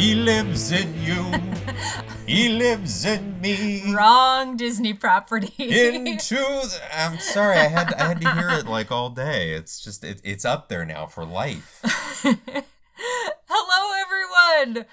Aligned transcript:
He 0.00 0.14
lives 0.14 0.72
in 0.72 0.94
you. 1.02 1.30
he 2.26 2.48
lives 2.58 3.04
in 3.04 3.38
me. 3.38 3.92
Wrong 3.92 4.56
Disney 4.56 4.94
property. 4.94 5.52
Into 5.58 6.36
the, 6.36 6.80
I'm 6.90 7.18
sorry, 7.18 7.58
I 7.58 7.68
had 7.68 7.92
I 7.92 8.08
had 8.08 8.22
to 8.22 8.32
hear 8.32 8.48
it 8.48 8.66
like 8.66 8.90
all 8.90 9.10
day. 9.10 9.52
It's 9.52 9.78
just 9.84 10.02
it, 10.02 10.22
it's 10.24 10.46
up 10.46 10.70
there 10.70 10.86
now 10.86 11.04
for 11.04 11.26
life. 11.26 11.80
Hello, 12.24 14.00
everyone. 14.00 14.86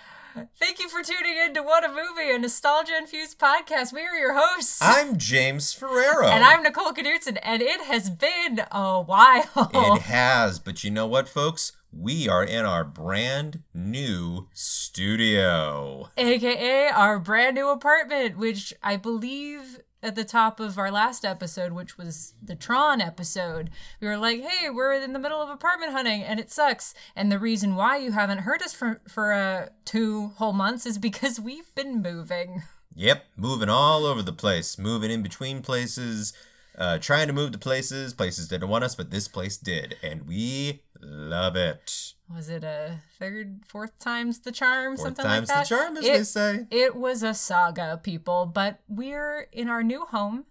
Thank 0.60 0.80
you 0.80 0.90
for 0.90 1.02
tuning 1.02 1.38
in 1.38 1.54
to 1.54 1.64
What 1.64 1.86
a 1.86 1.88
Movie, 1.88 2.30
a 2.30 2.38
nostalgia 2.38 2.98
infused 2.98 3.40
podcast. 3.40 3.94
We 3.94 4.02
are 4.02 4.18
your 4.18 4.38
hosts. 4.38 4.80
I'm 4.82 5.18
James 5.18 5.72
Ferrero. 5.72 6.28
and 6.28 6.44
I'm 6.44 6.64
Nicole 6.64 6.92
Knudsen, 6.92 7.38
and 7.38 7.62
it 7.62 7.80
has 7.86 8.10
been 8.10 8.62
a 8.74 9.02
while. 9.02 9.72
It 9.74 10.02
has, 10.02 10.60
but 10.60 10.84
you 10.84 10.92
know 10.92 11.08
what, 11.08 11.30
folks? 11.30 11.72
We 12.00 12.30
are 12.30 12.44
in 12.44 12.64
our 12.64 12.84
brand 12.84 13.64
new 13.74 14.50
studio. 14.54 16.10
AKA 16.16 16.90
our 16.90 17.18
brand 17.18 17.56
new 17.56 17.70
apartment, 17.70 18.38
which 18.38 18.72
I 18.84 18.98
believe 18.98 19.80
at 20.04 20.14
the 20.14 20.24
top 20.24 20.60
of 20.60 20.78
our 20.78 20.92
last 20.92 21.26
episode, 21.26 21.72
which 21.72 21.98
was 21.98 22.36
the 22.40 22.56
Tron 22.56 23.02
episode, 23.02 23.72
we 24.00 24.08
were 24.08 24.18
like, 24.18 24.44
hey, 24.44 24.70
we're 24.70 24.94
in 24.94 25.12
the 25.12 25.18
middle 25.18 25.42
of 25.42 25.50
apartment 25.50 25.92
hunting 25.92 26.22
and 26.22 26.40
it 26.40 26.52
sucks. 26.52 26.94
And 27.16 27.32
the 27.32 27.40
reason 27.40 27.76
why 27.76 27.98
you 27.98 28.12
haven't 28.12 28.40
heard 28.40 28.62
us 28.62 28.76
for, 28.76 29.02
for 29.08 29.34
uh, 29.34 29.70
two 29.84 30.34
whole 30.36 30.54
months 30.54 30.86
is 30.86 31.00
because 31.00 31.40
we've 31.40 31.74
been 31.74 32.04
moving. 32.04 32.62
Yep, 32.94 33.26
moving 33.36 33.70
all 33.70 34.06
over 34.06 34.22
the 34.22 34.32
place, 34.32 34.78
moving 34.78 35.10
in 35.10 35.24
between 35.24 35.64
places, 35.64 36.32
uh, 36.78 37.00
trying 37.00 37.26
to 37.26 37.34
move 37.34 37.52
to 37.52 37.58
places. 37.58 38.14
Places 38.14 38.48
didn't 38.48 38.70
want 38.70 38.84
us, 38.84 38.96
but 38.96 39.10
this 39.10 39.28
place 39.28 39.58
did, 39.58 39.98
and 40.04 40.28
we 40.28 40.84
love 41.02 41.56
it. 41.56 42.14
Was 42.34 42.50
it 42.50 42.64
a 42.64 43.00
third, 43.20 43.62
fourth 43.68 43.98
time's 44.00 44.40
the 44.40 44.52
charm? 44.52 44.98
Fourth 44.98 45.02
something 45.08 45.26
time's 45.26 45.48
the 45.48 45.54
like 45.56 45.68
that? 45.68 45.76
charm, 45.76 45.98
as 45.98 46.06
It- 46.06 46.14
they 46.18 46.24
say. 46.24 46.68
It 46.72 46.96
was 46.96 47.24
a 47.24 47.34
saga, 47.34 48.00
people, 48.02 48.46
but 48.46 48.80
we're 48.88 49.48
in 49.52 49.70
our 49.70 49.84
new 49.84 50.06
home 50.06 50.46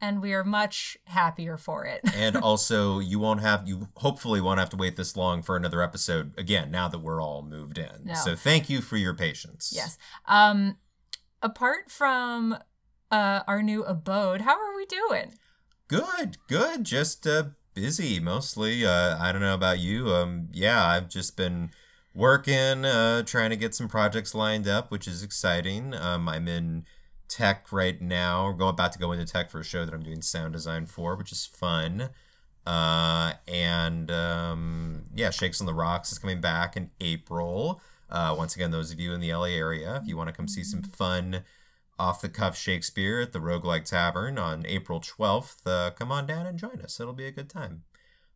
and 0.00 0.20
we 0.20 0.34
are 0.34 0.44
much 0.44 0.98
happier 1.06 1.56
for 1.56 1.86
it. 1.86 2.02
and 2.14 2.36
also, 2.36 2.98
you 2.98 3.18
won't 3.18 3.40
have 3.40 3.66
you 3.66 3.88
hopefully 3.96 4.40
won't 4.42 4.60
have 4.60 4.68
to 4.70 4.76
wait 4.76 4.96
this 4.96 5.16
long 5.16 5.42
for 5.42 5.56
another 5.56 5.80
episode 5.82 6.38
again. 6.38 6.70
Now 6.70 6.88
that 6.88 6.98
we're 6.98 7.22
all 7.22 7.42
moved 7.42 7.78
in, 7.78 8.04
No. 8.04 8.14
so 8.14 8.36
thank 8.36 8.68
you 8.68 8.82
for 8.82 8.96
your 8.98 9.14
patience. 9.14 9.72
yes. 9.74 9.96
Um 10.26 10.76
apart 11.42 11.90
from 11.90 12.58
uh 13.10 13.40
our 13.46 13.62
new 13.62 13.84
abode, 13.84 14.42
how 14.42 14.58
are 14.60 14.76
we 14.76 14.84
doing? 14.84 15.32
Good, 15.88 16.36
good. 16.48 16.84
Just 16.84 17.26
uh, 17.26 17.44
busy 17.76 18.18
mostly. 18.18 18.84
Uh, 18.84 19.16
I 19.20 19.30
don't 19.30 19.42
know 19.42 19.54
about 19.54 19.78
you. 19.78 20.08
Um, 20.08 20.48
yeah, 20.52 20.84
I've 20.84 21.08
just 21.08 21.36
been 21.36 21.70
working, 22.14 22.86
uh, 22.86 23.22
trying 23.22 23.50
to 23.50 23.56
get 23.56 23.74
some 23.74 23.86
projects 23.86 24.34
lined 24.34 24.66
up, 24.66 24.90
which 24.90 25.06
is 25.06 25.22
exciting. 25.22 25.94
Um, 25.94 26.26
I'm 26.28 26.48
in 26.48 26.86
tech 27.28 27.70
right 27.70 28.00
now. 28.00 28.54
We're 28.58 28.70
about 28.70 28.92
to 28.92 28.98
go 28.98 29.12
into 29.12 29.26
tech 29.26 29.50
for 29.50 29.60
a 29.60 29.64
show 29.64 29.84
that 29.84 29.92
I'm 29.92 30.02
doing 30.02 30.22
sound 30.22 30.54
design 30.54 30.86
for, 30.86 31.14
which 31.16 31.30
is 31.30 31.44
fun. 31.44 32.08
Uh, 32.66 33.34
and 33.46 34.10
um, 34.10 35.04
yeah, 35.14 35.30
Shakes 35.30 35.60
on 35.60 35.66
the 35.66 35.74
Rocks 35.74 36.10
is 36.10 36.18
coming 36.18 36.40
back 36.40 36.76
in 36.76 36.90
April. 37.00 37.82
Uh, 38.08 38.34
once 38.36 38.56
again, 38.56 38.70
those 38.70 38.90
of 38.90 38.98
you 38.98 39.12
in 39.12 39.20
the 39.20 39.32
LA 39.34 39.48
area, 39.48 40.00
if 40.02 40.08
you 40.08 40.16
want 40.16 40.28
to 40.28 40.34
come 40.34 40.48
see 40.48 40.64
some 40.64 40.82
fun 40.82 41.42
off 41.98 42.20
the 42.20 42.28
cuff 42.28 42.56
Shakespeare 42.56 43.20
at 43.20 43.32
the 43.32 43.38
Roguelike 43.38 43.84
Tavern 43.84 44.38
on 44.38 44.64
April 44.66 45.00
12th, 45.00 45.66
uh, 45.66 45.90
come 45.90 46.12
on 46.12 46.26
down 46.26 46.46
and 46.46 46.58
join 46.58 46.80
us. 46.82 47.00
It'll 47.00 47.12
be 47.14 47.26
a 47.26 47.30
good 47.30 47.48
time. 47.48 47.84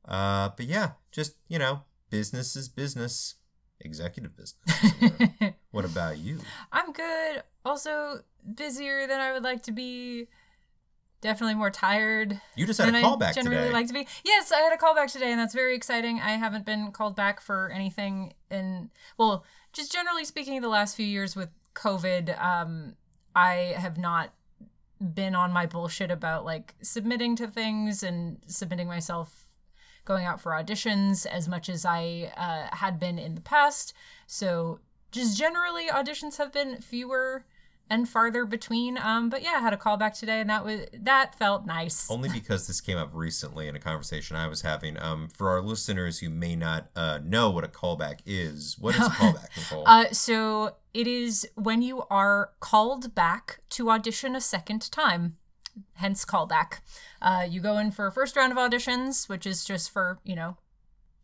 Uh, 0.07 0.51
but 0.57 0.67
yeah, 0.67 0.93
just, 1.13 1.35
you 1.49 1.59
know, 1.59 1.83
business 2.09 2.57
is 2.57 2.69
business, 2.69 3.35
executive 3.81 4.33
business. 4.37 5.55
what 5.71 5.85
about 5.85 6.19
you? 6.19 6.39
I'm 6.73 6.93
good. 6.93 7.43
Also 7.65 8.21
busier 8.55 9.07
than 9.07 9.21
I 9.21 9.33
would 9.33 9.43
like 9.45 9.63
to 9.65 9.73
be. 9.73 10.29
Definitely 11.23 11.57
more 11.57 11.69
tired 11.69 12.41
You 12.57 12.65
just 12.65 12.81
had 12.81 12.89
a 12.89 12.93
callback 12.93 13.23
I 13.29 13.33
generally 13.33 13.59
today. 13.59 13.73
like 13.75 13.87
to 13.89 13.93
be. 13.93 14.07
Yes, 14.25 14.51
I 14.51 14.61
had 14.61 14.73
a 14.73 14.79
callback 14.79 15.13
today, 15.13 15.31
and 15.31 15.39
that's 15.39 15.53
very 15.53 15.77
exciting. 15.77 16.19
I 16.19 16.31
haven't 16.31 16.65
been 16.65 16.93
called 16.93 17.15
back 17.15 17.43
for 17.43 17.71
anything 17.71 18.33
in 18.51 18.91
well, 19.19 19.45
just 19.75 19.93
generally 19.93 20.25
speaking, 20.25 20.59
the 20.63 20.69
last 20.71 20.97
few 20.97 21.05
years 21.05 21.37
with 21.37 21.51
COVID, 21.75 22.43
um, 22.43 22.95
I 23.35 23.75
have 23.77 23.99
not 23.99 24.33
been 25.01 25.35
on 25.35 25.53
my 25.53 25.67
bullshit 25.67 26.11
about 26.11 26.45
like 26.45 26.75
submitting 26.83 27.37
to 27.37 27.47
things 27.47 28.03
and 28.03 28.39
submitting 28.47 28.87
myself 28.87 29.49
going 30.05 30.27
out 30.27 30.41
for 30.41 30.53
auditions 30.53 31.27
as 31.27 31.49
much 31.49 31.69
as 31.69 31.85
I 31.85 32.33
uh, 32.37 32.75
had 32.77 32.99
been 32.99 33.19
in 33.19 33.35
the 33.35 33.41
past. 33.41 33.95
So 34.27 34.81
just 35.11 35.39
generally 35.39 35.89
auditions 35.89 36.37
have 36.37 36.53
been 36.53 36.81
fewer 36.81 37.45
and 37.91 38.09
farther 38.09 38.47
between. 38.47 38.97
Um, 38.97 39.29
but 39.29 39.43
yeah, 39.43 39.55
I 39.57 39.59
had 39.59 39.73
a 39.73 39.77
callback 39.77 40.19
today, 40.19 40.41
and 40.41 40.49
that 40.49 40.65
was 40.65 40.87
that 40.93 41.35
felt 41.35 41.67
nice. 41.67 42.09
Only 42.11 42.29
because 42.33 42.69
this 42.69 42.81
came 42.81 42.97
up 42.97 43.11
recently 43.13 43.67
in 43.67 43.75
a 43.75 43.81
conversation 43.81 44.37
I 44.37 44.47
was 44.47 44.63
having. 44.63 44.99
Um, 44.99 45.29
for 45.29 45.51
our 45.51 45.61
listeners 45.61 46.21
who 46.21 46.31
may 46.31 46.55
not 46.55 46.89
uh, 46.95 47.19
know 47.23 47.51
what 47.51 47.65
a 47.65 47.69
callback 47.69 48.21
is, 48.25 48.77
what 48.79 48.95
is 48.95 49.01
a 49.01 49.11
callback, 49.11 49.49
Nicole? 49.57 49.83
Uh, 49.87 50.11
so 50.13 50.77
it 50.95 51.09
is 51.09 51.47
when 51.57 51.83
you 51.83 52.05
are 52.09 52.53
called 52.61 53.15
back 53.15 53.59
to 53.71 53.91
audition 53.91 54.37
a 54.37 54.41
second 54.41 54.91
time, 54.93 55.37
hence 55.95 56.25
callback. 56.25 56.79
Uh, 57.21 57.45
you 57.49 57.61
go 57.61 57.77
in 57.77 57.91
for 57.91 58.07
a 58.07 58.13
first 58.13 58.37
round 58.37 58.53
of 58.53 58.59
auditions, 58.59 59.29
which 59.29 59.47
is 59.47 59.65
just 59.65 59.91
for 59.91 60.21
you 60.25 60.37
know 60.37 60.57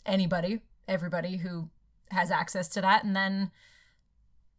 anybody, 0.04 0.60
everybody 0.88 1.38
who 1.38 1.71
has 2.10 2.33
access 2.33 2.66
to 2.69 2.81
that, 2.81 3.04
and 3.04 3.15
then 3.15 3.53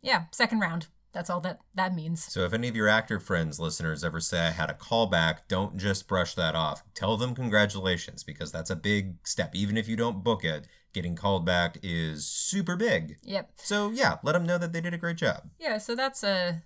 yeah, 0.02 0.24
second 0.32 0.60
round. 0.62 0.88
That's 1.14 1.30
all 1.30 1.40
that 1.42 1.60
that 1.74 1.96
means. 1.96 2.24
So 2.32 2.42
if 2.42 2.54
any 2.54 2.68
of 2.68 2.76
your 2.76 2.88
actor 2.88 3.20
friends, 3.20 3.60
listeners, 3.60 4.04
ever 4.04 4.20
say 4.20 4.40
I 4.48 4.52
had 4.52 4.70
a 4.70 4.74
callback, 4.74 5.40
don't 5.48 5.78
just 5.78 6.08
brush 6.08 6.36
that 6.36 6.54
off. 6.54 6.84
Tell 6.94 7.18
them 7.18 7.34
congratulations 7.34 8.24
because 8.24 8.52
that's 8.52 8.70
a 8.70 8.76
big 8.76 9.16
step. 9.26 9.56
Even 9.56 9.78
if 9.78 9.88
you 9.88 9.96
don't 9.96 10.24
book 10.24 10.44
it, 10.44 10.68
getting 10.94 11.16
called 11.16 11.46
back 11.46 11.78
is 11.82 12.28
super 12.28 12.76
big. 12.76 13.18
Yep. 13.24 13.52
So 13.58 13.90
yeah, 13.92 14.18
let 14.24 14.34
them 14.34 14.46
know 14.46 14.58
that 14.60 14.74
they 14.74 14.82
did 14.82 14.94
a 14.94 14.98
great 14.98 15.18
job. 15.18 15.50
Yeah, 15.60 15.78
so 15.80 15.96
that's 15.96 16.24
uh, 16.24 16.58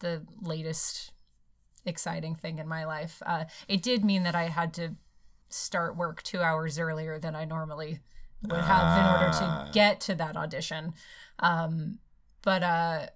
the 0.00 0.24
latest 0.42 1.12
exciting 1.84 2.34
thing 2.34 2.58
in 2.58 2.66
my 2.66 2.84
life. 2.84 3.22
Uh, 3.24 3.44
it 3.68 3.82
did 3.82 4.04
mean 4.04 4.22
that 4.24 4.34
I 4.34 4.44
had 4.44 4.74
to 4.74 4.96
start 5.50 5.96
work 5.96 6.22
two 6.22 6.40
hours 6.40 6.78
earlier 6.78 7.18
than 7.18 7.36
I 7.36 7.44
normally 7.44 8.00
would 8.42 8.60
have 8.60 8.98
in 8.98 9.04
order 9.04 9.30
Ah. 9.34 9.64
to 9.66 9.72
get 9.72 10.00
to 10.02 10.14
that 10.16 10.36
audition. 10.36 10.94
Um, 11.38 11.98
but 12.42 12.62
uh, 12.62 13.06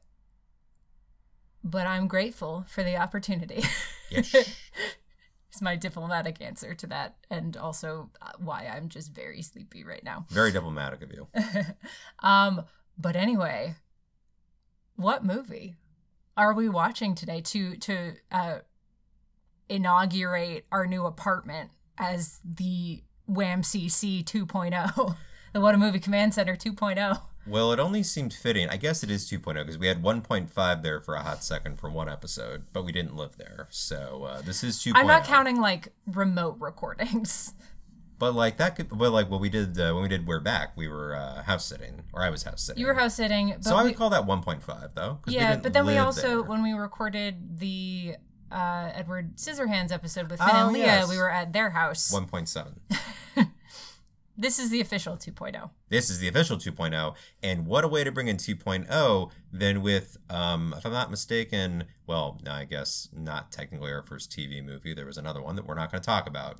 but 1.64 1.86
I'm 1.86 2.06
grateful 2.06 2.64
for 2.68 2.82
the 2.84 2.96
opportunity. 2.96 3.62
Yes. 4.10 4.54
It's 5.48 5.62
my 5.62 5.76
diplomatic 5.76 6.40
answer 6.40 6.74
to 6.74 6.86
that, 6.88 7.16
and 7.30 7.56
also 7.56 8.10
uh, 8.20 8.32
why 8.38 8.66
I'm 8.66 8.88
just 8.88 9.12
very 9.12 9.40
sleepy 9.40 9.82
right 9.82 10.04
now. 10.04 10.26
Very 10.28 10.52
diplomatic 10.52 11.02
of 11.02 11.12
you. 11.12 11.26
um, 12.28 12.64
but 12.98 13.16
anyway, 13.16 13.76
what 14.94 15.24
movie 15.24 15.76
are 16.36 16.52
we 16.54 16.68
watching 16.68 17.14
today 17.14 17.40
to 17.40 17.76
to 17.76 18.12
uh, 18.30 18.58
inaugurate 19.68 20.66
our 20.70 20.86
new 20.86 21.06
apartment 21.06 21.70
as 21.98 22.40
the 22.44 23.02
WAMCC 23.30 24.24
2.0, 24.24 25.16
the 25.52 25.60
What 25.60 25.74
a 25.74 25.78
Movie 25.78 26.00
Command 26.00 26.34
Center 26.34 26.56
oh? 26.60 26.70
2.0? 26.70 27.20
Well, 27.46 27.72
it 27.72 27.78
only 27.78 28.02
seemed 28.02 28.32
fitting. 28.32 28.68
I 28.70 28.76
guess 28.76 29.02
it 29.02 29.10
is 29.10 29.28
2.0 29.30 29.54
because 29.54 29.76
we 29.78 29.86
had 29.86 30.02
1.5 30.02 30.82
there 30.82 31.00
for 31.00 31.14
a 31.14 31.22
hot 31.22 31.44
second 31.44 31.78
for 31.78 31.90
one 31.90 32.08
episode, 32.08 32.64
but 32.72 32.84
we 32.84 32.92
didn't 32.92 33.16
live 33.16 33.36
there. 33.36 33.66
So 33.70 34.24
uh, 34.24 34.40
this 34.40 34.64
is 34.64 34.78
2.0. 34.78 34.92
I'm 34.96 35.06
not 35.06 35.24
counting 35.24 35.60
like 35.60 35.88
remote 36.06 36.56
recordings. 36.58 37.52
But 38.16 38.32
like 38.36 38.58
that 38.58 38.76
could, 38.76 38.96
well, 38.96 39.10
like 39.10 39.28
what 39.28 39.40
we 39.40 39.48
did 39.48 39.78
uh, 39.78 39.92
when 39.92 40.04
we 40.04 40.08
did 40.08 40.24
We're 40.24 40.38
Back, 40.38 40.76
we 40.76 40.86
were 40.86 41.16
uh, 41.16 41.42
house 41.42 41.66
sitting, 41.66 42.04
or 42.12 42.22
I 42.22 42.30
was 42.30 42.44
house 42.44 42.62
sitting. 42.62 42.80
You 42.80 42.86
were 42.86 42.94
house 42.94 43.16
sitting, 43.16 43.50
but 43.56 43.64
so 43.64 43.74
I 43.74 43.82
we- 43.82 43.88
would 43.88 43.98
call 43.98 44.08
that 44.10 44.22
1.5 44.24 44.90
though. 44.94 45.18
yeah, 45.26 45.56
but 45.56 45.72
then 45.72 45.84
we 45.84 45.98
also 45.98 46.28
there. 46.28 46.42
when 46.44 46.62
we 46.62 46.72
recorded 46.74 47.58
the 47.58 48.14
uh, 48.52 48.90
Edward 48.94 49.36
Scissorhands 49.36 49.90
episode 49.90 50.30
with 50.30 50.38
Finn 50.38 50.48
Oh, 50.52 50.66
and 50.66 50.72
Leah, 50.74 50.84
yes. 50.86 51.08
we 51.10 51.18
were 51.18 51.28
at 51.28 51.52
their 51.52 51.70
house. 51.70 52.12
1.7. 52.14 52.74
This 54.36 54.58
is 54.58 54.70
the 54.70 54.80
official 54.80 55.14
oh. 55.14 55.16
2.0. 55.16 55.70
This 55.88 56.10
is 56.10 56.18
the 56.18 56.28
official 56.28 56.56
2.0, 56.56 57.14
and 57.42 57.66
what 57.66 57.84
a 57.84 57.88
way 57.88 58.02
to 58.02 58.10
bring 58.10 58.28
in 58.28 58.36
2.0 58.36 59.30
than 59.52 59.82
with, 59.82 60.16
um, 60.28 60.74
if 60.76 60.84
I'm 60.84 60.92
not 60.92 61.10
mistaken, 61.10 61.84
well, 62.06 62.40
no, 62.44 62.52
I 62.52 62.64
guess 62.64 63.08
not 63.12 63.52
technically 63.52 63.92
our 63.92 64.02
first 64.02 64.32
TV 64.32 64.64
movie. 64.64 64.94
There 64.94 65.06
was 65.06 65.18
another 65.18 65.40
one 65.40 65.56
that 65.56 65.66
we're 65.66 65.74
not 65.74 65.92
going 65.92 66.00
to 66.00 66.06
talk 66.06 66.26
about. 66.26 66.58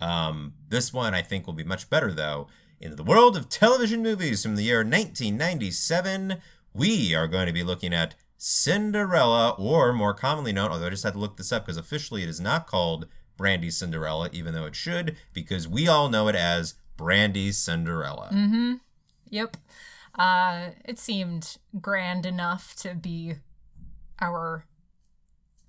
Um, 0.00 0.54
this 0.68 0.92
one 0.92 1.14
I 1.14 1.22
think 1.22 1.46
will 1.46 1.54
be 1.54 1.64
much 1.64 1.88
better 1.88 2.12
though. 2.12 2.48
In 2.80 2.96
the 2.96 3.04
world 3.04 3.36
of 3.36 3.48
television 3.48 4.02
movies 4.02 4.42
from 4.42 4.56
the 4.56 4.64
year 4.64 4.78
1997, 4.78 6.38
we 6.74 7.14
are 7.14 7.28
going 7.28 7.46
to 7.46 7.52
be 7.52 7.62
looking 7.62 7.94
at 7.94 8.16
Cinderella, 8.36 9.54
or 9.56 9.92
more 9.92 10.12
commonly 10.12 10.52
known, 10.52 10.70
although 10.70 10.88
I 10.88 10.90
just 10.90 11.04
had 11.04 11.14
to 11.14 11.18
look 11.18 11.36
this 11.36 11.52
up 11.52 11.64
because 11.64 11.78
officially 11.78 12.22
it 12.22 12.28
is 12.28 12.40
not 12.40 12.66
called 12.66 13.06
Brandy 13.36 13.70
Cinderella, 13.70 14.28
even 14.32 14.52
though 14.52 14.66
it 14.66 14.76
should, 14.76 15.16
because 15.32 15.66
we 15.66 15.88
all 15.88 16.10
know 16.10 16.28
it 16.28 16.34
as 16.34 16.74
Brandy 16.96 17.52
Cinderella. 17.52 18.30
Mm-hmm. 18.32 18.74
Yep. 19.30 19.56
Uh, 20.18 20.70
it 20.84 20.98
seemed 20.98 21.56
grand 21.80 22.24
enough 22.24 22.74
to 22.76 22.94
be 22.94 23.34
our 24.20 24.66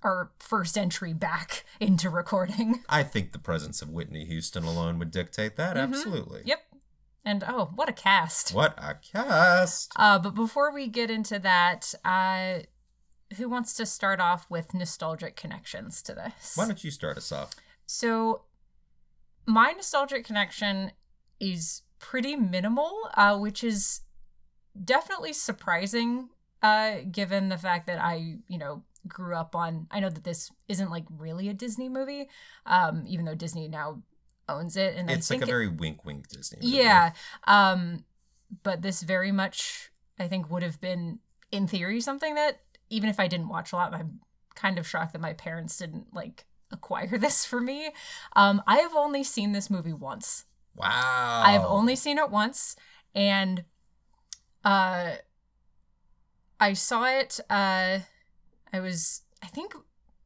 our 0.02 0.30
first 0.38 0.78
entry 0.78 1.12
back 1.12 1.64
into 1.80 2.08
recording. 2.08 2.84
I 2.88 3.02
think 3.02 3.32
the 3.32 3.38
presence 3.40 3.82
of 3.82 3.90
Whitney 3.90 4.24
Houston 4.26 4.62
alone 4.64 4.98
would 5.00 5.10
dictate 5.10 5.56
that. 5.56 5.76
Mhm. 5.76 5.82
Absolutely. 5.82 6.42
Yep. 6.44 6.60
And 7.24 7.42
oh, 7.48 7.70
what 7.74 7.88
a 7.88 7.92
cast. 7.92 8.54
What 8.54 8.74
a 8.78 8.94
cast! 8.94 9.92
Uh, 9.96 10.16
but 10.20 10.36
before 10.36 10.72
we 10.72 10.86
get 10.86 11.10
into 11.10 11.40
that, 11.40 11.92
uh, 12.04 12.60
who 13.36 13.48
wants 13.48 13.74
to 13.74 13.86
start 13.86 14.20
off 14.20 14.46
with 14.48 14.72
nostalgic 14.72 15.34
connections 15.34 16.02
to 16.02 16.14
this? 16.14 16.52
Why 16.54 16.66
don't 16.66 16.84
you 16.84 16.92
start 16.92 17.16
us 17.16 17.32
off? 17.32 17.50
So, 17.84 18.42
my 19.44 19.72
nostalgic 19.72 20.24
connection 20.24 20.92
is 21.40 21.82
pretty 21.98 22.36
minimal, 22.36 22.92
uh, 23.16 23.36
which 23.38 23.62
is 23.64 24.00
definitely 24.84 25.32
surprising, 25.32 26.28
uh, 26.62 26.96
given 27.10 27.48
the 27.48 27.58
fact 27.58 27.86
that 27.86 27.98
I, 28.00 28.38
you 28.48 28.58
know, 28.58 28.82
grew 29.08 29.34
up 29.36 29.54
on. 29.54 29.86
I 29.90 30.00
know 30.00 30.10
that 30.10 30.24
this 30.24 30.50
isn't 30.68 30.90
like 30.90 31.04
really 31.10 31.48
a 31.48 31.54
Disney 31.54 31.88
movie, 31.88 32.28
um, 32.66 33.04
even 33.06 33.24
though 33.24 33.34
Disney 33.34 33.68
now 33.68 34.02
owns 34.48 34.76
it, 34.76 34.96
and 34.96 35.10
It's 35.10 35.30
I 35.30 35.34
like 35.34 35.42
a 35.42 35.44
it- 35.44 35.46
very 35.46 35.68
wink 35.68 36.04
wink 36.04 36.28
Disney. 36.28 36.58
movie. 36.62 36.76
yeah. 36.76 37.12
Um, 37.46 38.04
but 38.62 38.82
this 38.82 39.02
very 39.02 39.32
much, 39.32 39.90
I 40.18 40.28
think, 40.28 40.50
would 40.50 40.62
have 40.62 40.80
been, 40.80 41.18
in 41.50 41.66
theory, 41.66 42.00
something 42.00 42.34
that 42.36 42.60
even 42.90 43.08
if 43.10 43.18
I 43.18 43.26
didn't 43.26 43.48
watch 43.48 43.72
a 43.72 43.76
lot, 43.76 43.92
I'm 43.94 44.20
kind 44.54 44.78
of 44.78 44.86
shocked 44.86 45.12
that 45.12 45.20
my 45.20 45.32
parents 45.32 45.76
didn't 45.76 46.14
like 46.14 46.44
acquire 46.70 47.18
this 47.18 47.44
for 47.44 47.60
me. 47.60 47.90
Um, 48.34 48.62
I 48.66 48.78
have 48.78 48.94
only 48.94 49.22
seen 49.24 49.52
this 49.52 49.68
movie 49.70 49.92
once. 49.92 50.44
Wow. 50.76 51.42
I 51.44 51.52
have 51.52 51.64
only 51.64 51.96
seen 51.96 52.18
it 52.18 52.30
once, 52.30 52.76
and 53.14 53.64
uh, 54.64 55.12
I 56.60 56.72
saw 56.74 57.04
it. 57.04 57.40
Uh, 57.48 58.00
I 58.72 58.80
was, 58.80 59.22
I 59.42 59.46
think, 59.46 59.74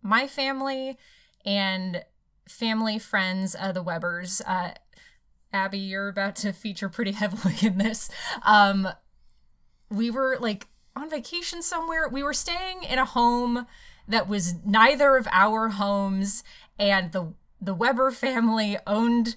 my 0.03 0.27
family 0.27 0.99
and 1.45 2.05
family 2.49 2.99
friends, 2.99 3.55
uh, 3.59 3.73
the 3.73 3.85
Webbers. 3.85 4.43
Uh, 4.47 4.73
Abby, 5.53 5.79
you're 5.79 6.09
about 6.09 6.37
to 6.37 6.53
feature 6.53 6.89
pretty 6.89 7.13
heavily 7.13 7.55
in 7.63 7.79
this. 7.79 8.11
Um, 8.45 8.89
we 9.91 10.11
were 10.11 10.37
like 10.41 10.67
on 10.97 11.11
vacation 11.11 11.63
somewhere. 11.63 12.09
We 12.09 12.23
were 12.23 12.35
staying 12.35 12.83
in 12.85 12.99
a 12.99 13.05
home 13.05 13.67
that 14.09 14.29
was 14.29 14.55
neither 14.65 15.17
of 15.17 15.29
our 15.31 15.69
homes, 15.69 16.43
and 16.79 17.13
the 17.13 17.35
the 17.61 17.75
Weber 17.75 18.11
family 18.11 18.79
owned 18.87 19.37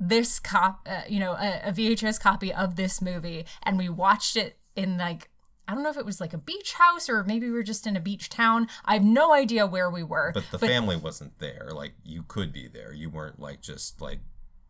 this 0.00 0.38
cop, 0.38 0.86
uh, 0.88 1.02
you 1.08 1.18
know, 1.20 1.32
a, 1.32 1.68
a 1.68 1.72
VHS 1.72 2.20
copy 2.20 2.52
of 2.52 2.76
this 2.76 3.02
movie, 3.02 3.44
and 3.62 3.76
we 3.78 3.88
watched 3.88 4.36
it 4.36 4.58
in 4.76 4.96
like 4.96 5.28
I 5.66 5.74
don't 5.74 5.82
know 5.82 5.90
if 5.90 5.98
it 5.98 6.06
was 6.06 6.18
like 6.20 6.32
a 6.32 6.38
beach 6.38 6.72
house 6.74 7.10
or 7.10 7.24
maybe 7.24 7.46
we 7.46 7.52
were 7.52 7.62
just 7.62 7.86
in 7.86 7.94
a 7.94 8.00
beach 8.00 8.30
town. 8.30 8.68
I 8.86 8.94
have 8.94 9.04
no 9.04 9.34
idea 9.34 9.66
where 9.66 9.90
we 9.90 10.02
were. 10.02 10.30
But 10.32 10.44
the 10.50 10.58
family 10.58 10.96
wasn't 10.96 11.38
there. 11.40 11.68
Like 11.74 11.92
you 12.02 12.22
could 12.22 12.54
be 12.54 12.68
there. 12.68 12.92
You 12.94 13.10
weren't 13.10 13.38
like 13.38 13.60
just 13.60 14.00
like 14.00 14.20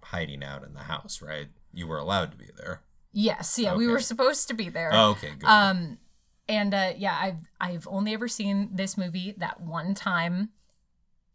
hiding 0.02 0.42
out 0.42 0.64
in 0.64 0.74
the 0.74 0.80
house, 0.80 1.22
right? 1.22 1.48
You 1.72 1.86
were 1.86 1.98
allowed 1.98 2.32
to 2.32 2.36
be 2.36 2.48
there. 2.56 2.82
yes, 3.12 3.58
yeah, 3.58 3.76
we 3.76 3.86
were 3.86 4.00
supposed 4.00 4.48
to 4.48 4.54
be 4.54 4.68
there. 4.70 4.90
Oh, 4.92 5.10
okay, 5.10 5.30
good. 5.38 5.46
Um, 5.46 5.98
and 6.48 6.74
uh, 6.74 6.94
yeah, 6.96 7.16
I've 7.20 7.48
I've 7.60 7.86
only 7.88 8.12
ever 8.14 8.26
seen 8.26 8.70
this 8.72 8.96
movie 8.98 9.34
that 9.38 9.60
one 9.60 9.94
time 9.94 10.48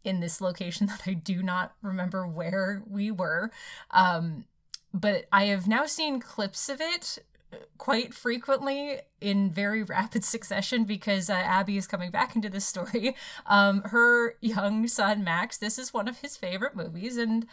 in 0.04 0.20
this 0.20 0.40
location 0.40 0.86
that 0.88 1.02
I 1.06 1.14
do 1.14 1.42
not 1.42 1.74
remember 1.82 2.26
where 2.26 2.82
we 2.88 3.10
were. 3.10 3.50
Um, 3.90 4.44
but 4.92 5.24
I 5.32 5.46
have 5.46 5.66
now 5.66 5.86
seen 5.86 6.20
clips 6.20 6.68
of 6.68 6.80
it 6.80 7.18
uh, 7.52 7.56
quite 7.78 8.14
frequently 8.14 9.00
in 9.20 9.50
very 9.50 9.82
rapid 9.96 10.24
succession 10.24 10.84
because 10.84 11.28
uh, 11.28 11.34
Abby 11.34 11.76
is 11.76 11.88
coming 11.88 12.10
back 12.10 12.36
into 12.36 12.48
this 12.48 12.66
story. 12.66 13.16
Um, 13.46 13.82
her 13.82 14.36
young 14.40 14.88
son 14.88 15.22
Max, 15.22 15.58
this 15.58 15.78
is 15.78 15.92
one 15.92 16.08
of 16.08 16.20
his 16.20 16.36
favorite 16.36 16.74
movies, 16.74 17.16
and 17.18 17.46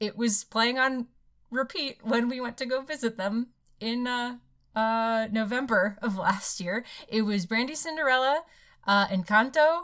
it 0.00 0.16
was 0.16 0.42
playing 0.42 0.78
on 0.78 1.06
repeat 1.50 1.98
when 2.02 2.28
we 2.28 2.40
went 2.40 2.56
to 2.56 2.66
go 2.66 2.80
visit 2.80 3.16
them 3.16 3.48
in 3.78 4.06
uh, 4.06 4.38
uh, 4.74 5.28
November 5.30 5.98
of 6.02 6.16
last 6.16 6.60
year. 6.60 6.84
It 7.08 7.22
was 7.22 7.46
Brandy 7.46 7.74
Cinderella, 7.74 8.42
uh, 8.86 9.06
Encanto, 9.08 9.82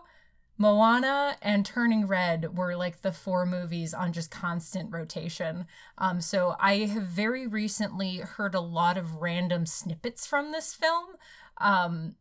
Moana, 0.59 1.37
and 1.41 1.65
Turning 1.65 2.07
Red 2.07 2.57
were 2.59 2.75
like 2.77 3.03
the 3.03 3.13
four 3.13 3.47
movies 3.47 3.95
on 3.95 4.13
just 4.13 4.31
constant 4.31 4.93
rotation. 4.93 5.67
Um, 5.97 6.21
so 6.21 6.57
I 6.59 6.79
have 6.87 7.05
very 7.05 7.47
recently 7.47 8.17
heard 8.19 8.55
a 8.57 8.61
lot 8.61 8.99
of 8.99 9.17
random 9.23 9.67
snippets 9.67 10.27
from 10.27 10.51
this 10.51 10.75
film, 10.75 11.07
um, 11.59 12.17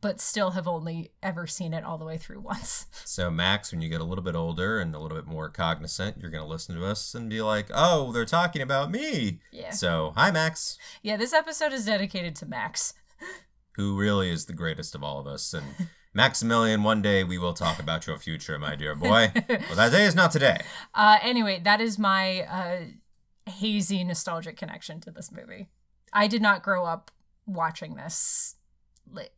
but 0.00 0.20
still 0.20 0.52
have 0.52 0.68
only 0.68 1.10
ever 1.20 1.48
seen 1.48 1.74
it 1.74 1.82
all 1.84 1.98
the 1.98 2.04
way 2.04 2.16
through 2.16 2.40
once. 2.42 2.86
so 3.04 3.28
Max, 3.28 3.72
when 3.72 3.80
you 3.80 3.88
get 3.88 4.00
a 4.00 4.04
little 4.04 4.22
bit 4.22 4.36
older 4.36 4.78
and 4.78 4.94
a 4.94 5.00
little 5.00 5.16
bit 5.16 5.26
more 5.26 5.48
cognizant, 5.48 6.18
you're 6.18 6.30
gonna 6.30 6.46
listen 6.46 6.76
to 6.76 6.86
us 6.86 7.12
and 7.12 7.28
be 7.28 7.42
like, 7.42 7.66
"Oh, 7.74 8.12
they're 8.12 8.24
talking 8.24 8.62
about 8.62 8.92
me." 8.92 9.40
Yeah. 9.50 9.70
So 9.70 10.12
hi, 10.16 10.30
Max, 10.30 10.78
Yeah, 11.02 11.16
this 11.16 11.32
episode 11.32 11.72
is 11.72 11.86
dedicated 11.86 12.36
to 12.36 12.46
Max. 12.46 12.94
who 13.76 13.96
really 13.96 14.30
is 14.30 14.46
the 14.46 14.52
greatest 14.52 14.94
of 14.94 15.02
all 15.02 15.18
of 15.18 15.26
us, 15.26 15.52
and 15.52 15.66
Maximilian. 16.14 16.84
One 16.84 17.02
day 17.02 17.24
we 17.24 17.38
will 17.38 17.54
talk 17.54 17.80
about 17.80 18.06
your 18.06 18.18
future, 18.18 18.58
my 18.58 18.76
dear 18.76 18.94
boy. 18.94 19.32
well, 19.48 19.76
that 19.76 19.90
day 19.90 20.04
is 20.04 20.14
not 20.14 20.30
today. 20.30 20.58
Uh, 20.94 21.18
anyway, 21.20 21.60
that 21.64 21.80
is 21.80 21.98
my 21.98 22.42
uh, 22.42 23.50
hazy 23.50 24.02
nostalgic 24.04 24.56
connection 24.56 25.00
to 25.00 25.10
this 25.10 25.32
movie. 25.32 25.68
I 26.12 26.28
did 26.28 26.40
not 26.40 26.62
grow 26.62 26.86
up 26.86 27.10
watching 27.46 27.96
this 27.96 28.54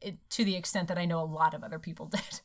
it, 0.00 0.18
to 0.30 0.44
the 0.44 0.54
extent 0.54 0.88
that 0.88 0.98
I 0.98 1.06
know 1.06 1.20
a 1.20 1.24
lot 1.24 1.54
of 1.54 1.64
other 1.64 1.78
people 1.78 2.06
did. 2.12 2.40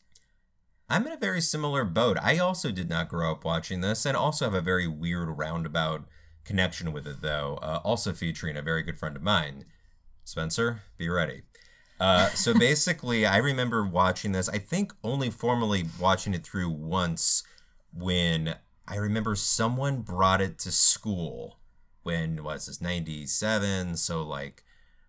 I'm 0.89 1.05
in 1.07 1.13
a 1.13 1.17
very 1.17 1.41
similar 1.41 1.85
boat. 1.85 2.17
I 2.21 2.37
also 2.37 2.71
did 2.71 2.89
not 2.89 3.09
grow 3.09 3.31
up 3.31 3.45
watching 3.45 3.81
this 3.81 4.05
and 4.05 4.17
also 4.17 4.45
have 4.45 4.53
a 4.53 4.61
very 4.61 4.87
weird 4.87 5.37
roundabout 5.37 6.05
connection 6.43 6.91
with 6.91 7.07
it, 7.07 7.21
though. 7.21 7.59
Uh, 7.61 7.79
also 7.83 8.11
featuring 8.11 8.57
a 8.57 8.61
very 8.61 8.83
good 8.83 8.97
friend 8.97 9.15
of 9.15 9.21
mine. 9.21 9.65
Spencer, 10.23 10.81
be 10.97 11.07
ready. 11.07 11.43
Uh, 12.01 12.29
so 12.29 12.51
basically, 12.57 13.27
I 13.27 13.37
remember 13.37 13.85
watching 13.85 14.31
this, 14.31 14.49
I 14.49 14.57
think 14.57 14.91
only 15.03 15.29
formally 15.29 15.85
watching 15.99 16.33
it 16.33 16.43
through 16.43 16.71
once 16.71 17.43
when 17.93 18.55
I 18.87 18.95
remember 18.95 19.35
someone 19.35 20.01
brought 20.01 20.41
it 20.41 20.57
to 20.59 20.71
school. 20.71 21.59
When 22.01 22.43
was 22.43 22.65
this? 22.65 22.81
97. 22.81 23.97
So, 23.97 24.23
like, 24.23 24.63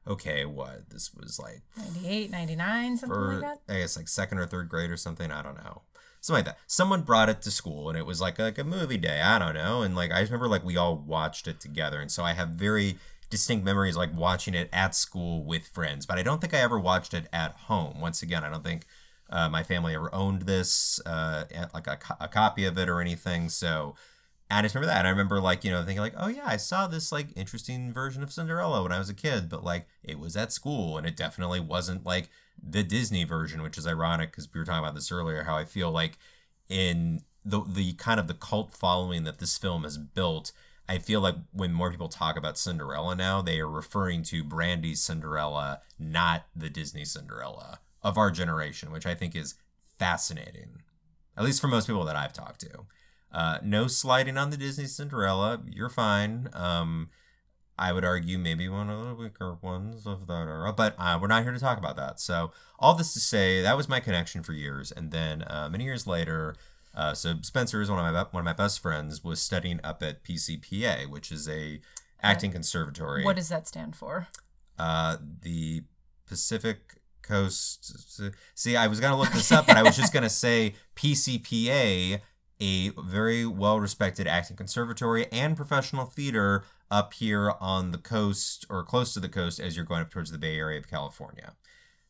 okay, 0.07 0.45
what? 0.45 0.91
This 0.91 1.15
was 1.15 1.39
like 1.39 1.63
98, 1.79 2.31
99, 2.31 2.97
something 2.99 3.09
for 3.09 3.33
like 3.33 3.41
that. 3.41 3.75
I 3.75 3.79
guess 3.79 3.97
like 3.97 4.09
second 4.09 4.37
or 4.37 4.45
third 4.45 4.69
grade 4.69 4.91
or 4.91 4.99
something. 4.99 5.33
I 5.33 5.41
don't 5.41 5.57
know. 5.57 5.81
Something 6.21 6.45
like 6.45 6.55
that. 6.55 6.59
Someone 6.67 7.01
brought 7.01 7.31
it 7.31 7.41
to 7.43 7.51
school 7.51 7.89
and 7.89 7.97
it 7.97 8.05
was 8.05 8.21
like 8.21 8.39
like 8.39 8.59
a 8.59 8.65
movie 8.65 8.99
day. 8.99 9.23
I 9.23 9.39
don't 9.39 9.55
know. 9.55 9.81
And 9.81 9.97
like 9.97 10.13
I 10.13 10.21
just 10.21 10.31
remember 10.31 10.49
like 10.49 10.63
we 10.63 10.77
all 10.77 10.97
watched 10.99 11.49
it 11.49 11.59
together. 11.59 12.01
And 12.01 12.13
so 12.13 12.23
I 12.23 12.35
have 12.35 12.51
very 12.51 12.99
distinct 13.33 13.65
memories 13.65 13.97
like 13.97 14.15
watching 14.15 14.55
it 14.55 14.69
at 14.73 14.95
school 14.95 15.43
with 15.43 15.67
friends. 15.67 16.07
But 16.07 16.19
I 16.19 16.23
don't 16.23 16.41
think 16.41 16.55
I 16.55 16.61
ever 16.61 16.79
watched 16.79 17.15
it 17.15 17.27
at 17.33 17.53
home. 17.53 18.01
Once 18.01 18.23
again, 18.23 18.45
I 18.45 18.51
don't 18.51 18.63
think 18.63 18.85
uh, 19.31 19.49
my 19.49 19.63
family 19.63 19.95
ever 19.95 20.15
owned 20.15 20.43
this 20.43 21.01
uh, 21.07 21.45
like 21.75 21.87
a, 21.87 21.99
a 22.21 22.29
copy 22.29 22.67
of 22.67 22.77
it 22.77 22.91
or 22.91 23.01
anything. 23.01 23.49
So 23.49 23.97
I 24.51 24.61
just 24.61 24.75
remember 24.75 24.93
that. 24.93 24.99
And 24.99 25.09
I 25.09 25.11
remember 25.11 25.41
like, 25.41 25.65
you 25.65 25.71
know, 25.71 25.83
thinking 25.83 26.03
like, 26.03 26.15
oh 26.17 26.29
yeah, 26.29 26.45
I 26.45 26.59
saw 26.59 26.87
this 26.87 27.11
like 27.11 27.29
interesting 27.35 27.91
version 27.91 28.23
of 28.23 28.31
Cinderella 28.31 28.83
when 28.83 28.93
I 28.93 28.99
was 28.99 29.09
a 29.09 29.15
kid, 29.15 29.49
but 29.49 29.65
like 29.65 29.87
it 30.05 30.19
was 30.19 30.37
at 30.37 30.53
school 30.53 30.99
and 30.99 31.07
it 31.07 31.17
definitely 31.17 31.61
wasn't 31.61 32.05
like 32.05 32.29
the 32.63 32.83
Disney 32.83 33.25
version, 33.25 33.63
which 33.63 33.79
is 33.79 33.87
ironic 33.87 34.31
because 34.31 34.53
we 34.53 34.61
were 34.61 34.67
talking 34.67 34.85
about 34.85 34.95
this 34.95 35.11
earlier, 35.11 35.45
how 35.45 35.57
I 35.57 35.65
feel 35.65 35.91
like 35.91 36.19
in 36.69 37.23
the 37.45 37.63
the 37.67 37.95
kind 37.95 38.21
of 38.21 38.29
the 38.29 38.35
cult 38.35 38.73
following 38.73 39.25
that 39.25 39.39
this 39.39 39.57
film 39.57 39.85
has 39.85 39.97
built, 39.97 40.53
I 40.93 40.99
feel 40.99 41.23
like 41.23 41.37
when 41.53 41.73
more 41.73 41.91
people 41.91 42.11
talk 42.11 42.37
about 42.37 42.59
Cinderella 42.59 43.15
now, 43.15 43.41
they 43.41 43.59
are 43.61 43.69
referring 43.69 44.25
to 44.25 44.45
Brandy's 44.45 45.01
Cinderella, 45.01 45.81
not 45.99 46.45
the 46.55 46.69
Disney 46.69 47.07
Cinderella 47.07 47.81
of 48.03 48.19
our 48.19 48.31
generation, 48.31 48.93
which 48.93 49.07
I 49.07 49.15
think 49.15 49.35
is 49.35 49.55
fascinating. 49.99 50.83
At 51.35 51.45
least 51.45 51.63
for 51.63 51.69
most 51.69 51.87
people 51.87 52.05
that 52.05 52.15
I've 52.17 52.35
talked 52.35 52.61
to. 52.61 52.85
Uh, 53.33 53.57
no 53.63 53.87
sliding 53.87 54.37
on 54.37 54.51
the 54.51 54.59
Disney 54.59 54.85
Cinderella. 54.85 55.63
You're 55.67 55.89
fine. 55.89 56.51
Um, 56.53 57.09
I 57.79 57.95
would 57.95 58.05
argue 58.05 58.39
maybe 58.39 58.69
one 58.69 58.91
of 58.91 59.07
the 59.07 59.15
weaker 59.15 59.57
ones 59.63 60.07
of 60.07 60.27
that 60.27 60.47
era, 60.47 60.75
but 60.75 60.95
uh, 60.99 61.19
we're 61.19 61.27
not 61.27 61.43
here 61.43 61.53
to 61.53 61.59
talk 61.59 61.79
about 61.79 61.97
that. 61.97 62.21
So 62.21 62.53
all 62.79 62.95
this 62.95 63.15
to 63.15 63.21
say, 63.21 63.63
that 63.63 63.79
was 63.79 63.89
my 63.89 64.01
connection 64.01 64.43
for 64.43 64.53
years, 64.53 64.93
and 64.93 65.11
then 65.11 65.41
uh, 65.47 65.71
many 65.73 65.85
years 65.85 66.07
later, 66.07 66.55
uh, 66.95 67.15
so 67.15 67.35
Spencer 67.43 67.81
is 67.81 67.91
one 67.91 68.05
of 68.05 68.13
my 68.13 68.23
one 68.31 68.41
of 68.41 68.45
my 68.45 68.53
best 68.53 68.81
friends 68.81 69.25
was 69.25 69.41
studying 69.41 69.81
up 69.83 70.03
at 70.03 70.25
PCPA, 70.25 71.09
which 71.09 71.33
is 71.33 71.49
a 71.49 71.81
acting 72.23 72.53
conservatory. 72.53 73.25
What 73.25 73.37
does 73.37 73.49
that 73.49 73.67
stand 73.67 73.97
for? 73.97 74.29
uh, 74.79 75.17
the 75.43 75.85
Pacific 76.27 76.99
Coast. 77.23 78.21
See, 78.55 78.77
I 78.77 78.89
was 78.89 79.01
gonna 79.01 79.19
look 79.19 79.33
this 79.33 79.53
up, 79.53 79.67
but 79.67 79.77
I 79.77 79.83
was 79.83 79.97
just 79.97 80.13
gonna 80.13 80.29
say 80.31 80.75
PCPA 80.97 82.21
a 82.61 82.89
very 82.91 83.47
well 83.47 83.81
respected 83.81 84.27
acting 84.27 84.57
conservatory 84.57 85.31
and 85.33 85.57
professional 85.57 86.05
theater 86.05 86.65
up 86.91 87.15
here 87.15 87.53
on 87.61 87.91
the 87.91 87.99
coast 87.99 88.67
or 88.69 88.85
close 88.85 89.15
to 89.15 89.21
the 89.21 89.29
coast 89.29 89.59
as 89.61 89.77
you're 89.77 89.85
going 89.85 90.03
up 90.03 90.11
towards 90.11 90.31
the 90.31 90.39
Bay 90.39 90.57
Area 90.57 90.79
of 90.79 90.89
California. 90.89 91.55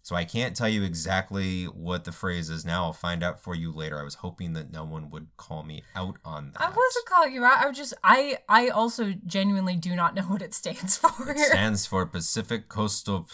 So 0.04 0.16
I 0.16 0.24
can't 0.24 0.56
tell 0.56 0.68
you 0.68 0.82
exactly 0.82 1.64
what 1.64 2.02
the 2.04 2.10
phrase 2.10 2.50
is 2.50 2.64
now. 2.64 2.84
I'll 2.86 2.92
find 2.92 3.22
out 3.22 3.40
for 3.40 3.54
you 3.54 3.72
later. 3.72 4.00
I 4.00 4.02
was 4.02 4.16
hoping 4.16 4.52
that 4.54 4.72
no 4.72 4.84
one 4.84 5.10
would 5.10 5.28
call 5.36 5.62
me 5.62 5.84
out 5.94 6.16
on 6.24 6.50
that. 6.52 6.60
I 6.60 6.68
wasn't 6.70 7.06
calling 7.06 7.32
you 7.32 7.44
out. 7.44 7.64
I 7.64 7.68
was 7.68 7.76
just 7.76 7.94
I 8.02 8.38
I 8.48 8.68
also 8.68 9.14
genuinely 9.26 9.76
do 9.76 9.94
not 9.94 10.16
know 10.16 10.22
what 10.28 10.42
it 10.42 10.54
stands 10.54 10.96
for. 10.96 11.30
It 11.30 11.38
stands 11.38 11.86
for 11.86 12.04
Pacific 12.04 12.68
Coastal 12.68 13.28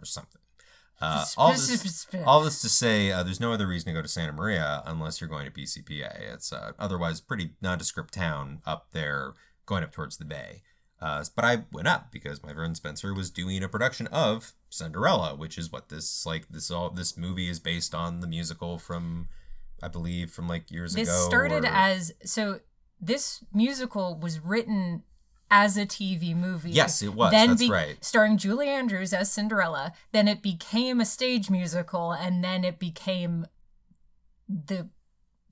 or 0.00 0.04
something. 0.04 0.40
Uh, 1.00 1.24
all, 1.36 1.52
this, 1.52 2.06
all 2.24 2.40
this 2.42 2.62
to 2.62 2.68
say, 2.68 3.12
uh, 3.12 3.22
there's 3.22 3.40
no 3.40 3.52
other 3.52 3.66
reason 3.66 3.88
to 3.88 3.92
go 3.92 4.00
to 4.00 4.08
Santa 4.08 4.32
Maria 4.32 4.82
unless 4.86 5.20
you're 5.20 5.28
going 5.28 5.44
to 5.44 5.50
PCPA. 5.50 6.32
It's 6.32 6.52
uh, 6.52 6.72
otherwise 6.78 7.20
pretty 7.20 7.50
nondescript 7.60 8.14
town 8.14 8.62
up 8.64 8.86
there, 8.92 9.34
going 9.66 9.82
up 9.82 9.92
towards 9.92 10.16
the 10.16 10.24
bay. 10.24 10.62
Uh, 11.04 11.22
but 11.36 11.44
I 11.44 11.64
went 11.70 11.86
up 11.86 12.10
because 12.10 12.42
my 12.42 12.54
friend 12.54 12.74
Spencer 12.74 13.12
was 13.12 13.28
doing 13.28 13.62
a 13.62 13.68
production 13.68 14.06
of 14.06 14.54
Cinderella, 14.70 15.36
which 15.36 15.58
is 15.58 15.70
what 15.70 15.90
this 15.90 16.24
like 16.24 16.48
this 16.48 16.70
all 16.70 16.88
this 16.88 17.18
movie 17.18 17.50
is 17.50 17.60
based 17.60 17.94
on 17.94 18.20
the 18.20 18.26
musical 18.26 18.78
from, 18.78 19.28
I 19.82 19.88
believe, 19.88 20.30
from 20.30 20.48
like 20.48 20.70
years 20.70 20.94
this 20.94 21.06
ago. 21.06 21.14
This 21.14 21.26
started 21.26 21.64
or... 21.64 21.70
as 21.70 22.12
so. 22.24 22.60
This 23.02 23.44
musical 23.52 24.18
was 24.18 24.40
written 24.40 25.02
as 25.50 25.76
a 25.76 25.84
TV 25.84 26.34
movie. 26.34 26.70
Yes, 26.70 27.02
it 27.02 27.12
was. 27.12 27.32
Then 27.32 27.48
That's 27.48 27.60
be- 27.60 27.70
right. 27.70 28.02
Starring 28.02 28.38
Julie 28.38 28.68
Andrews 28.68 29.12
as 29.12 29.30
Cinderella. 29.30 29.92
Then 30.12 30.26
it 30.26 30.40
became 30.40 31.02
a 31.02 31.04
stage 31.04 31.50
musical, 31.50 32.12
and 32.12 32.42
then 32.42 32.64
it 32.64 32.78
became 32.78 33.44
the 34.48 34.88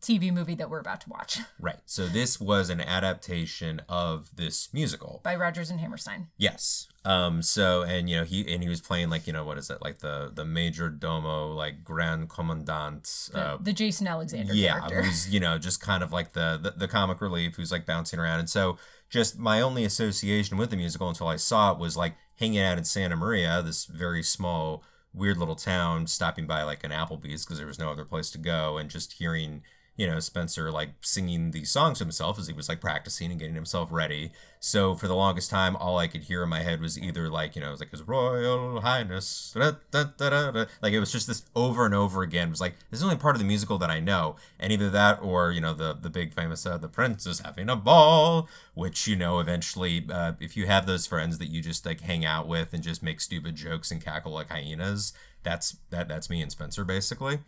TV 0.02 0.32
movie 0.32 0.54
that 0.56 0.68
we're 0.68 0.80
about 0.80 1.00
to 1.02 1.08
watch. 1.08 1.38
Right. 1.60 1.78
So 1.86 2.08
this 2.08 2.40
was 2.40 2.70
an 2.70 2.80
adaptation 2.80 3.82
of 3.88 4.30
this 4.34 4.68
musical 4.72 5.20
by 5.22 5.36
Rodgers 5.36 5.70
and 5.70 5.78
Hammerstein. 5.78 6.26
Yes. 6.36 6.88
Um. 7.04 7.40
So 7.40 7.82
and 7.82 8.10
you 8.10 8.16
know 8.16 8.24
he 8.24 8.52
and 8.52 8.62
he 8.62 8.68
was 8.68 8.80
playing 8.80 9.10
like 9.10 9.28
you 9.28 9.32
know 9.32 9.44
what 9.44 9.58
is 9.58 9.70
it 9.70 9.80
like 9.80 10.00
the 10.00 10.32
the 10.34 10.44
major 10.44 10.88
domo 10.88 11.52
like 11.52 11.84
grand 11.84 12.30
commandant. 12.30 13.28
The, 13.32 13.38
uh, 13.38 13.58
the 13.60 13.72
Jason 13.72 14.08
Alexander. 14.08 14.54
Yeah. 14.54 14.80
Character. 14.80 15.02
Who's 15.02 15.28
you 15.32 15.38
know 15.38 15.56
just 15.58 15.80
kind 15.80 16.02
of 16.02 16.12
like 16.12 16.32
the, 16.32 16.58
the 16.60 16.72
the 16.72 16.88
comic 16.88 17.20
relief 17.20 17.54
who's 17.54 17.70
like 17.70 17.86
bouncing 17.86 18.18
around 18.18 18.40
and 18.40 18.50
so 18.50 18.78
just 19.08 19.38
my 19.38 19.60
only 19.60 19.84
association 19.84 20.56
with 20.56 20.70
the 20.70 20.76
musical 20.76 21.08
until 21.08 21.28
I 21.28 21.36
saw 21.36 21.70
it 21.70 21.78
was 21.78 21.96
like 21.96 22.14
hanging 22.36 22.60
out 22.60 22.78
in 22.78 22.84
Santa 22.84 23.14
Maria, 23.14 23.62
this 23.62 23.84
very 23.84 24.22
small 24.22 24.82
weird 25.14 25.36
little 25.36 25.54
town, 25.54 26.06
stopping 26.06 26.46
by 26.46 26.62
like 26.62 26.82
an 26.82 26.90
Applebee's 26.90 27.44
because 27.44 27.58
there 27.58 27.66
was 27.66 27.78
no 27.78 27.90
other 27.90 28.06
place 28.06 28.30
to 28.30 28.38
go, 28.38 28.78
and 28.78 28.90
just 28.90 29.14
hearing 29.14 29.62
you 30.02 30.08
know, 30.08 30.18
Spencer 30.18 30.72
like 30.72 30.90
singing 31.00 31.52
these 31.52 31.70
songs 31.70 31.98
to 31.98 32.04
himself 32.04 32.36
as 32.36 32.48
he 32.48 32.52
was 32.52 32.68
like 32.68 32.80
practicing 32.80 33.30
and 33.30 33.38
getting 33.38 33.54
himself 33.54 33.92
ready. 33.92 34.32
So 34.58 34.96
for 34.96 35.06
the 35.06 35.14
longest 35.14 35.48
time, 35.48 35.76
all 35.76 35.96
I 35.96 36.08
could 36.08 36.24
hear 36.24 36.42
in 36.42 36.48
my 36.48 36.58
head 36.58 36.80
was 36.80 36.98
either 36.98 37.28
like, 37.28 37.54
you 37.54 37.60
know, 37.60 37.68
it 37.68 37.70
was 37.70 37.78
like 37.78 37.92
his 37.92 38.02
Royal 38.02 38.80
Highness, 38.80 39.54
da, 39.56 39.74
da, 39.92 40.04
da, 40.16 40.64
like 40.82 40.92
it 40.92 40.98
was 40.98 41.12
just 41.12 41.28
this 41.28 41.44
over 41.54 41.86
and 41.86 41.94
over 41.94 42.22
again. 42.22 42.48
It 42.48 42.50
was 42.50 42.60
like 42.60 42.74
this 42.90 42.98
is 42.98 43.04
only 43.04 43.14
part 43.14 43.36
of 43.36 43.38
the 43.38 43.46
musical 43.46 43.78
that 43.78 43.90
I 43.90 44.00
know, 44.00 44.34
and 44.58 44.72
either 44.72 44.90
that 44.90 45.20
or 45.22 45.52
you 45.52 45.60
know 45.60 45.72
the 45.72 45.94
the 45.94 46.10
big 46.10 46.34
famous 46.34 46.66
uh, 46.66 46.78
the 46.78 46.88
Prince 46.88 47.24
is 47.24 47.38
having 47.38 47.68
a 47.68 47.76
ball, 47.76 48.48
which 48.74 49.06
you 49.06 49.14
know 49.14 49.38
eventually 49.38 50.04
uh, 50.10 50.32
if 50.40 50.56
you 50.56 50.66
have 50.66 50.86
those 50.86 51.06
friends 51.06 51.38
that 51.38 51.46
you 51.46 51.62
just 51.62 51.86
like 51.86 52.00
hang 52.00 52.24
out 52.24 52.48
with 52.48 52.74
and 52.74 52.82
just 52.82 53.04
make 53.04 53.20
stupid 53.20 53.54
jokes 53.54 53.92
and 53.92 54.04
cackle 54.04 54.32
like 54.32 54.50
hyenas, 54.50 55.12
that's 55.44 55.76
that 55.90 56.08
that's 56.08 56.28
me 56.28 56.42
and 56.42 56.50
Spencer 56.50 56.84
basically. 56.84 57.38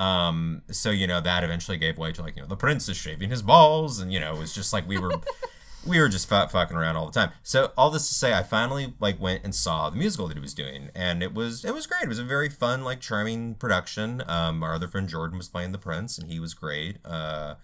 Um, 0.00 0.62
so 0.70 0.90
you 0.90 1.06
know 1.06 1.20
that 1.20 1.44
eventually 1.44 1.76
gave 1.76 1.98
way 1.98 2.10
to 2.12 2.22
like 2.22 2.34
you 2.34 2.42
know 2.42 2.48
the 2.48 2.56
prince 2.56 2.88
is 2.88 2.96
shaving 2.96 3.28
his 3.28 3.42
balls, 3.42 4.00
and 4.00 4.10
you 4.10 4.18
know 4.18 4.34
it 4.34 4.38
was 4.38 4.54
just 4.54 4.72
like 4.72 4.88
we 4.88 4.98
were. 4.98 5.12
we 5.86 5.98
were 5.98 6.10
just 6.10 6.30
f- 6.30 6.52
fucking 6.52 6.76
around 6.76 6.96
all 6.96 7.06
the 7.06 7.12
time. 7.12 7.30
So 7.42 7.72
all 7.74 7.90
this 7.90 8.06
to 8.08 8.14
say, 8.14 8.34
I 8.34 8.42
finally 8.42 8.92
like 9.00 9.18
went 9.18 9.44
and 9.44 9.54
saw 9.54 9.88
the 9.88 9.96
musical 9.96 10.28
that 10.28 10.36
he 10.36 10.40
was 10.40 10.52
doing, 10.52 10.90
and 10.94 11.22
it 11.22 11.32
was 11.34 11.64
it 11.64 11.72
was 11.72 11.86
great. 11.86 12.02
It 12.02 12.08
was 12.08 12.18
a 12.18 12.24
very 12.24 12.48
fun, 12.48 12.84
like 12.84 13.00
charming 13.00 13.54
production. 13.54 14.22
Um, 14.26 14.62
our 14.62 14.74
other 14.74 14.88
friend 14.88 15.08
Jordan 15.08 15.38
was 15.38 15.48
playing 15.48 15.72
the 15.72 15.78
prince, 15.78 16.18
and 16.18 16.30
he 16.30 16.38
was 16.38 16.52
great. 16.52 16.98
Uh, 17.04 17.54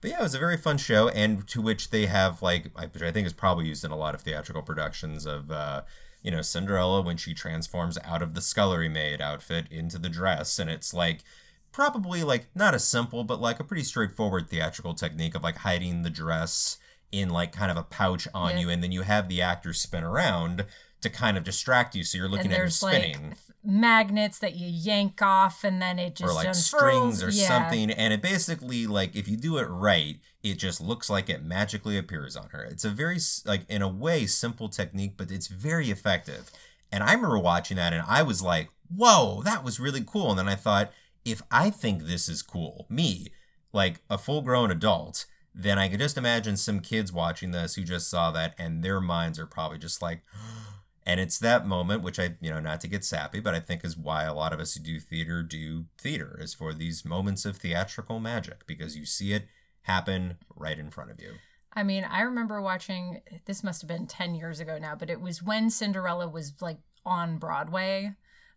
but 0.00 0.10
yeah, 0.10 0.18
it 0.18 0.22
was 0.22 0.34
a 0.34 0.40
very 0.40 0.56
fun 0.56 0.76
show, 0.76 1.08
and 1.08 1.46
to 1.48 1.62
which 1.62 1.90
they 1.90 2.06
have 2.06 2.42
like, 2.42 2.76
which 2.92 3.02
I 3.02 3.12
think 3.12 3.26
is 3.26 3.32
probably 3.32 3.66
used 3.66 3.84
in 3.84 3.92
a 3.92 3.96
lot 3.96 4.14
of 4.14 4.22
theatrical 4.22 4.62
productions 4.62 5.26
of. 5.26 5.50
Uh, 5.50 5.82
you 6.24 6.30
know, 6.30 6.40
Cinderella 6.40 7.02
when 7.02 7.16
she 7.16 7.34
transforms 7.34 7.98
out 8.04 8.22
of 8.22 8.34
the 8.34 8.40
scullery 8.40 8.88
maid 8.88 9.20
outfit 9.20 9.66
into 9.72 9.98
the 9.98 10.08
dress, 10.08 10.60
and 10.60 10.70
it's 10.70 10.94
like 10.94 11.24
probably 11.72 12.22
like 12.22 12.46
not 12.54 12.74
a 12.74 12.78
simple 12.78 13.24
but 13.24 13.40
like 13.40 13.58
a 13.58 13.64
pretty 13.64 13.82
straightforward 13.82 14.48
theatrical 14.48 14.94
technique 14.94 15.34
of 15.34 15.42
like 15.42 15.56
hiding 15.58 16.02
the 16.02 16.10
dress 16.10 16.78
in 17.10 17.28
like 17.30 17.52
kind 17.52 17.70
of 17.70 17.76
a 17.76 17.82
pouch 17.82 18.28
on 18.34 18.52
yeah. 18.52 18.58
you 18.60 18.70
and 18.70 18.82
then 18.82 18.92
you 18.92 19.02
have 19.02 19.28
the 19.28 19.42
actor 19.42 19.72
spin 19.72 20.04
around 20.04 20.64
to 21.00 21.10
kind 21.10 21.36
of 21.36 21.44
distract 21.44 21.94
you 21.94 22.04
so 22.04 22.16
you're 22.16 22.28
looking 22.28 22.52
at 22.52 22.58
her 22.58 22.70
spinning 22.70 23.30
like 23.30 23.38
magnets 23.64 24.38
that 24.40 24.56
you 24.56 24.66
yank 24.66 25.22
off 25.22 25.62
and 25.62 25.80
then 25.80 25.98
it 25.98 26.16
just 26.16 26.30
or 26.30 26.34
like 26.34 26.48
unfurls. 26.48 26.64
strings 26.64 27.22
or 27.22 27.30
yeah. 27.30 27.46
something 27.46 27.90
and 27.92 28.12
it 28.12 28.20
basically 28.20 28.86
like 28.86 29.14
if 29.14 29.28
you 29.28 29.36
do 29.36 29.56
it 29.56 29.66
right 29.66 30.18
it 30.42 30.54
just 30.54 30.80
looks 30.80 31.08
like 31.08 31.30
it 31.30 31.44
magically 31.44 31.96
appears 31.96 32.36
on 32.36 32.48
her 32.48 32.64
it's 32.64 32.84
a 32.84 32.90
very 32.90 33.18
like 33.44 33.62
in 33.68 33.80
a 33.80 33.88
way 33.88 34.26
simple 34.26 34.68
technique 34.68 35.14
but 35.16 35.30
it's 35.30 35.46
very 35.46 35.90
effective 35.90 36.50
and 36.90 37.04
i 37.04 37.12
remember 37.12 37.38
watching 37.38 37.76
that 37.76 37.92
and 37.92 38.04
i 38.08 38.20
was 38.20 38.42
like 38.42 38.68
whoa 38.94 39.42
that 39.44 39.62
was 39.62 39.78
really 39.78 40.02
cool 40.04 40.30
and 40.30 40.38
then 40.40 40.48
i 40.48 40.56
thought 40.56 40.92
if 41.24 41.42
I 41.50 41.70
think 41.70 42.02
this 42.02 42.28
is 42.28 42.42
cool, 42.42 42.86
me, 42.88 43.28
like 43.72 44.00
a 44.10 44.18
full 44.18 44.42
grown 44.42 44.70
adult, 44.70 45.26
then 45.54 45.78
I 45.78 45.88
can 45.88 45.98
just 45.98 46.16
imagine 46.16 46.56
some 46.56 46.80
kids 46.80 47.12
watching 47.12 47.50
this 47.50 47.74
who 47.74 47.82
just 47.82 48.08
saw 48.08 48.30
that 48.32 48.54
and 48.58 48.82
their 48.82 49.00
minds 49.00 49.38
are 49.38 49.46
probably 49.46 49.78
just 49.78 50.02
like, 50.02 50.22
and 51.06 51.20
it's 51.20 51.38
that 51.38 51.66
moment, 51.66 52.02
which 52.02 52.18
I, 52.18 52.36
you 52.40 52.50
know, 52.50 52.60
not 52.60 52.80
to 52.82 52.88
get 52.88 53.04
sappy, 53.04 53.40
but 53.40 53.54
I 53.54 53.60
think 53.60 53.84
is 53.84 53.96
why 53.96 54.24
a 54.24 54.34
lot 54.34 54.52
of 54.52 54.60
us 54.60 54.74
who 54.74 54.82
do 54.82 55.00
theater 55.00 55.42
do 55.42 55.86
theater, 55.98 56.38
is 56.40 56.54
for 56.54 56.72
these 56.72 57.04
moments 57.04 57.44
of 57.44 57.56
theatrical 57.56 58.20
magic 58.20 58.66
because 58.66 58.96
you 58.96 59.04
see 59.04 59.32
it 59.32 59.46
happen 59.82 60.36
right 60.54 60.78
in 60.78 60.90
front 60.90 61.10
of 61.10 61.20
you. 61.20 61.32
I 61.74 61.82
mean, 61.82 62.04
I 62.04 62.20
remember 62.22 62.60
watching, 62.60 63.22
this 63.46 63.64
must 63.64 63.80
have 63.80 63.88
been 63.88 64.06
10 64.06 64.34
years 64.34 64.60
ago 64.60 64.78
now, 64.78 64.94
but 64.94 65.10
it 65.10 65.20
was 65.20 65.42
when 65.42 65.70
Cinderella 65.70 66.28
was 66.28 66.52
like 66.60 66.78
on 67.04 67.38
Broadway. 67.38 68.14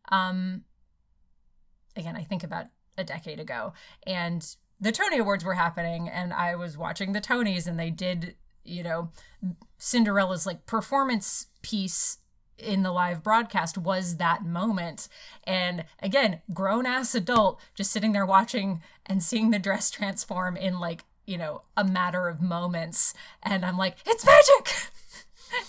Um, 0.10 0.64
again, 1.96 2.16
I 2.16 2.24
think 2.24 2.44
about 2.44 2.68
a 2.98 3.04
decade 3.04 3.40
ago. 3.40 3.74
And 4.06 4.46
the 4.80 4.92
Tony 4.92 5.18
Awards 5.18 5.44
were 5.44 5.54
happening, 5.54 6.10
and 6.10 6.34
I 6.34 6.56
was 6.56 6.78
watching 6.78 7.14
the 7.14 7.22
Tonys, 7.22 7.68
and 7.68 7.80
they 7.80 7.90
did, 7.90 8.36
you 8.64 8.84
know, 8.84 9.12
Cinderella's 9.78 10.46
like 10.46 10.66
performance 10.66 11.48
piece 11.62 12.18
in 12.58 12.84
the 12.84 12.92
live 12.92 13.24
broadcast 13.24 13.78
was 13.78 14.18
that 14.18 14.46
moment. 14.46 15.08
And 15.44 15.86
again, 16.02 16.42
grown 16.54 16.86
ass 16.86 17.16
adult 17.16 17.60
just 17.74 17.92
sitting 17.92 18.14
there 18.14 18.26
watching 18.26 18.82
and 19.06 19.22
seeing 19.22 19.52
the 19.52 19.60
dress 19.60 19.92
transform 19.92 20.56
in 20.56 20.80
like, 20.80 21.04
you 21.26 21.38
know, 21.38 21.64
a 21.76 21.84
matter 21.84 22.28
of 22.28 22.42
moments. 22.42 23.14
And 23.44 23.66
I'm 23.66 23.78
like, 23.78 23.98
it's 24.06 24.26
magic! 24.26 24.74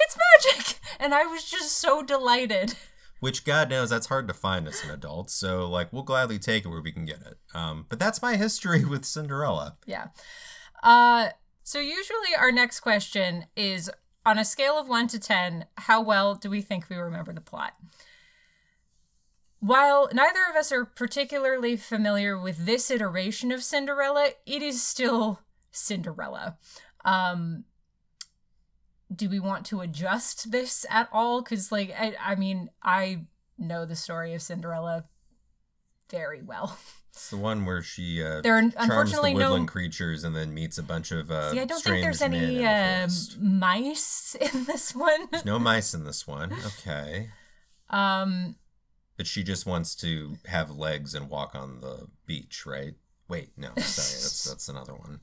It's 0.00 0.16
magic! 0.44 0.80
And 0.98 1.14
I 1.14 1.26
was 1.26 1.48
just 1.48 1.78
so 1.78 2.02
delighted 2.02 2.74
which 3.20 3.44
God 3.44 3.70
knows 3.70 3.90
that's 3.90 4.06
hard 4.06 4.28
to 4.28 4.34
find 4.34 4.68
as 4.68 4.84
an 4.84 4.90
adult. 4.90 5.30
So 5.30 5.68
like 5.68 5.92
we'll 5.92 6.02
gladly 6.02 6.38
take 6.38 6.64
it 6.64 6.68
where 6.68 6.82
we 6.82 6.92
can 6.92 7.04
get 7.04 7.20
it. 7.20 7.38
Um, 7.54 7.86
but 7.88 7.98
that's 7.98 8.22
my 8.22 8.36
history 8.36 8.84
with 8.86 9.04
Cinderella. 9.04 9.76
Yeah. 9.86 10.08
Uh, 10.82 11.30
so 11.62 11.78
usually 11.78 12.34
our 12.38 12.52
next 12.52 12.80
question 12.80 13.46
is 13.56 13.90
on 14.24 14.38
a 14.38 14.44
scale 14.44 14.78
of 14.78 14.88
one 14.88 15.06
to 15.08 15.18
ten, 15.18 15.66
how 15.76 16.02
well 16.02 16.34
do 16.34 16.50
we 16.50 16.60
think 16.60 16.88
we 16.88 16.96
remember 16.96 17.32
the 17.32 17.40
plot? 17.40 17.74
While 19.60 20.08
neither 20.12 20.40
of 20.50 20.56
us 20.56 20.70
are 20.70 20.84
particularly 20.84 21.76
familiar 21.76 22.38
with 22.38 22.66
this 22.66 22.90
iteration 22.90 23.50
of 23.50 23.64
Cinderella, 23.64 24.30
it 24.44 24.62
is 24.62 24.82
still 24.82 25.40
Cinderella. 25.70 26.58
Um, 27.04 27.64
do 29.14 29.28
we 29.28 29.40
want 29.40 29.66
to 29.66 29.80
adjust 29.80 30.50
this 30.50 30.84
at 30.90 31.08
all? 31.12 31.42
Because, 31.42 31.70
like, 31.70 31.94
I, 31.98 32.14
I 32.20 32.34
mean, 32.34 32.70
I 32.82 33.26
know 33.58 33.84
the 33.84 33.96
story 33.96 34.34
of 34.34 34.42
Cinderella 34.42 35.04
very 36.10 36.42
well. 36.42 36.78
It's 37.16 37.30
the 37.30 37.38
one 37.38 37.64
where 37.64 37.80
she 37.80 38.22
uh, 38.22 38.42
there 38.42 38.56
are 38.56 38.70
unfortunately 38.76 39.32
the 39.32 39.36
woodland 39.38 39.64
no 39.64 39.72
creatures 39.72 40.22
and 40.22 40.36
then 40.36 40.52
meets 40.52 40.76
a 40.76 40.82
bunch 40.82 41.12
of 41.12 41.30
uh, 41.30 41.50
See, 41.50 41.60
I 41.60 41.64
don't 41.64 41.82
think 41.82 42.02
there's 42.02 42.20
any 42.20 42.62
uh, 42.62 43.08
mice 43.40 44.36
in 44.38 44.64
this 44.64 44.94
one. 44.94 45.26
There's 45.30 45.46
no 45.46 45.58
mice 45.58 45.94
in 45.94 46.04
this 46.04 46.26
one. 46.26 46.54
Okay. 46.66 47.30
Um, 47.88 48.56
but 49.16 49.26
she 49.26 49.42
just 49.42 49.64
wants 49.64 49.94
to 49.96 50.36
have 50.44 50.70
legs 50.70 51.14
and 51.14 51.30
walk 51.30 51.54
on 51.54 51.80
the 51.80 52.08
beach, 52.26 52.66
right? 52.66 52.92
Wait, 53.28 53.52
no, 53.56 53.68
sorry, 53.68 54.20
that's 54.20 54.44
that's 54.50 54.68
another 54.68 54.92
one. 54.94 55.20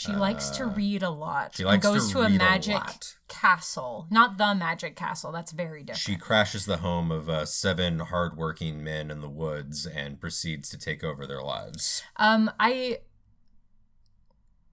She 0.00 0.12
uh, 0.12 0.18
likes 0.18 0.48
to 0.48 0.64
uh, 0.64 0.68
read 0.68 1.02
a 1.02 1.10
lot. 1.10 1.54
She 1.56 1.64
likes 1.64 1.86
goes 1.86 2.08
to, 2.08 2.14
to 2.14 2.20
a 2.22 2.30
magic 2.30 2.74
a 2.74 2.98
castle, 3.28 4.06
not 4.10 4.38
the 4.38 4.54
magic 4.54 4.96
castle. 4.96 5.30
That's 5.30 5.52
very 5.52 5.82
different. 5.82 5.98
She 5.98 6.16
crashes 6.16 6.64
the 6.64 6.78
home 6.78 7.10
of 7.10 7.28
uh, 7.28 7.44
seven 7.44 7.98
hardworking 7.98 8.82
men 8.82 9.10
in 9.10 9.20
the 9.20 9.28
woods 9.28 9.84
and 9.84 10.18
proceeds 10.18 10.70
to 10.70 10.78
take 10.78 11.04
over 11.04 11.26
their 11.26 11.42
lives. 11.42 12.02
Um, 12.16 12.50
I 12.58 13.00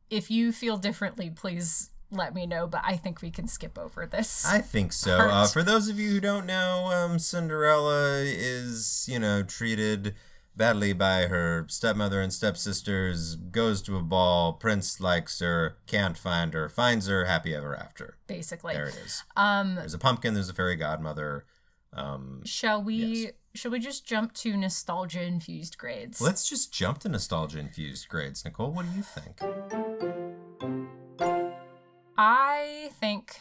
if 0.10 0.32
you 0.32 0.54
feel 0.54 0.78
differently, 0.78 1.30
please 1.30 1.90
let 2.10 2.34
me 2.34 2.46
know. 2.46 2.66
But 2.66 2.84
I 2.86 2.96
think 2.96 3.22
we 3.22 3.30
can 3.30 3.50
skip 3.50 3.78
over 3.78 4.06
this. 4.06 4.46
I 4.46 4.62
think 4.62 4.94
so. 4.94 5.18
Uh, 5.28 5.46
for 5.46 5.62
those 5.62 5.90
of 5.90 6.00
you 6.00 6.10
who 6.10 6.22
don't 6.22 6.46
know, 6.46 6.86
um, 6.86 7.20
Cinderella 7.20 8.22
is, 8.22 9.10
you 9.12 9.20
know, 9.20 9.44
treated 9.44 10.16
badly 10.58 10.92
by 10.92 11.28
her 11.28 11.66
stepmother 11.70 12.20
and 12.20 12.34
stepsisters, 12.34 13.36
goes 13.36 13.82
to 13.84 13.96
a 13.96 14.02
ball, 14.02 14.54
prince 14.54 15.00
likes 15.00 15.40
her, 15.40 15.78
can't 15.86 16.18
find 16.18 16.54
her, 16.54 16.68
finds 16.68 17.08
her, 17.08 17.26
happy 17.26 17.54
ever 17.54 17.76
after. 17.76 18.18
Basically. 18.26 18.74
There 18.74 18.88
it 18.88 19.00
is. 19.06 19.24
Um, 19.36 19.76
There's 19.76 19.94
a 19.94 20.00
pumpkin, 20.00 20.34
there's 20.34 20.50
a 20.50 20.54
fairy 20.54 20.76
godmother. 20.76 21.46
Um, 21.94 22.42
shall 22.44 22.84
we? 22.84 22.96
Yes. 22.96 23.32
Shall 23.56 23.72
we 23.72 23.80
just 23.80 24.06
jump 24.06 24.34
to 24.34 24.56
nostalgia 24.56 25.24
infused 25.24 25.80
grades? 25.80 26.22
let's 26.22 26.48
just 26.48 26.72
jump 26.72 27.00
to 27.00 27.10
nostalgia 27.10 27.60
infused 27.60 28.08
grades. 28.08 28.46
Nicole, 28.46 28.72
what 28.72 28.86
do 28.86 28.96
you 28.96 29.02
think? 29.02 29.42
I 32.16 32.92
think 33.00 33.40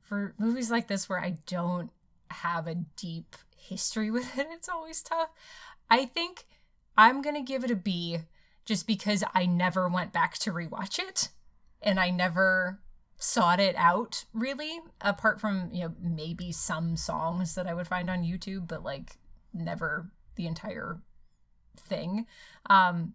for 0.00 0.34
movies 0.38 0.70
like 0.70 0.86
this 0.88 1.08
where 1.08 1.20
I 1.20 1.36
don't 1.46 1.90
have 2.30 2.66
a 2.66 2.74
deep 2.74 3.36
history 3.58 4.10
with 4.12 4.38
it, 4.38 4.46
it's 4.50 4.68
always 4.68 5.02
tough. 5.02 5.30
I 5.90 6.04
think 6.04 6.46
I'm 6.96 7.22
going 7.22 7.36
to 7.36 7.42
give 7.42 7.64
it 7.64 7.70
a 7.70 7.76
B 7.76 8.18
just 8.64 8.86
because 8.86 9.24
I 9.34 9.46
never 9.46 9.88
went 9.88 10.12
back 10.12 10.36
to 10.38 10.52
rewatch 10.52 10.98
it 10.98 11.30
and 11.80 11.98
I 11.98 12.10
never 12.10 12.80
sought 13.16 13.60
it 13.60 13.74
out 13.76 14.24
really 14.32 14.80
apart 15.00 15.40
from, 15.40 15.70
you 15.72 15.84
know, 15.84 15.94
maybe 16.00 16.52
some 16.52 16.96
songs 16.96 17.54
that 17.54 17.66
I 17.66 17.74
would 17.74 17.88
find 17.88 18.10
on 18.10 18.24
YouTube, 18.24 18.68
but 18.68 18.82
like 18.82 19.16
never 19.54 20.10
the 20.36 20.46
entire 20.46 21.00
thing. 21.76 22.26
Um 22.68 23.14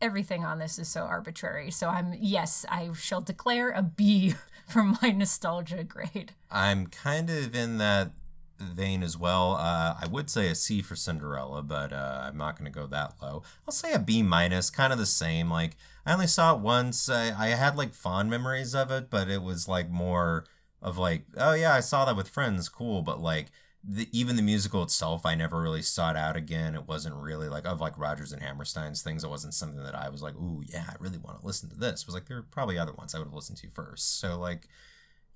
everything 0.00 0.44
on 0.44 0.58
this 0.58 0.78
is 0.78 0.88
so 0.88 1.02
arbitrary. 1.02 1.70
So 1.70 1.88
I'm 1.88 2.14
yes, 2.18 2.64
I 2.68 2.90
shall 2.94 3.20
declare 3.20 3.70
a 3.70 3.82
B 3.82 4.34
for 4.68 4.82
my 4.82 5.10
nostalgia 5.10 5.84
grade. 5.84 6.32
I'm 6.50 6.86
kind 6.88 7.30
of 7.30 7.54
in 7.54 7.78
that 7.78 8.12
vein 8.58 9.02
as 9.02 9.16
well. 9.16 9.52
Uh, 9.52 9.96
I 10.00 10.06
would 10.10 10.30
say 10.30 10.48
a 10.48 10.54
C 10.54 10.82
for 10.82 10.96
Cinderella, 10.96 11.62
but 11.62 11.92
uh, 11.92 12.24
I'm 12.24 12.36
not 12.36 12.58
going 12.58 12.70
to 12.70 12.76
go 12.76 12.86
that 12.86 13.14
low. 13.22 13.42
I'll 13.66 13.72
say 13.72 13.92
a 13.92 13.98
B 13.98 14.22
minus, 14.22 14.70
kind 14.70 14.92
of 14.92 14.98
the 14.98 15.06
same. 15.06 15.50
Like 15.50 15.76
I 16.04 16.12
only 16.12 16.26
saw 16.26 16.54
it 16.54 16.60
once. 16.60 17.08
I, 17.08 17.34
I 17.38 17.48
had 17.48 17.76
like 17.76 17.94
fond 17.94 18.30
memories 18.30 18.74
of 18.74 18.90
it, 18.90 19.10
but 19.10 19.28
it 19.28 19.42
was 19.42 19.68
like 19.68 19.90
more 19.90 20.44
of 20.82 20.98
like, 20.98 21.26
oh 21.36 21.54
yeah, 21.54 21.74
I 21.74 21.80
saw 21.80 22.04
that 22.04 22.16
with 22.16 22.28
friends, 22.28 22.68
cool. 22.68 23.02
But 23.02 23.20
like 23.20 23.46
the, 23.88 24.08
even 24.12 24.36
the 24.36 24.42
musical 24.42 24.82
itself, 24.82 25.24
I 25.24 25.34
never 25.34 25.62
really 25.62 25.82
sought 25.82 26.16
out 26.16 26.36
again. 26.36 26.74
It 26.74 26.88
wasn't 26.88 27.14
really 27.14 27.48
like 27.48 27.66
of 27.66 27.80
like 27.80 27.98
Rodgers 27.98 28.32
and 28.32 28.42
Hammerstein's 28.42 29.02
things. 29.02 29.22
It 29.22 29.30
wasn't 29.30 29.54
something 29.54 29.82
that 29.82 29.94
I 29.94 30.08
was 30.08 30.22
like, 30.22 30.34
ooh 30.34 30.62
yeah, 30.66 30.86
I 30.88 30.94
really 30.98 31.18
want 31.18 31.40
to 31.40 31.46
listen 31.46 31.68
to 31.70 31.76
this. 31.76 32.02
It 32.02 32.06
was 32.06 32.14
like 32.14 32.26
there 32.26 32.38
are 32.38 32.46
probably 32.50 32.78
other 32.78 32.92
ones 32.92 33.14
I 33.14 33.18
would 33.18 33.28
have 33.28 33.34
listened 33.34 33.58
to 33.58 33.70
first. 33.70 34.18
So 34.20 34.38
like 34.38 34.68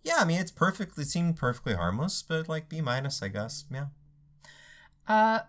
yeah, 0.03 0.17
I 0.19 0.25
mean 0.25 0.41
it's 0.41 0.51
perfectly 0.51 1.05
seemed 1.05 1.37
perfectly 1.37 1.75
harmless, 1.75 2.23
but 2.23 2.49
like 2.49 2.69
B 2.69 2.81
minus, 2.81 3.23
I 3.23 3.29
guess. 3.29 3.65
Yeah. 3.71 3.87
Uh 5.07 5.41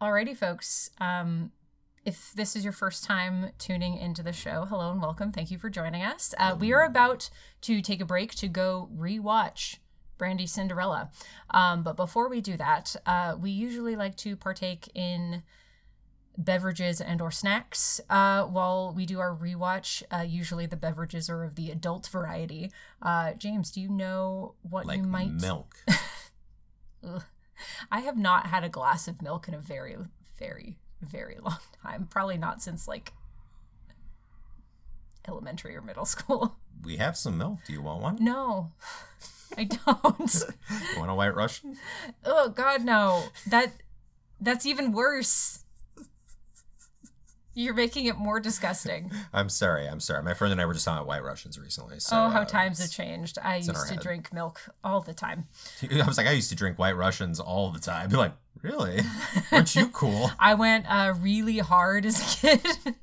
alrighty 0.00 0.36
folks. 0.36 0.90
Um 1.00 1.50
if 2.04 2.32
this 2.34 2.54
is 2.54 2.62
your 2.62 2.72
first 2.72 3.04
time 3.04 3.50
tuning 3.58 3.98
into 3.98 4.22
the 4.22 4.32
show, 4.32 4.64
hello 4.68 4.92
and 4.92 5.02
welcome. 5.02 5.32
Thank 5.32 5.50
you 5.50 5.58
for 5.58 5.68
joining 5.68 6.02
us. 6.02 6.34
Uh, 6.38 6.56
we 6.58 6.72
are 6.72 6.84
about 6.84 7.28
to 7.62 7.82
take 7.82 8.00
a 8.00 8.06
break 8.06 8.34
to 8.36 8.48
go 8.48 8.88
rewatch 8.96 9.76
Brandy 10.18 10.46
Cinderella. 10.46 11.10
Um, 11.50 11.82
but 11.82 11.96
before 11.96 12.28
we 12.28 12.40
do 12.40 12.56
that, 12.56 12.94
uh, 13.06 13.36
we 13.40 13.50
usually 13.50 13.96
like 13.96 14.16
to 14.18 14.36
partake 14.36 14.90
in 14.94 15.42
beverages 16.36 17.00
and 17.00 17.20
or 17.20 17.30
snacks 17.32 18.00
uh, 18.10 18.44
while 18.44 18.92
we 18.94 19.06
do 19.06 19.18
our 19.18 19.34
rewatch. 19.34 20.02
Uh, 20.10 20.22
usually 20.22 20.66
the 20.66 20.76
beverages 20.76 21.28
are 21.30 21.42
of 21.42 21.54
the 21.56 21.70
adult 21.70 22.06
variety. 22.08 22.70
Uh, 23.02 23.32
James, 23.32 23.70
do 23.72 23.80
you 23.80 23.88
know 23.88 24.54
what 24.62 24.86
Like 24.86 24.98
you 24.98 25.04
might? 25.04 25.30
milk. 25.32 25.84
I 27.90 28.00
have 28.00 28.16
not 28.16 28.46
had 28.46 28.64
a 28.64 28.68
glass 28.68 29.08
of 29.08 29.22
milk 29.22 29.48
in 29.48 29.54
a 29.54 29.58
very, 29.58 29.96
very, 30.38 30.76
very 31.00 31.38
long 31.42 31.58
time. 31.82 32.06
Probably 32.10 32.38
not 32.38 32.62
since 32.62 32.86
like 32.86 33.12
elementary 35.28 35.76
or 35.76 35.82
middle 35.82 36.04
school. 36.04 36.58
we 36.84 36.96
have 36.96 37.16
some 37.16 37.38
milk. 37.38 37.58
Do 37.66 37.72
you 37.72 37.82
want 37.82 38.02
one? 38.02 38.16
No, 38.20 38.72
I 39.56 39.64
don't. 39.64 40.44
You 40.94 40.98
want 40.98 41.10
a 41.10 41.14
white 41.14 41.34
Russian? 41.34 41.76
oh 42.24 42.48
God, 42.48 42.84
no. 42.84 43.24
That 43.48 43.72
that's 44.40 44.66
even 44.66 44.92
worse. 44.92 45.64
You're 47.54 47.74
making 47.74 48.06
it 48.06 48.16
more 48.16 48.38
disgusting. 48.38 49.10
I'm 49.32 49.48
sorry. 49.48 49.88
I'm 49.88 49.98
sorry. 49.98 50.22
My 50.22 50.34
friend 50.34 50.52
and 50.52 50.60
I 50.60 50.66
were 50.66 50.74
just 50.74 50.84
talking 50.84 50.98
about 50.98 51.08
white 51.08 51.24
Russians 51.24 51.58
recently. 51.58 51.98
So, 51.98 52.16
oh, 52.16 52.28
how 52.28 52.42
uh, 52.42 52.44
times 52.44 52.80
have 52.80 52.90
changed. 52.90 53.36
I 53.42 53.56
used 53.56 53.88
to 53.88 53.96
drink 53.96 54.32
milk 54.32 54.60
all 54.84 55.00
the 55.00 55.12
time. 55.12 55.46
I 55.82 56.06
was 56.06 56.16
like, 56.16 56.28
I 56.28 56.32
used 56.32 56.50
to 56.50 56.54
drink 56.54 56.78
white 56.78 56.96
Russians 56.96 57.40
all 57.40 57.72
the 57.72 57.80
time. 57.80 58.10
Be 58.10 58.16
like, 58.16 58.34
really? 58.62 59.00
Weren't 59.50 59.74
you 59.74 59.88
cool? 59.88 60.30
I 60.38 60.54
went 60.54 60.86
uh, 60.88 61.14
really 61.18 61.58
hard 61.58 62.06
as 62.06 62.20
a 62.20 62.36
kid. 62.36 62.94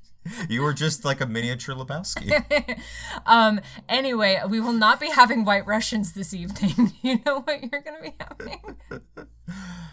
You 0.50 0.62
were 0.62 0.74
just 0.74 1.06
like 1.06 1.22
a 1.22 1.26
miniature 1.26 1.76
Lebowski. 1.76 2.80
um. 3.26 3.60
Anyway, 3.88 4.42
we 4.50 4.60
will 4.60 4.74
not 4.74 5.00
be 5.00 5.10
having 5.10 5.46
White 5.46 5.68
Russians 5.68 6.14
this 6.14 6.34
evening. 6.34 6.94
you 7.02 7.20
know 7.26 7.42
what 7.42 7.62
you're 7.62 7.82
gonna 7.82 8.02
be 8.02 8.16
having? 8.20 8.78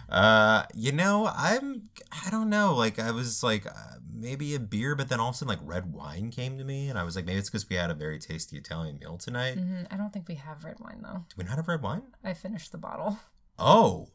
Uh, 0.09 0.65
you 0.75 0.93
know, 0.93 1.31
I'm. 1.35 1.89
I 2.11 2.29
don't 2.31 2.51
know. 2.51 2.75
Like, 2.75 2.99
I 2.99 3.13
was 3.13 3.43
like, 3.43 3.67
uh, 3.67 3.73
maybe 4.13 4.55
a 4.55 4.61
beer, 4.61 4.95
but 4.95 5.09
then 5.09 5.21
all 5.21 5.31
of 5.31 5.35
a 5.35 5.39
sudden, 5.39 5.49
like, 5.49 5.61
red 5.63 5.91
wine 5.93 6.31
came 6.31 6.59
to 6.59 6.65
me, 6.65 6.89
and 6.91 6.99
I 6.99 7.03
was 7.03 7.17
like, 7.17 7.25
maybe 7.25 7.39
it's 7.39 7.49
because 7.49 7.67
we 7.69 7.77
had 7.77 7.91
a 7.91 7.95
very 7.95 8.19
tasty 8.19 8.59
Italian 8.59 8.99
meal 8.99 9.17
tonight. 9.17 9.57
Mhm, 9.57 9.87
I 9.91 9.97
don't 9.97 10.13
think 10.13 10.29
we 10.29 10.35
have 10.35 10.65
red 10.65 10.81
wine 10.81 11.01
though. 11.03 11.25
Do 11.31 11.35
we 11.39 11.45
not 11.45 11.57
have 11.57 11.67
red 11.69 11.81
wine? 11.81 12.03
I 12.23 12.35
finished 12.35 12.73
the 12.73 12.79
bottle. 12.79 13.19
Oh. 13.59 14.09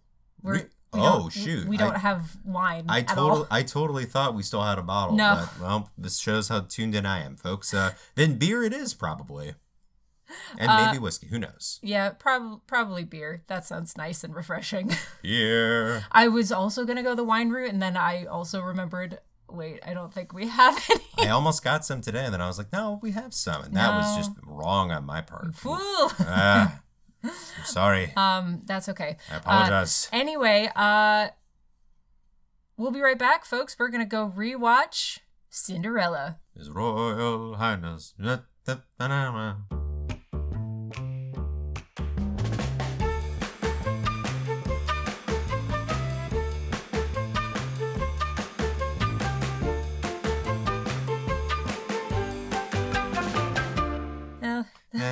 We're, 0.43 0.53
Re- 0.53 0.65
we 0.93 0.99
oh 1.01 1.29
shoot! 1.29 1.67
We 1.67 1.77
don't 1.77 1.97
have 1.97 2.37
wine 2.45 2.85
I 2.87 3.01
totally. 3.01 3.47
I 3.51 3.63
totally 3.63 4.05
thought 4.05 4.35
we 4.35 4.43
still 4.43 4.63
had 4.63 4.77
a 4.79 4.83
bottle. 4.83 5.15
No. 5.15 5.45
But, 5.57 5.61
well, 5.61 5.91
this 5.97 6.17
shows 6.19 6.47
how 6.49 6.61
tuned 6.61 6.95
in 6.95 7.05
I 7.05 7.23
am, 7.23 7.35
folks. 7.35 7.73
Uh, 7.73 7.91
then 8.15 8.37
beer 8.37 8.63
it 8.63 8.73
is 8.73 8.93
probably, 8.93 9.55
and 10.57 10.69
Uh, 10.69 10.85
maybe 10.85 10.99
whiskey. 10.99 11.27
Who 11.27 11.39
knows? 11.39 11.79
Yeah, 11.83 12.09
probably 12.11 12.59
probably 12.67 13.03
beer. 13.03 13.43
That 13.47 13.65
sounds 13.65 13.97
nice 13.97 14.23
and 14.23 14.33
refreshing. 14.33 14.91
Beer. 15.21 16.05
I 16.11 16.27
was 16.29 16.51
also 16.51 16.85
gonna 16.85 17.03
go 17.03 17.15
the 17.15 17.23
wine 17.23 17.49
route, 17.49 17.71
and 17.71 17.81
then 17.81 17.97
I 17.97 18.25
also 18.25 18.61
remembered. 18.61 19.19
Wait, 19.49 19.79
I 19.87 19.93
don't 19.93 20.13
think 20.13 20.33
we 20.33 20.47
have 20.49 20.77
any. 20.91 21.29
I 21.29 21.31
almost 21.31 21.63
got 21.63 21.85
some 21.85 22.01
today, 22.01 22.25
and 22.25 22.33
then 22.33 22.41
I 22.41 22.47
was 22.47 22.57
like, 22.57 22.73
no, 22.73 22.99
we 23.01 23.11
have 23.11 23.33
some, 23.33 23.63
and 23.63 23.73
that 23.77 23.95
was 23.95 24.17
just 24.17 24.31
wrong 24.45 24.91
on 24.91 25.05
my 25.05 25.21
part. 25.21 25.55
Fool. 25.55 26.11
I'm 27.23 27.31
sorry. 27.65 28.13
um, 28.15 28.61
that's 28.65 28.89
okay. 28.89 29.17
I 29.31 29.37
apologize. 29.37 30.09
Anyway, 30.11 30.69
uh, 30.75 31.29
we'll 32.77 32.91
be 32.91 33.01
right 33.01 33.17
back, 33.17 33.45
folks. 33.45 33.75
We're 33.77 33.89
gonna 33.89 34.05
go 34.05 34.31
rewatch 34.35 35.19
Cinderella. 35.49 36.37
His 36.55 36.69
Royal 36.69 37.55
Highness. 37.55 38.13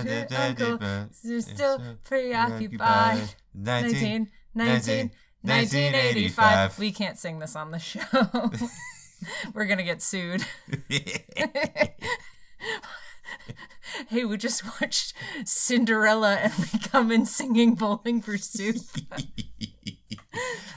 Uh, 0.04 0.26
Uncle 0.36 0.80
is 1.24 1.46
still 1.46 1.98
preoccupied. 2.04 3.36
19, 3.54 4.30
19, 4.54 5.12
1985. 5.42 6.80
We 6.80 6.92
can't 6.92 7.18
sing 7.18 7.40
this 7.40 7.56
on 7.56 7.72
the 7.72 7.80
show. 7.80 8.02
We're 9.54 9.66
gonna 9.66 9.84
get 9.84 10.02
sued. 10.02 10.46
hey, 14.10 14.26
we 14.26 14.38
just 14.38 14.64
watched 14.82 15.14
Cinderella 15.46 16.36
and 16.36 16.54
we 16.58 16.80
come 16.80 17.12
in 17.12 17.26
singing 17.26 17.76
Bowling 17.76 18.22
for 18.22 18.38
Soup. 18.38 18.76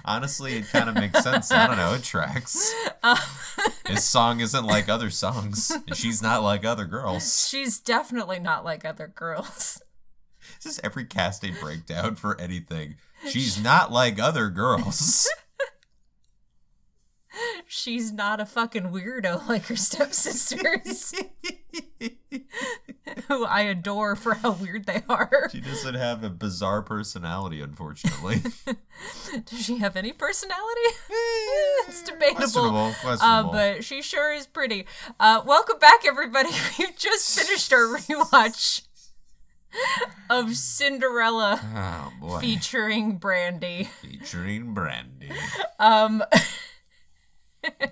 Honestly, 0.05 0.57
it 0.57 0.69
kind 0.69 0.89
of 0.89 0.95
makes 0.95 1.23
sense. 1.23 1.51
I 1.53 1.67
don't 1.67 1.77
know. 1.77 1.95
It 1.95 2.03
tracks. 2.03 2.73
Um, 3.03 3.17
His 3.87 4.05
song 4.05 4.41
isn't 4.41 4.65
like 4.65 4.89
other 4.89 5.11
songs. 5.11 5.71
She's 5.95 6.23
not 6.23 6.43
like 6.43 6.65
other 6.65 6.85
girls. 6.85 7.49
she's 7.49 7.79
definitely 7.81 8.39
not 8.39 8.65
like 8.65 8.85
other 8.85 9.09
girls. 9.09 9.83
This 10.63 10.75
is 10.75 10.81
every 10.83 11.05
casting 11.05 11.55
breakdown 11.61 12.17
for 12.17 12.41
anything. 12.41 12.97
She's 13.29 13.63
not 13.63 13.93
like 13.93 14.19
other 14.19 14.49
girls. 14.51 15.29
She's 17.71 18.13
not 18.13 18.41
a 18.41 18.47
fucking 18.47 18.85
weirdo 18.85 19.47
like 19.49 19.67
her 19.67 19.77
stepsisters. 19.77 21.15
who 23.29 23.45
I 23.45 23.61
adore 23.61 24.17
for 24.17 24.35
how 24.35 24.53
weird 24.53 24.87
they 24.87 25.03
are. 25.07 25.51
she 25.53 25.61
doesn't 25.61 25.95
have 25.95 26.25
a 26.25 26.31
bizarre 26.31 26.81
personality, 26.81 27.61
unfortunately. 27.61 28.41
Does 29.45 29.63
she 29.63 29.77
have 29.79 29.97
any 29.97 30.13
personality? 30.13 30.81
it's 31.87 32.03
debatable. 32.03 32.41
questionable. 32.41 32.95
Uh, 33.05 33.43
but 33.43 33.85
she 33.85 34.01
sure 34.01 34.33
is 34.33 34.47
pretty. 34.47 34.87
Uh, 35.21 35.43
welcome 35.45 35.79
back, 35.79 36.07
everybody. 36.07 36.49
We've 36.79 36.97
just 36.97 37.39
finished 37.39 37.71
our 37.75 37.99
rewatch 37.99 38.83
of 40.31 40.57
Cinderella 40.57 41.61
oh 42.23 42.39
featuring 42.39 43.17
Brandy. 43.17 43.91
Featuring 44.01 44.73
Brandy. 44.73 45.33
Um, 45.79 46.25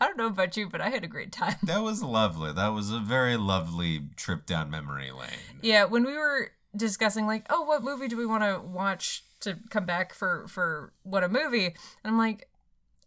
I 0.00 0.06
don't 0.06 0.16
know 0.16 0.26
about 0.28 0.56
you, 0.56 0.68
but 0.68 0.80
I 0.80 0.90
had 0.90 1.02
a 1.04 1.08
great 1.08 1.32
time. 1.32 1.56
That 1.64 1.82
was 1.82 2.02
lovely. 2.02 2.52
That 2.52 2.68
was 2.68 2.90
a 2.92 3.00
very 3.00 3.36
lovely 3.36 4.02
trip 4.16 4.46
down 4.46 4.70
memory 4.70 5.10
lane. 5.10 5.58
Yeah, 5.60 5.84
when 5.84 6.04
we 6.04 6.12
were 6.16 6.52
discussing 6.76 7.26
like, 7.26 7.46
oh, 7.50 7.62
what 7.62 7.82
movie 7.82 8.06
do 8.06 8.16
we 8.16 8.26
want 8.26 8.44
to 8.44 8.60
watch 8.64 9.24
to 9.40 9.56
come 9.70 9.86
back 9.86 10.14
for 10.14 10.46
for 10.48 10.92
what 11.02 11.24
a 11.24 11.28
movie? 11.28 11.66
And 11.66 11.74
I'm 12.04 12.18
like, 12.18 12.48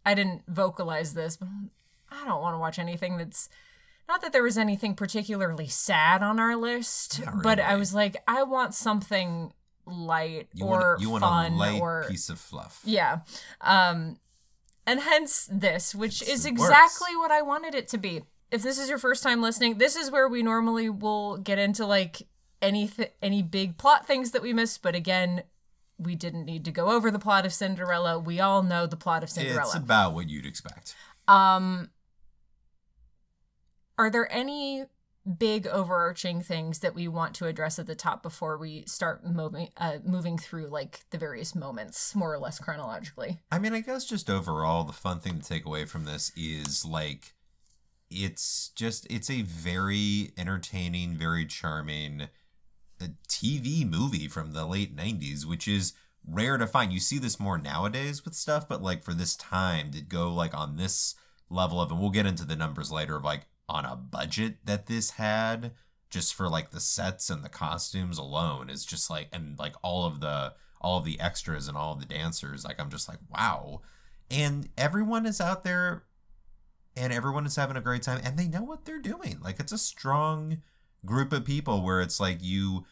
I 0.04 0.14
didn't 0.14 0.42
vocalize 0.48 1.14
this, 1.14 1.36
but 1.38 1.48
I 2.10 2.24
don't 2.26 2.42
want 2.42 2.54
to 2.54 2.58
watch 2.58 2.78
anything 2.78 3.16
that's 3.16 3.48
not 4.08 4.20
that 4.20 4.32
there 4.34 4.42
was 4.42 4.58
anything 4.58 4.94
particularly 4.94 5.68
sad 5.68 6.22
on 6.22 6.38
our 6.38 6.56
list, 6.56 7.24
Not 7.24 7.42
but 7.42 7.58
I 7.58 7.76
was 7.76 7.94
like, 7.94 8.16
I 8.28 8.42
want 8.42 8.74
something 8.74 9.52
light 9.86 10.48
You 10.52 10.66
or 10.66 10.70
want 10.78 11.00
you 11.00 11.10
want 11.10 11.24
fun 11.24 11.52
a 11.52 11.56
light 11.56 11.80
or 11.80 12.04
piece 12.08 12.28
of 12.28 12.38
fluff. 12.38 12.82
yeah. 12.84 13.20
Um 13.62 14.18
and 14.86 15.00
hence 15.00 15.48
this, 15.50 15.94
which 15.94 16.22
is 16.22 16.44
It 16.44 16.50
exactly 16.50 17.16
what 17.16 17.30
I 17.30 17.42
wanted 17.42 17.74
it 17.74 17.88
to 17.88 17.98
be. 17.98 18.22
If 18.50 18.62
this 18.62 18.78
is 18.78 18.88
your 18.88 18.98
first 18.98 19.22
time 19.22 19.40
listening, 19.40 19.78
this 19.78 19.96
is 19.96 20.10
where 20.10 20.28
we 20.28 20.42
normally 20.42 20.88
will 20.88 21.38
get 21.38 21.58
into 21.58 21.86
like 21.86 22.22
any 22.60 22.88
th- 22.88 23.12
any 23.22 23.42
big 23.42 23.78
plot 23.78 24.06
things 24.06 24.32
that 24.32 24.42
we 24.42 24.52
missed, 24.52 24.82
but 24.82 24.94
again, 24.94 25.42
we 25.98 26.14
didn't 26.14 26.44
need 26.44 26.64
to 26.64 26.70
go 26.70 26.90
over 26.90 27.10
the 27.10 27.18
plot 27.18 27.46
of 27.46 27.52
Cinderella. 27.52 28.18
We 28.18 28.40
all 28.40 28.62
know 28.62 28.86
the 28.86 28.96
plot 28.96 29.22
of 29.22 29.30
Cinderella. 29.30 29.62
It's 29.62 29.74
about 29.74 30.14
what 30.14 30.28
you'd 30.28 30.46
expect. 30.46 30.94
Um 31.28 31.90
are 33.98 34.10
there 34.10 34.30
any 34.32 34.86
big 35.38 35.66
overarching 35.66 36.40
things 36.40 36.80
that 36.80 36.94
we 36.94 37.06
want 37.06 37.34
to 37.34 37.46
address 37.46 37.78
at 37.78 37.86
the 37.86 37.94
top 37.94 38.22
before 38.22 38.58
we 38.58 38.84
start 38.86 39.24
moving 39.24 39.68
uh, 39.76 39.98
moving 40.04 40.36
through 40.36 40.66
like 40.66 41.00
the 41.10 41.18
various 41.18 41.54
moments 41.54 42.14
more 42.14 42.32
or 42.32 42.38
less 42.38 42.58
chronologically? 42.58 43.40
I 43.50 43.58
mean, 43.58 43.72
I 43.72 43.80
guess 43.80 44.04
just 44.04 44.28
overall, 44.28 44.84
the 44.84 44.92
fun 44.92 45.20
thing 45.20 45.38
to 45.38 45.48
take 45.48 45.64
away 45.64 45.84
from 45.84 46.04
this 46.04 46.32
is 46.36 46.84
like, 46.84 47.34
it's 48.10 48.70
just, 48.74 49.06
it's 49.10 49.30
a 49.30 49.42
very 49.42 50.32
entertaining, 50.36 51.14
very 51.14 51.46
charming 51.46 52.28
uh, 53.00 53.06
TV 53.28 53.88
movie 53.88 54.28
from 54.28 54.52
the 54.52 54.66
late 54.66 54.96
90s, 54.96 55.44
which 55.44 55.68
is 55.68 55.92
rare 56.26 56.58
to 56.58 56.66
find. 56.66 56.92
You 56.92 57.00
see 57.00 57.18
this 57.18 57.40
more 57.40 57.58
nowadays 57.58 58.24
with 58.24 58.34
stuff, 58.34 58.68
but 58.68 58.82
like 58.82 59.04
for 59.04 59.14
this 59.14 59.36
time 59.36 59.92
to 59.92 60.00
go 60.00 60.32
like 60.32 60.54
on 60.54 60.76
this 60.76 61.14
level 61.48 61.80
of, 61.80 61.90
and 61.90 62.00
we'll 62.00 62.10
get 62.10 62.26
into 62.26 62.44
the 62.44 62.56
numbers 62.56 62.90
later 62.90 63.16
of 63.16 63.24
like 63.24 63.46
on 63.68 63.84
a 63.84 63.96
budget 63.96 64.56
that 64.64 64.86
this 64.86 65.10
had 65.10 65.72
just 66.10 66.34
for 66.34 66.48
like 66.48 66.70
the 66.70 66.80
sets 66.80 67.30
and 67.30 67.42
the 67.42 67.48
costumes 67.48 68.18
alone 68.18 68.68
is 68.68 68.84
just 68.84 69.08
like 69.08 69.28
and 69.32 69.58
like 69.58 69.74
all 69.82 70.04
of 70.04 70.20
the 70.20 70.52
all 70.80 70.98
of 70.98 71.04
the 71.04 71.18
extras 71.20 71.68
and 71.68 71.76
all 71.76 71.94
of 71.94 72.00
the 72.00 72.06
dancers 72.06 72.64
like 72.64 72.80
i'm 72.80 72.90
just 72.90 73.08
like 73.08 73.18
wow. 73.30 73.80
And 74.30 74.70
everyone 74.78 75.26
is 75.26 75.40
out 75.40 75.62
there 75.62 76.04
and 76.96 77.12
everyone 77.12 77.46
is 77.46 77.56
having 77.56 77.76
a 77.76 77.82
great 77.82 78.02
time 78.02 78.20
and 78.24 78.38
they 78.38 78.48
know 78.48 78.62
what 78.62 78.84
they're 78.84 78.98
doing. 78.98 79.38
Like 79.42 79.60
it's 79.60 79.72
a 79.72 79.78
strong 79.78 80.62
group 81.04 81.32
of 81.32 81.44
people 81.44 81.82
where 81.82 82.00
it's 82.00 82.20
like 82.20 82.38
you 82.40 82.84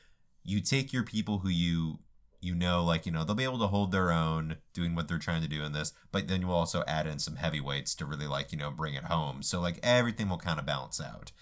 you 0.44 0.60
take 0.60 0.92
your 0.92 1.02
people 1.02 1.38
who 1.38 1.48
you 1.48 1.98
you 2.40 2.54
know 2.54 2.82
like 2.82 3.06
you 3.06 3.12
know 3.12 3.24
they'll 3.24 3.34
be 3.34 3.44
able 3.44 3.58
to 3.58 3.66
hold 3.66 3.92
their 3.92 4.10
own 4.10 4.56
doing 4.72 4.94
what 4.94 5.08
they're 5.08 5.18
trying 5.18 5.42
to 5.42 5.48
do 5.48 5.62
in 5.62 5.72
this 5.72 5.92
but 6.10 6.28
then 6.28 6.40
you'll 6.40 6.52
also 6.52 6.82
add 6.86 7.06
in 7.06 7.18
some 7.18 7.36
heavyweights 7.36 7.94
to 7.94 8.06
really 8.06 8.26
like 8.26 8.52
you 8.52 8.58
know 8.58 8.70
bring 8.70 8.94
it 8.94 9.04
home. 9.04 9.42
So 9.42 9.60
like 9.60 9.78
everything 9.82 10.28
will 10.28 10.38
kind 10.38 10.58
of 10.58 10.66
balance 10.66 11.00
out. 11.00 11.32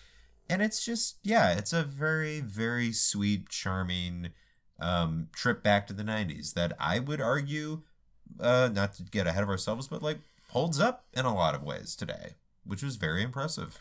And 0.51 0.63
it's 0.63 0.85
just 0.85 1.19
yeah 1.23 1.53
it's 1.53 1.73
a 1.73 1.83
very 1.83 2.41
very 2.41 2.93
sweet 2.93 3.49
charming 3.49 4.31
um 4.81 5.29
trip 5.33 5.63
back 5.63 5.87
to 5.89 5.93
the 5.93 6.05
90s 6.05 6.55
that 6.55 6.73
i 6.79 7.01
would 7.01 7.21
argue 7.21 7.83
uh 8.39 8.71
not 8.73 8.95
to 8.95 9.03
get 9.03 9.27
ahead 9.27 9.43
of 9.43 9.49
ourselves 9.49 9.89
but 9.89 10.05
like 10.05 10.19
holds 10.51 10.79
up 10.79 11.05
in 11.15 11.25
a 11.25 11.35
lot 11.35 11.57
of 11.57 11.65
ways 11.65 11.97
today 11.97 12.37
which 12.69 12.83
was 12.83 12.97
very 12.97 13.23
impressive. 13.23 13.81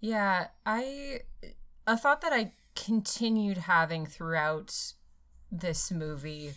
Yeah, 0.00 0.48
I 0.66 1.20
a 1.86 1.96
thought 1.96 2.22
that 2.22 2.32
I 2.32 2.52
continued 2.74 3.58
having 3.58 4.06
throughout 4.06 4.94
this 5.60 5.90
movie 5.90 6.52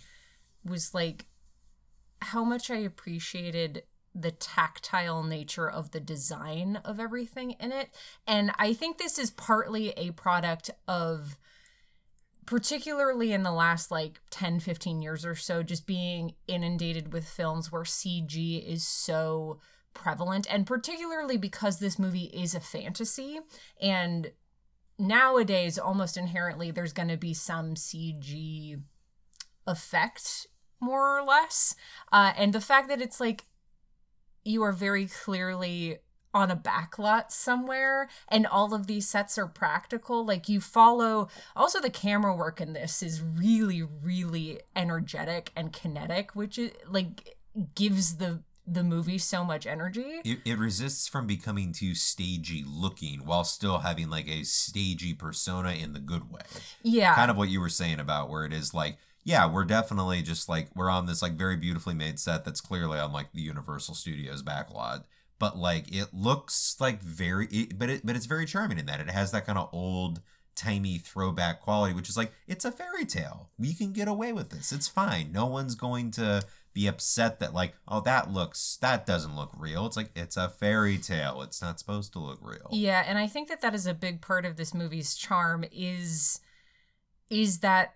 was 0.66 0.94
like 0.94 1.26
how 2.22 2.44
much 2.44 2.70
I 2.70 2.78
appreciated 2.78 3.84
the 4.14 4.32
tactile 4.32 5.24
nature 5.24 5.70
of 5.70 5.92
the 5.92 6.00
design 6.00 6.78
of 6.84 7.00
everything 7.00 7.52
in 7.60 7.72
it. 7.72 7.90
And 8.26 8.52
I 8.58 8.74
think 8.74 8.98
this 8.98 9.20
is 9.20 9.30
partly 9.30 9.92
a 9.92 10.12
product 10.12 10.72
of 10.88 11.38
particularly 12.48 13.34
in 13.34 13.44
the 13.44 13.52
last 13.52 13.92
like 13.92 14.22
10 14.32 14.62
15 14.62 15.02
years 15.02 15.26
or 15.26 15.36
so 15.36 15.62
just 15.62 15.86
being 15.86 16.34
inundated 16.48 17.12
with 17.12 17.28
films 17.28 17.72
where 17.72 17.84
CG 17.84 18.66
is 18.66 18.88
so 18.88 19.60
prevalent 19.94 20.48
and 20.50 20.66
particularly 20.66 21.36
because 21.36 21.80
this 21.80 22.00
movie 22.00 22.32
is 22.34 22.56
a 22.56 22.62
fantasy 22.62 23.40
and 23.82 24.32
nowadays 25.00 25.78
almost 25.78 26.18
inherently 26.18 26.72
there's 26.72 26.94
going 26.94 27.10
to 27.10 27.18
be 27.18 27.34
some 27.34 27.76
CG 27.76 28.82
effect 29.66 30.48
more 30.80 31.20
or 31.20 31.24
less. 31.24 31.76
Uh, 32.12 32.34
and 32.38 32.54
the 32.54 32.62
fact 32.62 32.88
that 32.90 33.02
it's 33.02 33.20
like 33.20 33.46
you 34.44 34.64
are 34.64 34.72
very 34.72 35.08
clearly 35.08 35.98
on 36.34 36.52
a 36.52 36.56
backlot 36.56 37.32
somewhere 37.32 38.08
and 38.28 38.46
all 38.46 38.74
of 38.74 38.86
these 38.86 39.08
sets 39.08 39.38
are 39.38 39.48
practical 39.48 40.26
like 40.26 40.48
you 40.48 40.60
follow 40.62 41.28
also 41.56 41.80
the 41.80 41.90
camera 41.90 42.36
work 42.36 42.62
in 42.62 42.74
this 42.74 43.02
is 43.02 43.24
really 43.24 43.82
really 43.82 44.60
energetic 44.76 45.52
and 45.56 45.74
kinetic 45.74 46.36
which 46.36 46.60
is 46.60 46.72
like 46.88 47.38
gives 47.74 48.18
the 48.18 48.42
the 48.68 48.84
movie 48.84 49.18
so 49.18 49.46
much 49.46 49.66
energy. 49.66 50.22
It, 50.26 50.40
it 50.44 50.58
resists 50.58 51.08
from 51.08 51.26
becoming 51.26 51.72
too 51.72 51.96
stagey 51.96 52.66
looking 52.68 53.26
while 53.26 53.46
still 53.46 53.80
having 53.80 54.10
like 54.10 54.28
a 54.28 54.44
stagey 54.44 55.14
persona 55.14 55.72
in 55.72 55.94
the 55.94 56.00
good 56.00 56.32
way. 56.32 56.42
Yeah. 56.84 57.16
Kind 57.16 57.32
of 57.32 57.38
what 57.38 57.50
you 57.50 57.62
were 57.62 57.70
saying 57.70 58.00
about 58.00 58.30
where 58.30 58.46
it 58.46 58.54
is 58.54 58.74
like 58.74 58.98
yeah 59.24 59.46
we're 59.46 59.66
definitely 59.66 60.22
just 60.22 60.48
like 60.48 60.70
we're 60.74 60.90
on 60.90 61.06
this 61.06 61.22
like 61.22 61.34
very 61.34 61.58
beautifully 61.58 61.94
made 61.94 62.18
set 62.18 62.46
that's 62.46 62.62
clearly 62.62 62.98
on 62.98 63.12
like 63.12 63.32
the 63.34 63.42
universal 63.42 63.96
studios 63.96 64.44
backlot. 64.44 65.04
But 65.40 65.58
like 65.58 65.94
it 65.96 66.14
looks 66.14 66.76
like 66.80 67.02
very 67.02 67.48
it, 67.48 67.80
but 67.80 67.90
it 67.90 68.06
but 68.06 68.18
it's 68.18 68.26
very 68.26 68.46
charming 68.46 68.80
in 68.80 68.86
that 68.88 69.00
it 69.00 69.10
has 69.10 69.32
that 69.32 69.46
kind 69.46 69.58
of 69.58 69.70
old 69.72 70.22
timey 70.56 70.98
throwback 70.98 71.62
quality 71.62 71.94
which 71.94 72.10
is 72.10 72.18
like 72.18 72.34
it's 72.48 72.66
a 72.66 72.72
fairy 72.72 73.06
tale. 73.06 73.50
We 73.58 73.74
can 73.74 73.94
get 73.94 74.10
away 74.10 74.34
with 74.34 74.50
this. 74.50 74.74
It's 74.74 74.88
fine. 74.88 75.32
No 75.32 75.46
one's 75.46 75.76
going 75.76 76.12
to 76.12 76.44
be 76.78 76.86
upset 76.86 77.40
that 77.40 77.56
like 77.56 77.74
oh 77.88 78.00
that 78.02 78.30
looks 78.32 78.78
that 78.82 79.04
doesn't 79.08 79.36
look 79.36 79.52
real 79.58 79.88
it's 79.88 79.98
like 79.98 80.12
it's 80.16 80.38
a 80.38 80.48
fairy 80.48 80.96
tale 81.00 81.42
it's 81.42 81.60
not 81.60 81.80
supposed 81.80 82.14
to 82.14 82.20
look 82.20 82.38
real 82.42 82.70
Yeah, 82.72 83.04
and 83.08 83.18
I 83.18 83.26
think 83.26 83.50
that 83.50 83.62
that 83.62 83.74
is 83.74 83.88
a 83.88 83.96
big 83.96 84.22
part 84.22 84.46
of 84.46 84.58
this 84.58 84.76
movie's 84.76 85.16
charm 85.16 85.66
is 85.72 86.40
is 87.32 87.60
that 87.62 87.96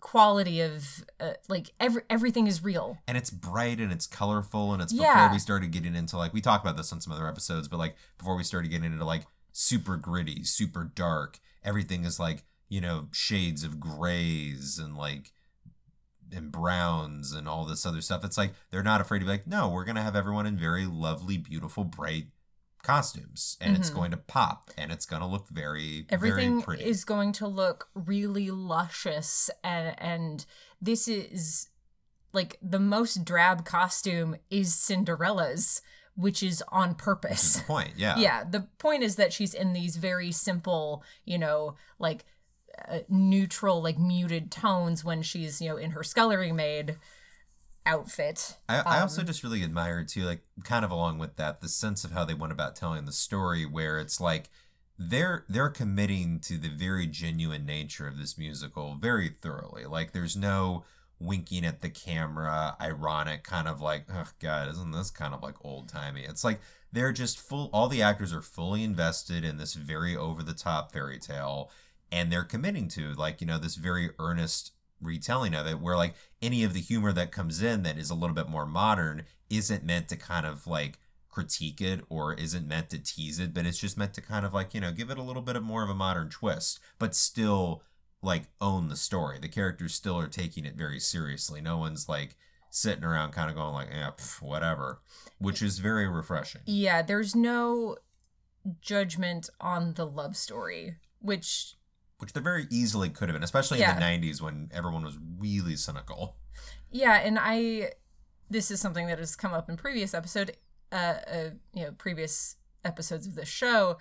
quality 0.00 0.60
of 0.60 1.04
uh, 1.20 1.32
like 1.48 1.70
every 1.78 2.02
everything 2.10 2.46
is 2.48 2.62
real. 2.62 2.98
and 3.08 3.16
it's 3.16 3.30
bright 3.30 3.78
and 3.78 3.92
it's 3.92 4.06
colorful 4.06 4.72
and 4.72 4.82
it's 4.82 4.92
Yeah. 4.92 5.14
before 5.14 5.32
we 5.32 5.38
started 5.38 5.70
getting 5.70 5.94
into 5.94 6.16
like 6.16 6.32
we 6.32 6.40
talked 6.40 6.64
about 6.64 6.76
this 6.76 6.92
on 6.92 7.00
some 7.00 7.12
other 7.12 7.28
episodes 7.28 7.68
but 7.68 7.78
like 7.78 7.94
before 8.18 8.36
we 8.36 8.42
started 8.44 8.70
getting 8.72 8.92
into 8.92 9.04
like 9.04 9.24
super 9.52 9.96
gritty 9.96 10.42
super 10.44 10.84
dark 10.84 11.38
everything 11.64 12.04
is 12.04 12.18
like 12.20 12.44
you 12.68 12.80
know 12.80 13.06
shades 13.12 13.62
of 13.64 13.78
grays 13.80 14.78
and 14.78 14.96
like 14.96 15.32
and 16.34 16.52
browns 16.52 17.32
and 17.32 17.48
all 17.48 17.64
this 17.64 17.84
other 17.86 18.00
stuff 18.00 18.24
it's 18.24 18.36
like 18.38 18.52
they're 18.70 18.82
not 18.82 19.00
afraid 19.00 19.18
to 19.20 19.24
be 19.24 19.30
like 19.30 19.46
no 19.46 19.68
we're 19.68 19.84
gonna 19.84 20.02
have 20.02 20.16
everyone 20.16 20.46
in 20.46 20.56
very 20.58 20.86
lovely 20.86 21.36
beautiful 21.38 21.84
bright 21.84 22.26
costumes 22.82 23.56
and 23.60 23.76
it's 23.76 23.90
Mhm. 23.90 23.94
going 23.94 24.10
to 24.12 24.16
pop 24.16 24.70
and 24.78 24.92
it's 24.92 25.04
gonna 25.04 25.26
look 25.28 25.48
very 25.48 26.06
Everything 26.10 26.52
very 26.54 26.62
pretty 26.62 26.84
is 26.84 27.04
going 27.04 27.32
to 27.32 27.46
look 27.46 27.88
really 27.94 28.50
luscious 28.50 29.50
and 29.64 29.94
and 30.00 30.46
this 30.80 31.08
is 31.08 31.68
like 32.32 32.56
the 32.62 32.78
most 32.78 33.24
drab 33.24 33.64
costume 33.64 34.36
is 34.50 34.74
Cinderella's, 34.74 35.82
which 36.14 36.42
is 36.42 36.62
on 36.68 36.90
is 36.90 36.94
purpose. 36.96 37.56
the 37.56 37.62
point 37.64 37.92
yeah 37.96 38.16
yeah 38.16 38.44
the 38.44 38.60
point 38.78 39.02
is 39.02 39.16
that 39.16 39.32
she's 39.32 39.54
in 39.54 39.72
these 39.72 39.96
very 39.96 40.30
simple 40.30 41.02
you 41.24 41.36
know 41.38 41.74
like 41.98 42.24
neutral 43.08 43.82
like 43.82 43.98
muted 43.98 44.50
tones 44.50 45.04
when 45.04 45.22
she's 45.22 45.60
you 45.60 45.68
know 45.68 45.76
in 45.76 45.90
her 45.92 46.02
scullery 46.02 46.52
maid 46.52 46.96
outfit 47.86 48.56
I, 48.68 48.82
I 48.86 49.00
also 49.00 49.22
Um, 49.22 49.26
just 49.26 49.42
really 49.42 49.62
admire 49.62 50.04
too, 50.04 50.24
like 50.24 50.42
kind 50.64 50.84
of 50.84 50.90
along 50.90 51.18
with 51.18 51.36
that, 51.36 51.60
the 51.60 51.68
sense 51.68 52.04
of 52.04 52.12
how 52.12 52.24
they 52.24 52.34
went 52.34 52.52
about 52.52 52.76
telling 52.76 53.04
the 53.06 53.12
story, 53.12 53.64
where 53.64 53.98
it's 53.98 54.20
like 54.20 54.50
they're 54.98 55.44
they're 55.48 55.70
committing 55.70 56.40
to 56.40 56.58
the 56.58 56.68
very 56.68 57.06
genuine 57.06 57.64
nature 57.64 58.06
of 58.06 58.18
this 58.18 58.36
musical 58.36 58.96
very 59.00 59.28
thoroughly. 59.28 59.84
Like 59.86 60.12
there's 60.12 60.36
no 60.36 60.84
winking 61.18 61.64
at 61.64 61.80
the 61.80 61.90
camera, 61.90 62.76
ironic 62.80 63.42
kind 63.44 63.68
of 63.68 63.80
like, 63.80 64.06
oh 64.12 64.28
god, 64.40 64.68
isn't 64.68 64.92
this 64.92 65.10
kind 65.10 65.34
of 65.34 65.42
like 65.42 65.56
old 65.64 65.88
timey? 65.88 66.24
It's 66.24 66.44
like 66.44 66.60
they're 66.92 67.12
just 67.12 67.38
full 67.38 67.70
all 67.72 67.88
the 67.88 68.02
actors 68.02 68.32
are 68.32 68.42
fully 68.42 68.82
invested 68.84 69.44
in 69.44 69.56
this 69.56 69.74
very 69.74 70.16
over 70.16 70.42
the 70.42 70.54
top 70.54 70.92
fairy 70.92 71.18
tale 71.18 71.70
and 72.10 72.30
they're 72.30 72.44
committing 72.44 72.88
to 72.88 73.12
like, 73.14 73.40
you 73.40 73.46
know, 73.46 73.58
this 73.58 73.74
very 73.76 74.10
earnest 74.18 74.72
retelling 75.00 75.54
of 75.54 75.66
it 75.66 75.80
where 75.80 75.96
like 75.96 76.14
any 76.42 76.64
of 76.64 76.74
the 76.74 76.80
humor 76.80 77.12
that 77.12 77.30
comes 77.30 77.62
in 77.62 77.82
that 77.84 77.98
is 77.98 78.10
a 78.10 78.14
little 78.14 78.34
bit 78.34 78.48
more 78.48 78.66
modern 78.66 79.24
isn't 79.48 79.84
meant 79.84 80.08
to 80.08 80.16
kind 80.16 80.44
of 80.44 80.66
like 80.66 80.98
critique 81.28 81.80
it 81.80 82.00
or 82.08 82.34
isn't 82.34 82.66
meant 82.66 82.90
to 82.90 82.98
tease 82.98 83.38
it, 83.38 83.54
but 83.54 83.64
it's 83.64 83.78
just 83.78 83.96
meant 83.96 84.14
to 84.14 84.20
kind 84.20 84.44
of 84.44 84.52
like, 84.52 84.74
you 84.74 84.80
know, 84.80 84.90
give 84.90 85.10
it 85.10 85.18
a 85.18 85.22
little 85.22 85.42
bit 85.42 85.56
of 85.56 85.62
more 85.62 85.84
of 85.84 85.90
a 85.90 85.94
modern 85.94 86.28
twist, 86.28 86.80
but 86.98 87.14
still 87.14 87.82
like 88.22 88.44
own 88.60 88.88
the 88.88 88.96
story. 88.96 89.38
The 89.38 89.48
characters 89.48 89.94
still 89.94 90.18
are 90.18 90.26
taking 90.26 90.64
it 90.64 90.74
very 90.74 90.98
seriously. 90.98 91.60
No 91.60 91.78
one's 91.78 92.08
like 92.08 92.34
sitting 92.70 93.04
around 93.04 93.32
kind 93.32 93.48
of 93.50 93.56
going 93.56 93.74
like, 93.74 93.88
yeah, 93.90 94.10
pff, 94.10 94.42
whatever, 94.42 95.00
which 95.38 95.62
is 95.62 95.78
very 95.78 96.08
refreshing. 96.08 96.62
Yeah, 96.66 97.02
there's 97.02 97.36
no 97.36 97.96
judgment 98.80 99.48
on 99.60 99.94
the 99.94 100.06
love 100.06 100.36
story, 100.36 100.96
which 101.20 101.76
which 102.18 102.32
there 102.32 102.42
very 102.42 102.66
easily 102.70 103.08
could 103.08 103.28
have 103.28 103.34
been, 103.34 103.44
especially 103.44 103.78
Yeah. 103.78 103.90
in 103.90 103.96
the 103.96 104.02
90s 104.02 104.40
when 104.40 104.70
everyone 104.72 105.04
was 105.04 105.18
really 105.38 105.76
cynical. 105.76 106.36
Yeah, 106.90 107.14
and 107.14 107.38
I 107.40 107.92
this 108.50 108.70
is 108.70 108.80
something 108.80 109.06
that 109.06 109.18
has 109.18 109.36
come 109.36 109.52
up 109.52 109.68
in 109.68 109.76
previous 109.76 110.14
episode 110.14 110.56
uh, 110.90 110.94
uh 110.94 111.50
you 111.74 111.84
know, 111.84 111.92
previous 111.92 112.56
episodes 112.84 113.26
of 113.26 113.34
the 113.34 113.44
show. 113.44 113.98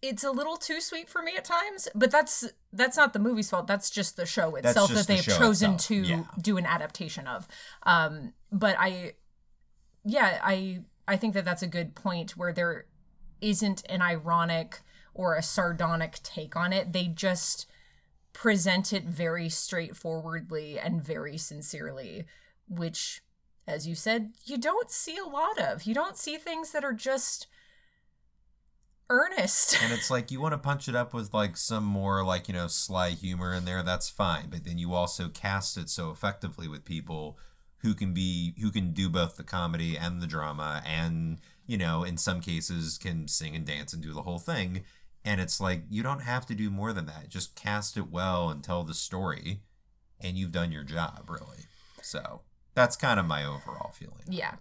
It's 0.00 0.22
a 0.22 0.30
little 0.30 0.56
too 0.56 0.80
sweet 0.80 1.08
for 1.08 1.22
me 1.22 1.32
at 1.36 1.44
times, 1.44 1.88
but 1.94 2.10
that's 2.10 2.44
that's 2.72 2.96
not 2.96 3.12
the 3.12 3.18
movie's 3.18 3.50
fault. 3.50 3.66
That's 3.66 3.90
just 3.90 4.16
the 4.16 4.26
show 4.26 4.54
itself 4.54 4.92
that 4.92 5.06
they've 5.06 5.22
show 5.22 5.38
chosen 5.38 5.74
itself, 5.74 5.88
to 5.88 5.94
yeah. 5.96 6.22
do 6.40 6.56
an 6.56 6.66
adaptation 6.66 7.26
of. 7.26 7.48
Um 7.82 8.32
but 8.52 8.76
I 8.78 9.14
yeah, 10.04 10.40
I 10.42 10.82
I 11.08 11.16
think 11.16 11.34
that 11.34 11.44
that's 11.44 11.62
a 11.62 11.66
good 11.66 11.94
point 11.94 12.36
where 12.36 12.52
there 12.52 12.86
isn't 13.40 13.82
an 13.88 14.02
ironic 14.02 14.80
or 15.14 15.34
a 15.34 15.42
sardonic 15.42 16.20
take 16.22 16.56
on 16.56 16.72
it. 16.72 16.92
They 16.92 17.06
just 17.06 17.66
present 18.32 18.92
it 18.92 19.04
very 19.04 19.48
straightforwardly 19.48 20.78
and 20.78 21.02
very 21.02 21.38
sincerely, 21.38 22.24
which, 22.68 23.22
as 23.66 23.86
you 23.86 23.94
said, 23.94 24.32
you 24.44 24.58
don't 24.58 24.90
see 24.90 25.16
a 25.16 25.24
lot 25.24 25.58
of. 25.58 25.84
You 25.84 25.94
don't 25.94 26.16
see 26.16 26.36
things 26.36 26.72
that 26.72 26.84
are 26.84 26.92
just 26.92 27.46
earnest. 29.10 29.82
and 29.82 29.92
it's 29.92 30.10
like 30.10 30.30
you 30.30 30.40
want 30.40 30.52
to 30.52 30.58
punch 30.58 30.88
it 30.88 30.96
up 30.96 31.12
with 31.12 31.32
like 31.34 31.56
some 31.56 31.84
more 31.84 32.24
like 32.24 32.48
you 32.48 32.54
know 32.54 32.66
sly 32.66 33.10
humor 33.10 33.52
in 33.52 33.66
there 33.66 33.82
that's 33.82 34.08
fine 34.08 34.48
but 34.48 34.64
then 34.64 34.78
you 34.78 34.94
also 34.94 35.28
cast 35.28 35.76
it 35.76 35.90
so 35.90 36.10
effectively 36.10 36.66
with 36.66 36.86
people 36.86 37.38
who 37.78 37.92
can 37.92 38.14
be 38.14 38.54
who 38.62 38.70
can 38.70 38.92
do 38.92 39.10
both 39.10 39.36
the 39.36 39.44
comedy 39.44 39.94
and 39.96 40.22
the 40.22 40.26
drama 40.26 40.82
and 40.86 41.38
you 41.66 41.76
know 41.76 42.02
in 42.02 42.16
some 42.16 42.40
cases 42.40 42.96
can 42.96 43.28
sing 43.28 43.54
and 43.54 43.66
dance 43.66 43.92
and 43.92 44.02
do 44.02 44.14
the 44.14 44.22
whole 44.22 44.38
thing 44.38 44.82
and 45.24 45.40
it's 45.40 45.60
like 45.60 45.82
you 45.88 46.02
don't 46.02 46.20
have 46.22 46.44
to 46.46 46.54
do 46.54 46.70
more 46.70 46.92
than 46.92 47.06
that 47.06 47.28
just 47.28 47.54
cast 47.56 47.96
it 47.96 48.10
well 48.10 48.50
and 48.50 48.62
tell 48.62 48.82
the 48.84 48.94
story 48.94 49.60
and 50.20 50.36
you've 50.36 50.52
done 50.52 50.70
your 50.72 50.84
job 50.84 51.28
really 51.28 51.64
so 52.02 52.42
that's 52.74 52.96
kind 52.96 53.18
of 53.18 53.26
my 53.26 53.44
overall 53.44 53.92
feeling 53.92 54.24
yeah. 54.28 54.54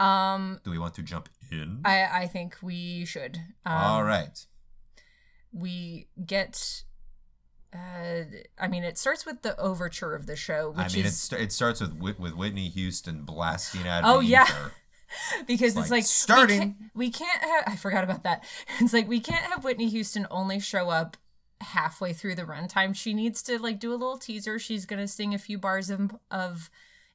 Um 0.00 0.60
do 0.64 0.70
we 0.70 0.78
want 0.78 0.94
to 0.94 1.02
jump 1.02 1.28
in 1.50 1.80
I 1.84 2.04
I 2.22 2.26
think 2.26 2.56
we 2.62 3.04
should. 3.04 3.36
Um, 3.66 3.72
all 3.76 4.04
right 4.04 4.46
We 5.52 6.06
get 6.24 6.82
uh 7.74 8.22
I 8.58 8.68
mean 8.68 8.84
it 8.84 8.96
starts 8.96 9.26
with 9.26 9.42
the 9.42 9.58
overture 9.60 10.14
of 10.14 10.26
the 10.26 10.36
show 10.36 10.70
which 10.70 10.92
I 10.92 10.96
mean, 10.96 11.04
is 11.04 11.12
it, 11.12 11.16
st- 11.16 11.42
it 11.42 11.52
starts 11.52 11.80
with 11.80 11.94
Whit- 11.98 12.20
with 12.20 12.34
Whitney 12.34 12.68
Houston 12.68 13.24
blasting 13.24 13.86
out. 13.86 14.02
Oh, 14.04 14.20
yeah. 14.20 14.44
ether. 14.44 14.72
because 15.46 15.76
it's, 15.76 15.90
like, 15.90 15.90
like, 15.90 16.04
starting. 16.04 16.58
We 16.58 16.66
can't, 16.66 16.94
we 16.94 17.10
can't 17.10 17.42
have. 17.42 17.64
I 17.66 17.76
forgot 17.76 18.04
about 18.04 18.24
that. 18.24 18.44
It's 18.80 18.92
like 18.92 19.08
we 19.08 19.20
can't 19.20 19.44
have 19.44 19.64
Whitney 19.64 19.88
Houston 19.88 20.26
only 20.30 20.60
show 20.60 20.90
up 20.90 21.16
halfway 21.60 22.12
through 22.12 22.36
the 22.36 22.44
runtime. 22.44 22.94
She 22.94 23.12
needs 23.12 23.42
to 23.44 23.58
like 23.58 23.80
do 23.80 23.90
a 23.90 23.96
little 23.96 24.18
teaser. 24.18 24.58
She's 24.58 24.86
gonna 24.86 25.08
sing 25.08 25.34
a 25.34 25.38
few 25.38 25.58
bars 25.58 25.90
of, 25.90 26.12
of 26.30 26.70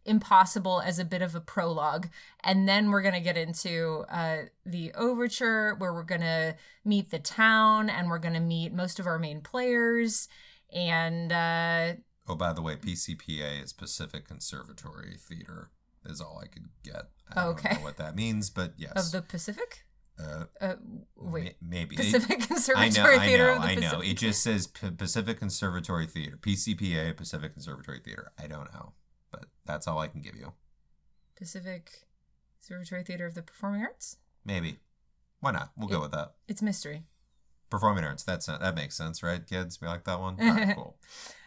"Impossible" 0.06 0.82
as 0.82 1.00
a 1.00 1.06
bit 1.06 1.22
of 1.22 1.36
a 1.36 1.40
prologue, 1.40 2.10
and 2.44 2.68
then 2.68 2.90
we're 2.90 3.02
gonna 3.02 3.22
get 3.22 3.38
into 3.38 4.06
uh, 4.10 4.44
the 4.66 4.92
overture 4.94 5.76
where 5.76 5.94
we're 5.94 6.04
gonna 6.04 6.56
meet 6.84 7.10
the 7.12 7.20
town 7.20 7.90
and 7.90 8.10
we're 8.10 8.20
gonna 8.20 8.42
meet 8.42 8.74
most 8.74 9.00
of 9.00 9.08
our 9.08 9.20
main 9.20 9.42
players. 9.42 10.28
And 10.74 11.32
uh, 11.32 11.94
Oh, 12.28 12.36
by 12.36 12.54
the 12.54 12.62
way, 12.62 12.76
PCPA 12.76 13.64
is 13.64 13.74
Pacific 13.74 14.28
Conservatory 14.28 15.18
Theater. 15.18 15.70
Is 16.06 16.22
all 16.22 16.40
I 16.44 16.48
could 16.48 16.70
get. 16.84 17.10
I 17.32 17.36
don't 17.36 17.54
Okay. 17.54 17.76
know 17.76 17.82
what 17.82 17.98
that 17.98 18.16
means, 18.16 18.50
but 18.50 18.74
yes. 18.78 18.94
of 19.08 19.12
the 19.12 19.22
Pacific, 19.22 19.86
uh, 20.20 20.46
uh, 20.62 20.76
wait, 21.16 21.56
ma- 21.62 21.70
maybe 21.70 21.96
It- 21.96 22.00
Pacific 22.14 22.42
I 22.42 22.46
Conservatory 22.46 23.18
know, 23.18 23.24
I 23.24 23.26
Theater 23.26 23.48
know, 23.48 23.56
of 23.56 23.62
the 23.62 23.68
I 23.68 23.76
know. 23.76 23.82
Pacific. 23.82 24.08
It 24.10 24.18
just 24.18 24.44
says 24.44 24.68
P- 24.68 24.92
Pacific 24.92 25.40
Conservatory 25.40 26.06
Theater, 26.06 26.38
PCPA, 26.38 27.16
Pacific 27.16 27.54
Conservatory 27.54 28.00
Theater. 28.00 28.32
I 28.38 28.48
don't 28.48 28.72
know, 28.74 28.94
but 29.32 29.46
that's 29.66 29.88
all 29.88 30.00
I 30.00 30.08
can 30.08 30.22
give 30.22 30.36
you. 30.36 30.54
Pacific 31.36 32.06
Conservatory 32.60 33.04
Theater 33.04 33.26
of 33.26 33.34
the 33.36 33.42
Performing 33.42 33.82
Arts. 33.82 34.18
Maybe. 34.46 34.80
Why 35.40 35.52
not? 35.52 35.72
We'll 35.78 35.90
go 35.90 36.02
with 36.02 36.12
that. 36.12 36.34
It's 36.48 36.62
mystery. 36.62 37.04
Performing 37.70 38.04
arts. 38.04 38.24
That's 38.24 38.46
that 38.46 38.76
makes 38.76 38.96
sense, 38.96 39.24
right, 39.24 39.46
kids? 39.46 39.82
We 39.82 39.88
like 39.88 40.04
that 40.04 40.20
one. 40.20 40.38
Right, 40.38 40.74
cool. 40.76 40.96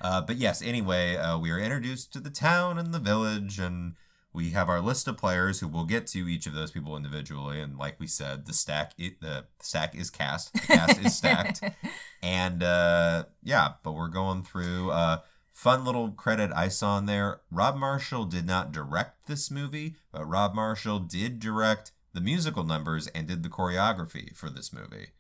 Uh, 0.01 0.21
but 0.23 0.37
yes, 0.37 0.61
anyway, 0.61 1.17
uh, 1.17 1.39
we 1.39 1.51
are 1.53 1.59
introduced 1.59 2.13
to 2.15 2.21
the 2.21 2.31
town 2.31 2.79
and 2.79 2.93
the 2.93 2.99
village, 2.99 3.61
and 3.61 3.95
we 4.37 4.51
have 4.51 4.69
our 4.69 4.83
list 4.83 5.09
of 5.09 5.17
players 5.17 5.61
who 5.61 5.67
we'll 5.67 5.87
get 5.87 6.07
to 6.09 6.29
each 6.29 6.47
of 6.47 6.53
those 6.53 6.71
people 6.71 6.95
individually. 6.95 7.59
And 7.59 7.79
like 7.79 7.99
we 7.99 8.07
said, 8.07 8.45
the 8.45 8.53
stack 8.53 8.93
it, 8.99 9.23
the 9.23 9.47
stack 9.61 9.97
is 9.97 10.11
cast. 10.11 10.53
The 10.53 10.61
cast 10.61 11.01
is 11.01 11.17
stacked, 11.17 11.63
and 12.23 12.63
uh, 12.63 13.25
yeah, 13.43 13.73
but 13.83 13.93
we're 13.93 14.09
going 14.09 14.43
through. 14.43 14.91
Uh, 14.91 15.21
fun 15.51 15.87
little 15.87 16.11
credit 16.11 16.51
I 16.55 16.69
saw 16.69 16.99
in 16.99 17.07
there. 17.07 17.41
Rob 17.51 17.77
Marshall 17.77 18.27
did 18.27 18.47
not 18.47 18.73
direct 18.73 19.27
this 19.27 19.51
movie, 19.51 19.97
but 20.13 20.27
Rob 20.27 20.55
Marshall 20.55 20.99
did 20.99 21.39
direct 21.39 21.93
the 22.13 22.21
musical 22.21 22.63
numbers 22.63 23.07
and 23.09 23.27
did 23.27 23.43
the 23.43 23.49
choreography 23.49 24.37
for 24.37 24.51
this 24.51 24.71
movie, 24.71 25.13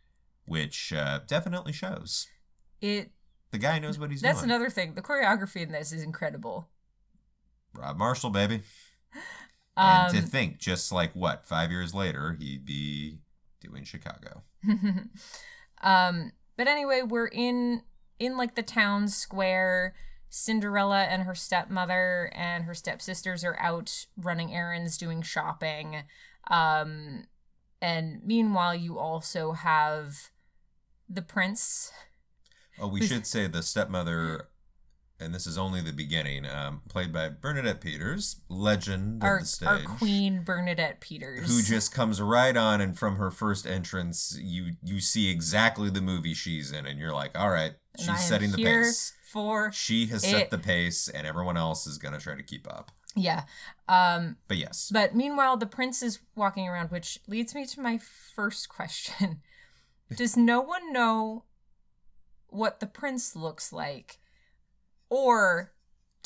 which 0.44 0.92
uh, 0.92 1.20
definitely 1.26 1.72
shows. 1.72 2.26
It. 2.82 3.12
The 3.50 3.58
guy 3.58 3.78
knows 3.78 3.98
what 3.98 4.10
he's 4.10 4.20
That's 4.20 4.40
doing. 4.40 4.50
That's 4.50 4.58
another 4.58 4.70
thing. 4.70 4.92
The 4.92 5.00
choreography 5.00 5.62
in 5.62 5.72
this 5.72 5.90
is 5.90 6.02
incredible. 6.02 6.68
Rob 7.74 7.96
Marshall, 7.96 8.30
baby. 8.30 8.60
Um, 9.78 10.06
and 10.06 10.14
to 10.14 10.22
think, 10.22 10.58
just 10.58 10.90
like 10.90 11.12
what, 11.12 11.44
five 11.44 11.70
years 11.70 11.92
later, 11.92 12.36
he'd 12.38 12.64
be 12.64 13.18
doing 13.60 13.84
Chicago. 13.84 14.42
um. 15.82 16.32
But 16.56 16.68
anyway, 16.68 17.02
we're 17.02 17.26
in 17.26 17.82
in 18.18 18.36
like 18.36 18.54
the 18.54 18.62
town 18.62 19.08
square. 19.08 19.94
Cinderella 20.28 21.04
and 21.04 21.22
her 21.22 21.34
stepmother 21.34 22.30
and 22.34 22.64
her 22.64 22.74
stepsisters 22.74 23.44
are 23.44 23.58
out 23.58 24.06
running 24.16 24.52
errands, 24.52 24.98
doing 24.98 25.22
shopping. 25.22 26.02
Um, 26.50 27.24
and 27.80 28.20
meanwhile, 28.24 28.74
you 28.74 28.98
also 28.98 29.52
have 29.52 30.30
the 31.08 31.22
prince. 31.22 31.92
Oh, 32.78 32.88
we 32.88 33.06
should 33.06 33.26
say 33.26 33.46
the 33.46 33.62
stepmother, 33.62 34.48
and 35.18 35.34
this 35.34 35.46
is 35.46 35.56
only 35.56 35.80
the 35.80 35.92
beginning, 35.92 36.44
um, 36.46 36.82
played 36.88 37.12
by 37.12 37.28
Bernadette 37.30 37.80
Peters, 37.80 38.40
legend 38.48 39.22
our, 39.22 39.36
of 39.36 39.42
the 39.42 39.46
stage. 39.46 39.68
our 39.68 39.80
queen 39.82 40.42
Bernadette 40.44 41.00
Peters. 41.00 41.48
Who 41.48 41.62
just 41.62 41.92
comes 41.92 42.20
right 42.20 42.56
on, 42.56 42.80
and 42.80 42.98
from 42.98 43.16
her 43.16 43.30
first 43.30 43.66
entrance, 43.66 44.36
you 44.40 44.72
you 44.82 45.00
see 45.00 45.30
exactly 45.30 45.90
the 45.90 46.00
movie 46.02 46.34
she's 46.34 46.72
in, 46.72 46.86
and 46.86 46.98
you're 46.98 47.12
like, 47.14 47.38
all 47.38 47.50
right, 47.50 47.72
she's 47.98 48.24
setting 48.24 48.50
the 48.52 48.58
here 48.58 48.84
pace. 48.84 49.12
for 49.32 49.70
She 49.72 50.06
has 50.06 50.22
it. 50.24 50.28
set 50.30 50.50
the 50.50 50.58
pace, 50.58 51.08
and 51.08 51.26
everyone 51.26 51.56
else 51.56 51.86
is 51.86 51.98
gonna 51.98 52.18
try 52.20 52.34
to 52.36 52.42
keep 52.42 52.66
up. 52.68 52.90
yeah. 53.14 53.44
Um, 53.88 54.36
But 54.48 54.56
yes, 54.58 54.90
but 54.92 55.14
meanwhile, 55.14 55.56
the 55.56 55.64
prince 55.66 56.02
is 56.02 56.18
walking 56.34 56.68
around, 56.68 56.90
which 56.90 57.20
leads 57.26 57.54
me 57.54 57.64
to 57.66 57.80
my 57.80 57.98
first 57.98 58.68
question: 58.78 59.40
Does 60.14 60.36
no 60.36 60.60
one 60.60 60.92
know 60.92 61.44
what 62.48 62.80
the 62.80 62.86
prince 62.86 63.34
looks 63.36 63.72
like, 63.72 64.18
or 65.10 65.72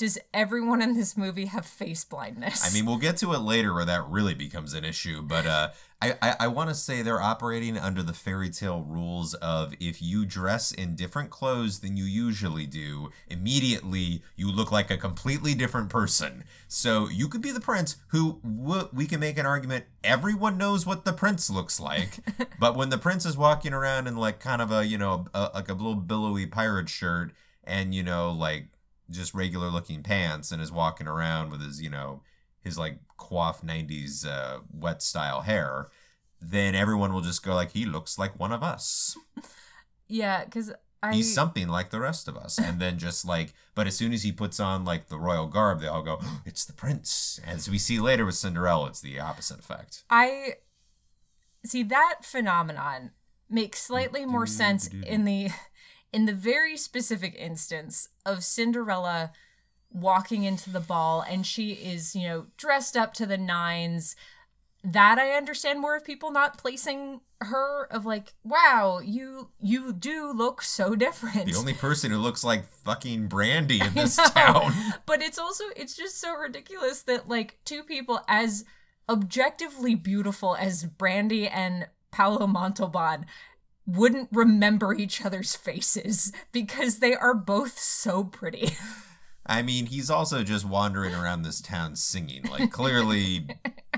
does 0.00 0.18
everyone 0.32 0.80
in 0.80 0.94
this 0.94 1.14
movie 1.14 1.44
have 1.44 1.66
face 1.66 2.04
blindness? 2.04 2.64
I 2.64 2.72
mean, 2.72 2.86
we'll 2.86 2.96
get 2.96 3.18
to 3.18 3.34
it 3.34 3.40
later 3.40 3.74
where 3.74 3.84
that 3.84 4.08
really 4.08 4.32
becomes 4.32 4.72
an 4.72 4.82
issue, 4.82 5.20
but 5.20 5.44
uh, 5.44 5.68
I, 6.00 6.14
I, 6.22 6.36
I 6.40 6.46
want 6.46 6.70
to 6.70 6.74
say 6.74 7.02
they're 7.02 7.20
operating 7.20 7.76
under 7.76 8.02
the 8.02 8.14
fairy 8.14 8.48
tale 8.48 8.80
rules 8.80 9.34
of 9.34 9.74
if 9.78 10.00
you 10.00 10.24
dress 10.24 10.72
in 10.72 10.96
different 10.96 11.28
clothes 11.28 11.80
than 11.80 11.98
you 11.98 12.04
usually 12.04 12.64
do, 12.64 13.10
immediately 13.28 14.22
you 14.36 14.50
look 14.50 14.72
like 14.72 14.90
a 14.90 14.96
completely 14.96 15.54
different 15.54 15.90
person. 15.90 16.44
So 16.66 17.10
you 17.10 17.28
could 17.28 17.42
be 17.42 17.52
the 17.52 17.60
prince, 17.60 17.96
who 18.06 18.40
w- 18.42 18.88
we 18.94 19.04
can 19.04 19.20
make 19.20 19.36
an 19.36 19.44
argument 19.44 19.84
everyone 20.02 20.56
knows 20.56 20.86
what 20.86 21.04
the 21.04 21.12
prince 21.12 21.50
looks 21.50 21.78
like, 21.78 22.20
but 22.58 22.74
when 22.74 22.88
the 22.88 22.96
prince 22.96 23.26
is 23.26 23.36
walking 23.36 23.74
around 23.74 24.06
in 24.06 24.16
like 24.16 24.40
kind 24.40 24.62
of 24.62 24.72
a 24.72 24.86
you 24.86 24.96
know 24.96 25.26
a, 25.34 25.50
like 25.52 25.68
a 25.68 25.74
little 25.74 25.94
billowy 25.94 26.46
pirate 26.46 26.88
shirt 26.88 27.32
and 27.64 27.94
you 27.94 28.02
know 28.02 28.30
like 28.30 28.68
just 29.10 29.34
regular 29.34 29.68
looking 29.68 30.02
pants 30.02 30.52
and 30.52 30.62
is 30.62 30.72
walking 30.72 31.06
around 31.06 31.50
with 31.50 31.60
his, 31.60 31.82
you 31.82 31.90
know, 31.90 32.22
his 32.62 32.78
like 32.78 32.98
coif 33.18 33.64
90s 33.64 34.26
uh, 34.26 34.60
wet 34.72 35.02
style 35.02 35.42
hair, 35.42 35.88
then 36.40 36.74
everyone 36.74 37.12
will 37.12 37.20
just 37.20 37.42
go 37.42 37.54
like 37.54 37.72
he 37.72 37.84
looks 37.84 38.18
like 38.18 38.38
one 38.38 38.52
of 38.52 38.62
us. 38.62 39.16
Yeah, 40.08 40.44
cuz 40.44 40.72
I 41.02 41.14
He's 41.14 41.32
something 41.32 41.68
like 41.68 41.90
the 41.90 42.00
rest 42.00 42.28
of 42.28 42.36
us. 42.36 42.58
And 42.58 42.78
then 42.78 42.98
just 42.98 43.24
like 43.24 43.54
but 43.74 43.86
as 43.86 43.96
soon 43.96 44.12
as 44.12 44.22
he 44.22 44.32
puts 44.32 44.60
on 44.60 44.84
like 44.84 45.08
the 45.08 45.18
royal 45.18 45.46
garb, 45.46 45.80
they 45.80 45.86
all 45.86 46.02
go, 46.02 46.18
oh, 46.20 46.42
"It's 46.44 46.64
the 46.64 46.72
prince." 46.72 47.40
As 47.44 47.70
we 47.70 47.78
see 47.78 47.98
later 47.98 48.26
with 48.26 48.34
Cinderella, 48.34 48.88
it's 48.88 49.00
the 49.00 49.18
opposite 49.18 49.58
effect. 49.58 50.04
I 50.10 50.56
see 51.64 51.82
that 51.84 52.20
phenomenon 52.22 53.12
makes 53.48 53.82
slightly 53.82 54.24
more 54.24 54.46
sense 54.46 54.88
in 54.88 55.24
the 55.24 55.50
in 56.12 56.26
the 56.26 56.34
very 56.34 56.76
specific 56.76 57.34
instance 57.38 58.08
of 58.26 58.44
Cinderella 58.44 59.32
walking 59.92 60.44
into 60.44 60.70
the 60.70 60.80
ball 60.80 61.24
and 61.28 61.46
she 61.46 61.72
is, 61.72 62.14
you 62.14 62.26
know, 62.28 62.46
dressed 62.56 62.96
up 62.96 63.14
to 63.14 63.26
the 63.26 63.38
nines. 63.38 64.16
That 64.82 65.18
I 65.18 65.32
understand 65.32 65.78
more 65.78 65.96
of 65.96 66.06
people 66.06 66.30
not 66.30 66.56
placing 66.56 67.20
her 67.42 67.86
of 67.90 68.06
like, 68.06 68.32
wow, 68.44 69.00
you 69.02 69.50
you 69.60 69.92
do 69.92 70.32
look 70.32 70.62
so 70.62 70.94
different. 70.94 71.46
The 71.46 71.58
only 71.58 71.74
person 71.74 72.10
who 72.10 72.18
looks 72.18 72.42
like 72.42 72.64
fucking 72.64 73.28
Brandy 73.28 73.80
in 73.80 73.92
this 73.94 74.16
town. 74.16 74.72
But 75.04 75.20
it's 75.20 75.38
also 75.38 75.64
it's 75.76 75.96
just 75.96 76.18
so 76.18 76.34
ridiculous 76.34 77.02
that 77.02 77.28
like 77.28 77.58
two 77.64 77.82
people 77.82 78.20
as 78.26 78.64
objectively 79.08 79.94
beautiful 79.94 80.56
as 80.56 80.84
Brandy 80.84 81.46
and 81.46 81.86
Paolo 82.10 82.46
Montalban 82.46 83.26
wouldn't 83.96 84.28
remember 84.32 84.94
each 84.94 85.24
other's 85.24 85.56
faces 85.56 86.32
because 86.52 86.98
they 86.98 87.14
are 87.14 87.34
both 87.34 87.78
so 87.78 88.24
pretty. 88.24 88.70
I 89.46 89.62
mean, 89.62 89.86
he's 89.86 90.10
also 90.10 90.44
just 90.44 90.64
wandering 90.64 91.14
around 91.14 91.42
this 91.42 91.60
town 91.60 91.96
singing. 91.96 92.44
Like, 92.44 92.70
clearly, 92.70 93.48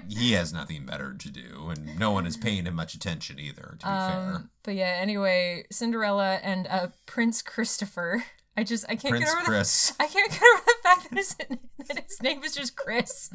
he 0.08 0.32
has 0.32 0.52
nothing 0.52 0.86
better 0.86 1.14
to 1.14 1.30
do, 1.30 1.68
and 1.68 1.98
no 1.98 2.10
one 2.10 2.26
is 2.26 2.36
paying 2.36 2.64
him 2.64 2.74
much 2.74 2.94
attention 2.94 3.38
either, 3.38 3.76
to 3.80 3.86
be 3.86 3.92
um, 3.92 4.10
fair. 4.10 4.50
But 4.62 4.74
yeah, 4.76 4.96
anyway, 4.98 5.64
Cinderella 5.70 6.36
and 6.42 6.66
uh, 6.68 6.88
Prince 7.06 7.42
Christopher. 7.42 8.24
I 8.56 8.64
just 8.64 8.84
I 8.88 8.96
can't 8.96 9.12
Prince 9.12 9.26
get 9.26 9.34
over 9.34 9.44
Chris. 9.44 9.90
the 9.90 9.96
I 10.04 10.06
can't 10.06 10.30
get 10.30 10.42
over 10.42 10.62
the 10.64 10.74
fact 10.82 11.10
that 11.10 11.16
his, 11.18 11.34
that 11.34 12.04
his 12.06 12.22
name 12.22 12.42
is 12.44 12.54
just 12.54 12.76
Chris. 12.76 13.30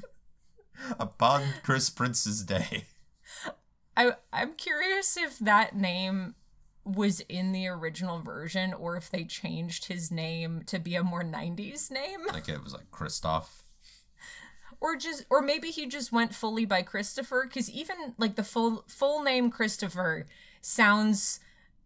Upon 1.00 1.44
Chris 1.64 1.90
Prince's 1.90 2.44
day. 2.44 2.86
I 3.96 4.14
I'm 4.32 4.54
curious 4.54 5.18
if 5.18 5.40
that 5.40 5.76
name 5.76 6.36
was 6.88 7.20
in 7.22 7.52
the 7.52 7.68
original 7.68 8.20
version 8.20 8.74
or 8.74 8.96
if 8.96 9.10
they 9.10 9.24
changed 9.24 9.86
his 9.86 10.12
name 10.12 10.64
to 10.68 10.80
be 10.80 10.96
a 10.96 11.04
more 11.04 11.24
90s 11.24 11.92
name. 11.92 12.22
Like 12.32 12.50
it 12.50 12.64
was 12.64 12.74
like 12.74 12.90
Christoph. 12.92 13.64
Or 14.80 14.96
just 14.96 15.26
or 15.30 15.42
maybe 15.42 15.72
he 15.72 15.88
just 15.88 16.12
went 16.12 16.34
fully 16.34 16.66
by 16.66 16.84
Christopher 16.84 17.50
cuz 17.52 17.70
even 17.70 18.14
like 18.18 18.36
the 18.36 18.44
full 18.44 18.86
full 18.88 19.24
name 19.24 19.50
Christopher 19.50 20.28
sounds 20.62 21.40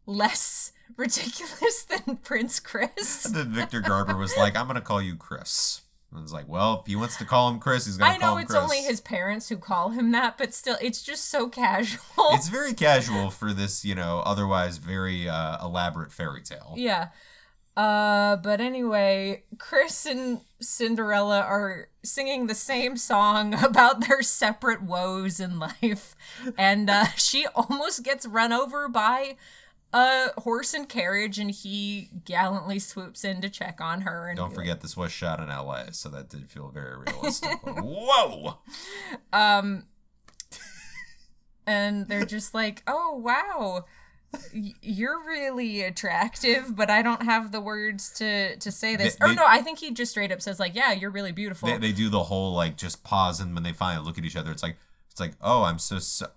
less 0.06 0.74
ridiculous 0.98 1.84
than 1.84 2.18
Prince 2.18 2.60
Chris. 2.60 3.26
And 3.26 3.36
then 3.36 3.52
Victor 3.52 3.80
Garber 3.80 4.18
was 4.18 4.36
like, 4.36 4.56
"I'm 4.56 4.66
going 4.66 4.76
to 4.76 4.82
call 4.82 5.02
you 5.02 5.16
Chris." 5.16 5.82
And 6.14 6.24
it's 6.24 6.34
like, 6.34 6.48
well, 6.48 6.82
if 6.82 6.88
he 6.88 6.96
wants 6.96 7.18
to 7.18 7.26
call 7.26 7.50
him 7.50 7.60
Chris, 7.60 7.86
he's 7.86 7.98
gonna. 7.98 8.20
Call 8.20 8.38
him 8.38 8.46
Chris. 8.46 8.56
I 8.56 8.60
know 8.60 8.66
it's 8.66 8.72
only 8.72 8.84
his 8.84 9.00
parents 9.00 9.48
who 9.50 9.58
call 9.58 9.90
him 9.90 10.12
that, 10.12 10.38
but 10.38 10.54
still, 10.54 10.78
it's 10.82 11.02
just 11.02 11.30
so 11.30 11.48
casual. 11.48 12.02
It's 12.32 12.50
very 12.50 12.74
casual 12.74 13.30
for 13.30 13.54
this, 13.54 13.86
you 13.86 13.96
know, 13.96 14.22
otherwise 14.26 14.78
very 14.78 15.30
uh, 15.30 15.66
elaborate 15.66 16.12
fairy 16.12 16.42
tale. 16.42 16.74
Yeah. 16.76 17.10
Uh, 17.78 18.36
but 18.36 18.60
anyway, 18.60 19.44
Chris 19.58 20.06
and 20.06 20.42
Cinderella 20.60 21.40
are 21.40 21.88
singing 22.04 22.48
the 22.48 22.56
same 22.56 22.98
song 22.98 23.54
about 23.64 24.08
their 24.08 24.22
separate 24.22 24.82
woes 24.82 25.40
in 25.40 25.60
life, 25.60 26.16
and 26.58 26.90
uh, 26.90 27.06
she 27.16 27.48
almost 27.56 28.04
gets 28.04 28.26
run 28.26 28.52
over 28.52 28.90
by 28.90 29.38
a 29.94 30.30
horse 30.42 30.74
and 30.74 30.88
carriage 30.88 31.38
and 31.38 31.52
he 31.52 32.10
gallantly 32.24 32.80
swoops 32.80 33.26
in 33.26 33.42
to 33.42 33.50
check 33.50 33.82
on 33.82 34.02
her 34.02 34.30
and 34.30 34.38
don't 34.38 34.54
forget 34.54 34.76
like, 34.76 34.82
this 34.82 34.96
was 34.96 35.12
shot 35.12 35.40
in 35.40 35.50
la 35.50 35.84
so 35.92 36.08
that 36.10 36.30
did 36.30 36.50
feel 36.50 36.70
very 36.70 36.98
realistic. 37.08 37.60
Whoa! 37.64 38.58
Um 39.34 39.84
and 41.68 42.08
they're 42.08 42.26
just 42.26 42.54
like 42.54 42.84
oh 42.88 43.18
wow. 43.18 43.86
You're 44.54 45.22
really 45.26 45.82
attractive 45.82 46.74
but 46.74 46.90
i 46.90 47.02
don't 47.02 47.24
have 47.24 47.52
the 47.52 47.60
words 47.60 48.12
to 48.20 48.56
to 48.56 48.72
say 48.72 48.96
this. 48.96 49.16
They, 49.16 49.26
or 49.26 49.28
they, 49.30 49.36
no 49.36 49.44
i 49.46 49.62
think 49.62 49.80
he 49.80 49.92
just 49.92 50.12
straight 50.12 50.32
up 50.32 50.42
says 50.42 50.58
like 50.58 50.74
yeah 50.74 50.94
you're 50.94 51.12
really 51.12 51.34
beautiful. 51.34 51.68
They, 51.68 51.78
they 51.78 51.92
do 51.92 52.08
the 52.08 52.24
whole 52.24 52.54
like 52.54 52.78
just 52.78 53.04
pause 53.04 53.42
and 53.42 53.54
when 53.54 53.64
they 53.64 53.74
finally 53.74 54.06
look 54.06 54.18
at 54.18 54.24
each 54.24 54.38
other. 54.38 54.52
It's 54.52 54.64
like 54.64 54.78
it's 55.10 55.20
like 55.20 55.34
oh 55.42 55.64
i'm 55.64 55.80
so, 55.80 56.00
so 56.00 56.28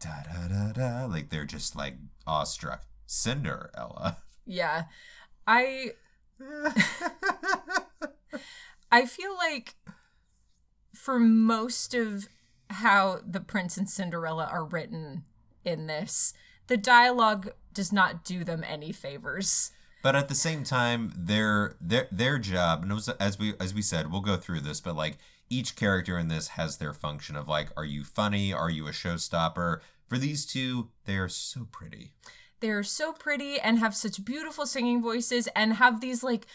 da 0.00 0.22
da 0.22 0.48
da 0.48 0.72
da. 0.72 1.06
Like 1.06 1.30
they're 1.30 1.44
just 1.44 1.76
like 1.76 1.96
awestruck. 2.26 2.84
Cinderella. 3.06 4.18
Yeah. 4.46 4.84
I 5.46 5.92
I 8.92 9.06
feel 9.06 9.34
like 9.36 9.74
for 10.94 11.18
most 11.18 11.94
of 11.94 12.28
how 12.70 13.20
the 13.26 13.40
prince 13.40 13.76
and 13.76 13.88
Cinderella 13.88 14.48
are 14.50 14.64
written 14.64 15.24
in 15.64 15.86
this, 15.86 16.34
the 16.68 16.76
dialogue 16.76 17.52
does 17.72 17.92
not 17.92 18.24
do 18.24 18.44
them 18.44 18.64
any 18.66 18.92
favors. 18.92 19.72
But 20.02 20.16
at 20.16 20.28
the 20.28 20.34
same 20.34 20.64
time, 20.64 21.12
their 21.16 21.76
their 21.80 22.08
their 22.10 22.38
job, 22.38 22.82
and 22.82 22.92
was, 22.92 23.08
as 23.08 23.38
we 23.38 23.54
as 23.60 23.74
we 23.74 23.82
said, 23.82 24.10
we'll 24.10 24.22
go 24.22 24.36
through 24.36 24.60
this, 24.60 24.80
but 24.80 24.96
like 24.96 25.18
each 25.50 25.76
character 25.76 26.16
in 26.18 26.28
this 26.28 26.48
has 26.48 26.78
their 26.78 26.94
function 26.94 27.36
of 27.36 27.48
like, 27.48 27.68
are 27.76 27.84
you 27.84 28.04
funny? 28.04 28.52
Are 28.52 28.70
you 28.70 28.86
a 28.86 28.92
showstopper? 28.92 29.80
For 30.06 30.16
these 30.16 30.46
two, 30.46 30.88
they 31.04 31.16
are 31.16 31.28
so 31.28 31.66
pretty. 31.70 32.12
They're 32.60 32.82
so 32.82 33.12
pretty 33.12 33.58
and 33.58 33.78
have 33.78 33.94
such 33.94 34.24
beautiful 34.24 34.66
singing 34.66 35.02
voices 35.02 35.48
and 35.56 35.74
have 35.74 36.00
these 36.00 36.22
like 36.22 36.46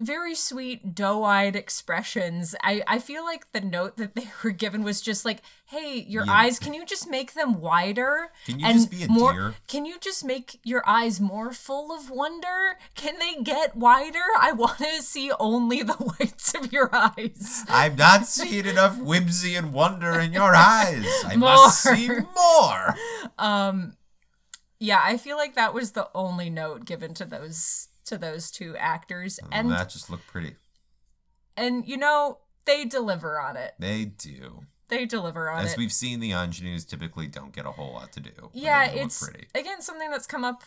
very 0.00 0.34
sweet 0.34 0.94
doe-eyed 0.94 1.56
expressions. 1.56 2.54
I 2.62 2.82
I 2.86 2.98
feel 2.98 3.24
like 3.24 3.52
the 3.52 3.60
note 3.60 3.96
that 3.96 4.14
they 4.14 4.28
were 4.44 4.50
given 4.50 4.82
was 4.82 5.00
just 5.00 5.24
like, 5.24 5.40
"Hey, 5.66 6.04
your 6.08 6.26
yeah. 6.26 6.32
eyes, 6.32 6.58
can 6.58 6.74
you 6.74 6.84
just 6.84 7.08
make 7.08 7.34
them 7.34 7.60
wider? 7.60 8.30
Can 8.46 8.58
you 8.58 8.66
and 8.66 8.74
just 8.78 8.90
be 8.90 9.04
a 9.04 9.08
more, 9.08 9.32
deer? 9.32 9.54
Can 9.68 9.84
you 9.84 9.98
just 10.00 10.24
make 10.24 10.60
your 10.64 10.82
eyes 10.86 11.20
more 11.20 11.52
full 11.52 11.92
of 11.92 12.10
wonder? 12.10 12.78
Can 12.94 13.18
they 13.18 13.42
get 13.42 13.76
wider? 13.76 14.24
I 14.38 14.52
want 14.52 14.78
to 14.78 15.02
see 15.02 15.30
only 15.38 15.82
the 15.82 15.92
whites 16.18 16.54
of 16.54 16.72
your 16.72 16.90
eyes. 16.92 17.64
I'm 17.68 17.96
not 17.96 18.26
seeing 18.26 18.66
enough 18.66 18.98
whimsy 18.98 19.54
and 19.54 19.72
wonder 19.72 20.18
in 20.18 20.32
your 20.32 20.54
eyes. 20.56 21.06
I 21.24 21.36
more. 21.36 21.50
must 21.50 21.82
see 21.82 22.08
more." 22.08 22.94
Um 23.38 23.96
yeah, 24.80 25.00
I 25.02 25.16
feel 25.16 25.36
like 25.36 25.54
that 25.54 25.72
was 25.72 25.92
the 25.92 26.08
only 26.14 26.50
note 26.50 26.84
given 26.84 27.14
to 27.14 27.24
those 27.24 27.88
to 28.06 28.18
those 28.18 28.50
two 28.50 28.76
actors. 28.76 29.38
Mm, 29.42 29.48
and 29.52 29.70
that 29.70 29.90
just 29.90 30.10
looked 30.10 30.26
pretty. 30.26 30.56
And 31.56 31.86
you 31.86 31.96
know, 31.96 32.38
they 32.64 32.84
deliver 32.84 33.40
on 33.40 33.56
it. 33.56 33.74
They 33.78 34.04
do. 34.04 34.64
They 34.88 35.06
deliver 35.06 35.50
on 35.50 35.60
As 35.60 35.70
it. 35.70 35.72
As 35.72 35.78
we've 35.78 35.92
seen, 35.92 36.20
the 36.20 36.32
ingenues 36.32 36.84
typically 36.84 37.26
don't 37.26 37.52
get 37.52 37.66
a 37.66 37.70
whole 37.70 37.94
lot 37.94 38.12
to 38.12 38.20
do. 38.20 38.50
Yeah, 38.52 38.90
it's 38.90 39.26
again 39.54 39.80
something 39.80 40.10
that's 40.10 40.26
come 40.26 40.44
up 40.44 40.64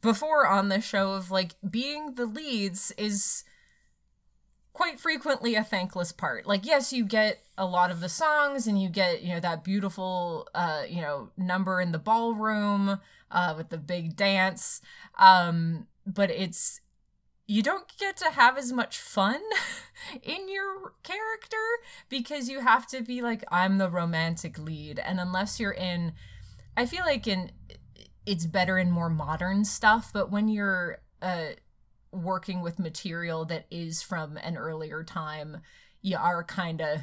before 0.00 0.46
on 0.46 0.68
the 0.68 0.80
show 0.80 1.12
of 1.12 1.30
like 1.30 1.54
being 1.68 2.14
the 2.14 2.26
leads 2.26 2.92
is 2.92 3.44
quite 4.72 5.00
frequently 5.00 5.54
a 5.54 5.64
thankless 5.64 6.12
part. 6.12 6.46
Like 6.46 6.64
yes, 6.64 6.92
you 6.92 7.04
get 7.04 7.42
a 7.58 7.66
lot 7.66 7.90
of 7.90 8.00
the 8.00 8.08
songs 8.08 8.66
and 8.66 8.80
you 8.80 8.88
get, 8.88 9.22
you 9.22 9.34
know, 9.34 9.40
that 9.40 9.64
beautiful 9.64 10.48
uh, 10.54 10.84
you 10.88 11.00
know, 11.00 11.30
number 11.36 11.80
in 11.80 11.92
the 11.92 11.98
ballroom 11.98 13.00
uh 13.30 13.54
with 13.56 13.70
the 13.70 13.78
big 13.78 14.16
dance. 14.16 14.80
Um 15.18 15.86
but 16.14 16.30
it's 16.30 16.80
you 17.46 17.62
don't 17.62 17.86
get 17.98 18.16
to 18.18 18.30
have 18.30 18.56
as 18.56 18.72
much 18.72 18.98
fun 18.98 19.40
in 20.22 20.48
your 20.48 20.94
character 21.02 21.56
because 22.08 22.48
you 22.48 22.60
have 22.60 22.86
to 22.88 23.02
be 23.02 23.22
like 23.22 23.44
I'm 23.50 23.78
the 23.78 23.90
romantic 23.90 24.58
lead. 24.58 24.98
And 24.98 25.18
unless 25.18 25.58
you're 25.58 25.72
in 25.72 26.12
I 26.76 26.86
feel 26.86 27.04
like 27.04 27.26
in 27.26 27.52
it's 28.26 28.46
better 28.46 28.78
in 28.78 28.90
more 28.90 29.10
modern 29.10 29.64
stuff 29.64 30.10
but 30.12 30.30
when 30.30 30.48
you're 30.48 30.98
uh 31.22 31.50
working 32.12 32.60
with 32.60 32.78
material 32.78 33.44
that 33.46 33.66
is 33.70 34.02
from 34.02 34.36
an 34.38 34.56
earlier 34.56 35.04
time, 35.04 35.58
you 36.02 36.16
are 36.16 36.42
kind 36.44 36.80
of 36.80 37.00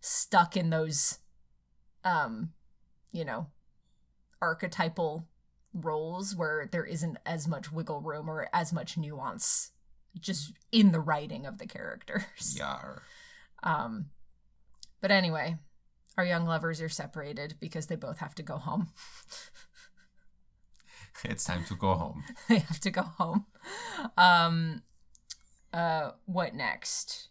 stuck 0.00 0.56
in 0.56 0.70
those, 0.70 1.18
um, 2.04 2.50
you 3.12 3.24
know, 3.24 3.46
archetypal 4.42 5.26
roles 5.74 6.34
where 6.36 6.68
there 6.70 6.84
isn't 6.84 7.18
as 7.26 7.48
much 7.48 7.72
wiggle 7.72 8.00
room 8.00 8.30
or 8.30 8.48
as 8.52 8.72
much 8.72 8.96
nuance 8.96 9.72
just 10.18 10.52
in 10.70 10.92
the 10.92 11.00
writing 11.00 11.44
of 11.44 11.58
the 11.58 11.66
characters. 11.66 12.56
Yar. 12.56 13.02
Um, 13.62 14.06
but 15.00 15.10
anyway, 15.10 15.56
our 16.16 16.24
young 16.24 16.46
lovers 16.46 16.80
are 16.80 16.88
separated 16.88 17.56
because 17.60 17.88
they 17.88 17.96
both 17.96 18.18
have 18.18 18.34
to 18.36 18.42
go 18.42 18.56
home. 18.56 18.88
It's 21.24 21.44
time 21.44 21.64
to 21.66 21.74
go 21.74 21.94
home. 21.94 22.24
they 22.48 22.58
have 22.58 22.80
to 22.80 22.90
go 22.90 23.02
home. 23.02 23.46
Um, 24.16 24.82
uh, 25.72 26.12
what 26.26 26.54
next? 26.54 27.28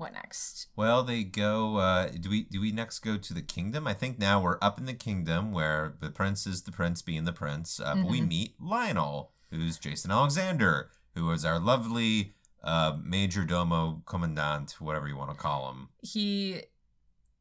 What 0.00 0.14
next? 0.14 0.68
Well, 0.76 1.02
they 1.02 1.24
go. 1.24 1.76
Uh, 1.76 2.08
do 2.08 2.30
we 2.30 2.44
do 2.44 2.58
we 2.58 2.72
next 2.72 3.00
go 3.00 3.18
to 3.18 3.34
the 3.34 3.42
kingdom? 3.42 3.86
I 3.86 3.92
think 3.92 4.18
now 4.18 4.40
we're 4.40 4.56
up 4.62 4.78
in 4.78 4.86
the 4.86 4.94
kingdom 4.94 5.52
where 5.52 5.92
the 6.00 6.08
prince 6.08 6.46
is 6.46 6.62
the 6.62 6.72
prince 6.72 7.02
being 7.02 7.24
the 7.24 7.34
prince. 7.34 7.78
Uh, 7.78 7.96
But 7.96 8.06
we 8.06 8.22
meet 8.22 8.54
Lionel, 8.58 9.32
who's 9.50 9.76
Jason 9.78 10.10
Alexander, 10.10 10.88
who 11.14 11.30
is 11.32 11.44
our 11.44 11.58
lovely 11.58 12.32
uh, 12.64 12.96
major 13.04 13.44
domo 13.44 14.02
commandant, 14.06 14.76
whatever 14.78 15.06
you 15.06 15.18
want 15.18 15.32
to 15.32 15.36
call 15.36 15.70
him. 15.70 15.90
He, 16.00 16.62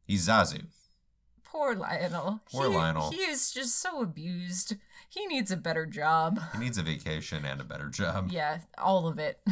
He's 0.05 0.27
Zazu. 0.27 0.65
poor 1.45 1.75
Lionel. 1.75 2.41
Poor 2.51 2.69
he, 2.69 2.75
Lionel. 2.75 3.11
He 3.11 3.21
is 3.21 3.51
just 3.51 3.79
so 3.79 4.01
abused. 4.01 4.75
He 5.11 5.25
needs 5.25 5.49
a 5.51 5.57
better 5.57 5.85
job. 5.87 6.39
He 6.53 6.59
needs 6.59 6.77
a 6.77 6.83
vacation 6.83 7.43
and 7.43 7.59
a 7.59 7.63
better 7.63 7.89
job. 7.89 8.29
Yeah, 8.31 8.59
all 8.77 9.07
of 9.07 9.19
it. 9.19 9.39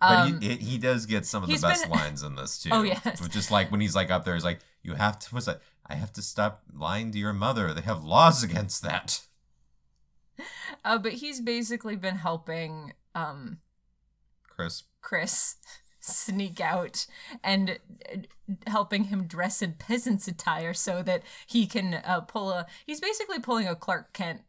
But 0.00 0.10
um, 0.18 0.40
he, 0.40 0.56
he 0.56 0.78
does 0.78 1.04
get 1.04 1.26
some 1.26 1.42
of 1.42 1.48
the 1.50 1.58
best 1.58 1.82
been- 1.82 1.90
lines 1.92 2.22
in 2.22 2.34
this 2.34 2.58
too. 2.62 2.70
Oh, 2.72 2.82
yes. 2.82 3.20
Is 3.36 3.50
like 3.50 3.70
when 3.70 3.80
he's 3.80 3.94
like 3.94 4.10
up 4.10 4.24
there, 4.24 4.32
he's 4.34 4.44
like, 4.44 4.60
"You 4.82 4.94
have 4.94 5.18
to." 5.18 5.34
What's 5.34 5.44
that? 5.46 5.60
I 5.86 5.96
have 5.96 6.12
to 6.14 6.22
stop 6.22 6.62
lying 6.74 7.10
to 7.12 7.18
your 7.18 7.34
mother. 7.34 7.74
They 7.74 7.82
have 7.82 8.02
laws 8.02 8.42
against 8.42 8.82
that. 8.82 9.20
uh, 10.84 10.96
but 10.98 11.14
he's 11.14 11.40
basically 11.42 11.96
been 11.96 12.16
helping 12.16 12.94
um 13.14 13.58
Chris. 14.48 14.84
Chris 15.02 15.56
sneak 16.00 16.58
out 16.60 17.06
and 17.44 17.78
uh, 18.10 18.16
helping 18.66 19.04
him 19.04 19.26
dress 19.26 19.60
in 19.60 19.74
peasant's 19.74 20.26
attire 20.26 20.72
so 20.72 21.02
that 21.02 21.22
he 21.46 21.66
can 21.66 21.94
uh, 22.04 22.20
pull 22.22 22.50
a. 22.50 22.66
He's 22.86 23.00
basically 23.00 23.40
pulling 23.40 23.68
a 23.68 23.74
Clark 23.76 24.14
Kent 24.14 24.40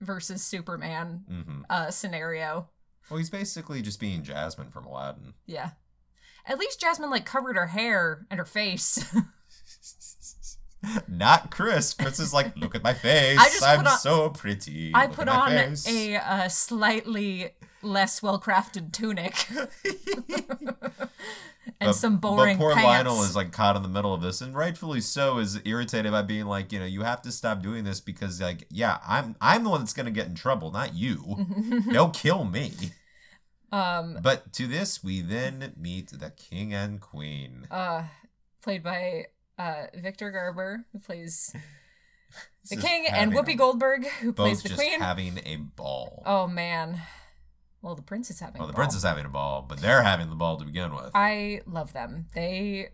versus 0.00 0.42
Superman 0.42 1.24
hmm 1.28 1.62
uh, 1.70 1.90
scenario. 1.90 2.68
Well, 3.10 3.18
he's 3.18 3.30
basically 3.30 3.80
just 3.82 4.00
being 4.00 4.22
Jasmine 4.22 4.70
from 4.70 4.84
Aladdin. 4.86 5.34
Yeah. 5.46 5.70
At 6.46 6.58
least 6.58 6.80
Jasmine 6.80 7.10
like 7.10 7.24
covered 7.24 7.56
her 7.56 7.68
hair 7.68 8.26
and 8.30 8.38
her 8.38 8.44
face. 8.44 9.04
Not 11.08 11.50
Chris. 11.50 11.92
Chris 11.92 12.20
is 12.20 12.32
like, 12.32 12.56
look 12.56 12.74
at 12.74 12.82
my 12.84 12.94
face. 12.94 13.38
I 13.40 13.44
just 13.46 13.62
I'm 13.66 13.80
on- 13.86 13.98
so 13.98 14.30
pretty. 14.30 14.92
I 14.94 15.06
Look 15.06 15.14
put 15.16 15.28
on 15.28 15.50
face." 15.50 15.88
a 15.88 16.16
uh, 16.16 16.48
slightly 16.48 17.50
less 17.82 18.22
well 18.22 18.40
crafted 18.40 18.92
tunic 18.92 19.46
and 21.80 21.88
But- 21.88 21.92
some 21.94 22.16
boring 22.18 22.56
But 22.56 22.62
poor 22.62 22.74
pants. 22.74 22.86
Lionel 22.86 23.22
is 23.22 23.36
like 23.36 23.52
caught 23.52 23.76
in 23.76 23.82
the 23.82 23.88
middle 23.88 24.12
of 24.14 24.20
this, 24.22 24.40
and 24.40 24.54
rightfully 24.54 25.00
so, 25.00 25.38
is 25.38 25.60
irritated 25.64 26.12
by 26.12 26.22
being 26.22 26.46
like, 26.46 26.72
you 26.72 26.78
know, 26.78 26.84
you 26.86 27.02
have 27.02 27.22
to 27.22 27.32
stop 27.32 27.62
doing 27.62 27.84
this 27.84 28.00
because, 28.00 28.40
like, 28.40 28.66
yeah, 28.70 28.98
I'm 29.06 29.36
I'm 29.40 29.64
the 29.64 29.70
one 29.70 29.80
that's 29.80 29.92
gonna 29.92 30.10
get 30.10 30.26
in 30.26 30.34
trouble, 30.34 30.70
not 30.70 30.94
you. 30.94 31.46
They'll 31.90 32.10
kill 32.10 32.44
me. 32.44 32.72
um, 33.72 34.18
But 34.22 34.52
to 34.54 34.66
this, 34.66 35.02
we 35.04 35.20
then 35.20 35.72
meet 35.76 36.10
the 36.10 36.30
king 36.30 36.72
and 36.74 37.00
queen. 37.00 37.66
uh, 37.70 38.04
played 38.62 38.82
by 38.82 39.26
uh, 39.58 39.86
Victor 39.94 40.30
Garber, 40.30 40.84
who 40.92 40.98
plays 41.00 41.54
the 42.70 42.76
king, 42.76 43.06
and 43.10 43.32
Whoopi 43.32 43.56
Goldberg, 43.56 44.06
who 44.20 44.32
plays 44.32 44.62
the 44.62 44.68
just 44.70 44.80
queen. 44.80 45.00
having 45.00 45.38
a 45.44 45.56
ball. 45.56 46.22
oh 46.26 46.46
man, 46.46 47.00
well 47.88 47.96
the 47.96 48.02
prince 48.02 48.28
is 48.30 48.38
having. 48.40 48.58
well, 48.60 48.68
a 48.68 48.70
the 48.70 48.74
ball. 48.74 48.84
prince 48.84 48.94
is 48.94 49.02
having 49.02 49.24
a 49.24 49.30
ball, 49.30 49.64
but 49.66 49.80
they're 49.80 50.02
having 50.02 50.28
the 50.28 50.36
ball 50.36 50.58
to 50.58 50.64
begin 50.64 50.94
with. 50.94 51.10
I 51.14 51.62
love 51.66 51.92
them. 51.94 52.26
They. 52.34 52.88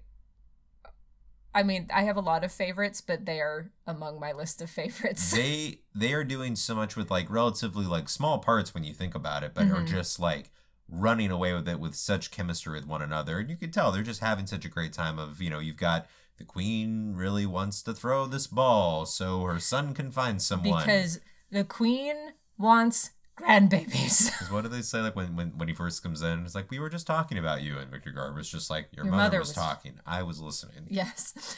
I 1.56 1.62
mean, 1.62 1.88
I 1.94 2.02
have 2.02 2.16
a 2.16 2.20
lot 2.20 2.42
of 2.44 2.50
favorites, 2.52 3.00
but 3.00 3.26
they 3.26 3.40
are 3.40 3.70
among 3.86 4.18
my 4.18 4.32
list 4.32 4.60
of 4.60 4.70
favorites. 4.70 5.30
they 5.30 5.80
they 5.94 6.12
are 6.12 6.24
doing 6.24 6.56
so 6.56 6.74
much 6.74 6.96
with 6.96 7.10
like 7.10 7.30
relatively 7.30 7.84
like 7.86 8.08
small 8.08 8.38
parts 8.38 8.74
when 8.74 8.84
you 8.84 8.92
think 8.94 9.14
about 9.14 9.42
it, 9.44 9.52
but 9.54 9.66
are 9.66 9.82
Mhm. 9.82 9.86
just 9.88 10.18
like 10.18 10.50
running 10.88 11.30
away 11.30 11.52
with 11.54 11.68
it 11.68 11.80
with 11.80 11.94
such 11.94 12.30
chemistry 12.30 12.72
with 12.74 12.86
one 12.86 13.02
another. 13.02 13.38
And 13.38 13.48
you 13.50 13.56
can 13.56 13.70
tell 13.70 13.90
they're 13.90 14.02
just 14.02 14.20
having 14.20 14.46
such 14.46 14.64
a 14.64 14.68
great 14.68 14.92
time 14.92 15.18
of, 15.18 15.40
you 15.40 15.48
know, 15.50 15.58
you've 15.60 15.76
got 15.76 16.06
the 16.36 16.44
queen 16.44 17.14
really 17.14 17.46
wants 17.46 17.82
to 17.82 17.94
throw 17.94 18.26
this 18.26 18.46
ball 18.46 19.06
so 19.06 19.42
her 19.44 19.58
son 19.60 19.94
can 19.94 20.10
find 20.10 20.42
someone. 20.42 20.84
because 20.84 21.20
the 21.50 21.64
queen 21.64 22.14
wants 22.58 23.10
grandbabies. 23.36 24.30
'Cause 24.38 24.50
what 24.50 24.62
do 24.62 24.68
they 24.68 24.82
say 24.82 25.00
like 25.00 25.16
when, 25.16 25.36
when 25.36 25.48
when 25.58 25.68
he 25.68 25.74
first 25.74 26.02
comes 26.02 26.22
in? 26.22 26.44
It's 26.44 26.54
like 26.54 26.70
we 26.70 26.78
were 26.78 26.88
just 26.90 27.06
talking 27.06 27.38
about 27.38 27.62
you, 27.62 27.78
and 27.78 27.90
Victor 27.90 28.10
Garber's 28.10 28.48
just 28.50 28.70
like 28.70 28.88
your, 28.92 29.04
Your 29.04 29.12
mother, 29.12 29.24
mother 29.24 29.38
was, 29.40 29.48
was- 29.48 29.56
talking. 29.56 29.94
I 30.06 30.22
was 30.22 30.40
listening. 30.40 30.86
yes. 30.88 31.56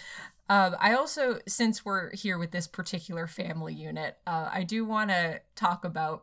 Um, 0.48 0.76
I 0.78 0.94
also, 0.94 1.40
since 1.48 1.84
we're 1.84 2.14
here 2.14 2.38
with 2.38 2.52
this 2.52 2.68
particular 2.68 3.26
family 3.26 3.74
unit, 3.74 4.16
uh, 4.28 4.48
I 4.52 4.62
do 4.62 4.84
want 4.84 5.10
to 5.10 5.40
talk 5.56 5.84
about 5.84 6.22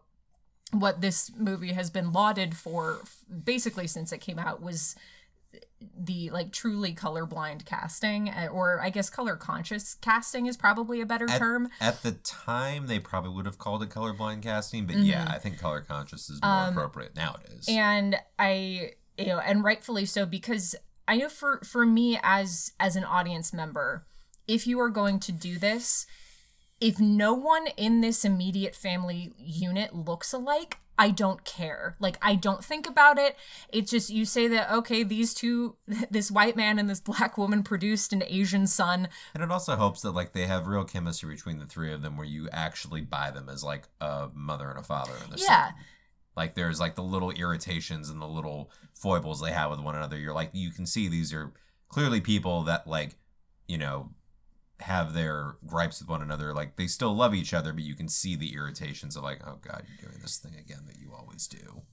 what 0.72 1.02
this 1.02 1.30
movie 1.38 1.74
has 1.74 1.90
been 1.90 2.14
lauded 2.14 2.56
for, 2.56 3.00
f- 3.02 3.18
basically 3.44 3.86
since 3.86 4.14
it 4.14 4.20
came 4.22 4.40
out, 4.40 4.62
was 4.62 4.96
the 5.98 6.30
like 6.32 6.52
truly 6.52 6.94
colorblind 6.96 7.66
casting, 7.66 8.30
uh, 8.30 8.48
or 8.52 8.82
I 8.82 8.90
guess 8.90 9.10
color 9.10 9.36
conscious 9.36 9.96
casting 9.96 10.46
is 10.46 10.58
probably 10.58 11.02
a 11.02 11.06
better 11.06 11.30
At, 11.30 11.38
term. 11.40 11.70
at 11.82 12.02
the 12.04 12.14
time, 12.14 12.88
they 12.88 13.00
probably 13.00 13.32
would 13.32 13.46
have 13.46 13.58
called 13.58 13.84
it 13.84 13.90
colorblind 13.90 14.42
casting, 14.44 14.86
but 14.86 14.98
yeah, 14.98 15.28
I 15.30 15.40
think 15.40 15.60
color 15.60 15.82
conscious 15.82 16.30
is 16.30 16.42
more 16.42 16.50
Mm-hmm. 16.52 16.68
Um, 16.70 16.74
appropriate 16.78 17.16
nowadays. 17.16 17.66
and 17.68 18.16
i 18.40 18.92
you 19.18 19.28
know 19.28 19.40
and 19.40 19.64
rightfully 19.64 20.06
so 20.06 20.26
because 20.26 20.76
i 21.08 21.16
know 21.18 21.30
for 21.30 21.60
for 21.64 21.86
me 21.86 22.20
as 22.24 22.72
as 22.80 22.96
an 22.96 23.04
audience 23.04 23.54
member 23.54 24.06
if 24.48 24.66
you 24.66 24.80
are 24.80 24.90
going 24.90 25.20
to 25.20 25.32
do 25.32 25.58
this 25.60 26.06
if 26.82 27.00
no 27.00 27.34
one 27.34 27.68
in 27.78 28.02
this 28.02 28.26
immediate 28.26 28.76
family 28.76 29.32
unit 29.38 29.94
looks 29.96 30.34
alike 30.34 30.80
i 30.98 31.10
don't 31.10 31.44
care 31.44 31.96
like 32.00 32.18
i 32.22 32.36
don't 32.36 32.64
think 32.64 32.88
about 32.88 33.18
it 33.18 33.36
it's 33.70 33.90
just 33.92 34.10
you 34.10 34.26
say 34.26 34.48
that 34.48 34.72
okay 34.72 35.04
these 35.04 35.34
two 35.34 35.76
this 36.12 36.30
white 36.32 36.56
man 36.56 36.78
and 36.80 36.90
this 36.90 37.00
black 37.00 37.38
woman 37.38 37.64
produced 37.64 38.14
an 38.14 38.24
asian 38.28 38.68
son 38.68 39.08
And 39.34 39.44
it 39.44 39.52
also 39.52 39.76
helps 39.76 40.02
that 40.02 40.12
like 40.12 40.34
they 40.34 40.46
have 40.46 40.68
real 40.68 40.84
chemistry 40.86 41.34
between 41.36 41.60
the 41.60 41.66
three 41.66 41.92
of 41.92 42.02
them, 42.02 42.16
where 42.18 42.26
you 42.28 42.48
actually 42.52 43.02
buy 43.02 43.32
them 43.32 43.50
as 43.50 43.64
like 43.64 43.84
a 44.00 44.30
mother 44.34 44.70
and 44.70 44.80
a 44.80 44.84
father 44.84 45.14
and 45.24 45.34
Yeah. 45.40 45.66
son. 45.68 45.74
Like 46.36 46.56
there's 46.56 46.80
like 46.80 46.96
the 46.96 47.04
little 47.04 47.32
irritations 47.32 48.10
and 48.10 48.22
the 48.22 48.28
little 48.28 48.72
foibles 48.94 49.40
they 49.42 49.52
have 49.52 49.70
with 49.72 49.80
one 49.80 49.96
another. 49.96 50.18
You're 50.18 50.34
like 50.34 50.50
you 50.54 50.72
can 50.72 50.86
see 50.86 51.08
these 51.08 51.34
are 51.34 51.54
clearly 51.90 52.22
people 52.22 52.64
that 52.64 52.88
like 52.88 53.16
you 53.68 53.78
know 53.78 54.10
have 54.80 55.14
their 55.14 55.56
gripes 55.66 56.00
with 56.00 56.10
one 56.10 56.22
another. 56.22 56.54
Like 56.54 56.76
they 56.76 56.88
still 56.88 57.16
love 57.16 57.34
each 57.34 57.54
other, 57.54 57.74
but 57.74 57.84
you 57.84 57.96
can 57.96 58.08
see 58.10 58.36
the 58.36 58.54
irritations 58.54 59.16
of 59.16 59.24
like 59.24 59.40
oh 59.46 59.60
god 59.62 59.84
you're 59.88 60.10
doing 60.10 60.22
this 60.22 60.38
thing 60.38 60.56
again 60.56 60.84
that 60.88 60.98
you 61.00 61.14
always 61.14 61.48
do, 61.48 61.84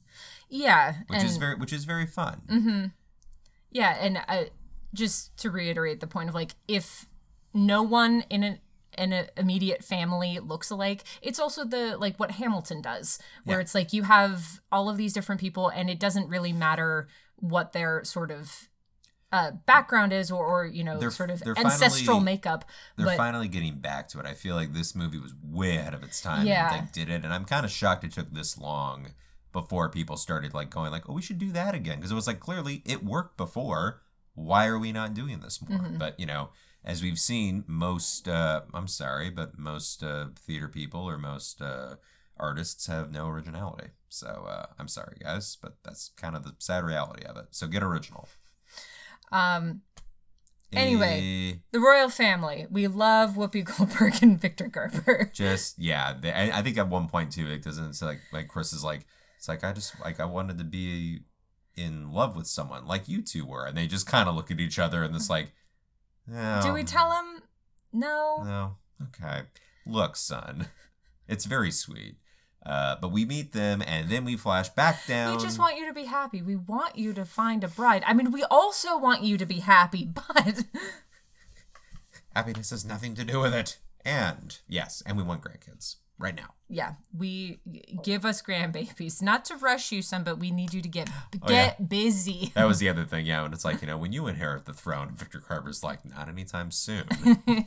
yeah 0.49 0.95
which 1.09 1.23
is 1.23 1.37
very 1.37 1.55
which 1.57 1.73
is 1.73 1.85
very 1.85 2.07
fun. 2.07 2.43
Mm-hmm. 2.49 2.87
Yeah, 3.73 3.97
and 4.01 4.21
uh, 4.27 4.45
just 4.93 5.37
to 5.39 5.51
reiterate 5.51 6.01
the 6.01 6.09
point 6.09 6.29
of 6.29 6.35
like, 6.35 6.53
if 6.67 7.07
no 7.55 7.83
one 7.83 8.25
in 8.29 8.43
an 8.43 8.59
in 8.99 9.13
an 9.13 9.29
immediate 9.37 9.85
family 9.85 10.41
looks 10.41 10.71
alike, 10.71 11.05
it's 11.23 11.39
also 11.39 11.65
the 11.65 11.97
like 11.97 12.17
what 12.19 12.33
Hamilton 12.33 12.83
does, 12.83 13.21
where 13.45 13.59
Yeah. 13.59 13.63
it's 13.63 13.75
like 13.75 13.93
you 13.93 14.03
have 14.03 14.61
all 14.73 14.89
of 14.91 14.97
these 14.97 15.13
different 15.13 15.41
people, 15.41 15.69
and 15.69 15.89
it 15.89 16.01
doesn't 16.01 16.29
really 16.29 16.53
matter 16.53 17.07
what 17.37 17.73
their 17.73 18.03
sort 18.03 18.33
of 18.33 18.69
uh, 19.33 19.53
background 19.67 20.13
is, 20.13 20.31
or, 20.31 20.45
or 20.45 20.67
you 20.67 20.83
know, 20.83 20.99
They're- 20.99 21.11
sort 21.11 21.31
of 21.31 21.43
ancestral 21.57 22.17
finally- 22.17 22.25
makeup. 22.25 22.65
They're 22.97 23.07
but 23.07 23.17
finally 23.17 23.49
getting 23.49 23.77
back 23.79 24.09
to 24.09 24.19
it. 24.21 24.27
I 24.27 24.35
feel 24.35 24.57
like 24.57 24.73
this 24.73 24.95
movie 24.95 25.19
was 25.19 25.33
way 25.43 25.77
ahead 25.77 25.95
of 25.95 26.03
its 26.03 26.21
time. 26.21 26.47
Yeah. 26.47 26.75
And 26.75 26.89
they 26.89 26.91
did 26.93 27.09
it, 27.11 27.25
and 27.25 27.33
I'm 27.33 27.45
kind 27.45 27.65
of 27.65 27.71
shocked 27.71 28.05
it 28.05 28.13
took 28.13 28.33
this 28.33 28.59
long 28.59 29.09
before 29.53 29.89
people 29.89 30.17
started 30.17 30.53
like 30.55 30.71
going 30.71 30.91
like, 30.91 31.09
"Oh, 31.09 31.13
we 31.15 31.23
should 31.23 31.39
do 31.39 31.53
that 31.53 31.75
again," 31.75 31.97
because 31.97 32.11
it 32.13 32.15
was 32.17 32.27
like 32.27 32.41
clearly 32.41 32.83
it 32.85 33.05
worked 33.05 33.37
before. 33.37 34.03
Why 34.35 34.67
are 34.67 34.79
we 34.79 34.93
not 34.93 35.15
doing 35.15 35.41
this 35.41 35.61
more? 35.61 35.79
Mhm. 35.79 35.99
But 35.99 36.19
you 36.19 36.27
know, 36.27 36.51
as 36.85 37.03
we've 37.03 37.19
seen, 37.19 37.65
most 37.67 38.27
uh, 38.29 38.63
I'm 38.75 38.89
sorry, 38.89 39.29
but 39.31 39.59
most 39.59 40.03
uh, 40.03 40.29
theater 40.37 40.69
people 40.69 41.03
or 41.03 41.19
most 41.19 41.61
uh, 41.63 41.97
artists 42.37 42.87
have 42.87 43.11
no 43.13 43.29
originality. 43.29 43.89
So 44.09 44.27
uh, 44.49 44.67
I'm 44.79 44.89
sorry, 44.89 45.17
guys, 45.21 45.57
but 45.61 45.77
that's 45.85 46.11
kind 46.17 46.35
of 46.37 46.43
the 46.43 46.55
sad 46.59 46.83
reality 46.85 47.25
of 47.25 47.37
it. 47.37 47.47
So 47.51 47.67
get 47.67 47.83
original. 47.83 48.29
Um, 49.33 49.83
Anyway. 50.73 51.53
Eh, 51.53 51.59
the 51.73 51.81
royal 51.81 52.09
family, 52.09 52.67
we 52.71 52.87
love 52.87 53.35
Whoopi 53.35 53.65
Goldberg 53.77 54.23
and 54.23 54.41
Victor 54.41 54.69
Garber. 54.69 55.31
just 55.35 55.79
yeah 55.79 56.15
they, 56.21 56.31
I, 56.33 56.59
I 56.59 56.63
think 56.63 56.79
at 56.79 56.89
one 56.89 57.09
point 57.09 57.33
too 57.33 57.49
it 57.49 57.65
doesn't 57.65 57.89
it's 57.89 58.03
like 58.03 58.21
like 58.33 58.47
chris 58.47 58.73
is 58.73 58.85
like 58.85 59.05
It's 59.37 59.49
like 59.49 59.65
I 59.65 59.73
just 59.73 59.99
like 60.01 60.21
I 60.21 60.27
wanted 60.27 60.59
to 60.59 60.65
be 60.65 61.23
in 61.77 62.13
love 62.13 62.37
with 62.37 62.47
someone 62.47 62.87
like 62.87 63.09
you 63.09 63.23
two 63.23 63.45
were, 63.47 63.65
and 63.67 63.77
they 63.77 63.87
just 63.87 64.07
kind 64.07 64.29
of 64.29 64.35
look 64.35 64.51
at 64.51 64.61
each 64.61 64.79
other 64.79 65.03
and 65.03 65.15
it's 65.17 65.31
like, 65.31 65.53
oh, 66.33 66.61
Do 66.63 66.73
we 66.73 66.85
tell 66.85 67.13
him? 67.13 67.43
No. 67.93 68.43
No. 68.45 68.77
Okay. 69.09 69.43
Look, 69.87 70.15
son, 70.17 70.69
it's 71.27 71.47
very 71.47 71.71
sweet. 71.71 72.17
Uh, 72.65 72.97
but 73.01 73.11
we 73.11 73.25
meet 73.25 73.53
them, 73.53 73.83
and 73.87 74.11
then 74.11 74.25
we 74.25 74.37
flash 74.37 74.69
back 74.69 75.07
down. 75.07 75.35
We 75.37 75.43
just 75.43 75.59
want 75.59 75.79
you 75.79 75.87
to 75.87 75.95
be 75.95 76.05
happy. 76.05 76.43
We 76.43 76.57
want 76.57 76.97
you 76.97 77.13
to 77.15 77.25
find 77.25 77.65
a 77.65 77.69
bride. 77.69 78.03
I 78.07 78.13
mean, 78.13 78.31
we 78.33 78.45
also 78.51 78.99
want 78.99 79.23
you 79.23 79.39
to 79.39 79.47
be 79.47 79.61
happy, 79.61 80.05
but 80.35 80.65
happiness 82.35 82.71
has 82.71 82.85
nothing 82.85 83.15
to 83.15 83.25
do 83.25 83.41
with 83.41 83.55
it. 83.55 83.79
And 84.05 84.59
yes, 84.69 85.03
and 85.07 85.17
we 85.17 85.23
want 85.23 85.43
grandkids 85.43 85.97
right 86.19 86.35
now. 86.35 86.53
yeah, 86.69 86.93
we 87.17 87.61
give 88.03 88.27
us 88.27 88.43
grandbabies. 88.43 89.23
Not 89.23 89.47
to 89.47 89.57
rush 89.57 89.91
you, 89.91 90.03
son, 90.03 90.23
but 90.23 90.39
we 90.39 90.51
need 90.51 90.75
you 90.75 90.83
to 90.83 90.89
get 90.89 91.09
Oh, 91.43 91.49
get 91.49 91.89
busy. 91.89 92.53
That 92.55 92.69
was 92.69 92.79
the 92.79 92.91
other 92.91 93.05
thing, 93.05 93.25
yeah. 93.25 93.43
And 93.45 93.55
it's 93.55 93.65
like 93.65 93.81
you 93.81 93.87
know, 93.87 93.97
when 93.97 94.13
you 94.13 94.27
inherit 94.27 94.67
the 94.67 94.75
throne, 94.75 95.15
Victor 95.17 95.41
Garber's 95.47 95.83
like, 95.83 96.05
not 96.05 96.29
anytime 96.29 96.71
soon. 96.71 97.05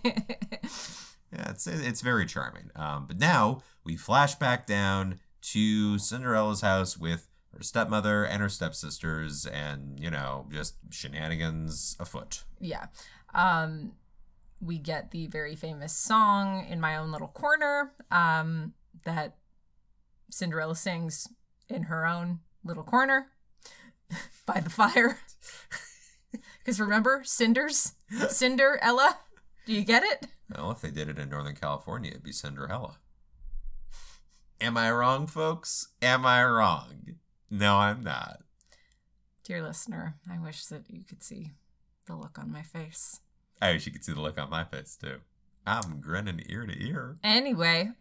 Yeah, 1.35 1.49
it's 1.49 1.65
it's 1.65 2.01
very 2.01 2.27
charming. 2.27 2.69
Um, 2.75 3.05
but 3.07 3.17
now 3.17 3.63
we 3.84 3.95
flash 3.95 4.36
back 4.36 4.65
down 4.65 5.19
to 5.41 5.97
Cinderella's 5.99 6.61
house 6.61 6.97
with 6.97 7.27
her 7.55 7.61
stepmother 7.61 8.23
and 8.23 8.41
her 8.41 8.49
stepsisters, 8.49 9.45
and 9.45 9.99
you 9.99 10.09
know, 10.09 10.47
just 10.51 10.75
shenanigans 10.91 11.95
afoot. 11.99 12.43
yeah. 12.59 12.88
Um, 13.36 13.93
we 14.61 14.77
get 14.77 15.11
the 15.11 15.27
very 15.27 15.55
famous 15.55 15.91
song 15.91 16.65
in 16.69 16.79
my 16.79 16.95
own 16.95 17.11
little 17.11 17.27
corner 17.27 17.91
um, 18.11 18.73
that 19.05 19.36
Cinderella 20.29 20.75
sings 20.75 21.27
in 21.67 21.84
her 21.84 22.05
own 22.05 22.39
little 22.63 22.84
corner 22.84 23.27
by 24.45 24.59
the 24.59 24.69
fire. 24.69 25.19
Because 26.59 26.79
remember, 26.79 27.21
cinders, 27.25 27.91
Cinderella. 28.29 29.17
Do 29.65 29.73
you 29.73 29.84
get 29.84 30.03
it? 30.03 30.27
Well, 30.55 30.71
if 30.71 30.79
they 30.81 30.91
did 30.91 31.09
it 31.09 31.19
in 31.19 31.29
Northern 31.29 31.55
California, 31.55 32.11
it'd 32.11 32.23
be 32.23 32.31
Cinderella. 32.31 32.97
Am 34.64 34.78
I 34.78 34.89
wrong, 34.91 35.28
folks? 35.28 35.89
Am 36.01 36.26
I 36.26 36.41
wrong? 36.45 37.16
No, 37.51 37.76
I'm 37.76 38.01
not. 38.01 38.39
Dear 39.43 39.61
listener, 39.61 40.16
I 40.32 40.39
wish 40.39 40.68
that 40.68 40.84
you 40.89 41.03
could 41.03 41.22
see 41.22 41.51
the 42.05 42.16
look 42.16 42.39
on 42.39 42.49
my 42.49 42.61
face. 42.61 43.20
I 43.61 43.74
wish 43.74 43.86
you 43.86 43.91
could 43.91 44.05
see 44.05 44.14
the 44.14 44.22
look 44.22 44.39
on 44.39 44.49
my 44.49 44.64
face 44.64 44.95
too. 44.95 45.18
I'm 45.68 45.99
grinning 45.99 46.43
ear 46.47 46.66
to 46.66 46.82
ear. 46.82 47.18
Anyway, 47.26 47.89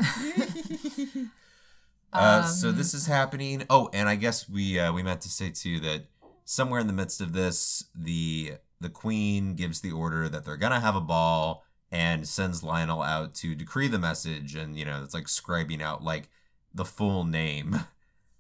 Uh, 2.13 2.45
so 2.45 2.69
Um, 2.69 2.77
this 2.77 2.95
is 2.95 3.07
happening. 3.07 3.65
Oh, 3.69 3.89
and 3.93 4.09
I 4.09 4.15
guess 4.15 4.49
we 4.49 4.79
uh, 4.79 4.93
we 4.93 5.03
meant 5.03 5.23
to 5.23 5.29
say 5.31 5.51
too 5.51 5.81
that 5.81 6.05
somewhere 6.45 6.79
in 6.79 6.87
the 6.87 6.93
midst 6.93 7.21
of 7.21 7.33
this, 7.33 7.87
the 7.93 8.53
the 8.81 8.89
queen 8.91 9.57
gives 9.57 9.81
the 9.81 9.91
order 9.91 10.29
that 10.29 10.45
they're 10.45 10.57
gonna 10.57 10.79
have 10.79 10.95
a 10.95 11.01
ball 11.01 11.65
and 11.91 12.29
sends 12.29 12.63
Lionel 12.63 13.03
out 13.03 13.35
to 13.37 13.57
decree 13.57 13.89
the 13.89 13.99
message, 13.99 14.55
and 14.55 14.79
you 14.79 14.85
know 14.85 15.03
it's 15.03 15.15
like 15.15 15.25
scribing 15.25 15.81
out 15.83 16.05
like 16.05 16.29
the 16.75 16.85
full 16.85 17.25
name, 17.25 17.81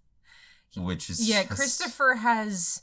which 0.77 1.11
is 1.11 1.29
yeah, 1.29 1.43
just- 1.45 1.57
Christopher 1.57 2.15
has 2.15 2.83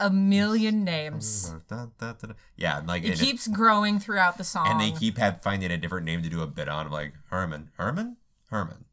a 0.00 0.10
million 0.10 0.84
names. 0.84 1.54
Yeah, 2.56 2.82
like 2.84 3.04
It 3.04 3.18
keeps 3.18 3.46
growing 3.46 4.00
throughout 4.00 4.36
the 4.36 4.44
song. 4.44 4.66
and 4.68 4.80
they 4.80 4.90
keep 4.90 5.16
have, 5.18 5.42
finding 5.42 5.70
a 5.70 5.76
different 5.76 6.06
name 6.06 6.22
to 6.22 6.28
do 6.28 6.42
a 6.42 6.46
bit 6.46 6.68
on, 6.68 6.90
like 6.90 7.12
Herman, 7.30 7.70
Herman, 7.78 8.16
Herman, 8.50 8.84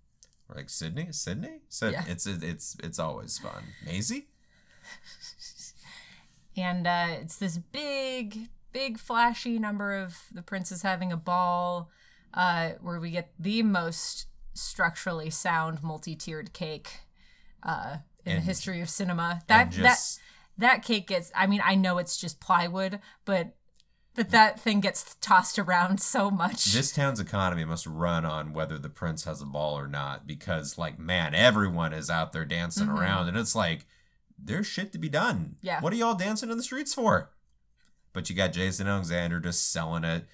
or 0.48 0.56
like 0.56 0.70
Sydney, 0.70 1.08
Sydney. 1.12 1.62
So 1.68 1.90
Yeah. 1.90 2.04
it's 2.08 2.28
it's 2.28 2.78
it's 2.84 3.00
always 3.00 3.38
fun. 3.40 3.64
Maisie. 3.86 4.28
and 6.58 6.88
uh, 6.88 7.08
it's 7.22 7.38
this 7.38 7.58
big, 7.58 8.50
big, 8.72 8.98
flashy 9.00 9.60
number 9.60 9.94
of 9.94 10.18
the 10.32 10.42
princes 10.42 10.82
having 10.84 11.12
a 11.12 11.18
ball, 11.18 11.90
uh, 12.34 12.72
where 12.82 13.00
we 13.00 13.12
get 13.12 13.32
the 13.40 13.64
most 13.64 14.28
structurally 14.60 15.30
sound 15.30 15.82
multi-tiered 15.84 16.54
cake 16.54 17.02
uh, 17.64 17.98
in 18.26 18.36
the 18.36 18.42
history 18.42 18.82
of 18.82 18.90
cinema. 18.90 19.42
That 19.48 19.72
just 19.72 20.20
that 20.58 20.68
that 20.76 20.84
cake 20.84 21.08
gets. 21.08 21.32
I 21.36 21.48
mean, 21.48 21.62
I 21.64 21.76
know 21.76 21.98
it's 21.98 22.18
just 22.18 22.40
plywood, 22.40 23.00
but 23.26 23.56
but 24.16 24.32
that 24.32 24.60
thing 24.60 24.82
gets 24.82 25.16
tossed 25.22 25.58
around 25.58 26.02
so 26.02 26.30
much. 26.30 26.66
this 26.74 26.92
town's 26.92 27.20
economy 27.20 27.64
must 27.64 27.88
run 27.88 28.26
on 28.26 28.54
whether 28.54 28.78
the 28.78 28.90
prince 28.90 29.24
has 29.24 29.42
a 29.42 29.46
ball 29.46 29.78
or 29.78 29.88
not 29.88 30.28
because 30.28 30.78
like 30.78 31.00
man 31.00 31.34
everyone 31.34 31.94
is 31.94 32.10
out 32.10 32.34
there 32.34 32.44
dancing 32.44 32.88
Mhm. 32.88 32.98
around 33.00 33.28
and 33.30 33.38
it's 33.38 33.56
like 33.56 33.86
there's 34.38 34.68
shit 34.68 34.92
to 34.92 34.98
be 34.98 35.08
done 35.10 35.56
Yeah. 35.62 35.80
what 35.80 35.94
are 35.94 35.96
y'all 35.96 36.16
dancing 36.16 36.50
in 36.50 36.58
the 36.58 36.64
streets 36.64 36.94
for 36.94 37.30
but 38.12 38.30
you 38.30 38.36
got 38.36 38.52
jason 38.52 38.88
alexander 38.88 39.40
just 39.40 39.72
selling 39.72 40.04
it 40.04 40.26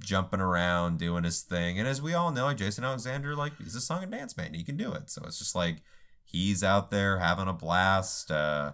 jumping 0.00 0.40
around 0.40 0.98
doing 0.98 1.24
his 1.24 1.42
thing. 1.42 1.78
And 1.78 1.88
as 1.88 2.02
we 2.02 2.14
all 2.14 2.30
know 2.30 2.52
jason 2.54 2.84
alexander 2.84 3.34
like 3.34 3.52
he's 3.58 3.74
a 3.74 3.80
song 3.80 4.02
and 4.02 4.12
dance 4.12 4.36
man. 4.36 4.54
He 4.54 4.64
can 4.64 4.76
do 4.76 4.92
it. 4.92 5.10
So 5.10 5.22
it's 5.26 5.38
just 5.38 5.54
like 5.54 5.76
he's 6.24 6.62
out 6.64 6.90
there 6.90 7.18
having 7.18 7.48
a 7.48 7.52
blast 7.52 8.30
uh 8.30 8.72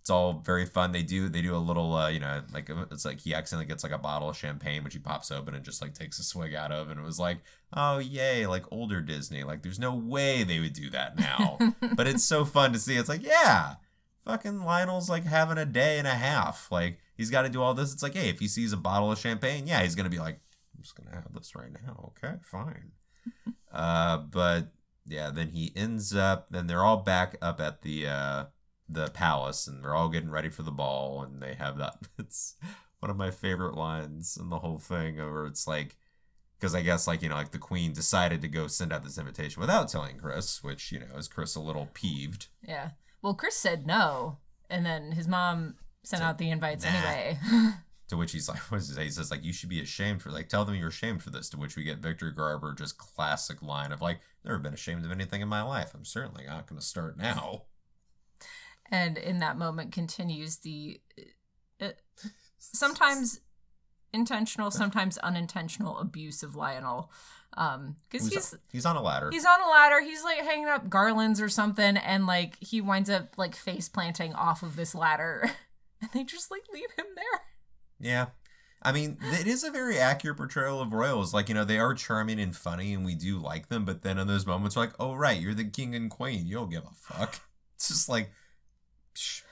it's 0.00 0.08
all 0.08 0.42
very 0.44 0.64
fun. 0.64 0.92
They 0.92 1.02
do 1.02 1.28
they 1.28 1.42
do 1.42 1.54
a 1.54 1.58
little 1.58 1.94
uh, 1.94 2.08
you 2.08 2.20
know 2.20 2.42
like 2.52 2.70
it's 2.90 3.04
like 3.04 3.20
he 3.20 3.34
accidentally 3.34 3.66
gets 3.66 3.84
like 3.84 3.92
a 3.92 3.98
bottle 3.98 4.30
of 4.30 4.36
champagne 4.36 4.82
which 4.82 4.94
he 4.94 4.98
pops 4.98 5.30
open 5.30 5.54
and 5.54 5.64
just 5.64 5.82
like 5.82 5.92
takes 5.92 6.18
a 6.18 6.24
swig 6.24 6.54
out 6.54 6.72
of. 6.72 6.90
And 6.90 6.98
it 6.98 7.02
was 7.04 7.18
like 7.18 7.38
oh 7.74 7.98
yay 7.98 8.46
like 8.46 8.64
older 8.72 9.00
Disney. 9.02 9.44
Like 9.44 9.62
there's 9.62 9.78
no 9.78 9.94
way 9.94 10.42
they 10.42 10.58
would 10.58 10.72
do 10.72 10.90
that 10.90 11.18
now. 11.18 11.58
But 11.94 12.06
it's 12.06 12.24
so 12.24 12.44
fun 12.44 12.72
to 12.72 12.78
see. 12.78 12.96
It's 12.96 13.08
like 13.08 13.22
yeah 13.22 13.74
fucking 14.24 14.64
Lionel's 14.64 15.08
like 15.08 15.24
having 15.24 15.58
a 15.58 15.64
day 15.64 15.98
and 15.98 16.06
a 16.06 16.14
half 16.14 16.70
like 16.70 16.98
he's 17.16 17.30
got 17.30 17.42
to 17.42 17.48
do 17.48 17.62
all 17.62 17.74
this 17.74 17.92
it's 17.92 18.02
like 18.02 18.14
hey 18.14 18.28
if 18.28 18.38
he 18.38 18.48
sees 18.48 18.72
a 18.72 18.76
bottle 18.76 19.10
of 19.10 19.18
champagne 19.18 19.66
yeah 19.66 19.82
he's 19.82 19.94
gonna 19.94 20.08
be 20.10 20.18
like 20.18 20.40
I'm 20.76 20.82
just 20.82 20.94
gonna 20.94 21.14
have 21.14 21.32
this 21.32 21.54
right 21.54 21.72
now 21.72 22.12
okay 22.16 22.36
fine 22.42 22.92
uh 23.72 24.18
but 24.18 24.72
yeah 25.06 25.30
then 25.30 25.48
he 25.48 25.72
ends 25.74 26.14
up 26.14 26.46
then 26.50 26.66
they're 26.66 26.84
all 26.84 26.98
back 26.98 27.36
up 27.40 27.60
at 27.60 27.82
the 27.82 28.06
uh 28.06 28.44
the 28.88 29.08
palace 29.10 29.66
and 29.66 29.82
they're 29.82 29.94
all 29.94 30.08
getting 30.08 30.30
ready 30.30 30.48
for 30.48 30.62
the 30.62 30.70
ball 30.70 31.22
and 31.22 31.42
they 31.42 31.54
have 31.54 31.78
that 31.78 31.96
it's 32.18 32.56
one 33.00 33.10
of 33.10 33.16
my 33.16 33.30
favorite 33.30 33.74
lines 33.74 34.36
in 34.38 34.50
the 34.50 34.58
whole 34.58 34.78
thing 34.78 35.16
where 35.16 35.46
it's 35.46 35.66
like 35.66 35.96
because 36.58 36.74
I 36.74 36.82
guess 36.82 37.06
like 37.06 37.22
you 37.22 37.28
know 37.28 37.34
like 37.34 37.52
the 37.52 37.58
queen 37.58 37.92
decided 37.92 38.42
to 38.42 38.48
go 38.48 38.66
send 38.66 38.92
out 38.92 39.02
this 39.02 39.18
invitation 39.18 39.60
without 39.60 39.88
telling 39.88 40.18
Chris, 40.18 40.62
which 40.62 40.92
you 40.92 41.00
know 41.00 41.16
is 41.16 41.26
Chris 41.26 41.56
a 41.56 41.60
little 41.60 41.88
peeved. 41.94 42.48
yeah. 42.66 42.90
Well, 43.22 43.34
Chris 43.34 43.56
said 43.56 43.86
no, 43.86 44.38
and 44.68 44.84
then 44.86 45.12
his 45.12 45.28
mom 45.28 45.74
sent 46.02 46.20
So, 46.20 46.26
out 46.26 46.38
the 46.38 46.50
invites 46.50 46.84
nah. 46.84 46.90
anyway. 46.90 47.38
To 48.08 48.16
which 48.16 48.32
he's 48.32 48.48
like, 48.48 48.58
what 48.72 48.78
does 48.78 48.88
he 48.88 48.94
say? 48.96 49.04
He 49.04 49.10
says 49.10 49.30
like 49.30 49.44
you 49.44 49.52
should 49.52 49.68
be 49.68 49.80
ashamed 49.80 50.20
for 50.20 50.30
like 50.32 50.48
tell 50.48 50.64
them 50.64 50.74
you're 50.74 50.88
ashamed 50.88 51.22
for 51.22 51.30
this. 51.30 51.48
To 51.50 51.56
which 51.56 51.76
we 51.76 51.84
get 51.84 51.98
Victor 51.98 52.32
Garber 52.32 52.74
just 52.76 52.98
classic 52.98 53.62
line 53.62 53.92
of 53.92 54.02
like 54.02 54.18
never 54.44 54.58
been 54.58 54.74
ashamed 54.74 55.04
of 55.04 55.12
anything 55.12 55.42
in 55.42 55.48
my 55.48 55.62
life. 55.62 55.92
I'm 55.94 56.04
certainly 56.04 56.44
not 56.44 56.66
going 56.66 56.80
to 56.80 56.84
start 56.84 57.16
now. 57.16 57.66
and 58.90 59.16
in 59.16 59.38
that 59.38 59.56
moment 59.56 59.92
continues 59.92 60.56
the 60.56 61.00
uh, 61.80 61.90
sometimes 62.58 63.42
intentional 64.12 64.72
sometimes 64.72 65.16
unintentional 65.18 65.96
abuse 65.98 66.42
of 66.42 66.56
lionel 66.56 67.12
um 67.56 67.96
because 68.10 68.28
He's, 68.28 68.54
he's 68.70 68.86
on 68.86 68.96
a 68.96 69.02
ladder. 69.02 69.28
he's 69.32 69.44
on 69.44 69.60
a 69.60 69.68
ladder 69.68 70.00
he's 70.00 70.22
like 70.22 70.38
hanging 70.38 70.68
up 70.68 70.88
garlands 70.88 71.40
or 71.40 71.48
something 71.48 71.96
and 71.96 72.26
like 72.26 72.56
he 72.60 72.80
winds 72.80 73.10
up 73.10 73.36
like 73.36 73.56
face 73.56 73.88
planting 73.88 74.32
off 74.34 74.62
of 74.62 74.76
this 74.76 74.94
ladder 74.94 75.50
and 76.00 76.10
they 76.12 76.22
just 76.24 76.50
like 76.50 76.62
leave 76.72 76.90
him 76.96 77.06
there 77.16 77.40
Yeah. 77.98 78.26
I 78.82 78.92
mean, 78.92 79.18
it 79.20 79.46
is 79.46 79.62
a 79.62 79.70
very 79.70 79.98
accurate 79.98 80.38
portrayal 80.38 80.80
of 80.80 80.94
royals. 80.94 81.34
Like, 81.34 81.50
you 81.50 81.54
know, 81.54 81.66
they 81.66 81.78
are 81.78 81.92
charming 81.92 82.40
and 82.40 82.56
funny 82.56 82.94
and 82.94 83.04
we 83.04 83.14
do 83.14 83.36
like 83.38 83.68
them, 83.68 83.84
but 83.84 84.00
then 84.00 84.16
in 84.18 84.26
those 84.26 84.46
moments, 84.46 84.74
like, 84.74 84.92
oh, 84.98 85.12
right, 85.12 85.38
you're 85.38 85.52
the 85.52 85.64
king 85.68 85.94
and 85.94 86.10
queen. 86.10 86.46
You 86.46 86.54
don't 86.54 86.70
give 86.70 86.84
a 86.84 86.94
fuck. 86.94 87.40
It's 87.74 87.88
just 87.88 88.08
like, 88.08 88.30
psh, 89.14 89.42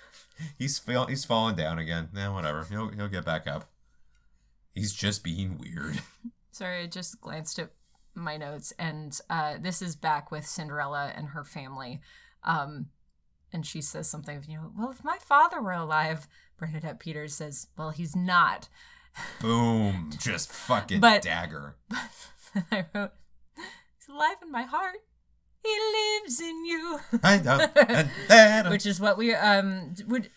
he's, 0.58 0.80
he's 1.08 1.24
falling 1.26 1.56
down 1.56 1.78
again. 1.78 2.08
Yeah, 2.14 2.32
whatever. 2.32 2.64
He'll, 2.70 2.88
he'll 2.88 3.08
get 3.08 3.26
back 3.26 3.46
up. 3.46 3.68
He's 4.74 4.94
just 4.94 5.22
being 5.22 5.58
weird. 5.58 6.00
sorry 6.50 6.82
i 6.84 6.86
just 6.86 7.20
glanced 7.20 7.58
at 7.58 7.70
my 8.20 8.36
notes 8.36 8.72
and 8.78 9.20
uh 9.30 9.54
this 9.60 9.80
is 9.82 9.96
back 9.96 10.30
with 10.30 10.46
cinderella 10.46 11.12
and 11.16 11.28
her 11.28 11.44
family 11.44 12.00
um 12.44 12.86
and 13.52 13.64
she 13.66 13.80
says 13.80 14.08
something 14.08 14.42
you 14.48 14.56
know 14.56 14.72
well 14.76 14.90
if 14.90 15.02
my 15.04 15.16
father 15.20 15.60
were 15.60 15.72
alive 15.72 16.26
bernadette 16.58 16.98
peters 17.00 17.34
says 17.34 17.68
well 17.76 17.90
he's 17.90 18.14
not 18.16 18.68
Boom. 19.40 20.10
Just 20.18 20.52
fucking 20.52 21.00
But- 21.00 21.22
dagger. 21.22 21.76
But 21.88 21.98
I 22.70 22.84
wrote, 22.94 23.10
He's 23.56 24.08
alive 24.08 24.36
in 24.42 24.52
my 24.52 24.62
heart. 24.62 24.94
He 25.64 25.76
lives 26.22 26.40
in 26.40 26.64
you. 26.64 27.00
I 27.24 27.38
don't. 28.64 28.70
Which 28.70 28.86
is 28.86 29.00
what 29.00 29.18
we 29.18 29.34
um 29.34 29.94
would 30.06 30.30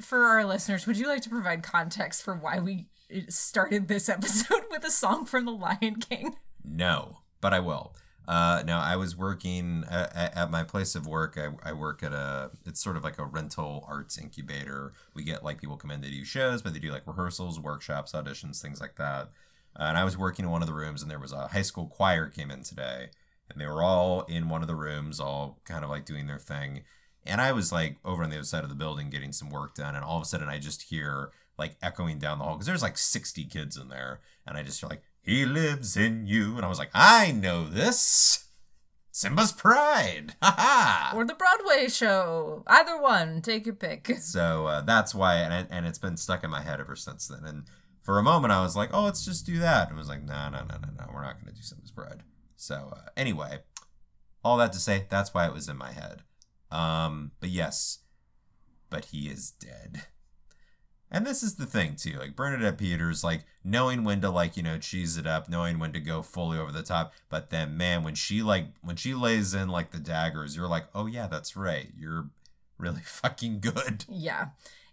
for 0.00 0.24
our 0.26 0.44
listeners, 0.44 0.86
would 0.86 0.96
you 0.96 1.08
like 1.08 1.22
to 1.22 1.28
provide 1.28 1.62
context 1.64 2.22
for 2.22 2.34
why 2.36 2.60
we 2.60 2.86
started 3.28 3.88
this 3.88 4.08
episode 4.08 4.62
with 4.70 4.84
a 4.84 4.90
song 4.90 5.24
from 5.26 5.44
The 5.46 5.52
Lion 5.52 5.96
King? 5.96 6.36
No, 6.64 7.18
but 7.40 7.54
I 7.54 7.60
will. 7.60 7.94
Uh, 8.28 8.62
now 8.64 8.80
I 8.80 8.94
was 8.94 9.16
working 9.16 9.84
at, 9.90 10.36
at 10.36 10.50
my 10.50 10.62
place 10.62 10.94
of 10.94 11.06
work. 11.06 11.36
I, 11.36 11.68
I 11.68 11.72
work 11.72 12.02
at 12.02 12.12
a. 12.12 12.50
It's 12.64 12.80
sort 12.80 12.96
of 12.96 13.02
like 13.02 13.18
a 13.18 13.24
rental 13.24 13.84
arts 13.88 14.18
incubator. 14.18 14.92
We 15.14 15.24
get 15.24 15.42
like 15.42 15.60
people 15.60 15.76
come 15.76 15.90
in 15.90 16.02
to 16.02 16.10
do 16.10 16.24
shows, 16.24 16.62
but 16.62 16.72
they 16.72 16.78
do 16.78 16.92
like 16.92 17.06
rehearsals, 17.06 17.58
workshops, 17.58 18.12
auditions, 18.12 18.60
things 18.60 18.80
like 18.80 18.96
that. 18.96 19.30
And 19.74 19.96
I 19.96 20.04
was 20.04 20.18
working 20.18 20.44
in 20.44 20.50
one 20.50 20.62
of 20.62 20.68
the 20.68 20.74
rooms, 20.74 21.02
and 21.02 21.10
there 21.10 21.18
was 21.18 21.32
a 21.32 21.48
high 21.48 21.62
school 21.62 21.86
choir 21.86 22.28
came 22.28 22.50
in 22.50 22.62
today, 22.62 23.08
and 23.50 23.60
they 23.60 23.66
were 23.66 23.82
all 23.82 24.22
in 24.22 24.48
one 24.48 24.62
of 24.62 24.68
the 24.68 24.76
rooms, 24.76 25.18
all 25.18 25.58
kind 25.64 25.84
of 25.84 25.90
like 25.90 26.04
doing 26.04 26.26
their 26.26 26.38
thing. 26.38 26.82
And 27.24 27.40
I 27.40 27.52
was 27.52 27.72
like 27.72 27.96
over 28.04 28.22
on 28.22 28.30
the 28.30 28.36
other 28.36 28.44
side 28.44 28.62
of 28.62 28.70
the 28.70 28.76
building 28.76 29.10
getting 29.10 29.32
some 29.32 29.50
work 29.50 29.74
done, 29.74 29.94
and 29.94 30.04
all 30.04 30.16
of 30.18 30.22
a 30.22 30.26
sudden 30.26 30.48
I 30.48 30.58
just 30.58 30.82
hear 30.82 31.30
like 31.58 31.76
echoing 31.82 32.18
down 32.18 32.38
the 32.38 32.44
hall 32.44 32.54
because 32.54 32.66
there's 32.66 32.82
like 32.82 32.96
60 32.96 33.44
kids 33.46 33.76
in 33.76 33.88
there, 33.88 34.20
and 34.46 34.56
I 34.56 34.62
just 34.62 34.80
hear 34.80 34.88
like 34.88 35.02
he 35.22 35.44
lives 35.44 35.96
in 35.96 36.26
you. 36.26 36.56
And 36.56 36.64
I 36.64 36.68
was 36.68 36.78
like, 36.78 36.90
I 36.94 37.32
know 37.32 37.64
this. 37.68 38.46
Simba's 39.10 39.52
Pride. 39.52 40.34
Ha 40.42 40.54
ha. 40.56 41.12
Or 41.14 41.24
the 41.24 41.34
Broadway 41.34 41.88
show. 41.88 42.64
Either 42.66 43.00
one. 43.00 43.42
Take 43.42 43.66
your 43.66 43.74
pick. 43.74 44.10
So 44.20 44.66
uh, 44.66 44.80
that's 44.82 45.14
why, 45.14 45.36
and, 45.36 45.68
and 45.70 45.86
it's 45.86 45.98
been 45.98 46.16
stuck 46.16 46.44
in 46.44 46.50
my 46.50 46.62
head 46.62 46.80
ever 46.80 46.96
since 46.96 47.26
then. 47.26 47.44
And 47.44 47.64
for 48.02 48.18
a 48.18 48.22
moment, 48.22 48.52
I 48.52 48.62
was 48.62 48.76
like, 48.76 48.90
oh, 48.92 49.04
let's 49.04 49.24
just 49.24 49.46
do 49.46 49.58
that. 49.58 49.88
And 49.88 49.96
I 49.96 49.98
was 49.98 50.08
like, 50.08 50.22
no, 50.22 50.48
no, 50.48 50.60
no, 50.60 50.76
no, 50.76 50.88
no. 50.98 51.10
We're 51.12 51.22
not 51.22 51.34
going 51.34 51.52
to 51.52 51.60
do 51.60 51.62
Simba's 51.62 51.90
Pride. 51.90 52.22
So 52.56 52.92
uh, 52.96 53.08
anyway, 53.16 53.58
all 54.44 54.56
that 54.58 54.72
to 54.72 54.78
say, 54.78 55.06
that's 55.10 55.34
why 55.34 55.46
it 55.46 55.52
was 55.52 55.68
in 55.68 55.76
my 55.76 55.92
head. 55.92 56.22
Um, 56.70 57.32
but 57.40 57.50
yes, 57.50 57.98
but 58.88 59.06
he 59.06 59.28
is 59.28 59.50
dead. 59.50 60.02
And 61.10 61.26
this 61.26 61.42
is 61.42 61.56
the 61.56 61.66
thing 61.66 61.96
too, 61.96 62.18
like 62.18 62.36
Bernadette 62.36 62.78
Peters, 62.78 63.24
like 63.24 63.44
knowing 63.64 64.04
when 64.04 64.20
to 64.20 64.30
like, 64.30 64.56
you 64.56 64.62
know, 64.62 64.78
cheese 64.78 65.16
it 65.16 65.26
up, 65.26 65.48
knowing 65.48 65.78
when 65.78 65.92
to 65.92 66.00
go 66.00 66.22
fully 66.22 66.56
over 66.58 66.70
the 66.70 66.84
top. 66.84 67.12
But 67.28 67.50
then 67.50 67.76
man, 67.76 68.04
when 68.04 68.14
she 68.14 68.42
like 68.42 68.66
when 68.82 68.96
she 68.96 69.14
lays 69.14 69.52
in 69.52 69.68
like 69.68 69.90
the 69.90 69.98
daggers, 69.98 70.56
you're 70.56 70.68
like, 70.68 70.86
oh 70.94 71.06
yeah, 71.06 71.26
that's 71.26 71.56
right. 71.56 71.88
You're 71.96 72.30
really 72.78 73.00
fucking 73.04 73.60
good. 73.60 74.04
Yeah. 74.08 74.48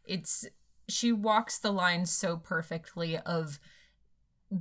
It's 0.05 0.45
she 0.89 1.11
walks 1.11 1.59
the 1.59 1.71
line 1.71 2.05
so 2.05 2.37
perfectly 2.37 3.17
of 3.19 3.59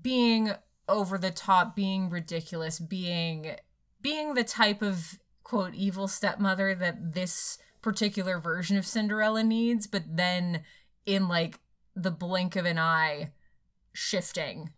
being 0.02 0.50
over 0.88 1.16
the 1.16 1.30
top, 1.30 1.74
being 1.74 2.10
ridiculous, 2.10 2.78
being 2.78 3.56
being 4.02 4.34
the 4.34 4.44
type 4.44 4.82
of 4.82 5.18
quote 5.42 5.74
evil 5.74 6.08
stepmother 6.08 6.74
that 6.74 7.14
this 7.14 7.58
particular 7.80 8.38
version 8.38 8.76
of 8.76 8.86
Cinderella 8.86 9.44
needs, 9.44 9.86
but 9.86 10.02
then 10.08 10.62
in 11.06 11.28
like 11.28 11.60
the 11.94 12.10
blink 12.10 12.56
of 12.56 12.66
an 12.66 12.78
eye 12.78 13.30
shifting 13.92 14.70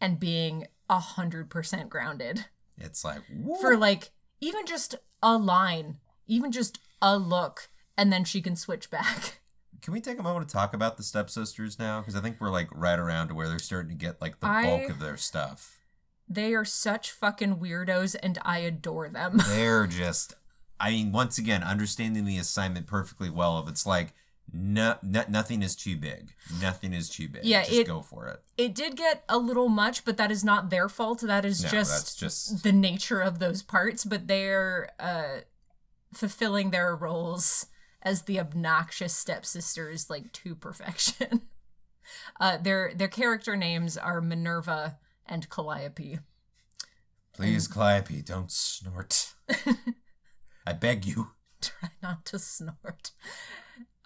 and 0.00 0.20
being 0.20 0.66
a 0.88 0.98
hundred 0.98 1.50
percent 1.50 1.88
grounded 1.88 2.46
It's 2.78 3.04
like 3.04 3.22
for 3.60 3.76
like 3.76 4.10
even 4.40 4.66
just 4.66 4.94
a 5.22 5.36
line 5.36 5.98
even 6.26 6.52
just 6.52 6.78
a 7.02 7.16
look 7.18 7.68
and 7.96 8.12
then 8.12 8.24
she 8.24 8.40
can 8.40 8.56
switch 8.56 8.90
back 8.90 9.40
Can 9.82 9.94
we 9.94 10.02
take 10.02 10.18
a 10.18 10.22
moment 10.22 10.46
to 10.46 10.52
talk 10.52 10.74
about 10.74 10.98
the 10.98 11.02
stepsisters 11.02 11.78
now? 11.78 12.00
Because 12.00 12.14
I 12.14 12.20
think 12.20 12.36
we're 12.38 12.50
like 12.50 12.68
right 12.70 12.98
around 12.98 13.28
to 13.28 13.34
where 13.34 13.48
they're 13.48 13.58
starting 13.58 13.88
to 13.88 13.94
get 13.94 14.20
like 14.20 14.38
the 14.38 14.46
I- 14.46 14.62
bulk 14.64 14.90
of 14.90 14.98
their 15.00 15.16
stuff. 15.16 15.78
they 16.28 16.52
are 16.54 16.66
such 16.66 17.10
fucking 17.10 17.56
weirdos 17.56 18.14
and 18.22 18.38
i 18.44 18.58
adore 18.58 19.08
them 19.08 19.40
They're 19.48 19.86
just, 19.86 20.34
I 20.78 20.90
mean, 20.90 21.12
once 21.12 21.38
again, 21.38 21.62
understanding 21.62 22.26
the 22.26 22.36
assignment 22.36 22.86
perfectly 22.86 23.30
well. 23.30 23.56
Of 23.56 23.68
it's 23.68 23.86
like, 23.86 24.12
no, 24.52 24.96
no, 25.02 25.24
nothing 25.28 25.62
is 25.62 25.76
too 25.76 25.96
big. 25.96 26.32
Nothing 26.60 26.92
is 26.92 27.08
too 27.08 27.28
big. 27.28 27.44
Yeah, 27.44 27.62
just 27.64 27.72
it- 27.72 27.86
go 27.86 28.02
for 28.02 28.26
it. 28.28 28.42
it 28.58 28.74
did 28.74 28.96
get 28.96 29.24
a 29.28 29.38
little 29.38 29.68
much 29.68 30.04
but 30.04 30.16
that 30.16 30.30
is 30.30 30.42
not 30.44 30.70
their 30.70 30.88
fault 30.88 31.20
that 31.20 31.44
is 31.44 31.62
No, 31.64 31.70
just, 31.70 31.90
that's 31.90 32.14
just- 32.16 32.62
the 32.62 32.72
nature 32.72 33.20
of 33.20 33.38
those 33.38 33.62
parts 33.62 34.04
but 34.04 34.26
they're 34.28 34.90
uh 34.98 35.40
fulfilling 36.12 36.70
their 36.70 36.96
roles 36.96 37.66
as 38.02 38.22
the 38.22 38.40
obnoxious 38.40 39.14
stepsisters 39.14 40.10
like 40.10 40.32
to 40.32 40.54
perfection 40.56 41.42
uh 42.40 42.56
their 42.56 42.92
their 42.94 43.08
character 43.08 43.54
names 43.56 43.96
are 43.96 44.20
minerva 44.20 44.98
and 45.26 45.48
calliope 45.48 46.18
Please, 47.32 47.68
Calliope, 47.68 48.20
don't 48.22 48.50
snort. 48.50 49.32
I 50.66 50.72
beg 50.74 51.06
you. 51.06 51.30
try 51.62 51.90
not 52.02 52.24
to 52.26 52.38
snort 52.38 53.12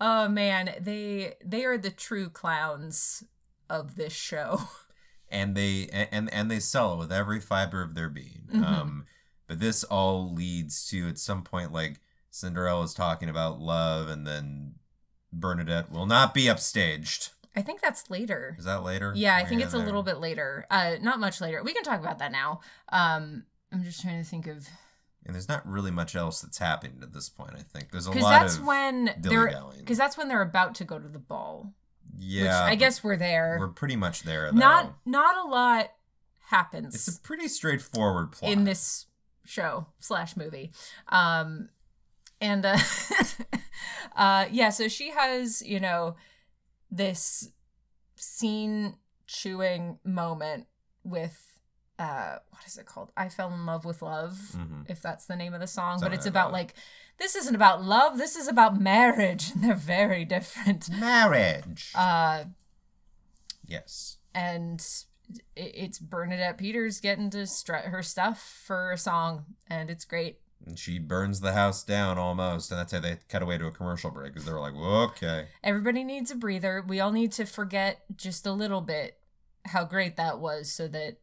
oh 0.01 0.29
man 0.29 0.75
they 0.81 1.35
they 1.45 1.65
are 1.65 1.79
the 1.79 1.91
true 1.91 2.29
clowns 2.29 3.25
of 3.71 3.97
this 3.97 4.13
show 4.13 4.61
and 5.31 5.55
they 5.55 5.89
and 5.93 6.33
and 6.33 6.51
they 6.51 6.61
sell 6.61 6.95
it 6.95 6.99
with 6.99 7.13
every 7.13 7.41
fiber 7.41 7.83
of 7.83 7.95
their 7.95 8.09
being. 8.09 8.49
Mhm. 8.53 8.65
Um, 8.65 9.07
but 9.47 9.59
this 9.59 9.85
all 9.85 10.33
leads 10.33 10.87
to 10.89 11.09
at 11.09 11.19
some 11.19 11.43
point 11.43 11.73
like 11.73 12.01
Cinderella's 12.31 12.95
talking 12.95 13.29
about 13.29 13.61
love, 13.61 14.09
and 14.09 14.27
then 14.27 14.75
Bernadette 15.33 15.91
will 15.91 16.07
not 16.07 16.35
be 16.35 16.45
upstaged. 16.45 17.31
i 17.57 17.63
think 17.63 17.81
that's 17.81 18.11
later 18.11 18.57
Is 18.59 18.65
that 18.65 18.83
later? 18.83 19.13
Yeah, 19.15 19.37
I 19.37 19.45
think 19.45 19.61
in 19.61 19.67
it's 19.67 19.75
a 19.75 19.79
little 19.79 20.03
bit 20.03 20.19
later. 20.19 20.67
Uh, 20.71 20.97
not 21.01 21.21
much 21.21 21.41
later. 21.41 21.63
We 21.63 21.73
can 21.75 21.85
talk 21.85 22.01
about 22.01 22.19
that 22.21 22.33
now. 22.33 22.61
Um, 22.91 23.45
I'm 23.73 23.83
just 23.85 24.01
trying 24.01 24.23
to 24.23 24.29
think 24.29 24.47
of 24.47 24.69
And 25.27 25.35
there's 25.35 25.49
not 25.49 25.67
really 25.67 25.91
much 25.91 26.15
else 26.15 26.41
that's 26.43 26.59
happening 26.59 26.99
at 27.03 27.13
this 27.13 27.29
point. 27.29 27.53
I 27.55 27.63
think 27.63 27.91
there's 27.91 28.07
a 28.07 28.13
lot 28.13 28.43
that's 28.43 28.59
of 28.59 28.67
when 28.67 29.15
they're 29.19 29.53
because 29.79 29.97
that's 29.97 30.19
when 30.19 30.29
they're 30.29 30.43
about 30.43 30.75
to 30.77 30.85
go 30.85 30.99
to 30.99 31.09
the 31.09 31.19
ball. 31.19 31.73
yeah. 32.19 32.43
which 32.65 32.73
I 32.73 32.75
guess 32.75 33.03
we're 33.03 33.17
there. 33.17 33.57
we're 33.59 33.69
pretty 33.69 33.97
much 33.97 34.23
there. 34.23 34.51
Though. 34.53 34.59
not 34.59 34.97
not 35.07 35.45
a 35.45 35.49
lot 35.49 35.91
happens 36.47 36.95
It's 36.95 37.17
a 37.17 37.21
pretty 37.21 37.49
straightforward 37.49 38.33
plot 38.33 38.53
in 38.53 38.65
this 38.65 39.07
show 39.45 39.87
slash 39.99 40.37
movie. 40.37 40.73
Um, 41.09 41.71
and 42.41 42.67
uh, 42.67 42.79
uh, 44.17 44.47
yeah, 44.51 44.69
so 44.69 44.89
she 44.89 45.11
has 45.11 45.63
you 45.63 45.81
know 45.81 46.17
this 46.91 47.51
scene 48.17 48.97
chewing 49.27 49.99
moment 50.05 50.67
with 51.03 51.54
uh 51.99 52.39
what 52.51 52.67
is 52.67 52.77
it 52.77 52.87
called 52.87 53.13
i 53.17 53.29
fell 53.29 53.53
in 53.53 53.65
love 53.67 53.85
with 53.85 54.03
love 54.03 54.33
Mhm. 54.57 54.91
if 54.91 55.01
that's 55.01 55.27
the 55.27 55.37
name 55.37 55.55
of 55.55 55.61
the 55.61 55.67
song 55.67 55.99
but 56.01 56.13
it's 56.13 56.27
about 56.27 56.51
like 56.53 56.75
this 57.19 57.37
isn't 57.37 57.55
about 57.55 57.83
love 57.85 58.19
this 58.19 58.35
is 58.35 58.49
about 58.49 58.81
marriage 58.81 59.51
and 59.55 59.63
they're 59.63 59.75
very 59.77 60.25
different 60.25 60.89
Marriage. 60.91 61.93
uh 61.95 62.45
yes. 63.67 64.19
and 64.35 64.85
it's 65.57 65.99
bernadette 65.99 66.59
peters 66.59 67.01
getting 67.01 67.31
to 67.31 67.47
strut 67.47 67.85
her 67.87 68.03
stuff 68.03 68.63
for 68.67 68.93
a 68.93 68.99
song 68.99 69.45
and 69.69 69.89
it's 69.89 70.05
great 70.05 70.39
And 70.67 70.79
she 70.79 70.99
burns 70.99 71.41
the 71.41 71.53
house 71.53 71.83
down 71.85 72.17
almost, 72.19 72.71
and 72.71 72.79
that's 72.81 72.93
how 72.93 73.01
they 73.01 73.19
cut 73.29 73.43
away 73.43 73.59
to 73.59 73.67
a 73.67 73.71
commercial 73.71 74.11
break 74.11 74.33
because 74.33 74.47
they're 74.47 74.59
like, 74.61 74.75
okay. 74.75 75.49
everybody 75.63 76.05
needs 76.05 76.31
a 76.31 76.35
breather 76.35 76.85
we 76.87 77.01
all 77.01 77.13
need 77.13 77.33
to 77.33 77.45
forget 77.47 78.03
just 78.17 78.47
a 78.47 78.53
little 78.53 78.81
bit 78.81 79.19
how 79.67 79.85
great 79.85 80.17
that 80.17 80.39
was 80.41 80.71
so 80.73 80.89
that 80.89 81.19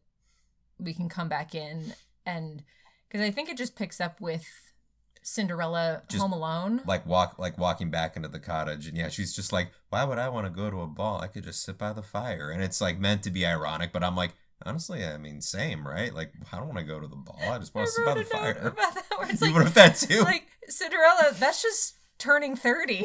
we 0.82 0.92
can 0.94 1.08
come 1.08 1.28
back 1.28 1.54
in 1.54 1.94
and 2.26 2.62
because 3.08 3.24
i 3.26 3.30
think 3.30 3.48
it 3.48 3.56
just 3.56 3.76
picks 3.76 4.00
up 4.00 4.20
with 4.20 4.46
cinderella 5.22 6.02
Just- 6.08 6.20
home 6.20 6.32
alone. 6.32 6.80
like 6.86 7.06
walk 7.06 7.38
like 7.38 7.56
walking 7.56 7.90
back 7.90 8.16
into 8.16 8.28
the 8.28 8.40
cottage 8.40 8.88
and 8.88 8.96
yeah 8.96 9.08
she's 9.08 9.32
just 9.34 9.52
like 9.52 9.70
why 9.90 10.02
would 10.04 10.18
i 10.18 10.28
want 10.28 10.46
to 10.46 10.50
go 10.50 10.68
to 10.70 10.80
a 10.80 10.86
ball? 10.86 11.20
I 11.20 11.28
could 11.28 11.44
just 11.44 11.62
sit 11.62 11.78
by 11.78 11.92
the 11.92 12.02
fire. 12.02 12.50
And 12.50 12.60
it's 12.62 12.80
like 12.80 12.98
meant 12.98 13.22
to 13.22 13.30
be 13.30 13.46
ironic 13.46 13.92
but 13.92 14.02
i'm 14.02 14.16
like 14.16 14.32
honestly 14.66 15.04
i 15.04 15.16
mean 15.18 15.40
same 15.40 15.86
right? 15.86 16.12
Like 16.12 16.32
i 16.52 16.56
don't 16.56 16.66
want 16.66 16.78
to 16.78 16.84
go 16.84 16.98
to 16.98 17.06
the 17.06 17.14
ball. 17.16 17.38
I 17.40 17.58
just 17.58 17.72
want 17.74 17.86
to 17.86 17.92
sit 17.92 18.04
by 18.04 18.14
the 18.14 18.24
fire. 18.24 18.72
about 18.76 18.94
that 18.94 19.04
where 19.16 19.30
it's 19.30 19.40
you 19.40 19.46
like, 19.48 19.54
would 19.56 19.64
have 19.64 19.74
that 19.74 19.96
too. 19.96 20.22
like 20.22 20.46
cinderella 20.68 21.32
that's 21.38 21.62
just 21.62 21.94
turning 22.18 22.56
30 22.56 23.04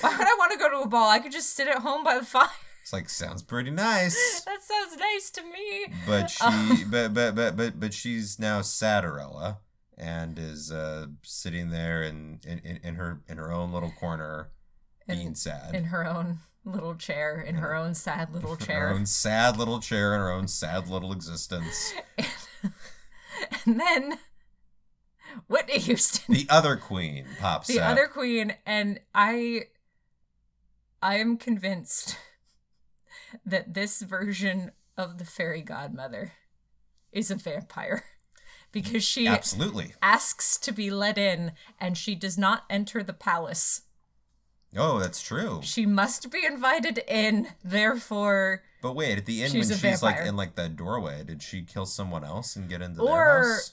why 0.00 0.10
would 0.16 0.26
i 0.26 0.34
want 0.38 0.52
to 0.52 0.58
go 0.58 0.70
to 0.70 0.78
a 0.80 0.88
ball? 0.88 1.08
I 1.10 1.18
could 1.20 1.32
just 1.32 1.54
sit 1.54 1.68
at 1.68 1.78
home 1.78 2.02
by 2.04 2.18
the 2.18 2.24
fire 2.24 2.48
it's 2.84 2.92
like 2.92 3.08
sounds 3.08 3.42
pretty 3.42 3.70
nice. 3.70 4.42
That 4.44 4.62
sounds 4.62 4.98
nice 4.98 5.30
to 5.30 5.42
me. 5.42 5.86
But 6.06 6.28
she 6.28 6.84
but, 6.90 7.14
but 7.14 7.34
but 7.34 7.56
but 7.56 7.80
but 7.80 7.94
she's 7.94 8.38
now 8.38 8.60
satirella 8.60 9.56
and 9.96 10.38
is 10.38 10.70
uh 10.70 11.06
sitting 11.22 11.70
there 11.70 12.02
in 12.02 12.40
in, 12.46 12.58
in, 12.58 12.80
in 12.84 12.94
her 12.96 13.22
in 13.26 13.38
her 13.38 13.50
own 13.50 13.72
little 13.72 13.90
corner 13.90 14.50
being 15.08 15.34
sad. 15.34 15.74
in 15.74 15.84
her 15.84 16.06
own 16.06 16.40
little 16.66 16.94
chair 16.94 17.40
in 17.40 17.54
her 17.54 17.74
own 17.74 17.94
sad 17.94 18.34
little 18.34 18.52
in 18.52 18.58
her 18.58 18.66
chair. 18.66 18.90
own 18.90 19.06
sad 19.06 19.56
little 19.56 19.80
chair 19.80 20.12
in 20.12 20.20
her 20.20 20.30
own 20.30 20.46
sad 20.46 20.86
little 20.86 21.10
existence. 21.10 21.94
And 23.66 23.80
then 23.80 24.18
Whitney 25.48 25.78
Houston, 25.78 26.34
the 26.34 26.46
other 26.50 26.76
queen 26.76 27.26
pops 27.40 27.68
the 27.68 27.80
out 27.80 27.92
other 27.92 28.06
queen, 28.06 28.54
and 28.64 29.00
I, 29.14 29.62
I 31.02 31.16
am 31.16 31.36
convinced 31.36 32.16
that 33.44 33.74
this 33.74 34.02
version 34.02 34.72
of 34.96 35.18
the 35.18 35.24
fairy 35.24 35.62
godmother 35.62 36.32
is 37.12 37.30
a 37.30 37.34
vampire 37.36 38.04
because 38.72 39.04
she 39.04 39.26
absolutely 39.26 39.92
asks 40.02 40.56
to 40.58 40.72
be 40.72 40.90
let 40.90 41.18
in 41.18 41.52
and 41.80 41.96
she 41.98 42.14
does 42.14 42.36
not 42.38 42.64
enter 42.70 43.02
the 43.02 43.12
palace. 43.12 43.82
Oh, 44.76 44.98
that's 44.98 45.22
true. 45.22 45.60
She 45.62 45.86
must 45.86 46.30
be 46.32 46.44
invited 46.44 46.98
in, 47.06 47.48
therefore 47.62 48.64
But 48.82 48.96
wait, 48.96 49.18
at 49.18 49.26
the 49.26 49.42
end 49.44 49.52
She's 49.52 49.70
when 49.70 49.78
she's 49.78 50.02
like 50.02 50.26
in 50.26 50.36
like 50.36 50.56
the 50.56 50.68
doorway, 50.68 51.22
did 51.24 51.42
she 51.42 51.62
kill 51.62 51.86
someone 51.86 52.24
else 52.24 52.56
and 52.56 52.68
get 52.68 52.82
into 52.82 53.00
Or- 53.02 53.06
their 53.08 53.54
house? 53.54 53.72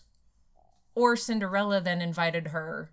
or 0.94 1.16
Cinderella 1.16 1.82
then 1.82 2.02
invited 2.02 2.48
her 2.50 2.92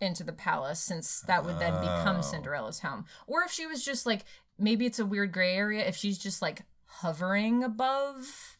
into 0.00 0.22
the 0.24 0.32
palace 0.32 0.78
since 0.80 1.20
that 1.22 1.44
would 1.44 1.58
then 1.58 1.80
become 1.80 2.18
Oh. 2.18 2.22
Cinderella's 2.22 2.80
home. 2.80 3.04
Or 3.26 3.42
if 3.42 3.50
she 3.50 3.66
was 3.66 3.84
just 3.84 4.06
like 4.06 4.24
maybe 4.58 4.86
it's 4.86 4.98
a 4.98 5.06
weird 5.06 5.32
gray 5.32 5.54
area 5.54 5.86
if 5.86 5.96
she's 5.96 6.18
just 6.18 6.42
like 6.42 6.62
hovering 6.86 7.62
above 7.62 8.56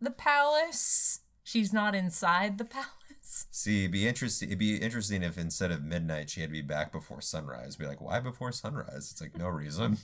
the 0.00 0.10
palace. 0.10 1.20
She's 1.42 1.72
not 1.72 1.94
inside 1.94 2.58
the 2.58 2.64
palace. 2.76 3.46
See, 3.50 3.80
it'd 3.80 3.92
be 3.92 4.06
interesting. 4.08 4.48
It'd 4.48 4.58
be 4.58 4.76
interesting 4.76 5.22
if 5.22 5.38
instead 5.38 5.70
of 5.70 5.82
midnight, 5.82 6.30
she 6.30 6.40
had 6.40 6.48
to 6.50 6.52
be 6.52 6.62
back 6.62 6.92
before 6.92 7.20
sunrise. 7.20 7.76
Be 7.76 7.86
like, 7.86 8.00
why 8.00 8.20
before 8.20 8.52
sunrise? 8.52 9.10
It's 9.12 9.20
like 9.20 9.36
no 9.36 9.48
reason. 9.48 9.98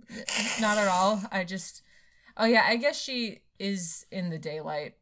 Not 0.60 0.78
at 0.78 0.88
all. 0.88 1.22
I 1.30 1.44
just 1.44 1.82
Oh 2.36 2.46
yeah, 2.46 2.64
I 2.66 2.76
guess 2.76 3.00
she 3.00 3.42
is 3.58 4.06
in 4.10 4.30
the 4.30 4.38
daylight 4.38 4.94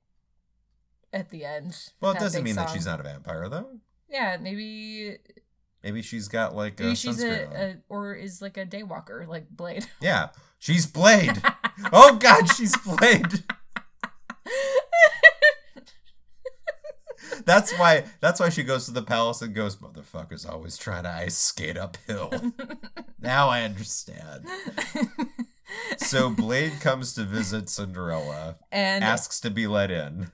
at 1.12 1.30
the 1.30 1.44
end. 1.44 1.76
Well, 2.00 2.12
it 2.12 2.18
doesn't 2.18 2.44
mean 2.44 2.56
that 2.56 2.70
she's 2.70 2.86
not 2.86 3.00
a 3.00 3.02
vampire, 3.02 3.48
though. 3.48 3.80
Yeah, 4.12 4.36
maybe 4.40 5.16
Maybe 5.82 6.02
she's 6.02 6.28
got 6.28 6.54
like 6.54 6.78
a 6.80 6.84
maybe 6.84 6.94
she's 6.94 7.18
sunscreen 7.22 7.50
on. 7.50 7.56
a, 7.56 7.64
a 7.70 7.76
or 7.88 8.14
is 8.14 8.40
like 8.40 8.56
a 8.56 8.64
daywalker 8.64 9.26
like 9.26 9.48
Blade. 9.50 9.86
Yeah, 10.00 10.28
she's 10.58 10.86
Blade. 10.86 11.42
oh 11.92 12.16
God, 12.16 12.48
she's 12.52 12.76
Blade. 12.78 13.42
That's 17.44 17.76
why. 17.76 18.04
That's 18.20 18.38
why 18.38 18.50
she 18.50 18.62
goes 18.62 18.84
to 18.86 18.92
the 18.92 19.02
palace 19.02 19.42
and 19.42 19.52
goes, 19.54 19.74
"Motherfuckers 19.76 20.48
always 20.48 20.76
trying 20.76 21.02
to 21.04 21.10
ice 21.10 21.36
skate 21.36 21.76
uphill." 21.76 22.30
now 23.20 23.48
I 23.48 23.62
understand. 23.62 24.46
So 25.96 26.30
Blade 26.30 26.74
comes 26.80 27.14
to 27.14 27.24
visit 27.24 27.68
Cinderella, 27.68 28.58
and 28.70 29.02
asks 29.02 29.40
to 29.40 29.50
be 29.50 29.66
let 29.66 29.90
in. 29.90 30.30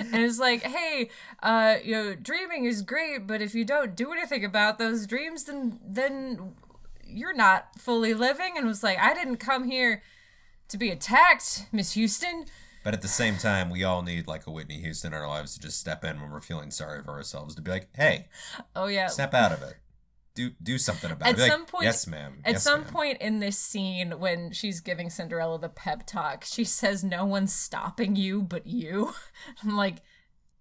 And 0.00 0.14
it's 0.16 0.38
like, 0.38 0.62
hey, 0.62 1.10
uh, 1.42 1.76
you 1.84 1.92
know, 1.94 2.14
dreaming 2.14 2.64
is 2.64 2.82
great, 2.82 3.26
but 3.26 3.40
if 3.42 3.54
you 3.54 3.64
don't 3.64 3.94
do 3.94 4.12
anything 4.12 4.44
about 4.44 4.78
those 4.78 5.06
dreams, 5.06 5.44
then 5.44 5.78
then 5.86 6.54
you're 7.04 7.34
not 7.34 7.68
fully 7.78 8.14
living. 8.14 8.52
And 8.56 8.64
it 8.64 8.68
was 8.68 8.82
like, 8.82 8.98
I 8.98 9.14
didn't 9.14 9.38
come 9.38 9.64
here 9.64 10.02
to 10.68 10.78
be 10.78 10.90
attacked, 10.90 11.66
Miss 11.72 11.92
Houston. 11.92 12.44
But 12.82 12.94
at 12.94 13.02
the 13.02 13.08
same 13.08 13.36
time, 13.36 13.68
we 13.68 13.84
all 13.84 14.00
need 14.02 14.26
like 14.26 14.46
a 14.46 14.50
Whitney 14.50 14.80
Houston 14.80 15.12
in 15.12 15.18
our 15.18 15.28
lives 15.28 15.54
to 15.54 15.60
just 15.60 15.78
step 15.78 16.02
in 16.04 16.20
when 16.20 16.30
we're 16.30 16.40
feeling 16.40 16.70
sorry 16.70 17.02
for 17.02 17.10
ourselves 17.10 17.54
to 17.56 17.60
be 17.62 17.70
like, 17.70 17.88
"Hey, 17.94 18.28
Oh 18.74 18.86
yeah. 18.86 19.08
snap 19.08 19.34
out 19.34 19.52
of 19.52 19.62
it. 19.62 19.74
Do 20.34 20.50
do 20.62 20.78
something 20.78 21.10
about 21.10 21.28
At 21.28 21.38
it." 21.38 21.42
Like, 21.42 21.50
some 21.50 21.66
point- 21.66 21.84
yes, 21.84 22.06
ma'am. 22.06 22.40
At 22.44 22.52
Yes, 22.54 22.62
some 22.62 22.82
ma'am." 22.82 22.92
point 22.92 23.20
in 23.20 23.40
this 23.40 23.58
scene, 23.58 24.18
when 24.20 24.52
she's 24.52 24.80
giving 24.80 25.10
Cinderella 25.10 25.58
the 25.58 25.68
pep 25.68 26.06
talk, 26.06 26.44
she 26.44 26.64
says, 26.64 27.02
"No 27.04 27.24
one's 27.24 27.52
stopping 27.52 28.16
you 28.16 28.42
but 28.42 28.66
you." 28.66 29.14
I'm 29.62 29.76
like, 29.76 29.96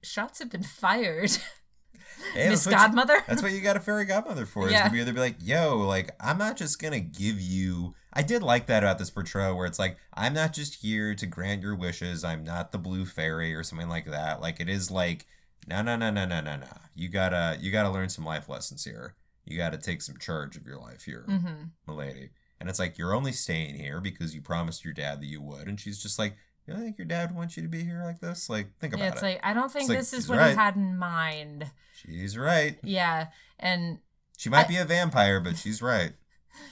shots 0.01 0.39
have 0.39 0.49
been 0.49 0.63
fired, 0.63 1.31
Hey, 2.33 2.49
Miss 2.49 2.65
that's 2.65 2.65
what 2.65 2.71
you- 2.71 2.77
Godmother. 2.77 3.23
That's 3.27 3.41
what 3.41 3.51
you 3.53 3.61
got 3.61 3.77
a 3.77 3.79
fairy 3.79 4.03
godmother 4.05 4.45
for. 4.45 4.65
Is 4.67 4.73
Yeah. 4.73 4.85
to 4.85 4.91
be 4.91 4.99
either 4.99 5.13
be 5.13 5.19
like, 5.21 5.37
yo, 5.41 5.77
like 5.77 6.11
I'm 6.19 6.37
not 6.37 6.57
just 6.57 6.79
gonna 6.81 6.99
give 6.99 7.39
you. 7.39 7.95
I 8.11 8.23
did 8.23 8.43
like 8.43 8.65
that 8.67 8.83
about 8.83 8.97
this 8.97 9.09
portrayal 9.11 9.55
where 9.55 9.67
it's 9.67 9.79
like 9.79 9.97
I'm 10.13 10.33
not 10.33 10.51
just 10.51 10.75
here 10.75 11.15
to 11.15 11.25
grant 11.25 11.61
your 11.61 11.75
wishes. 11.75 12.23
I'm 12.25 12.43
not 12.43 12.71
the 12.73 12.77
blue 12.77 13.05
fairy 13.05 13.53
or 13.55 13.63
something 13.63 13.87
like 13.87 14.05
that. 14.11 14.41
Like 14.41 14.59
it 14.59 14.67
is 14.67 14.91
like 14.91 15.27
no, 15.67 15.81
no, 15.81 15.95
no, 15.95 16.09
no, 16.09 16.25
no, 16.25 16.41
no, 16.41 16.57
no. 16.57 16.67
You 16.93 17.07
gotta 17.07 17.57
you 17.61 17.71
gotta 17.71 17.89
learn 17.89 18.09
some 18.09 18.25
life 18.25 18.49
lessons 18.49 18.83
here. 18.83 19.15
You 19.49 19.57
gotta 19.57 19.77
take 19.77 20.01
some 20.01 20.17
charge 20.17 20.55
of 20.55 20.65
your 20.65 20.77
life 20.79 21.03
here, 21.03 21.25
mm-hmm. 21.27 21.63
milady. 21.87 22.29
And 22.59 22.69
it's 22.69 22.79
like 22.79 22.97
you're 22.97 23.13
only 23.13 23.31
staying 23.31 23.75
here 23.75 24.01
because 24.01 24.35
you 24.35 24.41
promised 24.41 24.83
your 24.83 24.93
dad 24.93 25.21
that 25.21 25.27
you 25.27 25.41
would. 25.41 25.67
And 25.67 25.79
she's 25.79 26.01
just 26.01 26.19
like, 26.19 26.35
you 26.67 26.73
don't 26.73 26.83
think 26.83 26.97
your 26.97 27.07
dad 27.07 27.33
wants 27.33 27.55
you 27.55 27.63
to 27.63 27.69
be 27.69 27.83
here 27.83 28.03
like 28.03 28.19
this? 28.19 28.49
Like 28.49 28.67
think 28.79 28.93
about 28.93 29.03
Yeah, 29.03 29.11
it's 29.13 29.21
it. 29.21 29.25
like 29.25 29.39
I 29.43 29.53
don't 29.53 29.71
think 29.71 29.89
like, 29.89 29.97
this 29.97 30.13
is 30.13 30.27
what 30.27 30.39
right. 30.39 30.49
he 30.51 30.55
had 30.55 30.75
in 30.75 30.97
mind. 30.97 31.71
she's 31.93 32.37
right. 32.37 32.77
Yeah, 32.83 33.27
and 33.59 33.99
She 34.37 34.49
might 34.49 34.65
I- 34.65 34.69
be 34.69 34.77
a 34.77 34.85
vampire, 34.85 35.39
but 35.39 35.57
she's 35.57 35.81
right. 35.93 36.11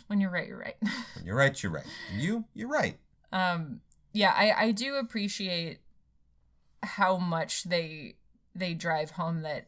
when 0.07 0.19
you're 0.19 0.29
right, 0.29 0.47
you're 0.47 0.59
right. 0.59 0.75
When 1.15 1.25
you're 1.25 1.35
right, 1.37 1.61
you're 1.63 1.71
right. 1.71 1.85
And 2.11 2.21
you, 2.21 2.45
you're 2.53 2.69
right. 2.69 2.97
um, 3.31 3.81
yeah, 4.13 4.33
I 4.35 4.51
I 4.67 4.71
do 4.71 4.95
appreciate 4.95 5.79
how 6.83 7.17
much 7.17 7.63
they 7.63 8.15
they 8.55 8.73
drive 8.73 9.11
home 9.11 9.41
that 9.43 9.67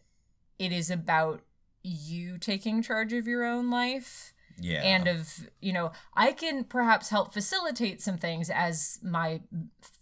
it 0.57 0.72
is 0.72 0.89
about 0.89 1.41
you 1.84 2.38
taking 2.38 2.82
charge 2.82 3.14
of 3.14 3.28
your 3.28 3.44
own 3.46 3.70
life 3.70 4.34
Yeah. 4.60 4.82
and 4.84 5.08
of 5.08 5.50
you 5.62 5.72
know 5.74 5.92
i 6.14 6.32
can 6.34 6.64
perhaps 6.66 7.10
help 7.10 7.34
facilitate 7.34 8.02
some 8.02 8.18
things 8.18 8.50
as 8.50 9.00
my 9.02 9.42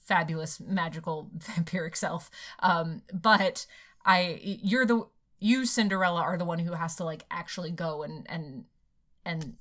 fabulous 0.05 0.59
magical 0.59 1.29
vampiric 1.37 1.95
self 1.95 2.29
um 2.59 3.01
but 3.13 3.65
i 4.05 4.39
you're 4.41 4.85
the 4.85 5.05
you 5.39 5.65
cinderella 5.65 6.21
are 6.21 6.37
the 6.37 6.45
one 6.45 6.59
who 6.59 6.73
has 6.73 6.95
to 6.95 7.03
like 7.03 7.25
actually 7.29 7.71
go 7.71 8.01
and 8.03 8.25
and 8.29 8.65
and 9.25 9.55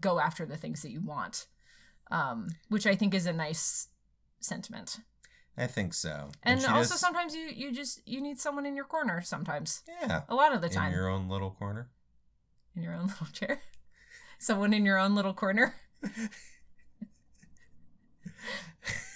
go 0.00 0.18
after 0.18 0.44
the 0.44 0.56
things 0.56 0.82
that 0.82 0.90
you 0.90 1.00
want 1.00 1.46
um 2.10 2.48
which 2.68 2.86
i 2.86 2.96
think 2.96 3.14
is 3.14 3.26
a 3.26 3.32
nice 3.32 3.88
sentiment 4.40 4.98
I 5.58 5.66
think 5.66 5.94
so. 5.94 6.28
and, 6.42 6.60
she 6.60 6.66
also 6.66 6.90
does- 6.94 7.00
sometimes 7.00 7.34
you 7.34 7.48
you 7.48 7.72
just 7.72 8.00
you 8.06 8.20
need 8.20 8.38
someone 8.38 8.66
in 8.66 8.76
your 8.76 8.84
corner 8.84 9.22
sometimes 9.22 9.82
yeah, 10.02 10.22
a 10.28 10.34
lot 10.34 10.54
of 10.54 10.60
the 10.60 10.68
time. 10.68 10.88
in 10.88 10.92
your 10.98 11.08
own 11.08 11.28
little 11.28 11.50
corner. 11.50 11.88
in 12.74 12.82
your 12.82 12.94
own 12.94 13.06
little 13.08 13.26
chair 13.32 13.60
someone 14.38 14.72
in 14.74 14.84
your 14.84 14.98
own 14.98 15.14
little 15.14 15.32
corner 15.32 15.74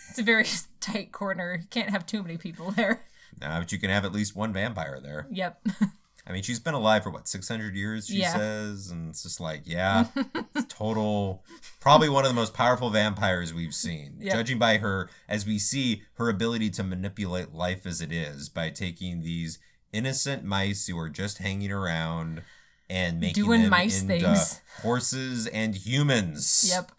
it's 0.09 0.19
a 0.19 0.23
very 0.23 0.45
tight 0.81 1.13
corner 1.13 1.59
you 1.61 1.67
can't 1.69 1.91
have 1.91 2.07
too 2.07 2.23
many 2.23 2.37
people 2.37 2.71
there 2.73 3.03
Nah, 3.41 3.61
but 3.61 3.71
you 3.73 3.79
can 3.79 3.91
have 3.91 4.05
at 4.05 4.13
least 4.13 4.35
one 4.37 4.53
vampire 4.53 5.01
there. 5.01 5.27
yep 5.31 5.61
I 6.27 6.33
mean, 6.33 6.43
she's 6.43 6.61
been 6.61 6.75
alive 6.75 7.03
for 7.03 7.11
what, 7.11 7.27
600 7.27 7.75
years, 7.75 8.07
she 8.07 8.19
Yeah. 8.21 8.35
says? 8.37 8.91
And 8.91 9.09
it's 9.09 9.23
just 9.23 9.41
like, 9.41 9.63
yeah, 9.65 10.07
total, 10.69 11.43
probably 11.81 12.09
one 12.09 12.25
of 12.25 12.31
the 12.31 12.35
most 12.35 12.55
powerful 12.55 12.91
vampires 12.91 13.53
we've 13.55 13.75
seen. 13.75 14.17
Yeah. 14.21 14.35
Judging 14.35 14.59
by 14.59 14.79
her, 14.79 15.09
as 15.29 15.47
we 15.47 15.59
see 15.59 16.03
her 16.15 16.29
ability 16.29 16.71
to 16.71 16.85
manipulate 16.85 17.55
life 17.55 17.87
as 17.87 18.01
it 18.01 18.13
is 18.13 18.49
by 18.49 18.71
taking 18.71 19.23
these 19.23 19.59
innocent 19.93 20.45
mice 20.45 20.87
who 20.87 20.99
are 20.99 21.09
just 21.09 21.39
hanging 21.39 21.73
around 21.73 22.43
and 22.89 23.19
making 23.21 23.45
Doing 23.45 23.63
them 23.63 23.71
mice 23.71 24.03
into 24.03 24.21
things. 24.21 24.61
horses 24.83 25.47
and 25.47 25.75
humans. 25.75 26.67
yep 26.69 26.93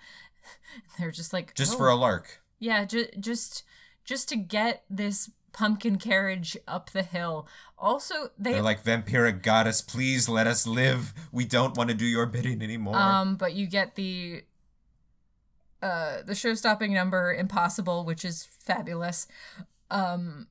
they're 1.00 1.12
just 1.12 1.32
like 1.34 1.54
Just 1.54 1.74
"Oh, 1.74 1.78
for 1.78 1.90
a 1.90 1.96
lark. 1.96 2.42
yeah 2.60 2.86
ju- 2.86 3.08
just 3.20 3.64
just 4.04 4.28
to 4.30 4.36
get 4.36 4.84
this 4.90 5.30
pumpkin 5.54 5.98
carriage 5.98 6.56
up 6.68 6.90
the 6.92 7.04
hill 7.04 7.48
also 7.82 8.30
they 8.38 8.54
They're 8.54 8.62
like, 8.62 8.84
vampiric 8.84 9.42
goddess, 9.42 9.82
please 9.82 10.30
let 10.30 10.48
us 10.48 10.68
live. 10.68 11.14
We 11.32 11.46
don't 11.46 11.76
want 11.76 11.90
to 11.90 11.96
do 11.96 12.06
your 12.06 12.28
bidding 12.28 12.62
anymore. 12.62 12.96
Um, 12.96 13.36
but 13.36 13.54
you 13.54 13.68
get 13.68 13.96
the 13.96 14.44
uh 15.82 16.22
the 16.24 16.36
show 16.36 16.54
stopping 16.54 16.94
number 16.94 17.34
impossible, 17.34 18.06
which 18.06 18.24
is 18.24 18.46
fabulous. 18.60 19.28
Um 19.90 20.48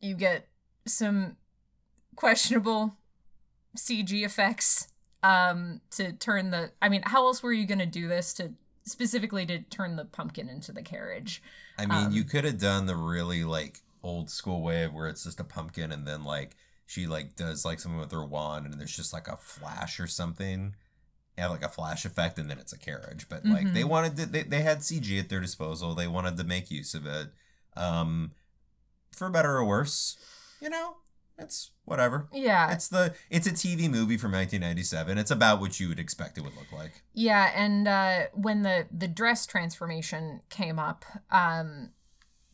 you 0.00 0.14
get 0.14 0.48
some 0.86 1.36
questionable 2.16 2.96
CG 3.76 4.24
effects 4.24 4.88
um 5.22 5.82
to 5.90 6.12
turn 6.12 6.50
the 6.50 6.72
I 6.80 6.88
mean, 6.88 7.02
how 7.04 7.26
else 7.26 7.42
were 7.42 7.52
you 7.52 7.66
gonna 7.66 7.86
do 7.86 8.08
this 8.08 8.32
to 8.34 8.54
specifically 8.84 9.44
to 9.44 9.58
turn 9.58 9.96
the 9.96 10.06
pumpkin 10.06 10.48
into 10.48 10.72
the 10.72 10.82
carriage? 10.82 11.42
I 11.76 11.86
mean, 11.86 12.06
um, 12.06 12.12
you 12.12 12.24
could 12.24 12.44
have 12.44 12.58
done 12.58 12.86
the 12.86 12.96
really 12.96 13.44
like 13.44 13.82
old 14.02 14.30
school 14.30 14.62
way 14.62 14.84
of 14.84 14.92
where 14.94 15.08
it's 15.08 15.24
just 15.24 15.40
a 15.40 15.44
pumpkin 15.44 15.92
and 15.92 16.06
then 16.06 16.24
like 16.24 16.56
she 16.86 17.06
like 17.06 17.36
does 17.36 17.64
like 17.64 17.80
something 17.80 18.00
with 18.00 18.12
her 18.12 18.24
wand 18.24 18.64
and 18.66 18.74
there's 18.80 18.96
just 18.96 19.12
like 19.12 19.28
a 19.28 19.36
flash 19.36 20.00
or 20.00 20.06
something. 20.06 20.74
Yeah, 21.36 21.48
like 21.48 21.62
a 21.62 21.68
flash 21.68 22.04
effect 22.04 22.38
and 22.38 22.50
then 22.50 22.58
it's 22.58 22.72
a 22.72 22.78
carriage. 22.78 23.28
But 23.28 23.44
like 23.46 23.72
they 23.72 23.82
Mhm. 23.82 23.88
wanted 23.88 24.16
to, 24.16 24.26
they, 24.26 24.42
they 24.42 24.62
had 24.62 24.78
CG 24.78 25.18
at 25.20 25.28
their 25.28 25.40
disposal. 25.40 25.94
They 25.94 26.08
wanted 26.08 26.36
to 26.36 26.44
make 26.44 26.70
use 26.70 26.94
of 26.94 27.06
it. 27.06 27.28
Um 27.76 28.32
for 29.12 29.28
better 29.30 29.56
or 29.56 29.64
worse. 29.64 30.16
You 30.60 30.70
know, 30.70 30.96
it's 31.38 31.70
whatever. 31.84 32.28
Yeah. 32.32 32.72
It's 32.72 32.88
the 32.88 33.14
it's 33.30 33.46
a 33.46 33.52
TV 33.52 33.88
movie 33.88 34.16
from 34.16 34.32
1997. 34.32 35.18
It's 35.18 35.30
about 35.30 35.60
what 35.60 35.78
you 35.78 35.88
would 35.88 36.00
expect 36.00 36.38
it 36.38 36.40
would 36.42 36.56
look 36.56 36.72
like. 36.72 37.02
Yeah, 37.14 37.52
and 37.54 37.86
uh, 37.86 38.26
when 38.34 38.62
the 38.62 38.86
the 38.90 39.06
dress 39.08 39.46
transformation 39.46 40.40
came 40.50 40.78
up, 40.80 41.04
um, 41.30 41.90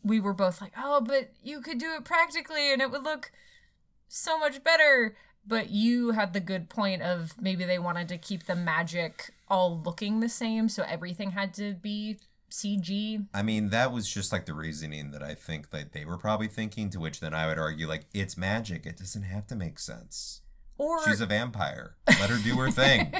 we 0.05 0.19
were 0.19 0.33
both 0.33 0.61
like, 0.61 0.73
"Oh, 0.77 1.01
but 1.01 1.31
you 1.43 1.59
could 1.61 1.79
do 1.79 1.93
it 1.95 2.05
practically, 2.05 2.71
and 2.71 2.81
it 2.81 2.91
would 2.91 3.03
look 3.03 3.31
so 4.07 4.39
much 4.39 4.63
better." 4.63 5.17
But 5.47 5.69
you 5.69 6.11
had 6.11 6.33
the 6.33 6.39
good 6.39 6.69
point 6.69 7.01
of 7.01 7.39
maybe 7.39 7.65
they 7.65 7.77
wanted 7.77 8.07
to 8.09 8.17
keep 8.17 8.45
the 8.45 8.55
magic 8.55 9.31
all 9.47 9.79
looking 9.79 10.19
the 10.19 10.29
same, 10.29 10.69
so 10.69 10.83
everything 10.83 11.31
had 11.31 11.53
to 11.55 11.73
be 11.73 12.17
CG. 12.49 13.27
I 13.33 13.43
mean, 13.43 13.69
that 13.69 13.91
was 13.91 14.11
just 14.11 14.31
like 14.31 14.45
the 14.45 14.53
reasoning 14.53 15.11
that 15.11 15.21
I 15.21 15.35
think 15.35 15.71
that 15.71 15.91
they 15.91 16.05
were 16.05 16.17
probably 16.17 16.47
thinking, 16.47 16.89
to 16.91 16.99
which 16.99 17.19
then 17.19 17.33
I 17.33 17.47
would 17.47 17.59
argue, 17.59 17.87
like, 17.87 18.05
it's 18.13 18.37
magic. 18.37 18.85
It 18.85 18.97
doesn't 18.97 19.23
have 19.23 19.45
to 19.47 19.55
make 19.55 19.77
sense. 19.77 20.41
Or 20.77 21.03
She's 21.05 21.21
a 21.21 21.25
vampire. 21.25 21.95
Let 22.07 22.29
her 22.29 22.37
do 22.37 22.55
her 22.57 22.71
thing. 22.71 23.13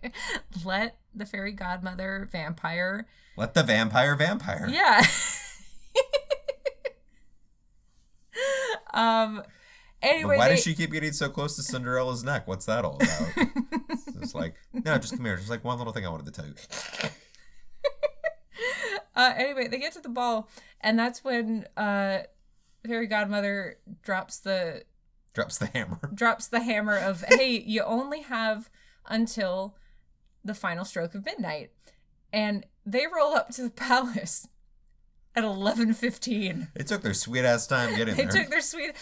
let 0.64 0.98
the 1.14 1.26
fairy 1.26 1.52
godmother 1.52 2.28
vampire. 2.30 3.06
Let 3.36 3.54
the 3.54 3.62
vampire 3.62 4.16
vampire. 4.16 4.68
Yeah. 4.68 5.02
um. 8.94 9.42
Anyway, 10.02 10.36
But 10.36 10.38
why 10.38 10.48
they- 10.48 10.54
does 10.54 10.64
she 10.64 10.74
keep 10.74 10.92
getting 10.92 11.12
so 11.12 11.28
close 11.28 11.56
to 11.56 11.62
Cinderella's 11.62 12.24
neck? 12.24 12.46
What's 12.48 12.64
that 12.64 12.86
all 12.86 12.96
about? 12.96 13.28
it's 14.22 14.34
like, 14.34 14.54
no, 14.72 14.96
just 14.96 15.14
come 15.14 15.26
here. 15.26 15.36
Just 15.36 15.50
like 15.50 15.62
one 15.62 15.76
little 15.76 15.92
thing 15.92 16.06
I 16.06 16.08
wanted 16.08 16.24
to 16.24 16.32
tell 16.32 16.46
you. 16.46 16.54
uh, 19.14 19.34
anyway, 19.36 19.68
they 19.68 19.78
get 19.78 19.92
to 19.92 20.00
the 20.00 20.08
ball, 20.08 20.48
and 20.80 20.98
that's 20.98 21.22
when 21.22 21.66
uh, 21.76 22.20
fairy 22.86 23.06
godmother 23.06 23.78
drops 24.02 24.38
the 24.38 24.84
Drops 25.32 25.58
the 25.58 25.66
hammer. 25.66 25.98
drops 26.14 26.48
the 26.48 26.60
hammer 26.60 26.96
of, 26.96 27.22
"Hey, 27.28 27.62
you 27.64 27.82
only 27.82 28.22
have 28.22 28.68
until 29.06 29.76
the 30.44 30.54
final 30.54 30.84
stroke 30.84 31.14
of 31.14 31.24
midnight," 31.24 31.70
and 32.32 32.66
they 32.84 33.06
roll 33.06 33.34
up 33.34 33.50
to 33.50 33.62
the 33.62 33.70
palace 33.70 34.48
at 35.40 35.46
eleven 35.46 35.92
fifteen. 35.94 36.68
It 36.74 36.86
took 36.86 37.02
their 37.02 37.14
sweet 37.14 37.44
ass 37.44 37.66
time 37.66 37.96
getting 37.96 38.14
there. 38.16 38.28
took 38.28 38.50
their 38.50 38.60
sweet. 38.60 38.92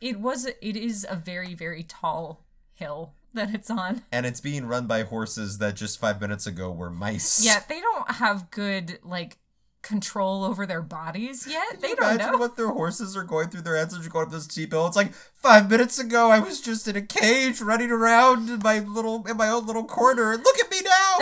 It 0.00 0.18
was. 0.20 0.46
It 0.46 0.76
is 0.76 1.06
a 1.08 1.16
very 1.16 1.54
very 1.54 1.82
tall 1.84 2.44
hill 2.74 3.14
that 3.34 3.54
it's 3.54 3.70
on. 3.70 4.02
and 4.12 4.26
it's 4.26 4.40
being 4.40 4.66
run 4.66 4.86
by 4.86 5.02
horses 5.04 5.58
that 5.58 5.74
just 5.76 5.98
five 5.98 6.20
minutes 6.20 6.46
ago 6.46 6.70
were 6.70 6.90
mice. 6.90 7.44
Yeah, 7.44 7.62
they 7.68 7.80
don't 7.80 8.10
have 8.10 8.50
good 8.50 8.98
like 9.02 9.38
control 9.82 10.44
over 10.44 10.64
their 10.64 10.80
bodies 10.82 11.46
yet. 11.48 11.70
Can 11.72 11.80
They 11.80 11.88
you 11.90 11.96
don't 11.96 12.14
imagine 12.14 12.32
know. 12.32 12.38
what 12.38 12.56
their 12.56 12.68
horses 12.68 13.16
are 13.16 13.24
going 13.24 13.48
through 13.48 13.62
their 13.62 13.76
heads 13.76 13.92
as 13.94 14.00
you're 14.00 14.10
going 14.10 14.26
up 14.26 14.32
this 14.32 14.44
steep 14.44 14.70
hill? 14.72 14.86
It's 14.86 14.96
like 14.96 15.12
five 15.12 15.68
minutes 15.68 15.98
ago 15.98 16.30
I 16.30 16.38
was 16.38 16.60
just 16.60 16.86
in 16.86 16.94
a 16.96 17.02
cage 17.02 17.60
running 17.60 17.90
around 17.90 18.48
in 18.48 18.60
my 18.60 18.78
little 18.78 19.26
in 19.26 19.36
my 19.36 19.48
own 19.48 19.66
little 19.66 19.84
corner. 19.84 20.32
And 20.32 20.42
look 20.44 20.56
at 20.60 20.70
me 20.70 20.80
now. 20.82 21.18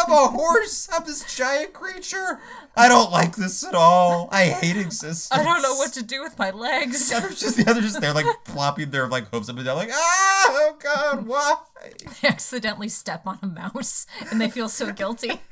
I'm 0.00 0.10
a 0.12 0.26
horse. 0.32 0.88
I'm 0.92 1.04
this 1.06 1.34
giant 1.36 1.72
creature. 1.72 2.40
I 2.76 2.88
don't 2.88 3.10
like 3.12 3.36
this 3.36 3.64
at 3.64 3.74
all. 3.74 4.28
I 4.32 4.46
hate 4.46 4.76
existence. 4.76 5.28
I 5.32 5.42
don't 5.44 5.62
know 5.62 5.74
what 5.74 5.92
to 5.94 6.02
do 6.02 6.22
with 6.22 6.38
my 6.38 6.50
legs. 6.50 7.10
Yeah, 7.10 7.20
they're 7.20 7.30
just 7.30 7.56
the 7.56 7.68
other 7.70 7.80
just 7.80 8.00
there 8.00 8.12
like 8.12 8.26
plopping 8.44 8.90
their 8.90 9.06
like 9.08 9.28
hooves 9.28 9.48
up 9.48 9.56
and 9.56 9.64
down 9.64 9.76
like 9.76 9.90
ah 9.92 10.46
oh 10.48 10.76
god 10.82 11.26
why 11.26 11.56
They 12.22 12.28
accidentally 12.28 12.88
step 12.88 13.22
on 13.26 13.38
a 13.42 13.46
mouse 13.46 14.06
and 14.30 14.40
they 14.40 14.48
feel 14.50 14.68
so 14.68 14.92
guilty. 14.92 15.40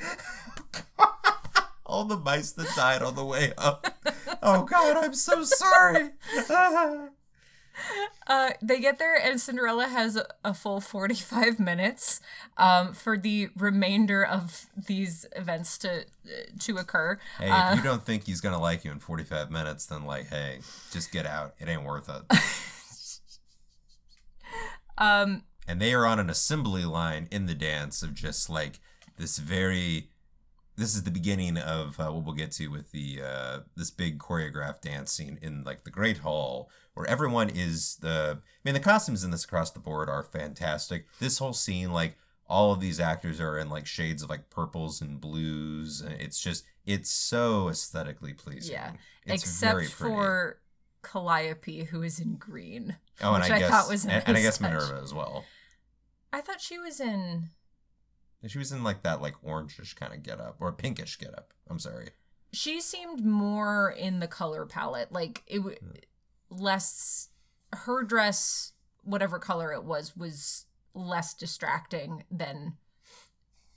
all 1.89 2.05
the 2.05 2.17
mice 2.17 2.53
that 2.53 2.69
died 2.77 3.03
on 3.03 3.15
the 3.15 3.25
way 3.25 3.53
up. 3.59 3.87
Oh 4.43 4.63
god 4.65 4.97
I'm 4.97 5.15
so 5.15 5.43
sorry. 5.43 6.11
Uh, 8.27 8.51
they 8.61 8.81
get 8.81 8.99
there 8.99 9.17
and 9.17 9.41
Cinderella 9.41 9.87
has 9.87 10.21
a, 10.45 10.53
full 10.53 10.81
45 10.81 11.61
minutes 11.61 12.21
um, 12.57 12.93
for 12.93 13.17
the 13.17 13.51
remainder 13.57 14.25
of 14.25 14.67
these 14.77 15.25
events 15.37 15.79
to 15.79 16.05
to 16.59 16.77
occur. 16.77 17.21
hey 17.39 17.49
Uh, 17.49 17.71
if 17.71 17.77
you 17.77 17.85
don't 17.85 18.05
think 18.05 18.25
he's 18.25 18.41
gonna 18.41 18.61
like 18.61 18.85
you 18.85 18.91
in 18.91 18.99
45 18.99 19.53
minutes 19.53 19.87
then 19.87 20.05
like 20.05 20.27
hey 20.29 20.59
just 20.91 21.13
get 21.13 21.25
out. 21.25 21.55
It 21.61 21.69
ain't 21.69 21.85
worth 21.85 22.09
it. 22.09 22.39
Um, 24.99 25.45
and 25.67 25.81
they 25.81 25.95
are 25.95 26.05
on 26.05 26.19
an 26.19 26.29
assembly 26.29 26.85
line 26.85 27.29
in 27.31 27.47
the 27.47 27.55
dance 27.55 28.03
of 28.03 28.15
just 28.15 28.51
like 28.51 28.81
this 29.17 29.39
very 29.39 30.11
this 30.79 30.95
is 30.95 31.03
the 31.03 31.11
beginning 31.11 31.59
of 31.59 31.99
uh, 32.01 32.07
what 32.11 32.25
we'll 32.25 32.35
get 32.35 32.53
to 32.53 32.69
with 32.69 32.93
the 32.93 33.21
uh, 33.23 33.59
this 33.77 33.91
big 33.91 34.19
choreographed 34.19 34.81
dance 34.83 35.13
scene 35.13 35.39
in 35.43 35.65
like 35.65 35.85
the 35.85 35.91
great 35.91 36.19
hall 36.19 36.71
where 36.95 37.07
everyone 37.07 37.51
is 37.51 37.97
the 38.01 38.39
i 38.41 38.61
mean 38.65 38.75
the 38.75 38.81
costumes 38.81 39.25
in 39.25 39.31
this 39.31 39.45
across 39.45 39.71
the 39.73 39.81
board 39.81 40.09
are 40.09 40.23
fantastic 40.23 41.07
this 41.19 41.39
whole 41.39 41.53
scene 41.53 41.93
like 41.93 42.17
all 42.49 42.73
of 42.73 42.81
these 42.81 42.99
actors 42.99 43.41
are 43.41 43.59
in 43.59 43.69
like 43.69 43.87
shades 43.87 44.23
of 44.23 44.31
like 44.31 44.49
purples 44.51 45.01
and 45.03 45.21
blues 45.21 46.01
and 46.01 46.19
it's 46.21 46.41
just 46.41 46.65
it's 46.87 47.11
so 47.11 47.69
aesthetically 47.69 48.33
pleasing 48.33 48.73
Yeah, 48.73 48.93
it's 49.27 49.43
except 49.45 49.87
for 49.91 50.61
Calliope, 51.03 51.85
who 51.85 52.03
is 52.03 52.19
in 52.19 52.35
green. 52.37 52.97
oh 53.23 53.35
and 53.35 53.43
which 53.43 53.51
I 53.53 53.57
I 53.57 53.59
guess 53.61 53.71
thought 53.71 53.89
was 53.89 54.05
and, 54.05 54.13
and 54.15 54.25
i 54.29 54.33
nice 54.33 54.43
guess 54.43 54.59
touch. 54.59 54.71
minerva 54.71 55.01
as 55.03 55.13
well 55.15 55.45
I 56.33 56.41
thought 56.43 56.61
she 56.61 56.79
was 56.79 57.01
in. 57.01 57.51
She 58.47 58.59
was 58.59 58.71
in 58.73 58.85
like 58.85 59.03
that 59.03 59.21
like 59.21 59.35
orangish 59.43 59.97
kind 59.97 60.15
of 60.15 60.23
getup 60.23 60.57
or 60.61 60.73
pinkish 60.73 61.17
getup. 61.17 61.53
I'm 61.69 61.79
sorry. 61.79 62.11
She 62.53 62.81
seemed 62.81 63.25
more 63.25 63.91
in 63.91 64.21
the 64.21 64.29
color 64.29 64.65
palette, 64.65 65.13
like 65.13 65.43
it 65.47 65.59
w- 65.59 65.77
Hmm. 65.79 65.93
less. 66.51 67.29
Her 67.73 68.03
dress, 68.03 68.73
whatever 69.03 69.39
color 69.39 69.73
it 69.73 69.85
was, 69.85 70.17
was 70.17 70.65
less 70.95 71.35
distracting 71.35 72.25
than 72.31 72.75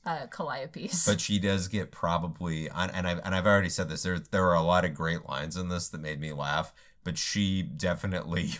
uh, 0.05 0.27
Calliope's. 0.27 1.05
But 1.05 1.19
she 1.19 1.39
does 1.39 1.67
get 1.67 1.91
probably 1.91 2.69
and 2.69 2.91
and 2.93 3.07
I've 3.07 3.19
and 3.25 3.35
I've 3.35 3.45
already 3.45 3.69
said 3.69 3.89
this. 3.89 4.03
There 4.03 4.19
there 4.19 4.47
are 4.47 4.55
a 4.55 4.61
lot 4.61 4.85
of 4.85 4.93
great 4.93 5.27
lines 5.27 5.57
in 5.57 5.69
this 5.69 5.89
that 5.89 6.01
made 6.01 6.19
me 6.21 6.31
laugh. 6.33 6.73
But 7.03 7.17
she 7.17 7.63
definitely 7.63 8.51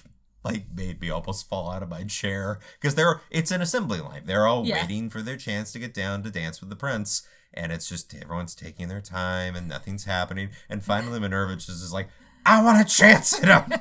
like 0.44 0.64
made 0.74 1.00
me 1.02 1.10
almost 1.10 1.48
fall 1.50 1.70
out 1.72 1.84
of 1.84 1.90
my 1.90 2.04
chair 2.04 2.60
because 2.80 2.96
they're 2.96 3.22
it's 3.30 3.52
an 3.52 3.62
assembly 3.62 4.00
line. 4.00 4.24
They're 4.26 4.48
all 4.48 4.66
Yeah. 4.66 4.82
waiting 4.82 5.10
for 5.10 5.22
their 5.22 5.38
chance 5.38 5.72
to 5.74 5.80
get 5.80 5.94
down 5.94 6.24
to 6.24 6.32
dance 6.32 6.60
with 6.62 6.70
the 6.70 6.76
prince. 6.76 7.22
And 7.54 7.72
it's 7.72 7.90
just 7.90 8.14
everyone's 8.16 8.56
taking 8.56 8.88
their 8.88 9.02
time 9.02 9.56
and 9.56 9.68
nothing's 9.68 10.06
happening. 10.06 10.50
And 10.70 10.84
finally 10.84 11.20
Minerva 11.20 11.56
just 11.56 11.70
is 11.70 11.92
like, 11.94 12.08
I 12.46 12.64
want 12.64 12.82
a 12.82 12.86
chance 12.90 13.44
at 13.44 13.70
him. 13.70 13.80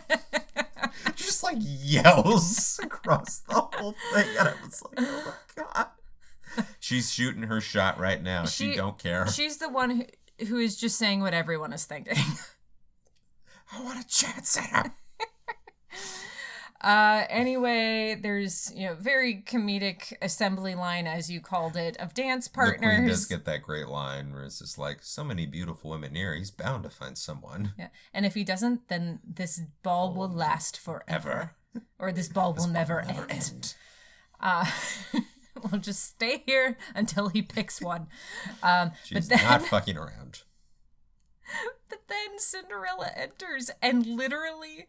just 1.14 1.42
like 1.42 1.58
yells 1.60 2.80
across 2.82 3.38
the 3.48 3.54
whole 3.54 3.94
thing. 4.12 4.26
And 4.38 4.48
I 4.48 4.54
was 4.64 4.82
like, 4.82 4.94
oh 4.98 5.34
my 5.56 5.62
God. 5.64 5.86
She's 6.80 7.12
shooting 7.12 7.44
her 7.44 7.60
shot 7.60 7.98
right 8.00 8.20
now. 8.22 8.44
She, 8.44 8.72
She- 8.72 8.76
don't 8.76 8.98
care. 8.98 9.26
She's 9.28 9.58
the 9.58 9.68
one 9.68 9.90
who, 9.90 10.46
who 10.46 10.58
is 10.58 10.76
just 10.76 10.98
saying 10.98 11.20
what 11.20 11.32
everyone 11.32 11.72
is 11.72 11.84
thinking. 11.84 12.16
I 13.72 13.82
want 13.84 14.04
a 14.04 14.08
chance 14.08 14.56
at 14.58 14.86
him. 14.86 14.92
Uh, 16.80 17.24
anyway, 17.28 18.18
there's 18.20 18.72
you 18.74 18.86
know 18.86 18.94
very 18.94 19.42
comedic 19.46 20.14
assembly 20.22 20.74
line 20.74 21.06
as 21.06 21.30
you 21.30 21.40
called 21.40 21.76
it 21.76 21.96
of 21.98 22.14
dance 22.14 22.48
partners. 22.48 22.80
The 22.80 22.96
queen 22.96 23.08
does 23.08 23.26
get 23.26 23.44
that 23.44 23.62
great 23.62 23.88
line 23.88 24.32
where 24.32 24.44
it's 24.44 24.60
just 24.60 24.78
like, 24.78 24.98
so 25.02 25.22
many 25.22 25.44
beautiful 25.44 25.90
women 25.90 26.14
here. 26.14 26.34
He's 26.34 26.50
bound 26.50 26.84
to 26.84 26.90
find 26.90 27.18
someone. 27.18 27.72
Yeah. 27.78 27.88
And 28.14 28.24
if 28.24 28.34
he 28.34 28.44
doesn't, 28.44 28.88
then 28.88 29.20
this 29.22 29.60
ball 29.82 30.14
will 30.14 30.30
last 30.30 30.78
forever. 30.78 31.54
Or 32.00 32.10
this 32.10 32.28
ball 32.28 32.52
will 32.54 32.66
never, 32.66 33.00
end. 33.02 33.74
Uh, 34.40 34.64
we'll 35.62 35.80
just 35.80 36.02
stay 36.02 36.42
here 36.46 36.76
until 36.96 37.28
he 37.28 37.42
picks 37.42 37.80
one. 37.80 38.08
Um, 38.62 38.90
She's 39.04 39.28
but 39.28 39.38
then, 39.38 39.44
not 39.44 39.62
fucking 39.62 39.96
around. 39.96 40.42
but 41.88 42.00
then 42.08 42.38
Cinderella 42.38 43.10
enters, 43.14 43.70
and 43.82 44.04
literally 44.04 44.86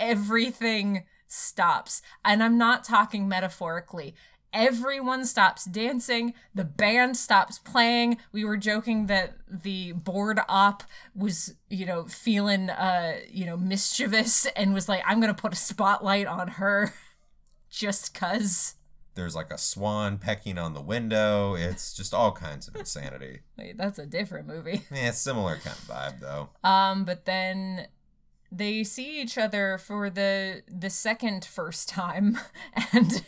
everything 0.00 1.04
stops. 1.28 2.02
And 2.24 2.42
I'm 2.42 2.58
not 2.58 2.82
talking 2.82 3.28
metaphorically. 3.28 4.14
Everyone 4.52 5.24
stops 5.26 5.64
dancing. 5.64 6.34
The 6.52 6.64
band 6.64 7.16
stops 7.16 7.60
playing. 7.60 8.18
We 8.32 8.44
were 8.44 8.56
joking 8.56 9.06
that 9.06 9.34
the 9.48 9.92
board 9.92 10.40
op 10.48 10.82
was, 11.14 11.54
you 11.68 11.86
know, 11.86 12.06
feeling, 12.06 12.68
uh, 12.68 13.18
you 13.30 13.46
know, 13.46 13.56
mischievous 13.56 14.46
and 14.56 14.74
was 14.74 14.88
like, 14.88 15.04
"I'm 15.06 15.20
gonna 15.20 15.34
put 15.34 15.52
a 15.52 15.56
spotlight 15.56 16.26
on 16.26 16.48
her, 16.48 16.92
just 17.70 18.12
cause." 18.12 18.74
There's 19.14 19.36
like 19.36 19.52
a 19.52 19.58
swan 19.58 20.18
pecking 20.18 20.58
on 20.58 20.74
the 20.74 20.80
window. 20.80 21.54
It's 21.54 21.94
just 21.94 22.12
all 22.12 22.32
kinds 22.32 22.66
of 22.66 22.74
insanity. 22.74 23.42
Wait, 23.56 23.76
that's 23.76 24.00
a 24.00 24.06
different 24.06 24.48
movie. 24.48 24.82
Yeah, 24.92 25.12
similar 25.12 25.56
kind 25.56 25.76
of 25.76 25.84
vibe 25.84 26.20
though. 26.20 26.48
Um, 26.68 27.04
but 27.04 27.24
then 27.24 27.86
they 28.52 28.84
see 28.84 29.20
each 29.20 29.38
other 29.38 29.78
for 29.78 30.10
the 30.10 30.62
the 30.68 30.90
second 30.90 31.44
first 31.44 31.88
time, 31.88 32.38
and 32.92 33.22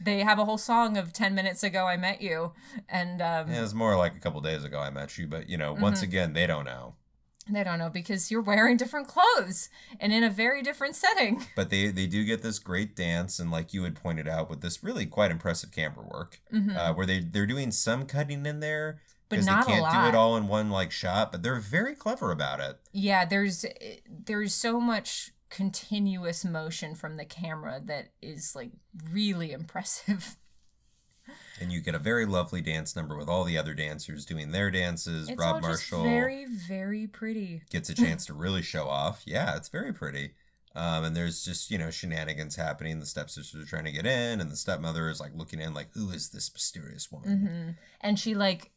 they 0.00 0.20
have 0.20 0.38
a 0.38 0.44
whole 0.44 0.58
song 0.58 0.96
of 0.96 1.12
ten 1.12 1.34
minutes 1.34 1.62
ago 1.62 1.86
I 1.86 1.96
met 1.96 2.20
you, 2.22 2.52
and 2.88 3.20
um, 3.20 3.50
Yeah, 3.50 3.58
it 3.58 3.62
was 3.62 3.74
more 3.74 3.96
like 3.96 4.16
a 4.16 4.20
couple 4.20 4.40
days 4.40 4.64
ago 4.64 4.78
I 4.80 4.90
met 4.90 5.16
you, 5.18 5.26
but 5.26 5.48
you 5.48 5.56
know, 5.58 5.72
once 5.74 5.98
Mm-hmm. 6.00 6.08
again, 6.08 6.32
they 6.32 6.46
don't 6.46 6.64
know. 6.64 6.94
they 7.48 7.62
don't 7.62 7.78
know 7.78 7.90
because 7.90 8.28
you're 8.30 8.42
wearing 8.42 8.76
different 8.76 9.06
clothes 9.06 9.68
and 10.00 10.12
in 10.12 10.24
a 10.24 10.30
very 10.30 10.62
different 10.62 10.96
setting. 10.96 11.44
But 11.54 11.70
they 11.70 11.88
they 11.88 12.06
do 12.06 12.24
get 12.24 12.42
this 12.42 12.58
great 12.58 12.96
dance, 12.96 13.38
and 13.38 13.50
like 13.50 13.72
you 13.74 13.84
had 13.84 13.94
pointed 13.94 14.26
out, 14.26 14.50
with 14.50 14.60
this 14.62 14.82
really 14.82 15.06
quite 15.06 15.30
impressive 15.30 15.70
camera 15.70 16.04
work, 16.04 16.40
uh, 16.74 16.92
where 16.94 17.06
they 17.06 17.20
they're 17.20 17.46
doing 17.46 17.70
some 17.70 18.06
cutting 18.06 18.44
in 18.46 18.60
there 18.60 18.98
Mm-hmm. 18.98 19.15
But 19.28 19.36
because 19.36 19.46
they 19.46 19.52
not 19.52 19.64
a 19.64 19.70
can't 19.70 19.92
do 19.92 20.08
it 20.08 20.14
all 20.14 20.36
in 20.36 20.46
one 20.48 20.70
like 20.70 20.92
shot. 20.92 21.32
But 21.32 21.42
they're 21.42 21.58
very 21.60 21.94
clever 21.94 22.30
about 22.30 22.60
it. 22.60 22.78
Yeah, 22.92 23.24
there's 23.24 23.64
there's 24.08 24.54
so 24.54 24.80
much 24.80 25.32
continuous 25.50 26.44
motion 26.44 26.94
from 26.94 27.16
the 27.16 27.24
camera 27.24 27.80
that 27.84 28.08
is 28.22 28.54
like 28.54 28.70
really 29.10 29.52
impressive. 29.52 30.36
And 31.60 31.72
you 31.72 31.80
get 31.80 31.94
a 31.94 31.98
very 31.98 32.26
lovely 32.26 32.60
dance 32.60 32.94
number 32.94 33.16
with 33.16 33.28
all 33.28 33.42
the 33.42 33.56
other 33.56 33.74
dancers 33.74 34.26
doing 34.26 34.52
their 34.52 34.70
dances. 34.70 35.28
It's 35.28 35.38
Rob 35.38 35.54
all 35.56 35.60
Marshall 35.60 36.04
just 36.04 36.10
very 36.10 36.44
very 36.44 37.06
pretty. 37.06 37.62
gets 37.70 37.88
a 37.88 37.94
chance 37.96 38.26
to 38.26 38.34
really 38.34 38.62
show 38.62 38.86
off. 38.86 39.22
Yeah, 39.26 39.56
it's 39.56 39.70
very 39.70 39.92
pretty. 39.92 40.34
Um, 40.74 41.04
and 41.04 41.16
there's 41.16 41.42
just 41.44 41.70
you 41.70 41.78
know 41.78 41.90
shenanigans 41.90 42.56
happening. 42.56 43.00
The 43.00 43.06
stepsisters 43.06 43.62
are 43.62 43.66
trying 43.66 43.86
to 43.86 43.92
get 43.92 44.04
in, 44.06 44.40
and 44.40 44.50
the 44.50 44.56
stepmother 44.56 45.08
is 45.08 45.18
like 45.18 45.32
looking 45.34 45.60
in, 45.60 45.72
like, 45.72 45.88
"Who 45.94 46.10
is 46.10 46.28
this 46.28 46.52
mysterious 46.52 47.10
woman?" 47.10 47.38
hmm 47.38 47.70
And 48.02 48.18
she 48.18 48.34
like 48.34 48.70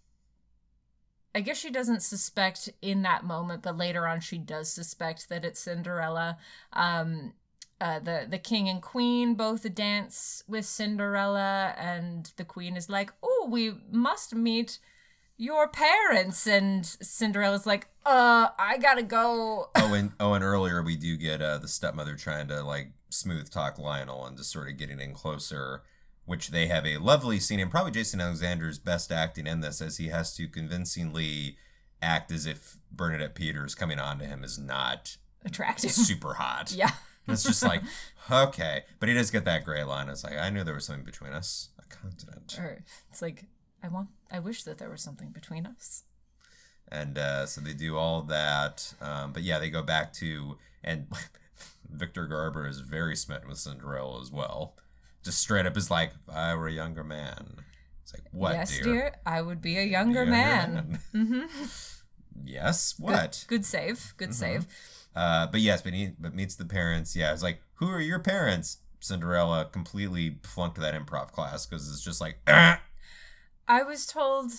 I 1.33 1.41
guess 1.41 1.57
she 1.57 1.69
doesn't 1.69 2.01
suspect 2.01 2.69
in 2.81 3.03
that 3.03 3.23
moment, 3.23 3.63
but 3.63 3.77
later 3.77 4.07
on 4.07 4.19
she 4.19 4.37
does 4.37 4.71
suspect 4.71 5.29
that 5.29 5.45
it's 5.45 5.59
Cinderella. 5.59 6.37
Um 6.73 7.33
uh, 7.81 7.99
the 7.99 8.27
the 8.29 8.37
king 8.37 8.67
and 8.67 8.81
queen 8.81 9.35
both 9.35 9.73
dance 9.73 10.43
with 10.47 10.65
Cinderella, 10.65 11.73
and 11.77 12.31
the 12.35 12.43
queen 12.43 12.75
is 12.75 12.89
like, 12.89 13.11
"Oh, 13.23 13.47
we 13.49 13.73
must 13.89 14.35
meet 14.35 14.79
your 15.37 15.67
parents," 15.67 16.45
and 16.45 16.85
Cinderella's 16.85 17.65
like, 17.65 17.87
"Uh, 18.05 18.49
I 18.59 18.77
gotta 18.79 19.03
go." 19.03 19.69
oh, 19.75 19.93
and 19.93 20.11
oh, 20.19 20.33
and 20.33 20.43
earlier 20.43 20.83
we 20.83 20.97
do 20.97 21.15
get 21.15 21.41
uh, 21.41 21.57
the 21.57 21.67
stepmother 21.67 22.15
trying 22.15 22.49
to 22.49 22.63
like 22.63 22.91
smooth 23.09 23.49
talk 23.49 23.79
Lionel 23.79 24.25
and 24.25 24.37
just 24.37 24.51
sort 24.51 24.69
of 24.69 24.77
getting 24.77 24.99
in 24.99 25.13
closer, 25.13 25.83
which 26.29 26.49
they 26.51 26.67
have 26.67 26.85
a 26.85 26.97
lovely 26.97 27.39
scene 27.39 27.59
and 27.59 27.71
probably 27.71 27.91
Jason 27.91 28.21
Alexander's 28.21 28.77
best 28.77 29.11
acting 29.11 29.47
in 29.47 29.61
this, 29.61 29.81
as 29.81 29.97
he 29.97 30.07
has 30.09 30.35
to 30.35 30.47
convincingly 30.47 31.57
act 32.01 32.31
as 32.31 32.45
if 32.45 32.77
Bernadette 32.91 33.33
Peters 33.35 33.73
coming 33.75 33.99
on 33.99 34.19
to 34.19 34.25
him 34.25 34.43
is 34.43 34.57
not 34.59 35.17
Attractive. 35.43 35.91
super 36.09 36.35
hot. 36.35 36.71
yeah. 36.71 36.91
And 37.25 37.33
it's 37.33 37.43
just 37.43 37.63
like 37.63 37.81
okay, 38.31 38.83
but 38.99 39.09
he 39.09 39.15
does 39.15 39.31
get 39.31 39.45
that 39.45 39.65
gray 39.65 39.83
line. 39.83 40.07
It's 40.09 40.23
like 40.23 40.37
I 40.37 40.49
knew 40.49 40.63
there 40.63 40.73
was 40.75 40.85
something 40.85 41.03
between 41.05 41.33
us, 41.33 41.69
a 41.79 41.83
continent, 41.95 42.57
Or 42.59 42.83
it's 43.09 43.21
like 43.21 43.45
I 43.83 43.87
want. 43.87 44.09
I 44.31 44.39
wish 44.39 44.63
that 44.63 44.77
there 44.77 44.89
was 44.89 45.01
something 45.01 45.29
between 45.31 45.65
us. 45.65 46.03
and 46.91 47.17
uh, 47.17 47.45
so 47.45 47.59
they 47.61 47.73
do 47.73 47.97
all 47.97 48.21
that. 48.23 48.93
Um, 49.01 49.33
but 49.33 49.41
yeah, 49.43 49.57
they 49.59 49.69
go 49.69 49.81
back 49.83 50.13
to 50.13 50.57
and 50.83 51.07
Victor 51.89 52.27
Garber 52.27 52.67
is 52.67 52.79
very 52.81 53.15
smitten 53.15 53.49
with 53.49 53.57
Cinderella 53.57 54.21
as 54.21 54.31
well. 54.31 54.75
Just 55.23 55.39
straight 55.39 55.65
up 55.65 55.75
is 55.75 55.91
like, 55.91 56.11
if 56.11 56.33
I 56.33 56.55
were 56.55 56.67
a 56.67 56.71
younger 56.71 57.03
man. 57.03 57.55
It's 58.03 58.13
like, 58.13 58.23
what, 58.31 58.53
yes, 58.53 58.71
dear? 58.71 58.83
dear. 58.83 59.15
I 59.25 59.41
would 59.41 59.61
be 59.61 59.77
a 59.77 59.83
younger, 59.83 60.25
man. 60.25 60.99
Mm-hmm. 61.13 61.65
yes, 62.45 62.95
what? 62.97 63.45
Good, 63.47 63.57
good 63.57 63.65
save. 63.65 64.13
Good 64.17 64.33
save. 64.33 64.65
Uh, 65.15 65.47
but 65.47 65.59
yes, 65.61 65.81
but 65.81 65.93
he 65.93 66.11
but 66.17 66.33
meets 66.33 66.55
the 66.55 66.65
parents. 66.65 67.15
Yeah, 67.15 67.33
it's 67.33 67.43
like, 67.43 67.61
who 67.75 67.89
are 67.89 67.99
your 67.99 68.19
parents? 68.19 68.77
Cinderella 69.01 69.69
completely 69.71 70.37
flunked 70.43 70.79
that 70.79 70.93
improv 70.93 71.31
class 71.31 71.65
because 71.65 71.89
it's 71.89 72.03
just 72.03 72.19
like, 72.19 72.39
"Ah!" 72.47 72.81
I 73.67 73.83
was 73.83 74.05
told 74.05 74.51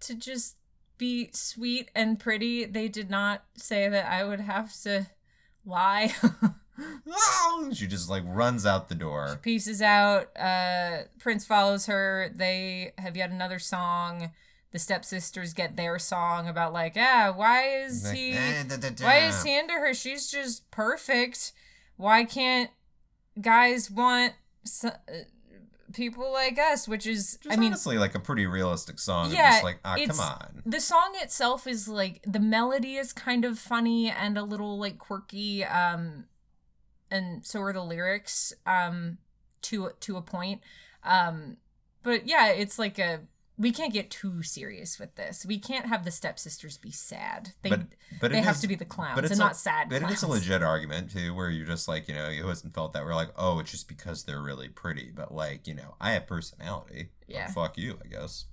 to 0.00 0.14
just 0.14 0.56
be 0.98 1.30
sweet 1.32 1.90
and 1.94 2.18
pretty. 2.18 2.64
They 2.64 2.88
did 2.88 3.10
not 3.10 3.44
say 3.56 3.88
that 3.88 4.10
I 4.10 4.24
would 4.24 4.40
have 4.40 4.74
to 4.82 5.06
lie. 5.64 6.14
she 7.72 7.86
just 7.86 8.08
like 8.10 8.22
runs 8.26 8.64
out 8.66 8.88
the 8.88 8.94
door. 8.94 9.38
Pieces 9.42 9.82
out. 9.82 10.36
Uh, 10.36 11.02
Prince 11.18 11.44
follows 11.46 11.86
her. 11.86 12.30
They 12.34 12.92
have 12.98 13.16
yet 13.16 13.30
another 13.30 13.58
song. 13.58 14.30
The 14.70 14.78
stepsisters 14.78 15.54
get 15.54 15.76
their 15.76 15.98
song 15.98 16.46
about 16.46 16.72
like, 16.72 16.94
yeah, 16.96 17.30
why 17.30 17.68
is 17.84 18.04
Like, 18.04 18.16
he? 18.16 18.32
"Eh, 18.32 18.64
da, 18.68 18.76
da, 18.76 18.90
da." 18.90 19.04
Why 19.04 19.18
is 19.26 19.42
he 19.42 19.58
into 19.58 19.72
her? 19.72 19.94
She's 19.94 20.30
just 20.30 20.70
perfect. 20.70 21.52
Why 21.96 22.24
can't 22.24 22.70
guys 23.40 23.90
want 23.90 24.34
s- 24.66 24.84
uh, 24.84 24.92
people 25.94 26.30
like 26.32 26.58
us? 26.58 26.86
Which 26.86 27.06
is, 27.06 27.38
Just 27.42 27.50
I 27.50 27.58
mean, 27.58 27.68
honestly 27.72 27.96
like 27.96 28.14
a 28.14 28.20
pretty 28.20 28.46
realistic 28.46 28.98
song. 28.98 29.32
Yeah, 29.32 29.52
just 29.52 29.64
like, 29.64 29.78
ah, 29.86 29.96
come 30.06 30.20
on. 30.20 30.62
the 30.66 30.80
song 30.80 31.12
itself 31.14 31.66
is 31.66 31.88
like 31.88 32.20
the 32.26 32.38
melody 32.40 32.96
is 32.96 33.14
kind 33.14 33.46
of 33.46 33.58
funny 33.58 34.10
and 34.10 34.36
a 34.36 34.42
little 34.42 34.78
like 34.78 34.98
quirky. 34.98 35.64
Um, 35.64 36.26
and 37.10 37.44
so 37.46 37.60
are 37.62 37.72
the 37.72 37.82
lyrics. 37.84 38.52
Um, 38.66 39.18
to 39.62 39.90
to 40.00 40.16
a 40.16 40.22
point. 40.22 40.60
Um, 41.04 41.56
but 42.02 42.26
yeah, 42.26 42.48
it's 42.48 42.78
like 42.78 42.98
a. 42.98 43.20
We 43.60 43.72
can't 43.72 43.92
get 43.92 44.08
too 44.08 44.44
serious 44.44 45.00
with 45.00 45.16
this. 45.16 45.44
We 45.44 45.58
can't 45.58 45.86
have 45.86 46.04
the 46.04 46.12
stepsisters 46.12 46.78
be 46.78 46.92
sad. 46.92 47.54
They 47.62 47.70
But 47.70 47.80
but 48.20 48.30
they 48.30 48.40
have 48.40 48.54
is- 48.54 48.60
to 48.60 48.68
be 48.68 48.76
the 48.76 48.84
clowns 48.84 49.16
but 49.16 49.24
it's 49.24 49.32
and 49.32 49.40
a- 49.40 49.44
not 49.46 49.56
sad. 49.56 49.88
But 49.90 50.02
it's 50.08 50.22
a 50.22 50.28
legit 50.28 50.62
argument 50.62 51.10
too, 51.10 51.34
where 51.34 51.50
you're 51.50 51.66
just 51.66 51.88
like, 51.88 52.06
you 52.06 52.14
know, 52.14 52.28
you 52.28 52.46
hasn't 52.46 52.72
felt 52.72 52.92
that. 52.92 53.04
We're 53.04 53.16
like, 53.16 53.30
oh, 53.36 53.58
it's 53.58 53.72
just 53.72 53.88
because 53.88 54.22
they're 54.22 54.40
really 54.40 54.68
pretty. 54.68 55.10
But 55.12 55.34
like, 55.34 55.66
you 55.66 55.74
know, 55.74 55.96
I 56.00 56.12
have 56.12 56.28
personality. 56.28 57.08
Yeah. 57.26 57.48
fuck 57.50 57.76
you, 57.76 57.98
I 58.04 58.06
guess. 58.06 58.44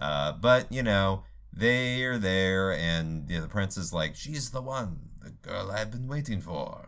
Uh, 0.00 0.30
but 0.32 0.70
you 0.70 0.84
know, 0.84 1.24
they 1.52 2.04
are 2.04 2.16
there, 2.18 2.72
and 2.72 3.28
you 3.28 3.36
know, 3.38 3.42
the 3.42 3.48
prince 3.48 3.76
is 3.76 3.92
like, 3.92 4.14
she's 4.14 4.50
the 4.50 4.62
one, 4.62 5.00
the 5.20 5.30
girl 5.30 5.72
I've 5.72 5.90
been 5.90 6.06
waiting 6.06 6.40
for, 6.40 6.87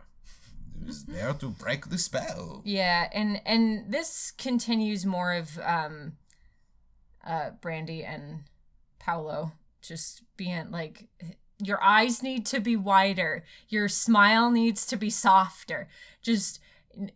who's 0.84 1.04
there 1.04 1.32
to 1.34 1.48
break 1.50 1.88
the 1.90 1.98
spell. 1.98 2.62
Yeah, 2.64 3.08
and 3.12 3.40
and 3.46 3.92
this 3.92 4.30
continues 4.32 5.04
more 5.06 5.32
of 5.34 5.58
um 5.64 6.12
uh 7.26 7.50
Brandy 7.60 8.02
and 8.04 8.44
Paolo 8.98 9.52
just 9.82 10.22
being 10.36 10.70
like 10.70 11.08
your 11.62 11.82
eyes 11.82 12.22
need 12.22 12.46
to 12.46 12.60
be 12.60 12.74
wider, 12.76 13.44
your 13.68 13.88
smile 13.88 14.50
needs 14.50 14.86
to 14.86 14.96
be 14.96 15.10
softer. 15.10 15.88
Just 16.22 16.58
n- 16.98 17.10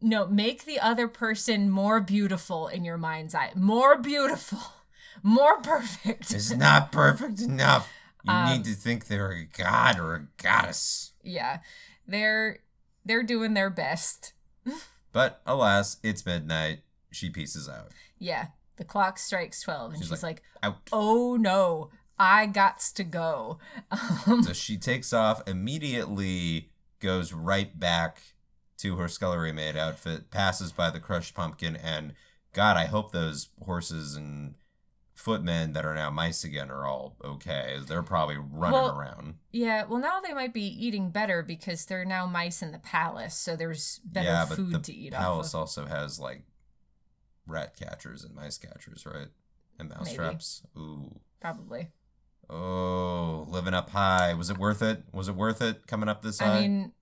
no, 0.00 0.26
make 0.26 0.64
the 0.64 0.80
other 0.80 1.06
person 1.06 1.70
more 1.70 2.00
beautiful 2.00 2.66
in 2.68 2.82
your 2.84 2.96
mind's 2.96 3.34
eye. 3.34 3.52
More 3.54 3.96
beautiful. 3.98 4.58
More 5.22 5.60
perfect. 5.60 6.32
It's 6.32 6.50
not 6.54 6.92
perfect 6.92 7.40
enough. 7.42 7.90
You 8.24 8.32
Um, 8.32 8.52
need 8.52 8.64
to 8.64 8.72
think 8.74 9.06
they're 9.06 9.32
a 9.32 9.44
god 9.44 9.98
or 9.98 10.14
a 10.14 10.26
goddess. 10.42 11.12
yeah. 11.22 11.58
They're 12.06 12.60
they're 13.04 13.22
doing 13.22 13.54
their 13.54 13.70
best. 13.70 14.32
But 15.12 15.40
alas, 15.46 15.96
it's 16.02 16.24
midnight. 16.24 16.80
She 17.10 17.30
pieces 17.30 17.68
out. 17.68 17.88
Yeah. 18.18 18.48
The 18.76 18.84
clock 18.84 19.18
strikes 19.18 19.60
12 19.62 19.92
and 19.92 19.98
She's 20.02 20.08
she's, 20.08 20.22
like, 20.22 20.42
Out. 20.62 20.78
oh 20.92 21.36
no, 21.36 21.90
I 22.18 22.46
gots 22.46 22.92
to 22.94 23.04
go. 23.04 23.58
So 24.42 24.52
she 24.52 24.76
takes 24.76 25.12
off 25.12 25.42
immediately, 25.48 26.70
goes 27.00 27.32
right 27.32 27.78
back 27.78 28.22
to 28.78 28.96
her 28.96 29.08
scullery 29.08 29.52
maid 29.52 29.76
outfit, 29.76 30.30
passes 30.30 30.72
by 30.72 30.90
the 30.90 31.00
crushed 31.00 31.34
pumpkin, 31.34 31.76
and 31.76 32.14
God, 32.52 32.76
I 32.76 32.86
hope 32.86 33.12
those 33.12 33.48
horses 33.64 34.14
and 34.16 34.54
footmen 35.20 35.74
that 35.74 35.84
are 35.84 35.94
now 35.94 36.10
mice 36.10 36.42
again 36.44 36.70
are 36.70 36.86
all 36.86 37.16
okay. 37.24 37.78
They're 37.86 38.02
probably 38.02 38.36
running 38.38 38.80
Well, 38.80 38.98
around. 38.98 39.34
yeah, 39.52 39.84
well, 39.84 40.00
now 40.00 40.20
they 40.20 40.32
might 40.32 40.52
be 40.54 40.64
eating 40.66 41.10
better 41.10 41.42
because 41.42 41.84
they're 41.86 42.04
now 42.04 42.26
mice 42.26 42.62
in 42.62 42.72
the 42.72 42.78
palace, 42.78 43.34
so 43.36 43.54
there's 43.56 44.00
better 44.04 44.26
yeah, 44.28 44.46
but 44.48 44.56
food 44.56 44.72
the 44.72 44.78
to 44.80 44.94
eat 44.94 45.12
palace 45.12 45.48
off 45.54 45.54
of. 45.54 45.60
also 45.60 45.86
has 45.86 46.18
like 46.18 46.42
rat 47.46 47.76
catchers 47.76 48.24
and 48.24 48.34
mice 48.34 48.58
catchers, 48.58 49.04
right? 49.06 49.28
And 49.78 49.88
mouse 49.90 50.06
Maybe. 50.06 50.16
traps. 50.16 50.62
Ooh. 50.76 51.20
Probably. 51.40 51.88
Oh, 52.48 53.46
living 53.48 53.74
up 53.74 53.90
high. 53.90 54.34
Was 54.34 54.50
it 54.50 54.58
worth 54.58 54.82
it? 54.82 55.04
Was 55.12 55.28
it 55.28 55.36
worth 55.36 55.62
it 55.62 55.86
coming 55.86 56.08
up 56.08 56.22
this 56.22 56.40
high? 56.40 56.58
I 56.58 56.60
mean, 56.60 56.92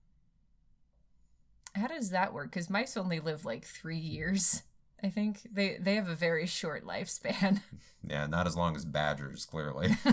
how 1.73 1.87
does 1.87 2.11
that 2.11 2.33
work? 2.33 2.51
Because 2.51 2.69
mice 2.69 2.95
only 2.97 3.19
live 3.19 3.45
like 3.45 3.65
three 3.65 3.97
years. 3.97 4.63
I 5.03 5.09
think 5.09 5.47
they 5.51 5.77
they 5.79 5.95
have 5.95 6.09
a 6.09 6.15
very 6.15 6.45
short 6.45 6.85
lifespan. 6.85 7.61
yeah, 8.07 8.27
not 8.27 8.47
as 8.47 8.55
long 8.55 8.75
as 8.75 8.85
badgers, 8.85 9.45
clearly. 9.45 9.95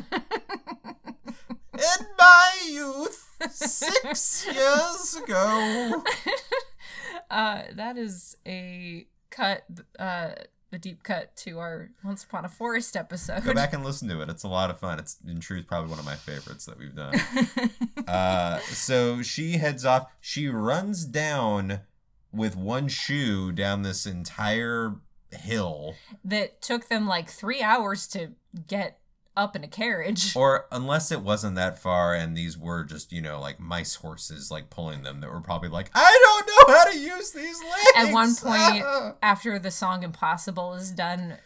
In 1.77 2.07
my 2.19 2.53
youth, 2.67 3.37
six 3.51 4.47
years 4.47 5.17
ago. 5.23 6.03
uh, 7.31 7.63
that 7.75 7.99
is 7.99 8.37
a 8.47 9.07
cut, 9.29 9.65
uh, 9.99 10.31
a 10.73 10.79
deep 10.79 11.03
cut 11.03 11.37
to 11.37 11.59
our 11.59 11.91
Once 12.03 12.25
Upon 12.25 12.47
a 12.47 12.49
Forest 12.49 12.97
episode. 12.97 13.45
Go 13.45 13.53
back 13.53 13.75
and 13.75 13.85
listen 13.85 14.09
to 14.09 14.23
it. 14.23 14.31
It's 14.31 14.43
a 14.45 14.49
lot 14.49 14.71
of 14.71 14.79
fun. 14.79 14.99
It's 14.99 15.19
in 15.29 15.41
truth 15.41 15.67
probably 15.67 15.91
one 15.91 15.99
of 15.99 16.07
my 16.07 16.15
favorites 16.15 16.65
that 16.65 16.79
we've 16.79 16.95
done. 16.95 17.21
uh, 18.09 18.59
so 18.61 19.21
she 19.21 19.59
heads 19.59 19.85
off. 19.85 20.11
She 20.21 20.49
runs 20.49 21.05
down 21.05 21.81
with 22.37 22.57
one 22.57 22.89
shoe 22.89 23.53
down 23.53 23.83
this 23.83 24.07
entire 24.07 24.97
hill. 25.33 25.95
that 26.25 26.63
took 26.63 26.89
them 26.89 27.07
like 27.07 27.29
three 27.29 27.63
hours 27.63 28.07
to 28.09 28.33
get 28.67 29.01
up 29.37 29.55
in 29.55 29.63
a 29.63 29.69
carriage. 29.69 30.35
Or 30.35 30.67
unless 30.73 31.13
it 31.13 31.21
wasn't 31.21 31.57
that 31.57 31.79
far 31.79 32.15
and 32.15 32.37
these 32.37 32.57
were 32.57 32.85
just, 32.85 33.13
you 33.13 33.21
know, 33.21 33.41
like 33.41 33.61
mice 33.61 33.97
horses 33.97 34.51
like 34.51 34.71
pulling 34.71 35.03
them 35.03 35.21
that 35.21 35.31
were 35.31 35.41
probably 35.41 35.69
like, 35.69 35.91
I 35.95 36.19
don't 36.23 36.47
know 36.69 36.75
how 36.75 36.91
to 36.91 36.99
use 36.99 37.33
these 37.33 37.61
legs. 37.63 37.93
At 37.97 38.13
one 38.13 38.35
point, 38.35 38.83
ah. 38.87 39.15
after 39.23 39.59
the 39.59 39.71
song 39.71 40.03
Impossible 40.03 40.75
is 40.75 40.91
done, 40.91 41.37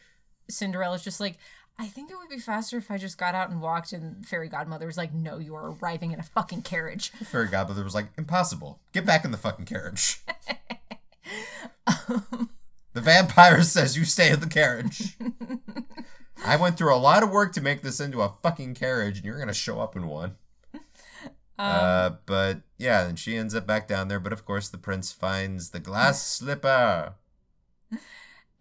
Cinderella's 0.48 1.02
just 1.02 1.20
like, 1.20 1.36
I 1.78 1.86
think 1.86 2.10
it 2.10 2.16
would 2.18 2.28
be 2.28 2.38
faster 2.38 2.76
if 2.76 2.90
I 2.90 2.98
just 2.98 3.16
got 3.16 3.34
out 3.34 3.48
and 3.48 3.60
walked. 3.60 3.92
And 3.92 4.24
Fairy 4.26 4.48
Godmother 4.48 4.84
was 4.84 4.98
like, 4.98 5.14
No, 5.14 5.38
you 5.38 5.54
are 5.54 5.72
arriving 5.72 6.12
in 6.12 6.20
a 6.20 6.22
fucking 6.22 6.62
carriage. 6.62 7.10
Fairy 7.10 7.48
Godmother 7.48 7.82
was 7.82 7.94
like, 7.94 8.08
impossible. 8.18 8.80
Get 8.92 9.06
back 9.06 9.24
in 9.24 9.30
the 9.30 9.38
fucking 9.38 9.64
carriage. 9.64 10.20
the 12.92 13.00
vampire 13.00 13.62
says 13.62 13.96
you 13.96 14.04
stay 14.04 14.30
in 14.30 14.40
the 14.40 14.46
carriage. 14.46 15.16
I 16.44 16.56
went 16.56 16.76
through 16.78 16.94
a 16.94 16.96
lot 16.96 17.22
of 17.22 17.30
work 17.30 17.52
to 17.52 17.60
make 17.60 17.82
this 17.82 18.00
into 18.00 18.22
a 18.22 18.34
fucking 18.42 18.74
carriage, 18.74 19.18
and 19.18 19.24
you're 19.26 19.38
gonna 19.38 19.52
show 19.52 19.80
up 19.80 19.94
in 19.96 20.06
one. 20.06 20.36
uh, 21.58 22.10
but 22.26 22.62
yeah, 22.78 23.06
and 23.06 23.18
she 23.18 23.36
ends 23.36 23.54
up 23.54 23.66
back 23.66 23.86
down 23.86 24.08
there. 24.08 24.20
But 24.20 24.32
of 24.32 24.44
course, 24.44 24.68
the 24.68 24.78
prince 24.78 25.12
finds 25.12 25.70
the 25.70 25.80
glass 25.80 26.26
slipper. 26.38 27.14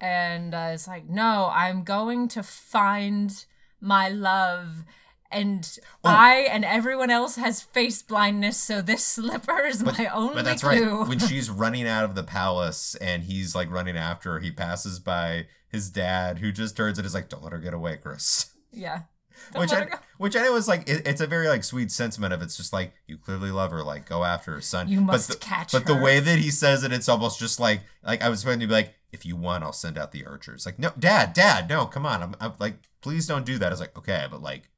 and 0.01 0.53
uh, 0.53 0.72
it's 0.74 0.88
like, 0.88 1.07
no, 1.09 1.49
I'm 1.53 1.84
going 1.84 2.28
to 2.30 2.43
find 2.43 3.45
my 3.80 4.09
love. 4.09 4.84
And 5.32 5.77
Oh. 6.03 6.09
I 6.09 6.47
and 6.51 6.65
everyone 6.65 7.09
else 7.11 7.36
has 7.36 7.61
face 7.61 8.01
blindness, 8.01 8.57
so 8.57 8.82
this 8.82 9.05
slipper 9.15 9.65
is 9.65 9.84
my 9.84 10.09
only 10.13 10.36
But 10.36 10.45
that's 10.45 10.63
clue. 10.63 10.99
right. 11.01 11.07
When 11.07 11.19
she's 11.30 11.49
running 11.49 11.88
out 11.88 12.03
of 12.05 12.15
the 12.15 12.23
palace 12.23 12.95
and 12.95 13.23
he's 13.23 13.53
like 13.55 13.69
running 13.71 13.95
after 13.97 14.34
her, 14.34 14.39
he 14.39 14.51
passes 14.51 14.99
by 14.99 15.45
his 15.67 15.89
dad, 15.91 16.39
who 16.39 16.51
just 16.51 16.75
turns 16.75 16.97
and 16.97 17.05
is 17.05 17.13
like, 17.13 17.30
"Don't 17.30 17.43
let 17.43 17.51
her 17.53 17.59
get 17.59 17.73
away, 17.73 17.97
Chris." 17.97 18.47
yeah. 18.71 19.01
Don't 19.53 19.61
which 19.61 19.71
I, 19.71 19.88
which 20.17 20.36
I 20.36 20.41
know 20.41 20.55
is 20.57 20.67
like 20.67 20.89
it, 20.89 21.07
it's 21.07 21.21
a 21.21 21.27
very 21.27 21.47
like 21.47 21.63
sweet 21.63 21.91
sentiment 21.91 22.34
of 22.34 22.41
it's 22.41 22.57
just 22.57 22.73
like 22.73 22.93
you 23.07 23.17
clearly 23.17 23.51
love 23.51 23.71
her, 23.71 23.82
like 23.84 24.07
go 24.09 24.25
after 24.25 24.53
her 24.55 24.61
son. 24.61 24.89
You 24.89 24.99
must 24.99 25.30
but 25.30 25.39
the, 25.39 25.45
catch 25.45 25.71
But 25.71 25.84
her. 25.88 25.93
the 25.93 26.01
way 26.01 26.19
that 26.19 26.39
he 26.39 26.51
says 26.51 26.84
it, 26.84 26.91
it's 26.91 27.07
almost 27.07 27.39
just 27.39 27.57
like 27.59 27.82
like 28.03 28.21
I 28.21 28.27
was 28.30 28.43
going 28.43 28.59
to 28.59 28.67
be 28.67 28.73
like, 28.73 28.95
if 29.13 29.25
you 29.25 29.38
want, 29.38 29.63
I'll 29.63 29.71
send 29.71 29.97
out 29.97 30.11
the 30.11 30.25
archers. 30.25 30.65
Like 30.65 30.77
no, 30.77 30.91
dad, 30.99 31.34
dad, 31.34 31.69
no, 31.69 31.86
come 31.86 32.05
on, 32.05 32.21
I'm, 32.21 32.36
I'm 32.41 32.53
like, 32.59 32.75
please 33.01 33.27
don't 33.27 33.45
do 33.45 33.57
that. 33.59 33.67
I 33.67 33.69
was 33.69 33.80
like, 33.80 33.97
okay, 33.97 34.25
but 34.30 34.41
like, 34.41 34.69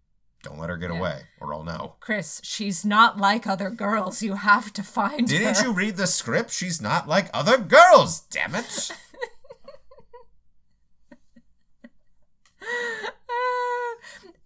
don't 0.44 0.58
let 0.60 0.70
her 0.70 0.78
get 0.78 0.92
Yeah. 0.92 0.98
away, 1.00 1.22
or 1.40 1.54
I'll 1.54 1.64
know. 1.64 1.96
Chris, 2.00 2.42
she's 2.44 2.84
not 2.84 3.18
like 3.18 3.46
other 3.48 3.70
girls. 3.70 4.22
You 4.24 4.36
have 4.36 4.74
to 4.74 4.84
find 4.84 5.28
Didn't 5.28 5.58
her. 5.58 5.64
you 5.66 5.72
read 5.74 5.98
the 5.98 6.08
script? 6.08 6.52
She's 6.52 6.82
not 6.82 7.08
like 7.08 7.30
other 7.34 7.58
girls. 7.58 8.22
Damn 8.22 8.56
it. 8.56 8.92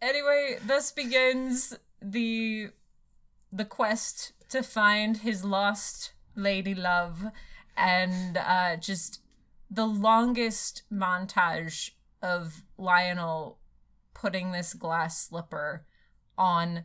anyway, 0.01 0.57
thus 0.65 0.91
begins 0.91 1.77
the 2.01 2.69
the 3.51 3.65
quest 3.65 4.33
to 4.49 4.61
find 4.61 5.17
his 5.17 5.43
lost 5.43 6.11
lady 6.35 6.75
love 6.75 7.27
and 7.77 8.37
uh 8.37 8.75
just 8.75 9.21
the 9.71 9.85
longest 9.85 10.83
montage 10.91 11.91
of 12.21 12.63
Lionel 12.77 13.57
putting 14.25 14.51
this 14.51 14.73
glass 14.73 15.27
slipper 15.27 15.85
on 16.35 16.83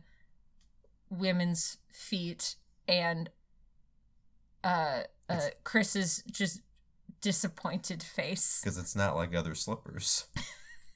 women's 1.09 1.79
feet 1.91 2.55
and 2.87 3.31
uh, 4.63 5.01
uh 5.27 5.39
Chris's 5.63 6.23
just 6.31 6.61
disappointed 7.19 8.03
face. 8.03 8.61
Because 8.63 8.77
it's 8.77 8.95
not 8.95 9.15
like 9.15 9.33
other 9.33 9.55
slippers. 9.55 10.27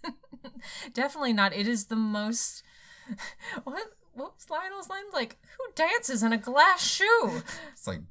Definitely 0.93 1.33
not. 1.33 1.51
It 1.51 1.67
is 1.67 1.85
the 1.85 1.95
most. 1.95 2.61
What 3.63 3.83
what 4.13 4.33
was 4.35 4.47
Lionel's 4.51 4.87
line 4.89 5.03
like? 5.13 5.37
Who 5.57 5.63
dances 5.73 6.21
in 6.21 6.31
a 6.31 6.37
glass 6.37 6.83
shoe? 6.85 7.41
It's 7.71 7.87
like 7.87 8.01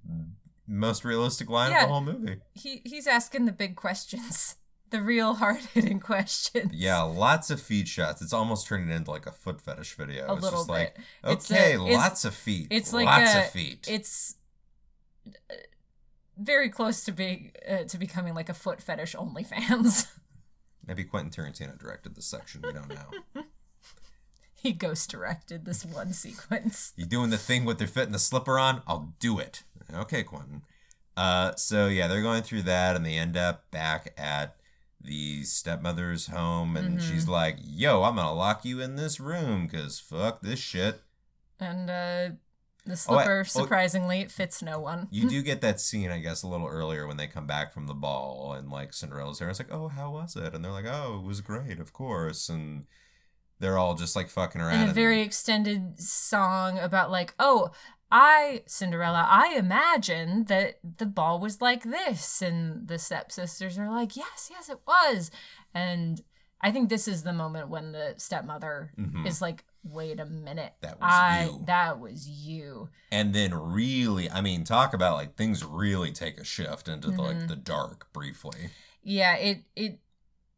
most 0.67 1.05
realistic 1.05 1.49
line 1.49 1.71
Yeah. 1.71 1.83
of 1.85 1.89
the 1.89 1.93
whole 1.93 2.01
movie. 2.01 2.37
He 2.55 2.83
he's 2.85 3.07
asking 3.07 3.45
the 3.45 3.53
big 3.53 3.77
questions, 3.77 4.57
the 4.91 5.03
real 5.03 5.35
hard 5.35 5.59
hitting 5.75 6.01
questions. 6.13 6.73
Yeah, 6.73 7.03
lots 7.03 7.51
of 7.51 7.61
feet 7.61 7.89
shots. 7.89 8.23
It's 8.23 8.33
almost 8.33 8.67
turning 8.67 8.91
into 8.91 9.11
like 9.11 9.27
a 9.27 9.33
foot 9.33 9.61
fetish 9.61 9.95
video. 9.95 10.27
A 10.29 10.35
it's 10.35 10.43
little 10.43 10.61
just 10.61 10.69
like, 10.69 10.95
bit. 10.97 11.05
A- 11.25 11.31
okay, 11.33 11.73
it's- 11.75 11.93
lots 11.95 12.25
of 12.25 12.35
feet. 12.35 12.69
it's 12.71 12.93
like 12.93 13.07
lots 13.07 13.35
a- 13.35 13.39
of 13.41 13.51
feet. 13.51 13.87
It's 13.91 14.37
uh, 15.27 15.55
very 16.39 16.69
close 16.69 17.05
to 17.05 17.13
being 17.13 17.53
uh, 17.69 17.85
to 17.85 17.99
becoming 17.99 18.35
like 18.35 18.49
a 18.49 18.55
foot 18.55 18.81
fetish 18.83 19.15
OnlyFans. 19.15 20.09
Maybe 20.87 21.05
Quentin 21.05 21.31
Tarantino 21.31 21.79
directed 21.79 22.15
this 22.15 22.27
section. 22.27 22.61
We 22.63 22.73
don't 22.73 22.89
know. 22.91 23.43
he 24.55 24.73
ghost 24.73 25.11
directed 25.11 25.65
this 25.65 25.85
one 25.85 26.13
sequence. 26.13 26.93
you 26.97 27.07
doing 27.07 27.31
the 27.31 27.39
thing 27.39 27.65
with 27.65 27.79
their 27.79 27.89
foot 27.89 28.05
and 28.05 28.15
the 28.15 28.19
slipper 28.19 28.59
on? 28.59 28.83
I'll 28.87 29.15
do 29.19 29.39
it. 29.39 29.63
Okay, 29.95 30.23
Quentin. 30.23 30.63
Uh, 31.17 31.55
so 31.55 31.87
yeah, 31.87 32.07
they're 32.07 32.21
going 32.23 32.43
through 32.43 32.63
that, 32.63 32.97
and 32.97 33.07
they 33.07 33.15
end 33.15 33.37
up 33.37 33.71
back 33.71 34.13
at 34.19 34.57
the 35.05 35.45
stepmother's 35.45 36.29
home, 36.29 36.77
and 36.77 36.99
Mhm. 36.99 37.03
she's 37.03 37.29
like, 37.29 37.59
"Yo, 37.63 38.03
I'm 38.03 38.17
gonna 38.17 38.33
lock 38.33 38.65
you 38.65 38.81
in 38.81 38.97
this 38.97 39.21
room, 39.21 39.69
cause 39.69 39.99
fuck 40.01 40.41
this 40.41 40.59
shit." 40.59 41.03
And 41.61 41.91
uh 41.91 42.37
the 42.87 42.91
Oh, 42.91 42.93
I- 42.93 42.95
slipper, 43.25 43.41
oh- 43.41 43.43
surprisingly, 43.45 44.27
fits 44.27 44.61
no 44.63 44.79
one. 44.79 45.09
You 45.11 45.27
do 45.29 45.43
get 45.43 45.61
that 45.63 45.81
scene, 45.81 46.11
I 46.11 46.19
guess, 46.21 46.43
a 46.43 46.49
little 46.49 46.67
earlier 46.67 47.07
when 47.07 47.17
they 47.17 47.27
come 47.27 47.47
back 47.47 47.73
from 47.73 47.87
the 47.87 47.95
ball 47.95 48.53
and 48.53 48.71
like 48.71 48.93
Cinderella's 48.93 49.39
there. 49.39 49.49
It's 49.49 49.59
like, 49.59 49.73
oh, 49.73 49.89
how 49.89 50.11
was 50.11 50.37
it? 50.37 50.55
And 50.55 50.63
they're 50.65 50.71
like, 50.73 50.85
oh, 50.87 51.19
it 51.19 51.25
was 51.27 51.41
great, 51.41 51.79
of 51.81 51.93
course. 51.95 52.49
And 52.51 52.85
they're 53.59 53.79
all 53.79 53.95
just 53.95 54.15
like 54.17 54.29
fucking 54.29 54.61
around. 54.61 54.75
in 54.75 54.81
a 54.81 54.85
and- 54.87 54.95
very 54.95 55.23
extended 55.23 55.99
song 56.01 56.79
about 56.79 57.11
like 57.11 57.35
oh 57.39 57.71
i 58.17 58.63
cinderella 58.67 59.27
i 59.29 59.57
imagine 59.59 60.45
that 60.45 60.79
the 60.99 61.05
ball 61.05 61.41
was 61.41 61.61
like 61.61 61.83
this 61.83 62.41
and 62.41 62.87
the 62.87 62.97
stepsisters 62.99 63.77
are 63.77 63.91
like 63.91 64.17
yes 64.17 64.49
yes 64.53 64.69
it 64.69 64.79
was 64.87 65.33
and 65.75 66.23
i 66.61 66.71
think 66.71 66.89
this 66.89 67.09
is 67.09 67.25
the 67.25 67.33
moment 67.33 67.69
when 67.69 67.91
the 67.91 68.15
stepmother 68.17 68.93
Mhm. 68.97 69.27
is 69.27 69.43
like 69.43 69.65
wait 69.83 70.21
a 70.21 70.25
minute 70.27 70.75
That 70.81 71.01
was 71.01 71.11
i 71.13 71.45
you. 71.47 71.63
that 71.67 71.99
was 71.99 72.29
you 72.29 72.89
and 73.11 73.33
then 73.35 73.55
really, 73.55 74.29
I 74.31 74.41
mean, 74.41 74.65
talk 74.65 74.93
about 74.93 75.15
like 75.15 75.37
things 75.37 75.63
really 75.65 76.11
take 76.11 76.37
a 76.39 76.45
shift 76.45 76.89
into 76.89 77.11
the, 77.13 77.23
like 77.23 77.37
Mhm. 77.37 77.49
the 77.49 77.57
dark 77.57 78.13
briefly. 78.13 78.71
yeah 79.03 79.35
it 79.37 79.65
it 79.77 79.99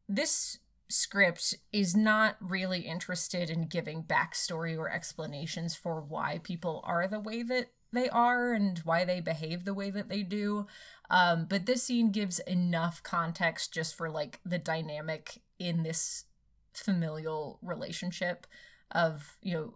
this 0.09 0.59
script 0.89 1.55
is 1.73 1.97
not 1.97 2.37
really 2.41 2.81
interested 2.81 3.51
in 3.51 3.67
giving 3.67 4.03
backstory 4.03 4.77
or 4.77 4.91
explanations 4.91 5.75
for 5.75 6.01
why 6.01 6.41
people 6.43 6.83
are 6.85 7.09
the 7.09 7.21
way 7.21 7.43
that 7.43 7.67
they 7.93 8.09
are 8.09 8.53
and 8.53 8.79
why 8.81 9.05
they 9.05 9.21
behave 9.21 9.65
the 9.65 9.75
way 9.75 9.91
that 9.91 10.09
they 10.09 10.23
do 10.23 10.67
um, 11.11 11.47
but 11.49 11.67
this 11.67 11.85
scene 11.85 12.11
gives 12.11 12.39
enough 12.41 13.03
context 13.03 13.73
just 13.73 13.97
for 13.97 14.11
like 14.11 14.41
the 14.45 14.59
dynamic 14.59 15.41
in 15.59 15.83
this 15.83 16.25
familial 16.73 17.59
relationship 17.63 18.47
of 18.91 19.37
you 19.43 19.55
know 19.55 19.75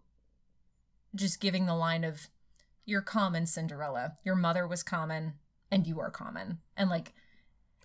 just 1.15 1.41
giving 1.41 1.67
the 1.67 1.75
line 1.75 2.05
of 2.05 2.29
you're 2.85 3.01
common 3.01 3.47
cinderella 3.47 4.13
your 4.25 4.37
mother 4.37 4.67
was 4.67 4.83
common 4.83 5.35
and 5.71 5.87
you 5.87 5.99
are 5.99 6.11
common 6.11 6.59
and 6.77 6.91
like 6.91 7.13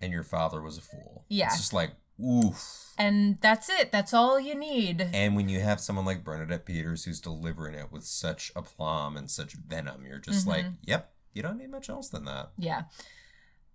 And 0.02 0.12
your 0.12 0.24
father 0.24 0.62
was 0.62 0.78
a 0.78 0.82
fool. 0.82 1.26
Yeah. 1.30 1.48
It's 1.48 1.58
just 1.58 1.74
like, 1.74 1.92
oof. 2.24 2.94
and 2.98 3.38
that's 3.42 3.70
it 3.70 3.92
that's 3.92 4.14
all 4.14 4.40
you 4.40 4.56
need 4.56 5.10
And 5.14 5.36
when 5.36 5.50
you 5.50 5.60
have 5.60 5.80
someone 5.82 6.06
like 6.06 6.24
Bernadette 6.24 6.66
Peters 6.66 7.04
who's 7.06 7.20
delivering 7.20 7.76
it 7.76 7.92
with 7.92 8.04
such 8.06 8.52
aplomb 8.56 9.18
and 9.18 9.30
such 9.30 9.54
venom, 9.54 10.06
you're 10.06 10.20
just 10.20 10.48
like, 10.48 10.66
Mhm. 10.66 10.76
yep, 10.84 11.14
you 11.34 11.42
don't 11.42 11.58
need 11.58 11.72
much 11.72 11.90
else 11.90 12.10
than 12.10 12.26
that. 12.26 12.52
yeah 12.58 12.84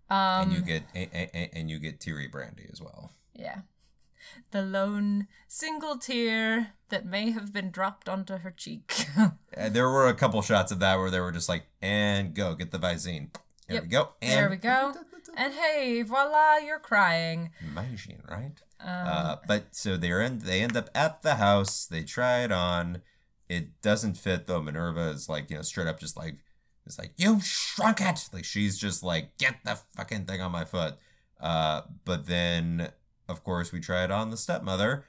um 0.09 0.43
and 0.49 0.53
you 0.53 0.61
get 0.61 0.83
and, 0.95 1.09
and, 1.13 1.51
and 1.53 1.71
you 1.71 1.79
get 1.79 2.01
teary 2.01 2.27
brandy 2.27 2.67
as 2.73 2.81
well. 2.81 3.13
yeah 3.35 3.61
the 4.51 4.63
lone 4.63 5.27
single 5.49 5.97
tear 5.99 6.73
that 6.89 7.05
may 7.07 7.31
have 7.31 7.53
been 7.53 7.71
dropped 7.71 8.09
onto 8.09 8.39
her 8.39 8.51
cheek 8.51 9.07
Uh, 9.57 9.69
there 9.69 9.89
were 9.91 10.07
a 10.07 10.15
couple 10.15 10.41
shots 10.43 10.71
of 10.71 10.79
that 10.79 10.97
where 10.97 11.11
they 11.11 11.19
were 11.19 11.33
just 11.33 11.49
like, 11.49 11.65
and 11.83 12.35
go 12.35 12.55
get 12.55 12.71
the 12.71 12.79
Visine. 12.79 13.29
There 13.67 13.75
Yep. 13.75 13.83
we 13.83 13.89
go. 13.89 14.09
And 14.23 14.31
There 14.33 14.49
we 14.49 14.57
go. 14.57 14.95
and 15.37 15.55
hey 15.55 16.03
voila 16.03 16.57
you're 16.59 16.79
crying 16.79 17.51
Imagine, 17.61 18.23
right? 18.29 18.61
um, 18.81 18.89
uh, 18.89 19.37
but 19.47 19.75
so 19.75 19.97
they're 19.97 20.23
in. 20.23 20.39
They 20.41 20.63
end 20.63 20.77
up 20.77 20.89
at 20.95 21.23
the 21.23 21.35
house. 21.35 21.85
They 21.87 22.03
try 22.03 22.41
it 22.45 22.51
on. 22.53 23.03
It 23.49 23.81
doesn't 23.83 24.17
fit 24.17 24.47
though. 24.47 24.63
Minerva 24.63 25.11
is 25.11 25.29
like, 25.29 25.51
you 25.51 25.57
know, 25.57 25.63
straight 25.63 25.87
up 25.87 26.01
just 26.01 26.17
like, 26.17 26.37
it's 26.87 26.99
like 26.99 27.13
you 27.19 27.41
shrunk 27.41 28.01
it. 28.01 28.29
Like 28.33 28.45
she's 28.45 28.79
just 28.79 29.03
like, 29.03 29.37
get 29.39 29.57
the 29.65 29.79
fucking 29.97 30.25
thing 30.25 30.41
on 30.41 30.51
my 30.53 30.65
foot. 30.65 30.95
Uh, 31.39 31.83
but 32.05 32.27
then, 32.27 32.91
of 33.29 33.45
course, 33.45 33.71
we 33.73 33.81
try 33.81 34.05
it 34.05 34.11
on 34.11 34.31
the 34.31 34.37
stepmother, 34.37 35.05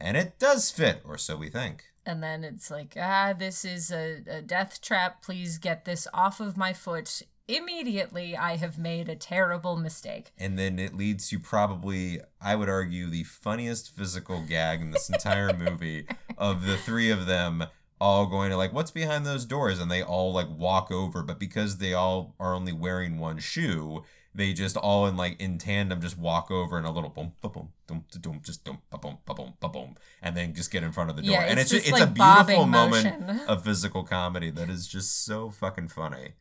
and 0.00 0.16
it 0.16 0.38
does 0.38 0.70
fit, 0.70 1.00
or 1.04 1.16
so 1.18 1.36
we 1.36 1.48
think. 1.48 1.84
and 2.04 2.22
then 2.22 2.44
it's 2.44 2.70
like 2.70 2.96
ah 3.00 3.32
this 3.36 3.64
is 3.64 3.90
a, 3.90 4.22
a 4.28 4.40
death 4.40 4.80
trap 4.80 5.22
please 5.22 5.58
get 5.58 5.84
this 5.84 6.06
off 6.14 6.38
of 6.40 6.56
my 6.56 6.72
foot 6.72 7.22
immediately 7.48 8.36
i 8.36 8.56
have 8.56 8.78
made 8.78 9.08
a 9.08 9.16
terrible 9.16 9.76
mistake. 9.76 10.32
And 10.38 10.58
then 10.58 10.78
it 10.78 10.96
leads 10.96 11.28
to 11.30 11.38
probably 11.38 12.20
i 12.40 12.56
would 12.56 12.68
argue 12.68 13.08
the 13.08 13.24
funniest 13.24 13.94
physical 13.94 14.42
gag 14.42 14.80
in 14.80 14.90
this 14.90 15.08
entire 15.08 15.52
movie 15.58 16.06
of 16.36 16.66
the 16.66 16.76
three 16.76 17.10
of 17.10 17.26
them 17.26 17.64
all 18.00 18.26
going 18.26 18.50
to 18.50 18.56
like 18.56 18.72
what's 18.72 18.90
behind 18.90 19.24
those 19.24 19.44
doors? 19.44 19.78
And 19.78 19.90
they 19.90 20.02
all 20.02 20.32
like 20.32 20.48
walk 20.50 20.90
over 20.90 21.22
but 21.22 21.38
because 21.38 21.78
they 21.78 21.94
all 21.94 22.34
are 22.38 22.54
only 22.54 22.72
wearing 22.72 23.18
one 23.18 23.38
shoe 23.38 24.02
they 24.34 24.52
just 24.52 24.76
all 24.76 25.06
in 25.06 25.16
like 25.16 25.40
in 25.40 25.58
tandem 25.58 26.00
just 26.00 26.18
walk 26.18 26.50
over 26.50 26.76
and 26.76 26.86
a 26.86 26.90
little 26.90 27.08
boom 27.08 27.32
ba 27.40 27.48
boom 27.48 27.70
boom 27.86 28.04
boom 28.20 28.40
just 28.44 28.64
boom 28.64 28.78
ba 28.90 28.98
boom 28.98 29.18
boom 29.24 29.54
boom 29.72 29.96
and 30.20 30.36
then 30.36 30.52
just 30.52 30.70
get 30.70 30.82
in 30.82 30.92
front 30.92 31.10
of 31.10 31.16
the 31.16 31.22
door. 31.22 31.32
Yeah, 31.32 31.42
and 31.42 31.58
it's 31.58 31.72
it's 31.72 31.86
just, 31.86 32.02
it's 32.02 32.04
a 32.04 32.12
beautiful 32.12 32.66
moment 32.66 33.20
motion. 33.26 33.48
of 33.48 33.64
physical 33.64 34.04
comedy 34.04 34.50
that 34.50 34.68
is 34.68 34.86
just 34.86 35.24
so 35.24 35.50
fucking 35.50 35.88
funny 35.88 36.34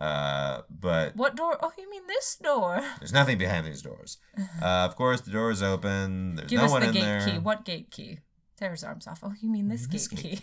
uh 0.00 0.60
but 0.68 1.16
what 1.16 1.34
door 1.36 1.56
oh 1.62 1.72
you 1.78 1.88
mean 1.90 2.06
this 2.06 2.36
door 2.36 2.80
there's 2.98 3.12
nothing 3.12 3.38
behind 3.38 3.66
these 3.66 3.80
doors. 3.82 4.18
Uh, 4.60 4.64
of 4.84 4.94
course, 4.96 5.22
the 5.22 5.30
door 5.30 5.50
is 5.50 5.62
open. 5.62 6.34
There's 6.36 6.50
give 6.50 6.58
no 6.58 6.66
us 6.66 6.70
one 6.70 6.82
the 6.82 6.88
in 6.88 6.92
gate 6.94 7.00
there. 7.02 7.26
key 7.26 7.38
what 7.38 7.64
gate 7.64 7.90
key 7.90 8.18
tear 8.58 8.70
his 8.72 8.84
arms 8.84 9.06
off 9.06 9.20
oh 9.22 9.32
you 9.40 9.48
mean 9.50 9.68
this, 9.68 9.86
gate, 9.86 10.08
key, 10.14 10.40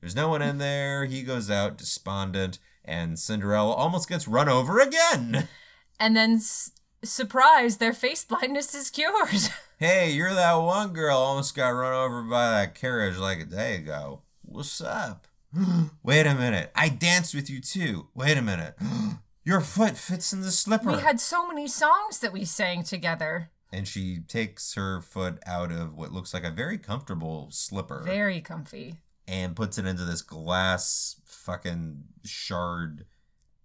There's 0.00 0.14
no 0.16 0.28
one 0.28 0.40
in 0.42 0.58
there. 0.58 1.04
He 1.04 1.22
goes 1.22 1.50
out 1.50 1.76
despondent, 1.78 2.58
and 2.84 3.18
Cinderella 3.18 3.72
almost 3.72 4.08
gets 4.08 4.26
run 4.28 4.48
over 4.48 4.78
again. 4.80 5.48
And 6.02 6.16
then, 6.16 6.36
s- 6.36 6.70
surprise, 7.04 7.76
their 7.76 7.92
face 7.92 8.24
blindness 8.24 8.74
is 8.74 8.88
cured. 8.90 9.28
Hey, 9.78 10.10
you're 10.12 10.32
that 10.34 10.54
one 10.54 10.92
girl 10.94 11.16
almost 11.18 11.54
got 11.54 11.68
run 11.70 11.92
over 11.94 12.22
by 12.22 12.50
that 12.50 12.74
carriage 12.74 13.16
like 13.18 13.38
a 13.40 13.44
day 13.44 13.76
ago. 13.76 14.22
What's 14.42 14.80
up? 14.80 15.26
Wait 16.02 16.26
a 16.26 16.34
minute. 16.34 16.70
I 16.74 16.88
danced 16.88 17.34
with 17.34 17.50
you 17.50 17.60
too. 17.60 18.08
Wait 18.14 18.36
a 18.36 18.42
minute. 18.42 18.74
Your 19.44 19.60
foot 19.60 19.96
fits 19.96 20.32
in 20.32 20.42
the 20.42 20.50
slipper. 20.52 20.92
we 20.92 20.98
had 21.00 21.18
so 21.20 21.46
many 21.48 21.66
songs 21.66 22.18
that 22.20 22.32
we 22.32 22.44
sang 22.44 22.82
together. 22.84 23.50
and 23.72 23.88
she 23.88 24.20
takes 24.20 24.74
her 24.74 25.00
foot 25.00 25.38
out 25.46 25.72
of 25.72 25.94
what 25.94 26.12
looks 26.12 26.34
like 26.34 26.44
a 26.44 26.50
very 26.50 26.76
comfortable 26.78 27.48
slipper 27.50 28.02
Very 28.04 28.40
comfy. 28.40 28.96
and 29.26 29.56
puts 29.56 29.78
it 29.78 29.86
into 29.86 30.04
this 30.04 30.22
glass 30.22 31.16
fucking 31.24 32.04
shard 32.24 33.06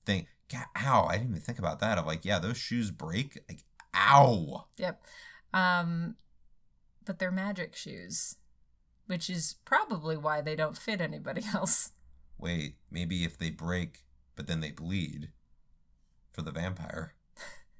thing. 0.05 0.27
God, 0.51 0.65
ow, 0.77 1.05
I 1.09 1.17
didn't 1.17 1.31
even 1.31 1.41
think 1.41 1.59
about 1.59 1.79
that. 1.81 1.97
I'm 1.97 2.05
like, 2.05 2.23
yeah, 2.23 2.39
those 2.39 2.57
shoes 2.57 2.89
break. 2.91 3.37
Like, 3.49 3.59
ow. 3.95 4.67
Yep. 4.77 5.03
Um, 5.53 6.15
but 7.03 7.19
they're 7.19 7.31
magic 7.31 7.75
shoes, 7.75 8.35
which 9.07 9.29
is 9.29 9.55
probably 9.65 10.17
why 10.17 10.41
they 10.41 10.55
don't 10.55 10.77
fit 10.77 11.01
anybody 11.01 11.43
else. 11.53 11.91
Wait, 12.37 12.75
maybe 12.91 13.23
if 13.23 13.37
they 13.37 13.49
break, 13.49 14.03
but 14.35 14.47
then 14.47 14.59
they 14.61 14.71
bleed 14.71 15.29
for 16.31 16.41
the 16.41 16.51
vampire. 16.51 17.13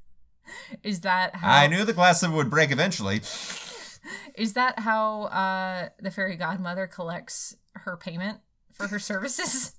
Is 0.83 1.01
that 1.01 1.35
how? 1.37 1.51
I 1.51 1.67
knew 1.67 1.83
the 1.83 1.93
glass 1.93 2.25
would 2.25 2.49
break 2.49 2.71
eventually. 2.71 3.21
Is 4.35 4.53
that 4.53 4.79
how 4.79 5.23
uh, 5.23 5.89
the 5.99 6.11
fairy 6.11 6.35
godmother 6.35 6.87
collects 6.87 7.55
her 7.73 7.97
payment 7.97 8.39
for 8.71 8.87
her 8.87 8.99
services? 8.99 9.73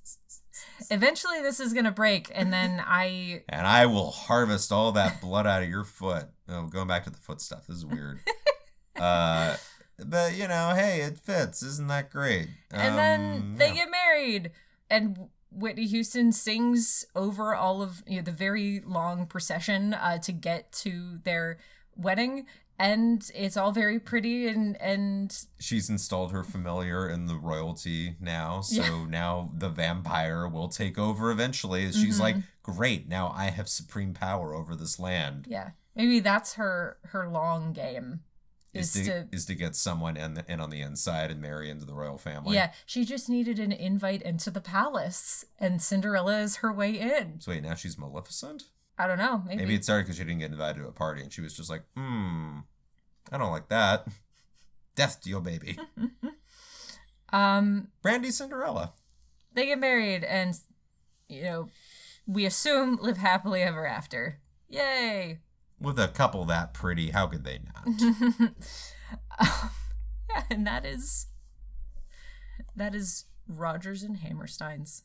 Eventually, 0.91 1.43
this 1.43 1.61
is 1.61 1.73
gonna 1.73 1.93
break, 1.93 2.31
and 2.35 2.53
then 2.53 2.83
I. 2.85 3.45
And 3.49 3.67
I 3.67 3.87
will 3.87 4.11
harvest 4.11 4.73
all 4.73 4.93
that 4.93 5.21
blood 5.21 5.47
out 5.47 5.63
of 5.63 5.69
your 5.69 5.85
foot. 5.85 6.27
Oh, 6.49 6.67
going 6.67 6.89
back 6.89 7.05
to 7.05 7.11
the 7.11 7.19
foot 7.19 7.41
stuff. 7.41 7.67
This 7.67 7.77
is 7.77 7.87
weird. 7.87 8.21
uh, 8.97 9.57
but 10.05 10.35
you 10.37 10.47
know, 10.49 10.73
hey, 10.75 11.01
it 11.03 11.19
fits. 11.19 11.63
Isn't 11.63 11.89
that 11.89 12.11
great? 12.11 12.49
And 12.71 12.97
then 12.99 13.21
Um, 13.21 13.57
they 13.57 13.69
yeah. 13.69 13.75
get 13.75 13.91
married, 13.91 14.51
and 14.91 15.29
Whitney 15.51 15.87
Houston 15.87 16.33
sings 16.33 17.05
over 17.15 17.55
all 17.55 17.83
of 17.83 18.03
you 18.07 18.17
know 18.17 18.23
the 18.23 18.33
very 18.33 18.81
long 18.81 19.27
procession 19.27 19.95
uh, 19.95 20.19
to 20.19 20.33
get 20.33 20.71
to 20.73 21.19
their 21.25 21.57
wedding, 21.97 22.45
and 22.79 23.31
it's 23.35 23.57
all 23.57 23.73
very 23.73 23.99
pretty 23.99 24.47
and 24.49 24.77
and 24.83 25.47
she's 25.59 25.89
installed 25.89 26.31
her 26.33 26.45
familiar 26.45 27.09
in 27.09 27.25
the 27.27 27.37
royalty 27.37 28.17
now. 28.21 28.61
So 28.61 28.83
Yeah. 28.83 29.07
now 29.09 29.51
the 29.57 29.71
vampire 29.71 30.47
will 30.47 30.69
take 30.69 30.99
over 30.99 31.31
eventually. 31.31 31.91
She's 31.91 32.19
Mhm. 32.19 32.21
like, 32.21 32.37
great, 32.63 33.09
now 33.09 33.33
I 33.35 33.47
have 33.51 33.69
supreme 33.69 34.13
power 34.13 34.53
over 34.55 34.75
this 34.77 34.99
land. 34.99 35.47
yeah, 35.49 35.71
maybe 35.95 36.21
that's 36.21 36.55
her 36.55 36.99
her 37.13 37.29
long 37.31 37.73
game. 37.73 38.21
Is 38.79 38.95
Is 38.97 39.07
to, 39.07 39.25
to- 39.25 39.29
is 39.33 39.45
to 39.47 39.55
get 39.55 39.75
someone 39.77 40.17
in, 40.17 40.35
the, 40.35 40.45
in 40.51 40.61
on 40.61 40.71
the 40.71 40.81
inside 40.81 41.31
and 41.31 41.41
marry 41.41 41.71
into 41.71 41.85
the 41.85 41.95
royal 41.95 42.19
family. 42.19 42.55
Yeah, 42.55 42.73
she 42.85 43.05
just 43.05 43.29
needed 43.29 43.59
an 43.59 43.73
invite 43.73 44.23
into 44.23 44.51
the 44.51 44.61
palace, 44.61 45.45
and 45.59 45.81
Cinderella 45.83 46.41
is 46.41 46.57
her 46.57 46.73
way 46.73 46.99
in. 46.99 47.41
So 47.41 47.53
wait, 47.53 47.63
now 47.63 47.75
she's 47.75 47.97
Maleficent? 47.99 48.65
I 48.99 49.07
don't 49.07 49.19
know. 49.19 49.43
Maybe, 49.47 49.57
Maybe 49.59 49.75
it 49.75 49.85
started 49.85 50.05
because 50.05 50.17
she 50.17 50.25
didn't 50.25 50.39
get 50.41 50.51
invited 50.53 50.81
to 50.81 50.89
a 50.89 50.93
party 50.93 51.21
and 51.23 51.31
she 51.33 51.43
was 51.43 51.55
just 51.55 51.69
like, 51.69 51.83
hmm, 51.97 52.61
I 53.31 53.37
don't 53.39 53.51
like 53.53 53.69
that. 53.69 54.07
Death 54.95 55.21
to 55.23 55.29
your 55.31 55.41
baby. 55.43 55.79
um 57.33 57.89
Brandy 58.03 58.31
Cinderella. 58.31 58.93
they 59.53 59.67
get 59.67 59.79
married, 59.79 60.25
and 60.25 60.59
you 61.29 61.43
know 61.43 61.69
we 62.27 62.47
assume 62.47 62.99
live 63.03 63.17
happily 63.19 63.63
ever 63.63 63.87
after. 63.87 64.41
Yay! 64.69 65.39
With 65.81 65.99
a 65.99 66.09
couple 66.09 66.45
that 66.47 66.73
pretty, 66.73 67.11
how 67.11 67.27
could 67.27 67.45
they 67.45 67.59
not? 67.59 67.87
um, 69.39 69.71
yeah, 70.31 70.43
and 70.51 70.67
that 70.67 70.87
is 70.87 71.27
that 72.75 72.95
is 72.95 73.25
Rodgers 73.47 74.03
and 74.03 74.19
Hammerstein's 74.19 75.05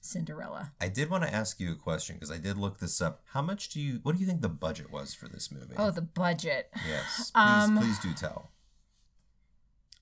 Cinderella. 0.00 0.72
I 0.80 0.88
did 0.88 1.10
want 1.10 1.24
to 1.24 1.34
ask 1.34 1.60
you 1.60 1.72
a 1.72 1.76
question 1.76 2.16
because 2.16 2.30
I 2.30 2.38
did 2.38 2.56
look 2.56 2.78
this 2.78 3.00
up. 3.00 3.22
How 3.32 3.42
much 3.42 3.68
do 3.68 3.80
you, 3.80 4.00
what 4.02 4.14
do 4.14 4.20
you 4.20 4.26
think 4.26 4.40
the 4.40 4.48
budget 4.48 4.90
was 4.90 5.12
for 5.14 5.28
this 5.28 5.52
movie? 5.52 5.74
Oh, 5.76 5.90
the 5.90 6.00
budget. 6.00 6.70
yes. 6.88 7.30
Please, 7.34 7.68
um, 7.68 7.78
please 7.78 7.98
do 7.98 8.12
tell. 8.14 8.50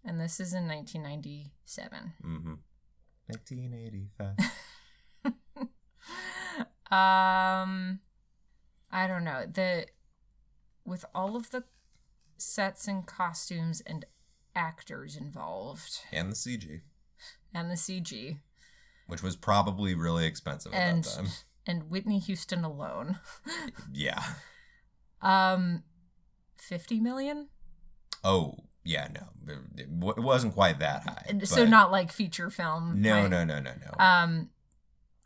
And 0.05 0.21
this 0.21 0.39
is 0.41 0.55
in 0.55 0.69
1997. 0.69 2.13
Mm-hmm. 2.25 2.55
1985. 3.27 4.37
Um, 6.91 8.01
I 8.91 9.07
don't 9.07 9.25
know. 9.25 9.45
The 9.47 9.87
with 10.85 11.05
all 11.15 11.37
of 11.37 11.51
the 11.51 11.65
sets 12.39 12.89
and 12.89 13.07
costumes 13.07 13.83
and 13.87 14.05
actors 14.55 15.17
involved 15.17 16.01
and 16.13 16.31
the 16.31 16.35
CG, 16.37 16.81
and 17.55 17.71
the 17.71 17.75
CG 17.75 18.39
which 19.07 19.23
was 19.23 19.37
probably 19.37 19.95
really 19.95 20.27
expensive 20.27 20.73
at 20.75 20.81
and 20.81 21.05
that 21.05 21.11
time. 21.15 21.27
and 21.67 21.91
Whitney 21.91 22.19
Houston 22.19 22.63
alone, 22.65 23.19
Yeah. 23.93 24.23
um, 25.23 25.83
fifty 26.57 27.01
million. 27.01 27.49
Oh, 28.25 28.57
yeah, 28.85 29.09
no. 29.15 29.55
It, 29.77 29.87
it 29.87 29.89
wasn't 30.23 30.55
quite 30.55 30.79
that 30.81 31.05
high. 31.05 31.39
So 31.45 31.65
not 31.65 31.91
like 31.93 32.13
feature 32.13 32.51
film. 32.51 33.01
No, 33.01 33.23
right? 33.23 33.31
no, 33.31 33.45
no, 33.45 33.61
no, 33.61 33.73
no. 33.81 34.05
Um, 34.05 34.51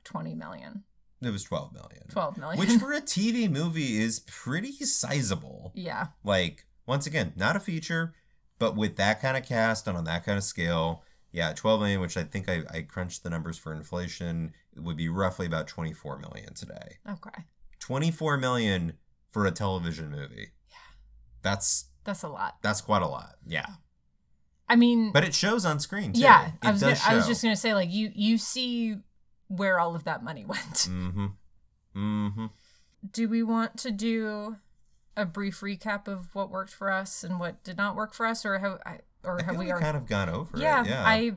twenty 0.05 0.35
million, 0.35 0.85
it 1.23 1.31
was 1.31 1.45
12 1.45 1.73
million. 1.73 2.03
twelve 2.09 2.37
million. 2.39 2.59
Which 2.59 2.71
for 2.81 2.93
a 2.95 3.01
TV 3.01 3.51
movie 3.51 3.99
is 4.01 4.21
pretty 4.21 4.73
sizable. 4.73 5.73
yeah, 5.75 6.09
Like, 6.25 6.67
once 6.87 7.07
again, 7.07 7.33
not 7.37 7.57
a 7.57 7.61
feature, 7.61 8.15
but 8.59 8.77
with 8.77 8.97
that 8.97 9.21
kind 9.21 9.37
of 9.37 9.45
cast 9.45 9.87
and 9.87 9.97
on 9.97 10.05
that 10.05 10.25
kind 10.25 10.37
of 10.39 10.45
scale, 10.45 11.03
yeah, 11.31 11.53
12 11.55 11.81
million, 11.81 12.01
which 12.01 12.17
I 12.17 12.25
think 12.25 12.49
I, 12.49 12.63
I 12.71 12.83
crunched 12.83 13.23
the 13.23 13.31
numbers 13.31 13.57
for 13.57 13.73
inflation, 13.73 14.53
it 14.77 14.83
would 14.83 14.97
be 14.97 15.09
roughly 15.09 15.47
about 15.47 15.67
24 15.69 16.19
million 16.19 16.53
today. 16.55 16.99
okay, 17.11 17.45
24 17.79 18.37
million 18.37 18.95
for 19.31 19.47
a 19.47 19.51
television 19.51 20.11
movie. 20.11 20.49
Yeah. 20.71 20.77
That's 21.43 21.87
that's 22.05 22.23
a 22.23 22.29
lot. 22.29 22.57
that's 22.63 22.81
quite 22.81 23.03
a 23.03 23.07
lot. 23.09 23.37
Yeah. 23.47 23.67
I 24.69 24.77
mean, 24.77 25.13
But 25.13 25.25
it 25.25 25.35
shows 25.35 25.65
on 25.65 25.81
screen 25.81 26.13
too. 26.13 26.21
yeah, 26.21 26.49
It 26.49 26.53
I 26.63 26.71
was 26.73 26.81
gonna, 26.83 26.97
I 27.07 27.15
was 27.15 27.27
just 27.27 27.43
gonna 27.43 27.57
say 27.57 27.75
like 27.75 27.91
you 27.91 28.11
you 28.15 28.39
see 28.39 28.97
where 29.57 29.79
all 29.79 29.95
of 29.95 30.05
that 30.05 30.23
money 30.23 30.45
went. 30.55 30.75
Mm-hmm. 30.89 31.27
Mm-hmm. 31.97 32.47
do 33.13 33.29
we 33.29 33.43
want 33.43 33.77
to 33.79 33.91
do 33.91 34.57
a 35.17 35.27
brief 35.27 35.61
recap 35.61 36.09
of 36.09 36.35
what 36.35 36.51
worked 36.51 36.73
for 36.73 36.91
us 36.91 37.23
and 37.23 37.39
what 37.39 37.63
did 37.65 37.77
not 37.77 37.95
work 37.97 38.15
for 38.15 38.25
us, 38.25 38.47
or 38.47 38.59
have 38.59 38.79
I, 38.87 38.99
or 39.23 39.41
I 39.41 39.45
have 39.45 39.57
we 39.57 39.67
we 39.67 39.71
already? 39.71 39.85
kind 39.85 39.97
of 39.97 40.07
gone 40.07 40.29
over 40.31 40.57
yeah, 40.59 40.81
it. 40.83 40.87
Yeah. 40.89 41.05
I 41.07 41.33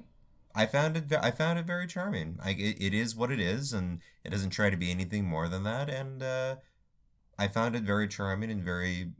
I 0.55 0.65
found 0.65 0.95
it. 0.95 1.11
I 1.21 1.31
found 1.31 1.59
it 1.59 1.65
very 1.65 1.85
charming. 1.87 2.39
Like 2.43 2.57
it, 2.57 2.81
it 2.81 2.93
is 2.93 3.15
what 3.17 3.31
it 3.31 3.41
is, 3.41 3.73
and 3.73 3.99
it 4.23 4.29
doesn't 4.29 4.51
try 4.51 4.69
to 4.69 4.77
be 4.77 4.91
anything 4.91 5.25
more 5.25 5.49
than 5.49 5.63
that. 5.63 5.89
And 5.89 6.23
uh, 6.23 6.55
I 7.37 7.49
found 7.49 7.75
it 7.75 7.83
very 7.83 8.07
charming 8.07 8.49
and 8.49 8.63
very 8.63 9.11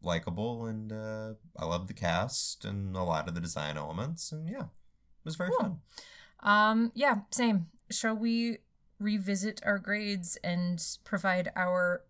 likable, 0.00 0.66
and 0.66 0.92
uh, 0.92 1.32
I 1.58 1.64
love 1.64 1.88
the 1.88 1.94
cast 1.94 2.64
and 2.64 2.94
a 2.96 3.02
lot 3.02 3.26
of 3.26 3.34
the 3.34 3.40
design 3.40 3.76
elements. 3.76 4.30
And 4.30 4.48
yeah, 4.48 4.60
it 4.66 5.24
was 5.24 5.34
very 5.34 5.50
Cool. 5.50 5.58
fun. 5.58 5.80
um 6.48 6.92
yeah 6.94 7.16
same. 7.32 7.66
Shall 7.90 8.14
we 8.16 8.58
revisit 8.98 9.60
our 9.64 9.78
grades 9.78 10.36
and 10.42 10.82
provide 11.04 11.50
our 11.56 12.02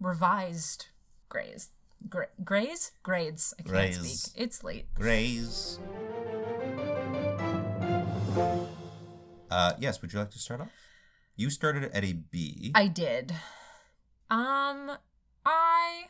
revised 0.00 0.86
grades? 1.28 1.70
Gra- 2.08 2.28
grades? 2.44 2.92
Grades. 3.02 3.54
I 3.58 3.62
can't 3.62 3.68
Grades. 3.72 4.22
speak. 4.22 4.42
It's 4.42 4.62
late. 4.62 4.94
Grays. 4.94 5.78
Uh, 9.50 9.72
yes. 9.78 10.00
Would 10.02 10.12
you 10.12 10.18
like 10.18 10.30
to 10.30 10.38
start 10.38 10.60
off? 10.60 10.70
You 11.36 11.50
started 11.50 11.84
at 11.92 12.04
a 12.04 12.12
B. 12.12 12.72
I 12.74 12.88
did. 12.88 13.32
Um, 14.30 14.92
I. 15.44 16.04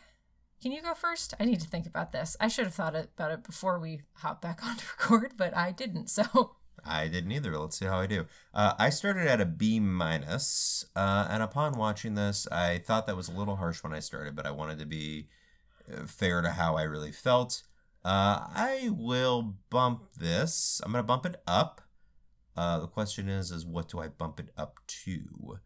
Can 0.62 0.72
you 0.72 0.82
go 0.82 0.94
first? 0.94 1.34
I 1.38 1.44
need 1.44 1.60
to 1.60 1.68
think 1.68 1.86
about 1.86 2.12
this. 2.12 2.36
I 2.40 2.48
should 2.48 2.64
have 2.64 2.74
thought 2.74 2.96
about 2.96 3.30
it 3.30 3.44
before 3.44 3.78
we 3.78 4.02
hop 4.14 4.40
back 4.42 4.62
on 4.66 4.76
to 4.76 4.84
record, 4.98 5.32
but 5.36 5.56
I 5.56 5.70
didn't. 5.72 6.10
So, 6.10 6.55
I 6.86 7.08
didn't 7.08 7.32
either. 7.32 7.58
Let's 7.58 7.78
see 7.78 7.86
how 7.86 7.98
I 7.98 8.06
do. 8.06 8.26
Uh, 8.54 8.74
I 8.78 8.90
started 8.90 9.26
at 9.26 9.40
a 9.40 9.46
B 9.46 9.80
minus, 9.80 10.84
uh, 10.94 11.26
and 11.30 11.42
upon 11.42 11.78
watching 11.78 12.14
this, 12.14 12.46
I 12.50 12.78
thought 12.78 13.06
that 13.06 13.16
was 13.16 13.28
a 13.28 13.32
little 13.32 13.56
harsh 13.56 13.82
when 13.82 13.92
I 13.92 14.00
started, 14.00 14.36
but 14.36 14.46
I 14.46 14.50
wanted 14.50 14.78
to 14.78 14.86
be 14.86 15.28
uh, 15.92 16.06
fair 16.06 16.42
to 16.42 16.50
how 16.50 16.76
I 16.76 16.82
really 16.82 17.12
felt. 17.12 17.62
Uh, 18.04 18.46
I 18.54 18.90
will 18.92 19.56
bump 19.68 20.14
this. 20.16 20.80
I'm 20.84 20.92
gonna 20.92 21.02
bump 21.02 21.26
it 21.26 21.42
up. 21.46 21.80
Uh, 22.56 22.78
the 22.78 22.86
question 22.86 23.28
is, 23.28 23.50
is 23.50 23.66
what 23.66 23.88
do 23.88 23.98
I 23.98 24.08
bump 24.08 24.38
it 24.38 24.50
up 24.56 24.78
to? 25.04 25.58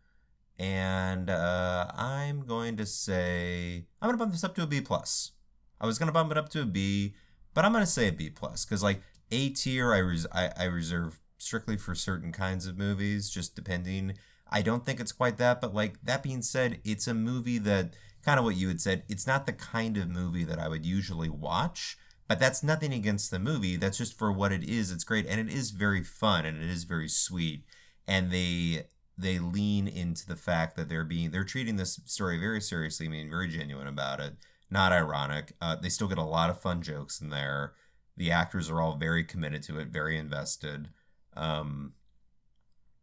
And 0.59 1.31
uh, 1.31 1.91
I'm 1.95 2.47
going 2.47 2.77
to 2.79 2.87
say 2.87 3.87
I'm 4.01 4.09
gonna 4.09 4.19
bump 4.19 4.33
this 4.33 4.45
up 4.45 4.55
to 4.55 4.63
a 4.63 4.67
B 4.67 4.81
plus. 4.81 5.33
I 5.81 5.87
was 5.87 5.99
gonna 5.99 6.13
bump 6.13 6.31
it 6.31 6.39
up 6.39 6.49
to 6.51 6.63
a 6.63 6.67
B, 6.67 7.15
but 7.53 7.65
I'm 7.65 7.73
gonna 7.73 7.87
say 7.87 8.09
a 8.09 8.13
B 8.13 8.31
plus 8.31 8.65
because 8.65 8.83
like 8.83 9.03
A 9.31 9.51
tier 9.51 9.93
I, 9.93 9.99
res- 9.99 10.27
I 10.33 10.51
I 10.57 10.65
reserve 10.65 11.21
strictly 11.39 11.77
for 11.77 11.95
certain 11.95 12.33
kinds 12.33 12.67
of 12.67 12.77
movies, 12.79 13.31
just 13.31 13.55
depending. 13.55 14.15
I 14.51 14.63
don't 14.63 14.85
think 14.85 15.01
it's 15.01 15.13
quite 15.13 15.39
that, 15.39 15.61
but 15.61 15.75
like 15.75 16.03
that 16.03 16.23
being 16.23 16.43
said, 16.43 16.81
it's 16.85 17.07
a 17.07 17.15
movie 17.15 17.59
that 17.59 17.95
kind 18.25 18.39
of 18.39 18.45
what 18.45 18.57
you 18.57 18.69
had 18.69 18.81
said. 18.81 19.05
It's 19.09 19.27
not 19.27 19.47
the 19.47 19.53
kind 19.53 19.97
of 19.97 20.09
movie 20.09 20.45
that 20.45 20.59
I 20.59 20.69
would 20.69 20.85
usually 20.85 21.29
watch, 21.29 21.97
but 22.29 22.39
that's 22.39 22.63
nothing 22.63 22.93
against 22.93 23.31
the 23.31 23.39
movie. 23.39 23.77
That's 23.77 23.99
just 23.99 24.19
for 24.19 24.33
what 24.33 24.53
it 24.53 24.65
is. 24.65 24.91
It's 24.91 25.05
great 25.05 25.27
and 25.27 25.41
it 25.41 25.53
is 25.53 25.71
very 25.71 26.03
fun 26.03 26.45
and 26.45 26.63
it 26.63 26.69
is 26.69 26.85
very 26.85 27.09
sweet. 27.09 27.65
And 28.07 28.31
they 28.31 28.87
they 29.17 29.39
lean 29.39 29.87
into 29.87 30.27
the 30.27 30.37
fact 30.37 30.77
that 30.77 30.89
they're 30.89 31.05
being 31.05 31.31
they're 31.31 31.45
treating 31.45 31.77
this 31.77 32.01
story 32.07 32.39
very 32.39 32.61
seriously, 32.61 33.07
I 33.07 33.11
mean 33.11 33.31
very 33.31 33.49
genuine 33.49 33.87
about 33.87 34.21
it, 34.21 34.35
not 34.71 34.93
ironic. 34.93 35.53
Uh, 35.61 35.77
they 35.77 35.89
still 35.89 36.09
get 36.09 36.19
a 36.19 36.23
lot 36.23 36.51
of 36.51 36.61
fun 36.61 36.83
jokes 36.83 37.21
in 37.21 37.31
there. 37.31 37.75
The 38.21 38.33
actors 38.33 38.69
are 38.69 38.83
all 38.83 38.97
very 38.97 39.25
committed 39.25 39.63
to 39.63 39.79
it, 39.79 39.89
very 39.89 40.19
invested. 40.19 40.91
Um, 41.35 41.95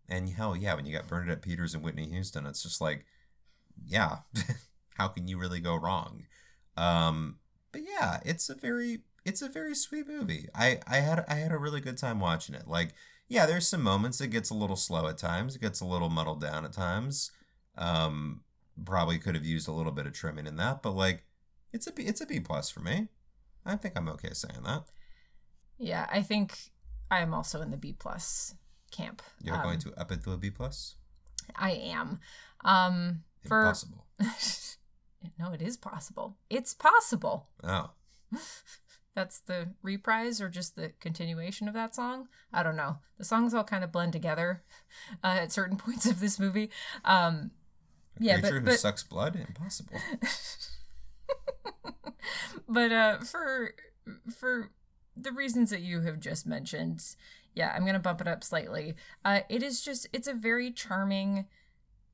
and 0.07 0.29
hell 0.29 0.55
yeah, 0.55 0.75
when 0.75 0.85
you 0.85 0.93
got 0.93 1.07
Bernadette 1.07 1.41
Peters 1.41 1.73
and 1.73 1.83
Whitney 1.83 2.07
Houston, 2.09 2.45
it's 2.45 2.61
just 2.61 2.79
like, 2.79 3.03
yeah, 3.83 4.17
how 4.99 5.07
can 5.07 5.27
you 5.27 5.39
really 5.39 5.59
go 5.59 5.75
wrong? 5.75 6.27
Um, 6.77 7.39
but 7.71 7.81
yeah, 7.81 8.19
it's 8.25 8.47
a 8.47 8.53
very 8.53 8.99
it's 9.25 9.41
a 9.41 9.49
very 9.49 9.73
sweet 9.73 10.07
movie. 10.07 10.49
I 10.53 10.81
I 10.87 10.97
had 10.97 11.25
I 11.27 11.33
had 11.37 11.51
a 11.51 11.57
really 11.57 11.81
good 11.81 11.97
time 11.97 12.19
watching 12.19 12.53
it. 12.53 12.67
Like, 12.67 12.93
yeah, 13.27 13.47
there's 13.47 13.67
some 13.67 13.81
moments 13.81 14.21
it 14.21 14.27
gets 14.27 14.51
a 14.51 14.53
little 14.53 14.75
slow 14.75 15.07
at 15.07 15.17
times. 15.17 15.55
It 15.55 15.63
gets 15.63 15.81
a 15.81 15.85
little 15.85 16.11
muddled 16.11 16.41
down 16.41 16.63
at 16.63 16.73
times. 16.73 17.31
Um, 17.75 18.41
probably 18.85 19.17
could 19.17 19.33
have 19.33 19.45
used 19.45 19.67
a 19.67 19.71
little 19.71 19.91
bit 19.91 20.05
of 20.05 20.13
trimming 20.13 20.45
in 20.45 20.57
that, 20.57 20.83
but 20.83 20.91
like, 20.91 21.23
it's 21.73 21.87
a 21.87 21.91
B, 21.91 22.03
it's 22.03 22.21
a 22.21 22.27
B 22.27 22.39
plus 22.39 22.69
for 22.69 22.81
me. 22.81 23.07
I 23.65 23.77
think 23.77 23.97
I'm 23.97 24.09
okay 24.09 24.33
saying 24.33 24.61
that. 24.63 24.83
Yeah, 25.77 26.07
I 26.11 26.21
think 26.21 26.57
I 27.11 27.19
am 27.19 27.33
also 27.33 27.61
in 27.61 27.71
the 27.71 27.77
B 27.77 27.93
plus 27.97 28.55
camp. 28.91 29.21
You're 29.43 29.55
Um, 29.55 29.63
going 29.63 29.79
to 29.79 29.93
up 29.99 30.11
it 30.11 30.23
to 30.23 30.31
a 30.31 30.37
B 30.37 30.49
plus? 30.49 30.95
I 31.55 31.71
am. 31.71 32.19
Um, 32.65 33.23
for 33.47 33.61
Impossible. 33.61 34.05
no, 35.39 35.51
it 35.53 35.61
is 35.61 35.77
possible. 35.77 36.37
It's 36.49 36.73
possible. 36.73 37.47
Oh, 37.63 37.91
That's 39.15 39.39
the 39.39 39.69
reprise 39.81 40.41
or 40.41 40.49
just 40.49 40.75
the 40.75 40.89
continuation 40.99 41.67
of 41.67 41.73
that 41.73 41.95
song. 41.95 42.27
I 42.53 42.61
don't 42.61 42.75
know. 42.75 42.97
The 43.17 43.23
songs 43.25 43.53
all 43.53 43.63
kind 43.63 43.83
of 43.83 43.91
blend 43.91 44.13
together 44.13 44.63
uh, 45.23 45.37
at 45.41 45.51
certain 45.51 45.77
points 45.77 46.05
of 46.05 46.19
this 46.19 46.39
movie. 46.39 46.69
Um, 47.03 47.51
a 48.19 48.23
Yeah, 48.23 48.39
creature 48.39 48.55
but- 48.59 48.59
who 48.59 48.65
but- 48.71 48.79
sucks 48.79 49.03
blood? 49.03 49.35
Impossible. 49.35 49.97
but 52.67 52.91
uh, 52.91 53.19
for 53.19 53.73
for 54.35 54.71
the 55.19 55.31
reasons 55.31 55.69
that 55.69 55.81
you 55.81 56.01
have 56.01 56.19
just 56.19 56.45
mentioned, 56.45 57.03
yeah, 57.53 57.73
I'm 57.75 57.85
gonna 57.85 57.99
bump 57.99 58.21
it 58.21 58.27
up 58.27 58.43
slightly. 58.43 58.95
Uh, 59.25 59.41
it 59.49 59.63
is 59.63 59.81
just 59.81 60.07
it's 60.13 60.27
a 60.27 60.33
very 60.33 60.71
charming, 60.71 61.45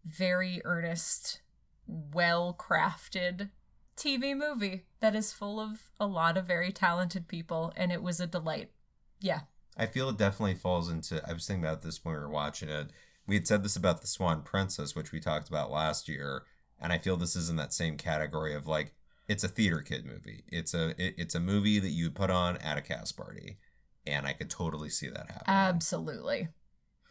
very 0.05 0.61
earnest, 0.65 1.41
well 1.87 2.55
crafted 2.57 3.49
TV 3.95 4.35
movie 4.35 4.85
that 4.99 5.15
is 5.15 5.33
full 5.33 5.59
of 5.59 5.91
a 5.99 6.07
lot 6.07 6.37
of 6.37 6.47
very 6.47 6.71
talented 6.71 7.27
people, 7.27 7.73
and 7.75 7.91
it 7.91 8.01
was 8.01 8.19
a 8.19 8.27
delight. 8.27 8.71
Yeah, 9.19 9.41
I 9.77 9.85
feel 9.85 10.09
it 10.09 10.17
definitely 10.17 10.55
falls 10.55 10.89
into. 10.89 11.21
I 11.27 11.33
was 11.33 11.45
thinking 11.45 11.63
about 11.63 11.81
this 11.81 12.03
when 12.03 12.13
we 12.15 12.19
were 12.19 12.29
watching 12.29 12.69
it. 12.69 12.91
We 13.25 13.35
had 13.35 13.47
said 13.47 13.63
this 13.63 13.75
about 13.75 14.01
the 14.01 14.07
Swan 14.07 14.41
Princess, 14.41 14.95
which 14.95 15.11
we 15.11 15.19
talked 15.19 15.47
about 15.47 15.71
last 15.71 16.09
year, 16.09 16.43
and 16.79 16.91
I 16.91 16.97
feel 16.97 17.15
this 17.15 17.35
is 17.35 17.49
in 17.49 17.55
that 17.57 17.73
same 17.73 17.97
category 17.97 18.53
of 18.53 18.67
like 18.67 18.93
it's 19.27 19.43
a 19.43 19.47
theater 19.47 19.81
kid 19.81 20.05
movie. 20.05 20.43
It's 20.49 20.73
a 20.73 20.89
it, 21.01 21.15
it's 21.17 21.35
a 21.35 21.39
movie 21.39 21.79
that 21.79 21.89
you 21.89 22.11
put 22.11 22.29
on 22.29 22.57
at 22.57 22.77
a 22.77 22.81
cast 22.81 23.15
party, 23.17 23.57
and 24.05 24.25
I 24.25 24.33
could 24.33 24.49
totally 24.49 24.89
see 24.89 25.07
that 25.07 25.29
happening. 25.31 25.43
absolutely. 25.47 26.47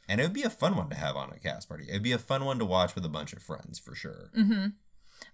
and 0.09 0.21
it 0.21 0.25
would 0.25 0.33
be 0.33 0.43
a 0.43 0.51
fun 0.51 0.77
one 0.77 0.89
to 0.91 0.97
have 0.97 1.17
on 1.17 1.31
a 1.31 1.39
cast 1.39 1.69
party. 1.69 1.87
It'd 1.89 2.03
be 2.03 2.13
a 2.13 2.19
fun 2.19 2.45
one 2.45 2.59
to 2.59 2.65
watch 2.65 2.95
with 2.95 3.05
a 3.05 3.09
bunch 3.09 3.33
of 3.33 3.43
friends 3.43 3.79
for 3.79 3.95
sure. 3.95 4.31
Mm-hmm. 4.37 4.67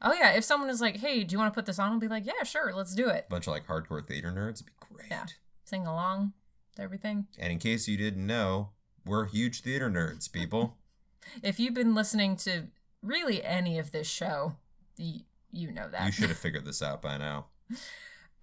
Oh 0.02 0.12
yeah, 0.12 0.32
if 0.32 0.44
someone 0.44 0.68
is 0.70 0.80
like, 0.80 0.96
"Hey, 0.98 1.24
do 1.24 1.32
you 1.32 1.38
want 1.38 1.52
to 1.52 1.58
put 1.58 1.66
this 1.66 1.78
on?" 1.78 1.92
I'll 1.92 1.98
be 1.98 2.08
like, 2.08 2.26
"Yeah, 2.26 2.42
sure, 2.44 2.72
let's 2.74 2.94
do 2.94 3.08
it." 3.08 3.24
A 3.26 3.30
bunch 3.30 3.46
of 3.46 3.52
like 3.54 3.66
hardcore 3.66 4.06
theater 4.06 4.30
nerds. 4.30 4.56
It'd 4.62 4.66
be 4.66 4.72
great. 4.78 5.08
Yeah. 5.10 5.24
Sing 5.64 5.86
along, 5.86 6.32
to 6.76 6.82
everything. 6.82 7.26
And 7.38 7.50
in 7.52 7.58
case 7.58 7.88
you 7.88 7.96
didn't 7.96 8.26
know, 8.26 8.70
we're 9.04 9.26
huge 9.26 9.62
theater 9.62 9.90
nerds, 9.90 10.30
people. 10.30 10.76
If 11.42 11.58
you've 11.60 11.74
been 11.74 11.94
listening 11.94 12.36
to 12.38 12.68
really 13.02 13.44
any 13.44 13.78
of 13.78 13.90
this 13.92 14.06
show, 14.08 14.56
you 15.52 15.72
know 15.72 15.88
that. 15.90 16.06
you 16.06 16.12
should 16.12 16.28
have 16.28 16.38
figured 16.46 16.64
this 16.64 16.82
out 16.82 17.02
by 17.02 17.16
now. 17.16 17.46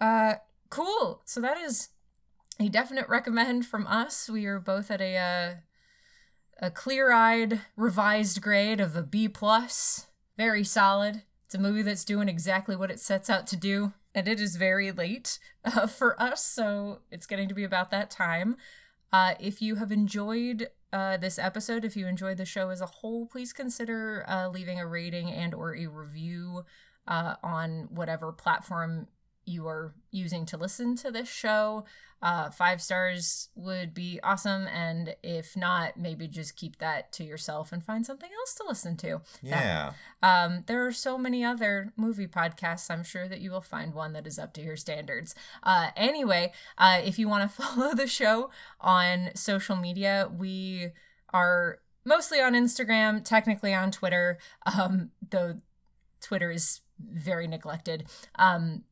Uh, 0.00 0.34
cool. 0.70 1.22
So 1.24 1.40
that 1.40 1.58
is 1.58 1.88
a 2.58 2.68
definite 2.68 3.08
recommend 3.08 3.66
from 3.66 3.86
us. 3.86 4.28
We 4.28 4.46
are 4.46 4.60
both 4.60 4.90
at 4.90 5.00
a 5.00 5.16
uh, 5.16 5.54
a 6.58 6.70
clear-eyed 6.70 7.60
revised 7.76 8.40
grade 8.40 8.80
of 8.80 8.96
a 8.96 9.02
B 9.02 9.28
plus. 9.28 10.06
Very 10.36 10.64
solid. 10.64 11.22
It's 11.44 11.54
a 11.54 11.58
movie 11.58 11.82
that's 11.82 12.04
doing 12.04 12.28
exactly 12.28 12.76
what 12.76 12.90
it 12.90 12.98
sets 12.98 13.30
out 13.30 13.46
to 13.48 13.56
do, 13.56 13.92
and 14.14 14.26
it 14.26 14.40
is 14.40 14.56
very 14.56 14.90
late 14.90 15.38
uh, 15.64 15.86
for 15.86 16.20
us, 16.20 16.44
so 16.44 17.00
it's 17.10 17.26
getting 17.26 17.48
to 17.48 17.54
be 17.54 17.64
about 17.64 17.90
that 17.90 18.10
time. 18.10 18.56
Uh, 19.12 19.34
if 19.38 19.62
you 19.62 19.76
have 19.76 19.92
enjoyed 19.92 20.70
uh, 20.92 21.16
this 21.16 21.38
episode, 21.38 21.84
if 21.84 21.96
you 21.96 22.06
enjoyed 22.06 22.36
the 22.36 22.44
show 22.44 22.70
as 22.70 22.80
a 22.80 22.86
whole, 22.86 23.26
please 23.26 23.52
consider 23.52 24.24
uh, 24.28 24.48
leaving 24.48 24.80
a 24.80 24.86
rating 24.86 25.30
and 25.30 25.54
or 25.54 25.76
a 25.76 25.86
review 25.86 26.64
uh, 27.06 27.34
on 27.42 27.88
whatever 27.90 28.32
platform 28.32 29.08
you 29.46 29.66
are 29.66 29.94
using 30.10 30.44
to 30.46 30.56
listen 30.56 30.96
to 30.96 31.10
this 31.10 31.28
show. 31.28 31.84
Uh, 32.22 32.50
five 32.50 32.80
stars 32.80 33.50
would 33.54 33.92
be 33.92 34.18
awesome, 34.22 34.66
and 34.68 35.14
if 35.22 35.56
not, 35.56 35.98
maybe 35.98 36.26
just 36.26 36.56
keep 36.56 36.78
that 36.78 37.12
to 37.12 37.22
yourself 37.22 37.72
and 37.72 37.84
find 37.84 38.06
something 38.06 38.30
else 38.40 38.54
to 38.54 38.64
listen 38.66 38.96
to. 38.96 39.20
Yeah. 39.42 39.92
Um, 40.22 40.64
there 40.66 40.84
are 40.86 40.92
so 40.92 41.18
many 41.18 41.44
other 41.44 41.92
movie 41.94 42.26
podcasts. 42.26 42.90
I'm 42.90 43.04
sure 43.04 43.28
that 43.28 43.40
you 43.40 43.50
will 43.50 43.60
find 43.60 43.92
one 43.94 44.14
that 44.14 44.26
is 44.26 44.38
up 44.38 44.54
to 44.54 44.62
your 44.62 44.76
standards. 44.76 45.34
Uh, 45.62 45.90
anyway, 45.94 46.52
uh, 46.78 47.00
if 47.04 47.18
you 47.18 47.28
want 47.28 47.48
to 47.48 47.62
follow 47.62 47.94
the 47.94 48.06
show 48.06 48.50
on 48.80 49.30
social 49.34 49.76
media, 49.76 50.28
we 50.36 50.88
are 51.34 51.80
mostly 52.04 52.40
on 52.40 52.54
Instagram, 52.54 53.22
technically 53.22 53.74
on 53.74 53.90
Twitter, 53.90 54.38
um, 54.64 55.10
though 55.30 55.56
Twitter 56.22 56.50
is 56.50 56.80
very 56.98 57.46
neglected. 57.46 58.06
Um, 58.36 58.84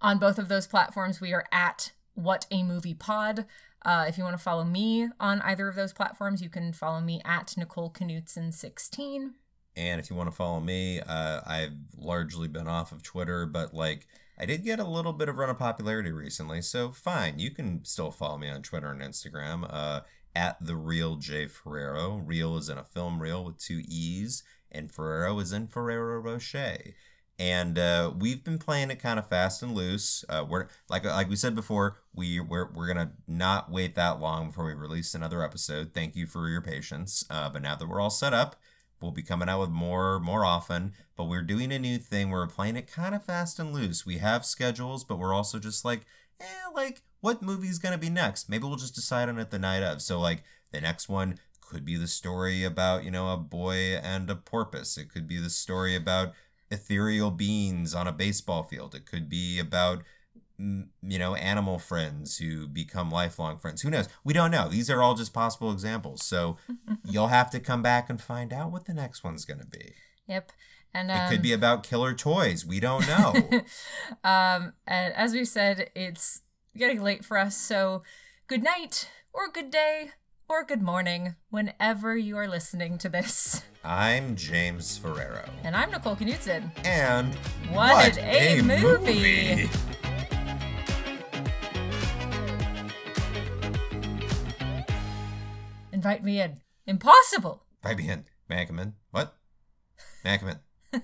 on 0.00 0.18
both 0.18 0.38
of 0.38 0.48
those 0.48 0.66
platforms, 0.66 1.20
we 1.20 1.32
are 1.32 1.44
at 1.52 1.92
What 2.14 2.46
a 2.50 2.62
Movie 2.62 2.94
Pod. 2.94 3.46
Uh, 3.84 4.06
if 4.08 4.18
you 4.18 4.24
want 4.24 4.36
to 4.36 4.42
follow 4.42 4.64
me 4.64 5.08
on 5.20 5.40
either 5.42 5.68
of 5.68 5.76
those 5.76 5.92
platforms, 5.92 6.42
you 6.42 6.48
can 6.48 6.72
follow 6.72 7.00
me 7.00 7.20
at 7.24 7.56
Nicole 7.56 7.90
Knutson16. 7.90 9.30
And 9.76 10.00
if 10.00 10.10
you 10.10 10.16
want 10.16 10.28
to 10.28 10.34
follow 10.34 10.58
me, 10.58 11.00
uh, 11.00 11.40
I've 11.46 11.76
largely 11.96 12.48
been 12.48 12.66
off 12.66 12.90
of 12.90 13.04
Twitter, 13.04 13.46
but 13.46 13.72
like 13.72 14.08
I 14.36 14.44
did 14.44 14.64
get 14.64 14.80
a 14.80 14.84
little 14.84 15.12
bit 15.12 15.28
of 15.28 15.36
run 15.36 15.50
of 15.50 15.58
popularity 15.58 16.10
recently, 16.10 16.62
so 16.62 16.90
fine, 16.90 17.38
you 17.38 17.50
can 17.50 17.84
still 17.84 18.10
follow 18.10 18.38
me 18.38 18.48
on 18.48 18.62
Twitter 18.62 18.90
and 18.90 19.00
Instagram 19.00 19.66
uh, 19.68 20.00
at 20.34 20.56
the 20.60 20.76
real 20.76 21.16
J 21.16 21.46
Ferrero. 21.46 22.16
Real 22.16 22.56
is 22.56 22.68
in 22.68 22.78
a 22.78 22.84
film 22.84 23.20
reel 23.20 23.44
with 23.44 23.58
two 23.58 23.82
E's, 23.86 24.42
and 24.70 24.90
Ferrero 24.92 25.38
is 25.38 25.52
in 25.52 25.66
Ferrero 25.68 26.20
Rocher. 26.20 26.78
And 27.38 27.78
uh, 27.78 28.12
we've 28.18 28.42
been 28.42 28.58
playing 28.58 28.90
it 28.90 28.98
kind 28.98 29.18
of 29.18 29.28
fast 29.28 29.62
and 29.62 29.74
loose. 29.74 30.24
Uh, 30.28 30.44
we're 30.48 30.66
like 30.88 31.04
like 31.04 31.28
we 31.28 31.36
said 31.36 31.54
before, 31.54 31.98
we 32.14 32.40
we're, 32.40 32.70
we're 32.72 32.88
gonna 32.88 33.12
not 33.28 33.70
wait 33.70 33.94
that 33.94 34.20
long 34.20 34.48
before 34.48 34.66
we 34.66 34.74
release 34.74 35.14
another 35.14 35.42
episode. 35.42 35.92
Thank 35.94 36.16
you 36.16 36.26
for 36.26 36.48
your 36.48 36.60
patience. 36.60 37.24
Uh, 37.30 37.48
but 37.48 37.62
now 37.62 37.76
that 37.76 37.88
we're 37.88 38.00
all 38.00 38.10
set 38.10 38.34
up, 38.34 38.56
we'll 39.00 39.12
be 39.12 39.22
coming 39.22 39.48
out 39.48 39.60
with 39.60 39.70
more 39.70 40.18
more 40.18 40.44
often 40.44 40.92
but 41.16 41.24
we're 41.24 41.42
doing 41.42 41.72
a 41.72 41.78
new 41.78 41.98
thing 41.98 42.30
we're 42.30 42.46
playing 42.46 42.76
it 42.76 42.90
kind 42.90 43.14
of 43.14 43.24
fast 43.24 43.58
and 43.58 43.72
loose 43.72 44.04
we 44.04 44.18
have 44.18 44.44
schedules 44.44 45.04
but 45.04 45.18
we're 45.18 45.34
also 45.34 45.58
just 45.58 45.84
like 45.84 46.04
eh 46.40 46.44
like 46.74 47.02
what 47.20 47.42
movie's 47.42 47.78
gonna 47.78 47.98
be 47.98 48.10
next 48.10 48.48
maybe 48.48 48.64
we'll 48.64 48.76
just 48.76 48.94
decide 48.94 49.28
on 49.28 49.38
it 49.38 49.50
the 49.50 49.58
night 49.58 49.82
of 49.82 50.02
so 50.02 50.20
like 50.20 50.42
the 50.72 50.80
next 50.80 51.08
one 51.08 51.38
could 51.60 51.84
be 51.84 51.96
the 51.96 52.08
story 52.08 52.64
about 52.64 53.04
you 53.04 53.10
know 53.10 53.32
a 53.32 53.36
boy 53.36 53.96
and 54.02 54.28
a 54.30 54.34
porpoise 54.34 54.96
it 54.96 55.08
could 55.12 55.26
be 55.26 55.38
the 55.38 55.50
story 55.50 55.94
about 55.94 56.32
ethereal 56.70 57.30
beings 57.30 57.94
on 57.94 58.06
a 58.06 58.12
baseball 58.12 58.62
field 58.62 58.94
it 58.94 59.06
could 59.06 59.28
be 59.28 59.58
about 59.58 60.02
you 60.58 61.18
know 61.18 61.36
animal 61.36 61.78
friends 61.78 62.38
who 62.38 62.66
become 62.66 63.10
lifelong 63.10 63.56
friends 63.56 63.82
who 63.82 63.90
knows 63.90 64.08
we 64.24 64.32
don't 64.32 64.50
know 64.50 64.68
these 64.68 64.90
are 64.90 65.00
all 65.00 65.14
just 65.14 65.32
possible 65.32 65.70
examples 65.70 66.24
so 66.24 66.56
you'll 67.04 67.28
have 67.28 67.50
to 67.50 67.60
come 67.60 67.82
back 67.82 68.10
and 68.10 68.20
find 68.20 68.52
out 68.52 68.70
what 68.70 68.84
the 68.84 68.94
next 68.94 69.24
one's 69.24 69.44
going 69.44 69.60
to 69.60 69.66
be. 69.66 69.94
Yep. 70.26 70.52
And 70.94 71.10
um, 71.10 71.16
It 71.16 71.30
could 71.30 71.42
be 71.42 71.52
about 71.52 71.82
killer 71.82 72.14
toys. 72.14 72.64
We 72.64 72.80
don't 72.80 73.06
know. 73.06 73.34
um, 74.24 74.72
and 74.86 75.14
as 75.14 75.32
we 75.32 75.44
said, 75.44 75.90
it's 75.94 76.42
getting 76.76 77.02
late 77.02 77.24
for 77.24 77.38
us. 77.38 77.56
So, 77.56 78.02
good 78.46 78.62
night, 78.62 79.10
or 79.32 79.50
good 79.50 79.70
day, 79.70 80.12
or 80.50 80.64
good 80.64 80.80
morning, 80.80 81.36
whenever 81.50 82.16
you 82.16 82.34
are 82.38 82.48
listening 82.48 82.96
to 82.96 83.08
this. 83.10 83.62
I'm 83.84 84.34
James 84.34 84.96
Ferrero. 84.96 85.46
And 85.62 85.76
I'm 85.76 85.90
Nicole 85.90 86.16
Knutson. 86.16 86.70
And 86.86 87.34
What 87.70 88.16
a 88.18 88.62
movie. 88.62 89.68
Invite 95.92 96.24
me 96.24 96.40
in. 96.40 96.60
Impossible. 96.86 97.64
Right 97.84 97.96
behind. 97.96 98.24
May 98.48 98.62
I 98.62 98.64
come 98.64 98.78
in? 98.78 98.94
What? 99.10 99.36
May 100.24 100.34
I 100.34 100.38
come 100.38 100.48
in? 100.92 101.02